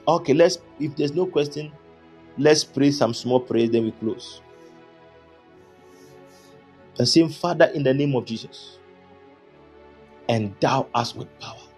Okay, 0.09 0.33
let's 0.33 0.57
if 0.81 0.97
there's 0.97 1.13
no 1.13 1.27
question, 1.27 1.71
let's 2.39 2.65
pray 2.65 2.91
some 2.91 3.13
small 3.13 3.39
prayers, 3.39 3.69
then 3.69 3.85
we 3.85 3.91
close. 3.93 4.41
The 6.97 7.05
same 7.05 7.29
Father 7.29 7.67
in 7.75 7.83
the 7.83 7.93
name 7.93 8.15
of 8.17 8.25
Jesus, 8.25 8.79
endow 10.31 10.89
us 10.95 11.15
with 11.15 11.29
power. 11.39 11.69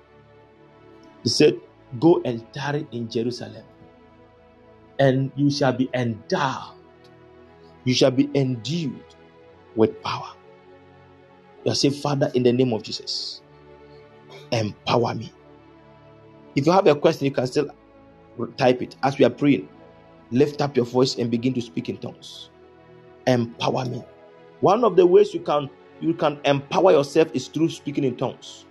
He 1.24 1.28
said, 1.28 1.58
Go 1.98 2.22
and 2.24 2.46
tarry 2.54 2.86
in 2.92 3.10
Jerusalem, 3.10 3.64
and 5.00 5.32
you 5.34 5.50
shall 5.50 5.72
be 5.72 5.90
endowed, 5.94 6.76
you 7.82 7.92
shall 7.92 8.12
be 8.12 8.30
endued 8.36 9.02
with 9.74 10.00
power. 10.04 10.35
You 11.66 11.74
say, 11.74 11.90
Father, 11.90 12.30
in 12.34 12.44
the 12.44 12.52
name 12.52 12.72
of 12.72 12.84
Jesus, 12.84 13.42
empower 14.52 15.14
me. 15.14 15.32
If 16.56 16.66
you 16.66 16.72
have 16.72 16.86
a 16.86 16.94
question, 16.94 17.26
you 17.26 17.32
can 17.32 17.46
still 17.48 17.68
type 18.56 18.82
it 18.82 18.96
as 19.02 19.18
we 19.18 19.24
are 19.24 19.30
praying. 19.30 19.68
Lift 20.30 20.62
up 20.62 20.76
your 20.76 20.86
voice 20.86 21.16
and 21.16 21.30
begin 21.30 21.54
to 21.54 21.62
speak 21.62 21.88
in 21.88 21.98
tongues. 21.98 22.50
Empower 23.26 23.84
me. 23.86 24.04
One 24.60 24.84
of 24.84 24.96
the 24.96 25.06
ways 25.06 25.34
you 25.34 25.40
can 25.40 25.70
you 26.00 26.14
can 26.14 26.40
empower 26.44 26.92
yourself 26.92 27.28
is 27.34 27.48
through 27.48 27.70
speaking 27.70 28.04
in 28.04 28.16
tongues. 28.16 28.66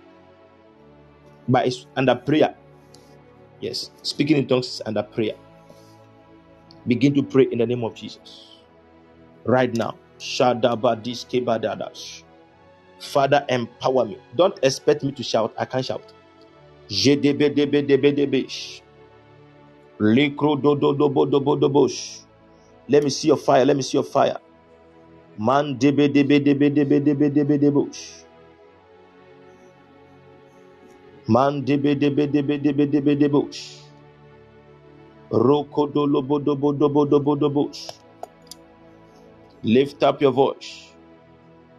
But 1.48 1.66
it's 1.66 1.86
under 1.96 2.14
prayer. 2.16 2.56
Yes, 3.60 3.90
speaking 4.02 4.38
in 4.38 4.48
tongues 4.48 4.66
is 4.66 4.82
under 4.86 5.02
prayer. 5.02 5.34
Begin 6.86 7.14
to 7.14 7.22
pray 7.22 7.48
in 7.52 7.58
the 7.58 7.66
name 7.66 7.84
of 7.84 7.94
Jesus. 7.94 8.58
Right 9.44 9.74
now. 9.76 9.98
Father, 13.00 13.44
empower 13.48 14.04
me. 14.06 14.18
Don't 14.36 14.58
expect 14.62 15.04
me 15.04 15.12
to 15.12 15.22
shout. 15.22 15.54
I 15.58 15.64
can't 15.66 15.84
shout. 15.84 16.02
Let 22.88 23.04
me 23.04 23.10
see 23.10 23.28
your 23.28 23.38
fire. 23.38 23.64
Let 23.66 23.76
me 23.76 23.82
see 23.82 23.96
your 23.98 24.04
fire. 24.04 24.38
Man 25.38 25.78
debe 25.78 26.08
debe 26.08 26.40
debe 26.44 26.70
debe 26.70 27.00
debe 27.00 27.30
debe 27.30 27.58
debosh. 27.58 28.24
Man 31.28 31.64
debe 31.64 31.94
debe 31.98 32.26
debe 32.28 32.58
debe 32.62 32.86
debe 32.86 33.16
debosh. 33.20 33.82
Roko 35.30 35.86
dolobo 35.88 36.38
dobo 36.40 36.72
dobo 36.72 37.06
dobo 37.06 37.36
dobosh. 37.36 37.90
Lift 39.62 40.02
up 40.04 40.22
your 40.22 40.32
voice. 40.32 40.85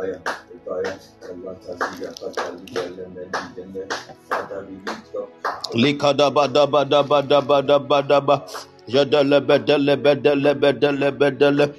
fire, 0.00 0.20
the 0.24 0.56
fire, 0.64 0.98
the 1.20 1.32
water, 1.44 1.74
the 1.76 1.84
water, 2.22 2.32
bedele, 10.00 10.54
bedele, 10.54 11.10
bedele. 11.12 11.74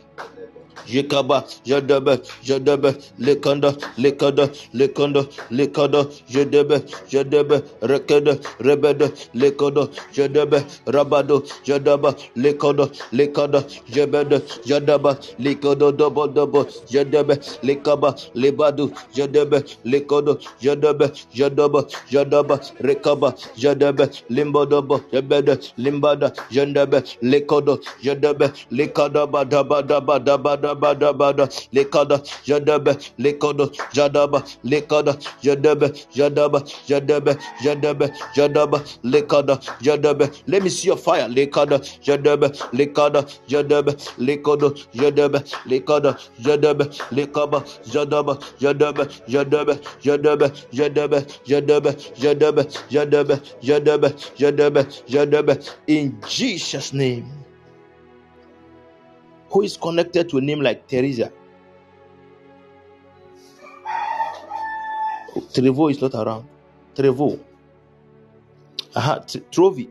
Jikaba, 0.88 1.44
Jadebe, 1.66 2.20
Jadebe, 2.44 2.96
Likanda, 3.20 3.74
Likada, 3.98 4.48
Likanda, 4.74 5.24
Likada, 5.52 6.06
Jadebe, 6.30 6.82
Jadebe, 7.10 7.64
Rekede, 7.82 8.40
Rebede, 8.60 9.08
Likada, 9.36 9.88
Jadebe, 10.14 10.64
Rabado, 10.86 11.42
Jadaba, 11.66 12.16
Likada, 12.36 12.88
Likada, 13.14 13.62
Jabede, 13.90 14.42
Jadaba, 14.66 15.18
Likada, 15.40 15.96
Double, 15.96 16.28
Double, 16.28 16.66
Jadebe, 16.90 17.38
Likaba, 17.64 18.16
Libadu, 18.36 18.92
Jadebe, 19.14 19.64
Likada, 19.86 20.38
Jadebe, 20.62 21.12
Jadaba, 21.34 21.84
Jadaba, 22.10 22.60
Rekaba, 22.82 23.34
Jadebe, 23.58 24.10
Limbodobo, 24.30 25.02
Jabede, 25.12 25.58
Limbada, 25.78 26.34
Jandebe, 26.52 27.04
Likada, 27.22 27.78
Jadebe, 28.04 28.52
Likada, 28.72 29.28
Badaba, 29.28 29.82
Daba, 29.84 30.20
Daba, 30.20 30.58
Daba, 30.58 30.81
Bada 30.82 31.14
Bada 31.14 31.48
Lekada 31.74 32.20
Jadaba 32.46 32.96
Lekada 33.20 33.68
Jadaba 33.94 34.44
Lekada 34.66 35.14
Jadaba 35.44 35.90
Jadaba 36.16 36.62
Jadaba 36.88 37.36
Jadaba 37.64 38.08
Jadaba 38.36 38.80
Lekada 39.06 39.56
Jadaba 39.82 40.44
Let 40.48 40.64
me 40.64 40.70
see 40.70 40.88
your 40.90 40.98
fire 40.98 41.28
Lekada 41.30 41.80
Jadaba 42.04 42.50
Lekada 42.74 43.22
Jadaba 43.48 43.94
Lekada 44.18 44.72
Jadaba 44.96 45.40
Lekada 45.68 46.18
Jadaba 46.42 46.86
Lekaba 47.12 47.64
Jadaba 47.86 48.40
Jadaba 48.60 49.06
Jadaba 49.30 49.80
Jadaba 50.02 50.52
Jadaba 50.74 51.22
Jadaba 51.46 51.96
Jadaba 52.16 52.66
Jadaba 52.90 53.42
Jadaba 53.62 54.10
Jadaba 54.38 54.84
Jadaba 55.08 55.76
in 55.88 56.18
Jesus 56.28 56.94
name 56.94 57.41
who 59.52 59.62
is 59.64 59.78
connected 59.78 60.30
to 60.30 60.38
a 60.38 60.42
name 60.42 60.62
like 60.62 60.88
Teresa. 60.88 61.32
Trevo 65.54 65.92
is 65.92 66.02
not 66.02 66.14
around. 66.16 66.48
Trevo. 66.96 67.40
Aha, 68.96 69.20
T- 69.20 69.40
Trovi. 69.52 69.90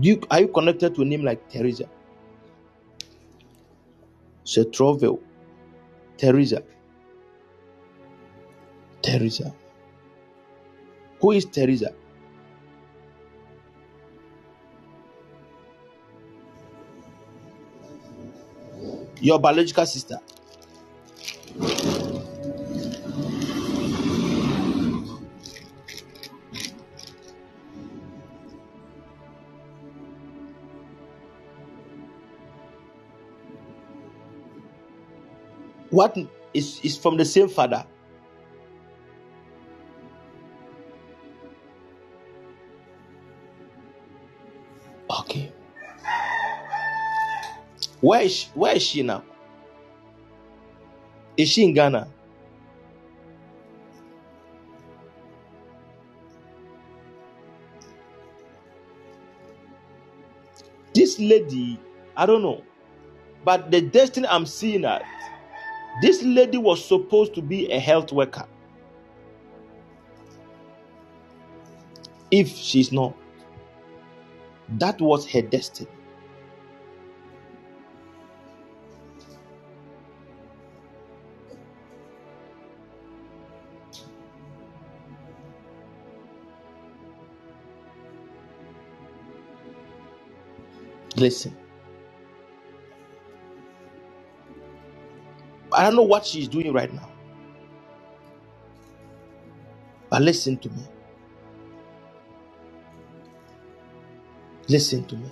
Do 0.00 0.08
you, 0.08 0.20
are 0.30 0.40
you 0.40 0.48
connected 0.48 0.94
to 0.94 1.02
a 1.02 1.04
name 1.04 1.24
like 1.24 1.48
Teresa? 1.50 1.88
Trovel. 4.44 5.18
Teresa. 6.16 6.62
Teresa. 9.02 9.54
Who 11.20 11.32
is 11.32 11.44
Teresa? 11.44 11.92
Your 19.20 19.38
biological 19.38 19.84
sister. 19.86 20.18
What 35.90 36.16
is, 36.54 36.80
is 36.84 36.96
from 36.96 37.16
the 37.16 37.24
same 37.24 37.48
father? 37.48 37.84
Where 48.00 48.22
is 48.22 48.34
she, 48.34 48.48
where 48.54 48.76
is 48.76 48.82
she 48.82 49.02
now? 49.02 49.24
Is 51.36 51.48
she 51.50 51.64
in 51.64 51.74
Ghana? 51.74 52.08
This 60.94 61.18
lady, 61.18 61.78
I 62.16 62.26
don't 62.26 62.42
know, 62.42 62.62
but 63.44 63.70
the 63.70 63.80
destiny 63.80 64.26
I'm 64.28 64.46
seeing 64.46 64.82
that 64.82 65.02
this 66.02 66.22
lady 66.22 66.58
was 66.58 66.84
supposed 66.84 67.34
to 67.34 67.42
be 67.42 67.70
a 67.70 67.78
health 67.78 68.12
worker. 68.12 68.46
If 72.30 72.48
she's 72.56 72.92
not, 72.92 73.14
that 74.78 75.00
was 75.00 75.28
her 75.30 75.42
destiny. 75.42 75.90
Listen. 91.18 91.56
I 95.72 95.82
don't 95.82 95.96
know 95.96 96.02
what 96.02 96.24
she's 96.26 96.48
doing 96.48 96.72
right 96.72 96.92
now. 96.92 97.10
But 100.10 100.22
listen 100.22 100.58
to 100.58 100.70
me. 100.70 100.82
Listen 104.68 105.04
to 105.06 105.16
me. 105.16 105.30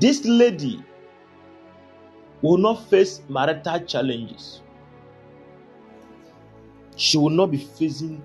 This 0.00 0.24
lady 0.24 0.82
will 2.42 2.58
not 2.58 2.88
face 2.88 3.22
marital 3.28 3.80
challenges. 3.80 4.62
She 6.96 7.18
will 7.18 7.30
not 7.30 7.50
be 7.50 7.58
facing 7.58 8.24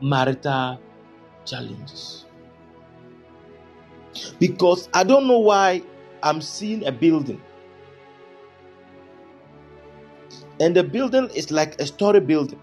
marital 0.00 0.80
challenges. 1.44 2.26
Because 4.38 4.88
I 4.94 5.04
don't 5.04 5.26
know 5.26 5.38
why 5.38 5.82
I'm 6.22 6.40
seeing 6.40 6.86
a 6.86 6.92
building. 6.92 7.40
And 10.60 10.76
the 10.76 10.84
building 10.84 11.28
is 11.34 11.50
like 11.50 11.80
a 11.80 11.86
story 11.86 12.20
building. 12.20 12.60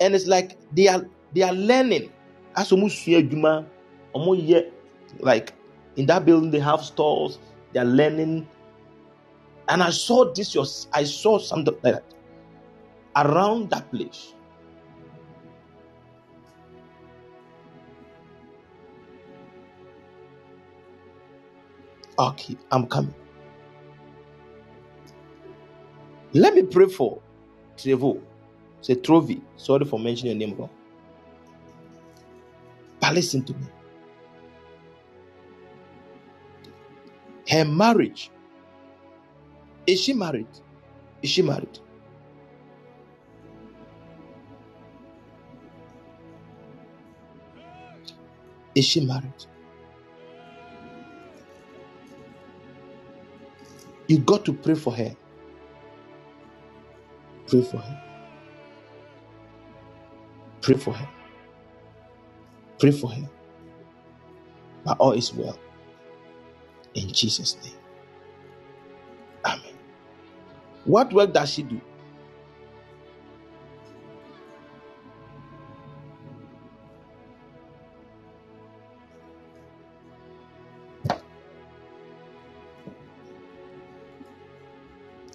And 0.00 0.14
it's 0.14 0.26
like 0.26 0.56
they 0.72 0.88
are 0.88 1.06
they 1.34 1.42
are 1.42 1.52
learning. 1.52 2.12
As 2.56 2.70
like 5.20 5.54
in 5.96 6.06
that 6.06 6.24
building 6.24 6.50
they 6.50 6.60
have 6.60 6.82
stores, 6.82 7.38
they 7.72 7.80
are 7.80 7.84
learning. 7.84 8.46
And 9.68 9.82
I 9.82 9.90
saw 9.90 10.32
this, 10.32 10.56
I 10.92 11.04
saw 11.04 11.38
something 11.38 11.74
like 11.82 11.94
that 11.94 12.14
around 13.16 13.70
that 13.70 13.90
place. 13.90 14.34
Okay, 22.18 22.56
I'm 22.70 22.86
coming. 22.88 23.14
Let 26.34 26.54
me 26.54 26.62
pray 26.64 26.86
for 26.88 27.22
Trevo. 27.76 28.22
Say 28.82 28.96
Trovi. 28.96 29.42
Sorry 29.56 29.84
for 29.86 29.98
mentioning 29.98 30.40
your 30.40 30.48
name 30.48 30.58
wrong. 30.58 30.70
But 33.00 33.14
listen 33.14 33.44
to 33.46 33.54
me. 33.54 33.66
Her 37.48 37.64
marriage. 37.64 38.30
Is 39.86 40.00
she 40.02 40.14
married? 40.14 40.48
Is 41.22 41.30
she 41.30 41.42
married? 41.42 41.78
Is 48.78 48.86
she 48.86 49.02
married? 49.02 49.46
You 54.08 54.18
got 54.20 54.44
to 54.46 54.54
pray 54.54 54.74
for 54.76 54.94
her. 54.94 55.16
Pray 57.48 57.62
for 57.62 57.78
her. 57.78 58.02
Pray 60.62 60.76
for 60.76 60.94
her. 60.94 61.08
Pray 62.78 62.92
for 62.92 63.10
her. 63.10 63.28
But 64.84 64.98
all 65.00 65.12
is 65.12 65.34
well. 65.34 65.58
In 66.94 67.08
Jesus' 67.12 67.56
name. 67.64 67.74
Amen. 69.44 69.74
What 70.84 71.12
work 71.12 71.32
does 71.34 71.50
she 71.52 71.64
do? 71.64 71.80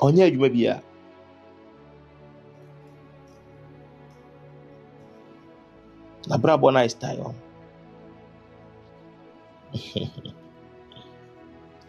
Ɔnyɛ 0.06 0.24
adwuma 0.28 0.50
biara 0.56 0.84
n'abrabɔ 6.28 6.68
no 6.74 6.80
ayɛ 6.80 6.90
style 6.96 7.36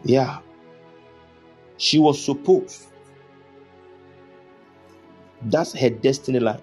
yeah. 0.05 0.41
She 1.77 1.99
was 1.99 2.23
supposed. 2.23 2.87
That's 5.43 5.75
her 5.75 5.91
destiny 5.91 6.41
line. 6.41 6.63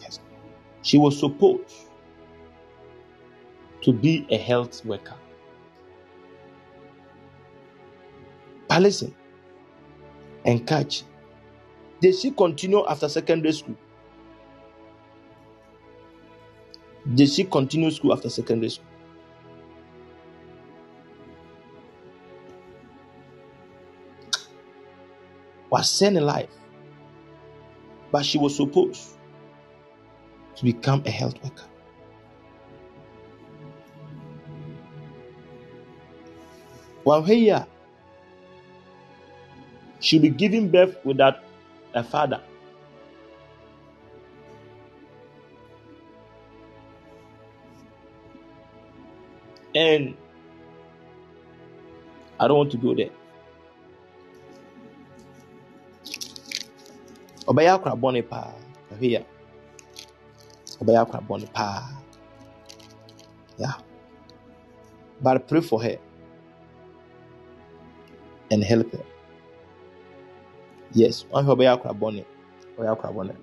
Yes. 0.00 0.20
She 0.82 0.98
was 0.98 1.18
supposed 1.18 1.74
to 3.82 3.92
be 3.92 4.26
a 4.30 4.36
health 4.36 4.84
worker 4.84 5.14
But 8.78 8.84
listen, 8.84 9.12
catch. 10.64 11.02
Did 12.00 12.14
she 12.14 12.30
continue 12.30 12.86
after 12.86 13.08
secondary 13.08 13.52
school? 13.52 13.74
Did 17.12 17.28
she 17.28 17.42
continue 17.42 17.90
school 17.90 18.12
after 18.12 18.30
secondary 18.30 18.70
school? 18.70 18.86
Was 25.70 25.90
sent 25.90 26.16
in 26.16 26.24
life, 26.24 26.48
but 28.12 28.24
she 28.24 28.38
was 28.38 28.54
supposed 28.54 29.18
to 30.54 30.62
become 30.62 31.02
a 31.04 31.10
health 31.10 31.42
worker. 31.42 31.66
While 37.02 37.24
here, 37.24 37.66
she'll 40.00 40.22
be 40.22 40.30
giving 40.30 40.68
birth 40.68 40.96
without 41.04 41.38
a 41.94 42.02
father. 42.02 42.40
And 49.74 50.16
I 52.40 52.48
don't 52.48 52.56
want 52.56 52.70
to 52.72 52.78
go 52.78 52.94
there. 52.94 53.10
ɔbɛyɛ 57.48 57.70
akora 57.72 57.96
bɔne 57.96 58.28
paa. 58.28 58.52
Paa. 61.54 62.02
Yeah 63.56 63.72
but 65.20 65.48
pray 65.48 65.60
for 65.60 65.82
her 65.82 65.96
and 68.50 68.62
help 68.62 68.92
her 68.92 69.04
yes. 70.92 71.24
Ɔhwɛ 71.32 71.56
ɔbɛyɛ 71.56 71.72
akora 71.74 71.94
bɔne? 71.94 72.24
Ɔyɛ 72.78 72.92
akora 72.96 73.12
bɔne. 73.14 73.36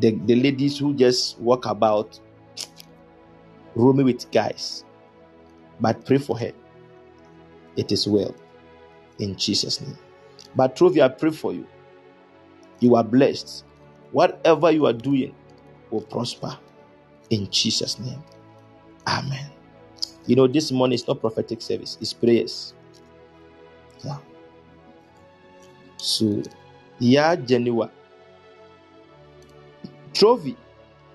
The 0.00 0.10
the 0.26 0.34
ladies 0.36 0.78
who 0.78 0.94
just 0.94 1.38
walk 1.40 1.66
about 1.66 2.20
roaming 3.74 4.06
with 4.06 4.30
guys 4.30 4.84
but 5.80 6.04
pray 6.06 6.18
for 6.18 6.38
her. 6.38 6.52
It 7.76 7.92
is 7.92 8.06
well. 8.06 8.34
In 9.18 9.36
jesus 9.36 9.80
name. 9.80 9.98
But 10.54 10.76
Trophy, 10.76 11.02
I 11.02 11.08
pray 11.08 11.30
for 11.30 11.52
you. 11.52 11.66
You 12.80 12.96
are 12.96 13.04
blessed. 13.04 13.64
Whatever 14.12 14.70
you 14.70 14.86
are 14.86 14.92
doing 14.92 15.34
will 15.90 16.02
prosper. 16.02 16.56
In 17.30 17.50
jesus 17.50 17.98
name. 17.98 18.22
Amen. 19.06 19.50
You 20.26 20.36
know 20.36 20.46
this 20.46 20.72
morning 20.72 20.94
is 20.94 21.06
not 21.06 21.20
prophetic 21.20 21.60
service. 21.62 21.98
It's 22.00 22.12
prayers. 22.12 22.74
Yeah 24.04 24.18
so 26.04 26.42
yeah 27.00 27.34
Geneva 27.36 27.90
trophy. 30.14 30.56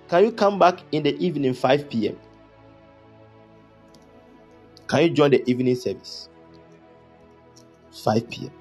Can 0.10 0.26
you 0.26 0.32
come 0.32 0.60
back 0.60 0.80
in 0.92 1.04
the 1.04 1.16
evening 1.24 1.54
5 1.54 1.90
p.m 1.90 2.18
can 4.88 5.04
you 5.04 5.10
join 5.12 5.32
the 5.32 5.48
evening 5.50 5.76
service? 5.76 6.30
5 7.92 8.30
p.m 8.30 8.52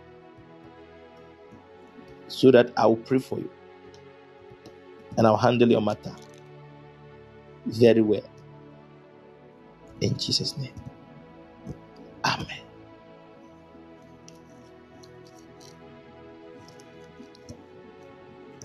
so 2.29 2.51
that 2.51 2.73
i 2.77 2.87
will 2.87 2.97
pray 2.97 3.19
for 3.19 3.39
you. 3.39 3.51
And 5.17 5.27
i'll 5.27 5.37
handle 5.37 5.71
your 5.71 5.83
matter 5.83 6.15
very 7.67 8.03
well. 8.03 8.29
In 10.01 10.17
jesus 10.19 10.57
name. 10.59 10.75
Amen 12.25 12.68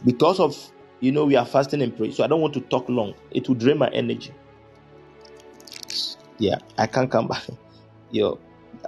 because 0.05 0.39
of 0.39 0.57
you 0.99 1.11
know 1.11 1.25
we 1.25 1.35
are 1.35 1.45
fasting 1.45 1.81
and 1.81 1.95
praying 1.95 2.13
so 2.13 2.23
i 2.23 2.27
don't 2.27 2.41
want 2.41 2.53
to 2.53 2.61
talk 2.61 2.87
long. 2.89 3.13
It 3.31 3.47
will 3.47 3.55
drain 3.55 3.77
my 3.77 3.89
energy. 3.89 4.33
Yeah 6.39 6.57
i 6.77 6.87
can't 6.87 7.11
come 7.11 7.27
back. 7.27 7.45
Yo 8.11 8.39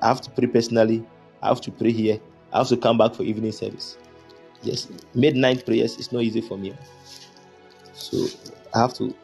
i 0.01 0.07
have 0.07 0.21
to 0.21 0.31
pray 0.31 0.47
personally. 0.47 1.03
I 1.41 1.49
have 1.49 1.61
to 1.61 1.71
pray 1.71 1.91
here. 1.91 2.19
I 2.53 2.59
have 2.59 2.67
to 2.69 2.77
come 2.77 2.97
back 2.97 3.15
for 3.15 3.23
evening 3.23 3.51
service. 3.51 3.97
Yes 4.63 4.87
midnight 5.13 5.65
prayers 5.65 5.97
is 5.97 6.11
not 6.11 6.23
easy 6.23 6.41
for 6.41 6.57
me. 6.57 6.75
So 7.93 8.27
i 8.73 8.79
have 8.81 8.93
to 8.95 9.15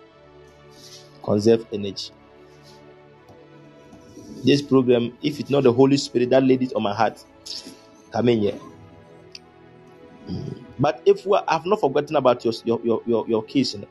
conserve 1.24 1.66
energy. 1.74 2.12
This 4.44 4.62
program 4.62 5.18
if 5.24 5.40
it's 5.40 5.50
not 5.50 5.64
the 5.64 5.74
holy 5.74 5.98
spirit 5.98 6.30
that 6.32 6.44
laid 6.44 6.64
it 6.64 6.74
on 6.76 6.84
my 6.84 6.94
heart. 6.96 7.24
Come 8.12 8.30
in 8.30 8.40
here 8.42 8.60
mm. 10.30 10.61
But 10.82 11.02
if 11.06 11.26
we 11.28 11.38
I've 11.48 11.66
not 11.66 11.80
forgotten 11.80 12.16
about 12.16 12.44
your 12.44 12.54
your 12.66 12.82
your 12.84 13.02
your, 13.06 13.26
your 13.30 13.46
know, 13.80 13.88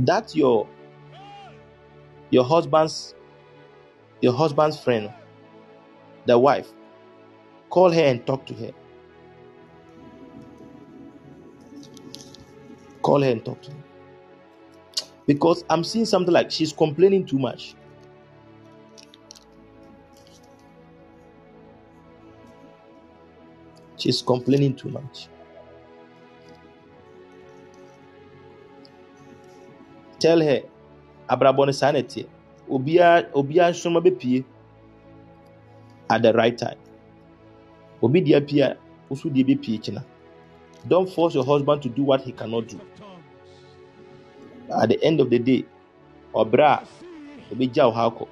that 0.00 0.36
your 0.36 0.68
your 2.30 2.44
husband's 2.44 3.14
your 4.20 4.34
husband's 4.34 4.78
friend, 4.78 5.10
the 6.26 6.38
wife, 6.38 6.68
call 7.70 7.90
her 7.90 8.02
and 8.02 8.24
talk 8.26 8.44
to 8.46 8.54
her. 8.54 8.70
Call 13.00 13.22
her 13.22 13.30
and 13.30 13.42
talk 13.42 13.62
to 13.62 13.70
her. 13.70 13.84
Because 15.26 15.64
I'm 15.70 15.84
seeing 15.84 16.04
something 16.04 16.34
like 16.34 16.50
she's 16.50 16.72
complaining 16.72 17.24
too 17.24 17.38
much. 17.38 17.74
She's 23.98 24.22
complaining 24.22 24.74
too 24.76 24.88
much. 24.88 25.28
Tell 30.18 30.40
her, 30.40 30.62
abrabɔ 31.28 31.66
no 31.66 31.72
saa 31.72 31.92
na 31.92 31.98
ɛteɛ. 32.00 32.26
Obiara 32.70 34.44
at 36.10 36.22
the 36.22 36.32
right 36.32 36.56
time. 36.56 36.78
Obi 38.02 38.20
deɛ 38.22 38.40
pie 38.48 38.60
a, 38.62 38.76
woso 39.10 39.28
deɛ 39.28 39.44
bɛpie. 39.44 40.02
Don't 40.86 41.08
force 41.10 41.34
your 41.34 41.44
husband 41.44 41.82
to 41.82 41.88
do 41.88 42.04
what 42.04 42.20
he 42.22 42.32
cannot 42.32 42.68
do. 42.68 42.80
At 44.80 44.88
the 44.90 45.02
end 45.02 45.20
of 45.20 45.30
the 45.30 45.38
day, 45.38 45.64
ɔbrɛ 46.34 46.64
a 46.64 46.82
obɛgya 47.54 47.84
wo 47.86 47.90
ha 47.92 48.10
akɔ. 48.10 48.28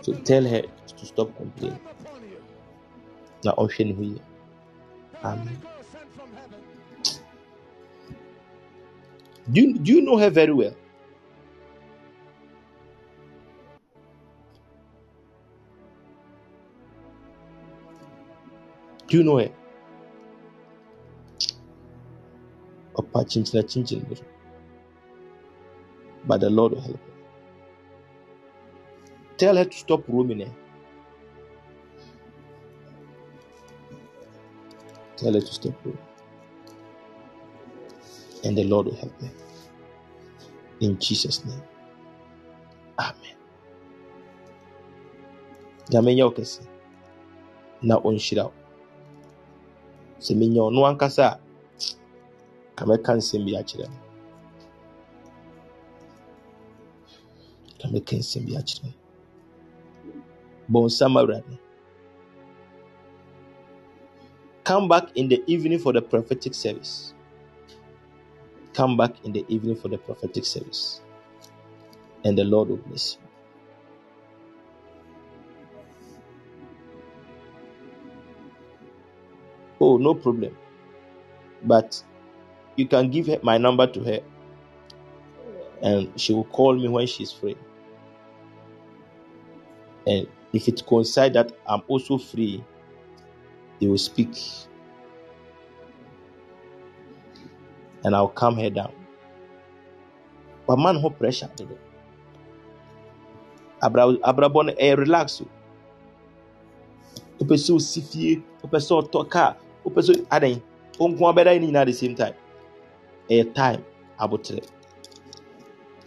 So 0.00 0.12
tell 0.24 0.44
her 0.44 0.62
to 0.62 1.06
stop 1.06 1.36
complaining. 1.36 1.78
Na 3.44 3.52
ɔhwɛ 3.52 3.84
ne 3.86 3.92
ho 3.94 4.02
yie 4.02 4.20
amen. 5.22 5.58
Do 9.52 9.60
you, 9.60 9.78
do 9.78 9.92
you 9.92 10.00
know 10.00 10.16
her 10.16 10.30
very 10.30 10.52
well? 10.54 10.74
Do 19.06 19.18
you 19.18 19.22
know 19.24 19.36
her? 19.38 19.50
Ɔpa 22.96 23.24
kyinkyina 23.28 23.62
kyinkyini 23.68 24.08
bi 24.08 24.16
but 26.26 26.40
the 26.40 26.50
lord 26.50 26.72
will 26.72 26.80
help 26.80 26.96
her 26.96 27.12
tell 29.36 29.56
her 29.56 29.64
to 29.64 29.76
stop 29.76 30.02
roaming 30.08 30.40
her 30.40 30.52
Tell 35.16 35.32
her 35.34 35.40
to 35.40 35.46
stop 35.46 35.80
praying. 35.82 35.98
And 38.44 38.58
the 38.58 38.64
Lord 38.64 38.86
will 38.86 38.96
help 38.96 39.20
her. 39.22 39.30
In 40.80 40.98
Jesus' 40.98 41.44
name. 41.44 41.62
Amen. 42.98 43.36
Nyame 45.90 46.14
nyɛ 46.16 46.24
wo 46.24 46.32
na 47.82 47.96
ɔnhyira 48.00 48.44
wo. 48.46 48.52
Sɛ 50.20 50.34
menya 50.36 50.62
ɔno 50.62 50.86
ankasa 50.88 51.24
a, 51.32 51.40
ka 52.76 52.86
mɛka 52.86 53.12
nsɛm 53.18 53.46
bi 53.46 53.52
akyerɛ 53.60 53.88
no. 53.90 53.98
Ka 57.80 57.88
mɛka. 57.88 58.14
Come 64.64 64.88
back 64.88 65.08
in 65.16 65.28
the 65.28 65.42
evening 65.46 65.78
for 65.80 65.92
the 65.92 66.02
prophetic 66.02 66.54
service. 66.54 67.14
Come 68.74 68.96
back 68.96 69.12
in 69.24 69.32
the 69.32 69.44
evening 69.48 69.76
for 69.76 69.88
the 69.88 69.98
prophetic 69.98 70.46
service. 70.46 71.02
And 72.24 72.38
the 72.38 72.44
Lord 72.44 72.68
will 72.70 72.78
bless 72.78 73.18
you. 73.20 73.28
Oh, 79.80 79.96
no 79.98 80.14
problem. 80.14 80.56
But 81.64 82.02
you 82.76 82.88
can 82.88 83.10
give 83.10 83.28
her 83.28 83.38
my 83.42 83.58
number 83.58 83.86
to 83.86 84.00
her 84.04 84.20
and 85.82 86.18
she 86.20 86.34
will 86.34 86.44
call 86.44 86.74
me 86.74 86.88
when 86.88 87.06
she's 87.06 87.32
free. 87.32 87.56
And 90.06 90.28
if 90.52 90.68
it 90.68 90.84
coincides 90.86 91.34
that 91.34 91.52
I'm 91.66 91.82
also 91.88 92.18
free, 92.18 92.64
they 93.80 93.86
will 93.86 93.98
speak. 93.98 94.36
And 98.04 98.14
I'll 98.14 98.28
calm 98.28 98.56
her 98.58 98.70
down. 98.70 98.92
But 100.66 100.76
man, 100.78 101.00
no 101.02 101.10
pressure. 101.10 101.50
abrabɔ 103.82 104.66
no 104.66 104.72
ɛyɛ 104.72 104.96
relax. 104.98 105.40
O 105.42 105.46
wopɛ 107.40 107.54
sɛ 107.56 107.74
osi 107.74 108.00
fie 108.02 108.42
wopɛ 108.62 108.78
sɛ 108.80 108.92
ɔtɔ 109.02 109.28
car 109.30 109.56
wopɛ 109.84 110.00
sɛ 110.02 110.26
adan 110.30 110.62
ɔnko 110.98 111.20
abɛda 111.32 111.60
ne 111.60 111.66
nyinaa 111.66 111.84
the 111.86 111.92
same 111.92 112.14
time. 112.14 112.34
Ɛyɛ 113.28 113.54
time 113.54 113.84
abotire 114.18 114.62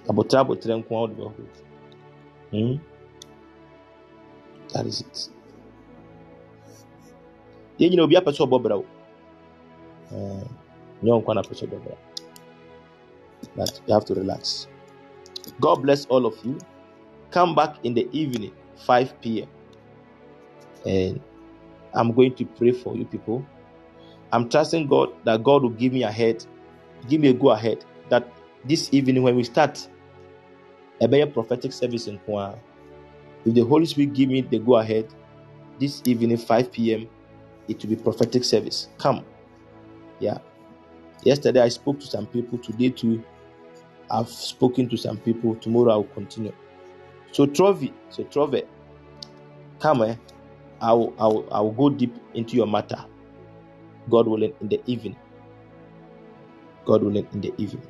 abotire 0.10 0.39
abotire 0.41 0.76
nko 0.80 0.91
a 0.95 0.99
wode 1.02 1.18
bɛho 1.18 1.31
hmm? 2.52 2.76
that 4.73 4.85
is 4.85 5.02
it 5.02 5.30
yɛn 7.79 7.89
nyina 7.91 8.03
obi 8.03 8.15
apɛ 8.17 8.31
sɛ 8.31 8.43
ɔbɔ 8.47 8.63
bra 8.63 8.75
o 8.77 8.85
eh. 10.11 10.43
nyɛ 11.03 11.11
ɔnkwa 11.21 11.35
na 11.35 11.41
apɛ 11.41 11.53
sɛ 11.53 11.65
ɔbɔ 11.67 11.79
bra 11.83 11.95
but 13.55 13.81
you 13.87 13.93
have 13.93 14.03
to 14.05 14.15
relax. 14.15 14.67
God 15.61 15.83
bless 15.83 16.05
all 16.07 16.25
of 16.25 16.35
you. 16.43 16.57
Come 17.31 17.53
back 17.55 17.75
in 17.83 17.93
the 17.93 18.07
evening 18.11 18.51
5 18.77 19.21
p.m 19.21 19.47
and 20.85 21.19
i'm 21.93 22.11
going 22.13 22.33
to 22.35 22.45
pray 22.45 22.71
for 22.71 22.95
you 22.95 23.05
people. 23.05 23.45
I'm 24.31 24.49
trusting 24.49 24.87
god 24.87 25.09
that 25.23 25.43
god 25.43 25.63
will 25.63 25.69
give 25.71 25.93
me 25.93 26.03
a 26.03 26.11
head 26.11 26.45
give 27.07 27.21
me 27.21 27.29
a 27.29 27.33
go 27.33 27.49
ahead 27.49 27.85
that 28.09 28.27
this 28.65 28.89
evening 28.91 29.23
when 29.23 29.35
we 29.35 29.43
start 29.43 29.87
a 31.01 31.07
better 31.07 31.27
prophetic 31.31 31.71
service 31.71 32.07
in 32.07 32.17
Kwa, 32.19 32.55
if 33.45 33.53
the 33.53 33.61
holy 33.61 33.85
spirit 33.85 34.13
give 34.13 34.29
me 34.29 34.41
the 34.41 34.59
go 34.59 34.75
ahead 34.75 35.07
this 35.79 36.01
evening 36.05 36.37
5 36.37 36.71
p.m 36.71 37.07
it 37.68 37.81
will 37.81 37.89
be 37.89 37.95
prophetic 37.95 38.44
service. 38.44 38.89
Come. 38.98 39.26
Yeah. 40.19 40.39
Yesterday 41.23 41.61
I 41.61 41.69
spoke 41.69 41.99
to 41.99 42.07
some 42.07 42.27
people. 42.27 42.57
Today 42.57 42.89
too, 42.89 43.23
I've 44.10 44.30
spoken 44.30 44.88
to 44.89 44.98
some 44.98 45.18
people. 45.18 45.56
Tomorrow 45.56 45.91
I'll 45.91 46.03
continue. 46.03 46.53
So 47.31 47.45
Trovi, 47.45 47.91
so 48.10 48.23
Trove, 48.23 48.64
come 49.80 50.02
eh? 50.03 50.15
I'll, 50.81 51.14
I'll, 51.19 51.45
I'll 51.52 51.72
go 51.72 51.89
deep 51.89 52.15
into 52.34 52.56
your 52.56 52.68
matter. 52.68 53.03
God 54.10 54.27
willing 54.27 54.53
in 54.61 54.69
the 54.69 54.81
evening. 54.85 55.15
God 56.85 57.03
willing 57.03 57.27
in 57.34 57.41
the 57.41 57.53
evening. 57.57 57.85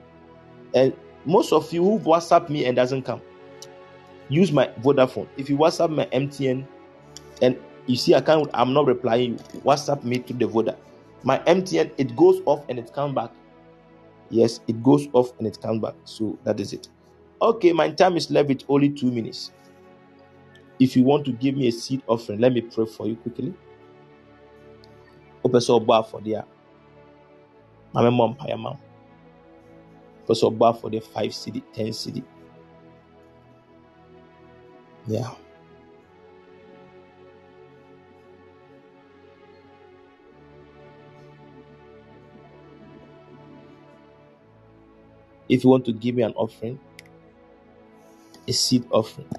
And 0.74 0.94
most 1.26 1.54
of 1.54 1.72
you 1.72 1.84
who 1.84 2.00
WhatsApp 2.00 2.50
me 2.50 2.66
and 2.66 2.76
doesn't 2.76 3.04
come, 3.04 3.22
use 4.30 4.52
my 4.52 4.68
Vodafone. 4.82 5.28
If 5.38 5.50
you 5.50 5.58
WhatsApp 5.58 5.92
my 5.92 6.06
MTN 6.08 6.66
and 7.42 7.58
you 7.88 7.96
see 7.96 8.14
I 8.14 8.22
can't 8.22 8.50
I'm 8.54 8.74
not 8.74 8.86
replying, 8.86 9.38
WhatsApp 9.66 10.04
me 10.04 10.20
to 10.20 10.34
the 10.34 10.48
Voda. 10.48 10.78
My 11.24 11.40
MTN 11.40 11.92
it 11.98 12.16
goes 12.16 12.42
off 12.46 12.64
and 12.70 12.78
it 12.78 12.94
comes 12.94 13.16
back. 13.16 13.32
Yes, 14.30 14.60
it 14.68 14.84
goes 14.84 15.08
off 15.14 15.32
and 15.40 15.48
it 15.48 15.60
comes 15.62 15.82
back. 15.82 15.96
So 16.04 16.38
that 16.44 16.60
is 16.60 16.74
it. 16.74 16.90
Okay, 17.42 17.72
my 17.72 17.90
time 17.92 18.18
is 18.18 18.30
left 18.30 18.50
with 18.50 18.64
only 18.68 18.90
two 18.90 19.12
minutes. 19.12 19.52
If 20.80 20.96
you 20.96 21.04
want 21.04 21.26
to 21.26 21.32
give 21.32 21.56
me 21.56 21.68
a 21.68 21.72
seed 21.72 22.04
offering, 22.08 22.40
let 22.40 22.54
me 22.54 22.62
pray 22.62 22.86
for 22.86 23.08
you 23.08 23.16
quickly. 23.16 23.54
Open 25.44 25.62
so 25.62 25.80
bar 25.80 26.04
for 26.04 26.22
there. 26.22 26.44
My 27.94 28.10
mom, 28.10 28.36
my 28.40 28.56
mom. 28.56 28.78
Open 30.24 30.36
so 30.36 30.52
bar 30.52 30.74
for 30.74 30.90
the 30.90 31.00
five 31.00 31.34
city, 31.34 31.64
ten 31.74 31.94
city. 31.94 32.24
Yeah. 35.08 35.32
If 45.50 45.64
you 45.64 45.70
want 45.70 45.86
to 45.86 45.94
give 45.94 46.16
me 46.16 46.24
an 46.24 46.34
offering, 46.34 46.80
a 48.48 48.54
seed 48.54 48.86
offering, 48.92 49.30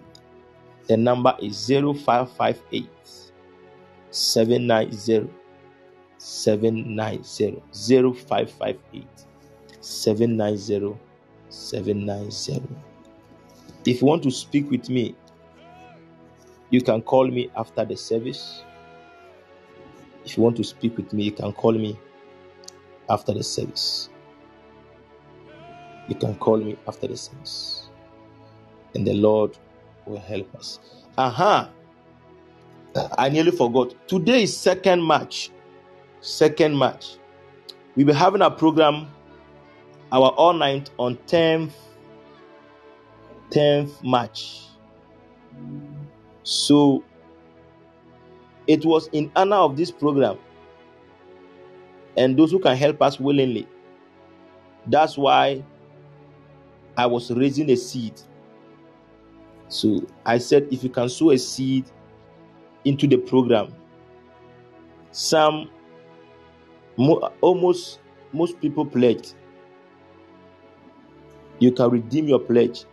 the 0.86 0.96
number 0.96 1.36
is 1.40 1.66
0558 1.66 2.88
790 4.10 5.30
790 6.18 7.62
0558 7.72 9.06
790 9.80 10.98
790. 11.48 12.62
If 13.86 14.00
you 14.00 14.06
want 14.06 14.22
to 14.24 14.30
speak 14.30 14.70
with 14.70 14.88
me, 14.88 15.14
you 16.70 16.82
can 16.82 17.02
call 17.02 17.28
me 17.28 17.50
after 17.56 17.84
the 17.84 17.96
service. 17.96 18.62
If 20.24 20.36
you 20.36 20.42
want 20.42 20.56
to 20.56 20.64
speak 20.64 20.96
with 20.96 21.12
me, 21.12 21.24
you 21.24 21.32
can 21.32 21.52
call 21.52 21.72
me 21.72 21.98
after 23.08 23.32
the 23.32 23.42
service. 23.42 24.10
You 26.08 26.14
can 26.14 26.34
call 26.36 26.56
me 26.56 26.76
after 26.88 27.06
the 27.06 27.16
service. 27.16 27.88
And 28.94 29.06
the 29.06 29.14
Lord 29.14 29.56
will 30.06 30.18
help 30.18 30.54
us. 30.56 30.80
Aha. 31.16 31.70
Uh-huh. 32.94 33.08
I 33.18 33.28
nearly 33.28 33.50
forgot. 33.50 33.94
Today 34.08 34.42
is 34.44 34.56
second 34.56 35.02
March. 35.02 35.50
Second 36.20 36.74
March. 36.74 37.18
We'll 37.94 38.06
be 38.06 38.12
having 38.12 38.42
a 38.42 38.50
program, 38.50 39.08
our 40.10 40.30
all 40.30 40.54
night 40.54 40.90
on 40.98 41.16
10th, 41.26 41.72
10th 43.50 44.02
March. 44.02 44.64
So 46.42 47.04
it 48.66 48.84
was 48.84 49.08
in 49.12 49.30
honor 49.36 49.56
of 49.56 49.76
this 49.76 49.90
program 49.90 50.38
and 52.16 52.36
those 52.38 52.50
who 52.50 52.58
can 52.58 52.76
help 52.76 53.02
us 53.02 53.20
willingly. 53.20 53.68
That's 54.86 55.18
why 55.18 55.62
I 56.98 57.06
was 57.06 57.30
raising 57.30 57.70
a 57.70 57.76
seed. 57.76 58.20
So 59.68 60.04
I 60.26 60.38
said, 60.38 60.66
if 60.72 60.82
you 60.82 60.90
can 60.90 61.08
sow 61.08 61.30
a 61.30 61.38
seed 61.38 61.84
into 62.84 63.06
the 63.06 63.16
program, 63.18 63.72
some 65.12 65.70
almost 67.40 68.00
most 68.32 68.60
people 68.60 68.84
pledged. 68.84 69.34
You 71.60 71.70
can 71.72 71.90
redeem 71.90 72.26
your 72.26 72.40
pledge. 72.40 72.84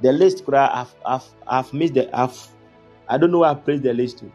The 0.00 0.12
list, 0.12 0.44
I've, 0.52 0.94
I've, 1.04 1.24
I've 1.46 1.72
missed 1.72 1.94
the, 1.94 2.16
I've, 2.16 2.48
I 3.08 3.18
don't 3.18 3.32
know 3.32 3.40
where 3.40 3.50
I 3.50 3.54
placed 3.54 3.82
the 3.82 3.92
list 3.92 4.18
to. 4.18 4.32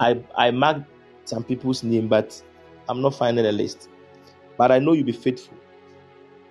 I, 0.00 0.22
I 0.36 0.50
marked 0.50 0.86
some 1.24 1.44
people's 1.44 1.82
name, 1.82 2.08
but 2.08 2.42
I'm 2.88 3.02
not 3.02 3.14
finding 3.14 3.44
the 3.44 3.52
list. 3.52 3.90
But 4.56 4.72
I 4.72 4.78
know 4.78 4.92
you'll 4.92 5.04
be 5.04 5.12
faithful. 5.12 5.55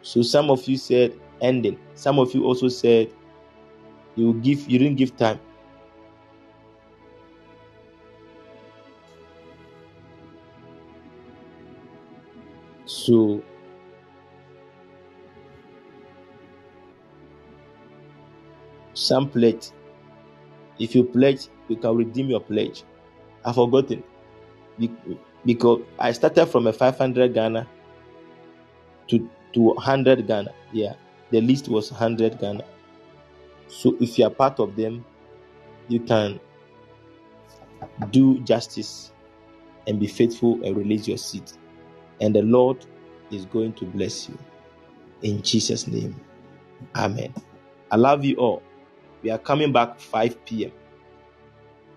So 0.05 0.21
some 0.21 0.51
of 0.51 0.67
you 0.67 0.77
said 0.77 1.19
ending. 1.41 1.79
Some 1.95 2.19
of 2.19 2.31
you 2.35 2.45
also 2.45 2.67
said 2.67 3.09
you 4.15 4.35
give 4.35 4.69
you 4.69 4.77
didn't 4.77 4.97
give 4.97 5.17
time. 5.17 5.39
So 12.85 13.41
some 18.93 19.27
pledge. 19.27 19.71
If 20.77 20.93
you 20.93 21.03
pledge, 21.03 21.47
you 21.67 21.77
can 21.77 21.97
redeem 21.97 22.29
your 22.29 22.41
pledge. 22.41 22.83
I've 23.43 23.55
forgotten 23.55 24.03
because 25.43 25.81
I 25.97 26.11
started 26.11 26.45
from 26.45 26.67
a 26.67 26.73
500 26.73 27.33
Ghana 27.33 27.67
to 29.07 29.29
to 29.55 29.61
100 29.61 30.27
Ghana. 30.27 30.53
Yeah, 30.71 30.93
the 31.31 31.41
list 31.41 31.69
was 31.69 31.91
100 31.91 32.39
Ghana. 32.39 32.63
So 33.67 33.95
if 33.99 34.19
you 34.19 34.25
are 34.25 34.29
part 34.29 34.59
of 34.59 34.75
them, 34.75 35.03
you 35.87 35.99
can 36.01 36.39
do 38.11 38.39
justice 38.41 39.11
and 39.87 39.99
be 39.99 40.07
faithful 40.07 40.63
and 40.63 40.75
release 40.77 41.07
your 41.07 41.17
seed. 41.17 41.51
And 42.21 42.35
the 42.35 42.41
Lord 42.41 42.85
is 43.31 43.45
going 43.45 43.73
to 43.73 43.85
bless 43.85 44.29
you. 44.29 44.37
In 45.21 45.41
Jesus' 45.41 45.87
name. 45.87 46.19
Amen. 46.95 47.33
I 47.91 47.95
love 47.95 48.23
you 48.25 48.35
all. 48.35 48.61
We 49.21 49.31
are 49.31 49.37
coming 49.37 49.71
back 49.71 49.99
5 49.99 50.45
p.m. 50.45 50.71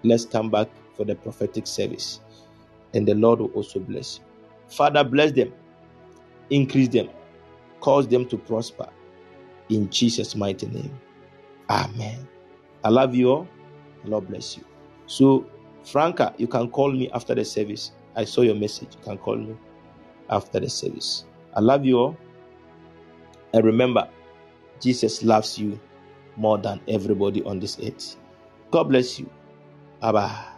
Let's 0.03 0.25
come 0.25 0.49
back 0.51 0.69
for 0.97 1.05
the 1.05 1.15
prophetic 1.15 1.67
service. 1.67 2.21
And 2.95 3.07
the 3.07 3.15
Lord 3.15 3.41
will 3.41 3.51
also 3.51 3.81
bless 3.81 4.19
you. 4.19 4.25
Father, 4.69 5.03
bless 5.03 5.33
them, 5.33 5.53
increase 6.51 6.89
them, 6.89 7.09
cause 7.81 8.09
them 8.09 8.27
to 8.29 8.39
prosper. 8.39 8.89
In 9.71 9.91
Jesus' 9.91 10.37
mighty 10.37 10.67
name. 10.69 11.01
Amen. 11.71 12.29
I 12.85 12.91
love 12.91 13.15
you 13.15 13.31
all. 13.31 13.49
Lord 14.05 14.29
bless 14.29 14.57
you. 14.57 14.65
So, 15.07 15.51
Franca, 15.85 16.35
you 16.39 16.49
can 16.49 16.71
call 16.71 16.93
me 16.93 17.11
after 17.13 17.35
the 17.35 17.45
service. 17.45 17.93
I 18.17 18.25
saw 18.25 18.43
your 18.43 18.55
message. 18.57 18.97
You 18.97 19.03
can 19.03 19.19
call 19.19 19.37
me 19.37 19.57
after 20.31 20.61
the 20.61 20.71
service. 20.71 21.27
I 21.55 21.61
love 21.61 21.85
you 21.85 21.99
all. 21.99 22.19
And 23.55 23.65
remember, 23.65 24.09
Jesus 24.81 25.23
loves 25.23 25.59
you 25.59 25.81
more 26.37 26.59
than 26.59 26.81
everybody 26.89 27.43
on 27.45 27.61
this 27.61 27.79
earth. 27.83 28.17
God 28.71 28.85
bless 28.85 29.19
you. 29.19 29.31
Bye 30.01 30.13
bye. 30.13 30.58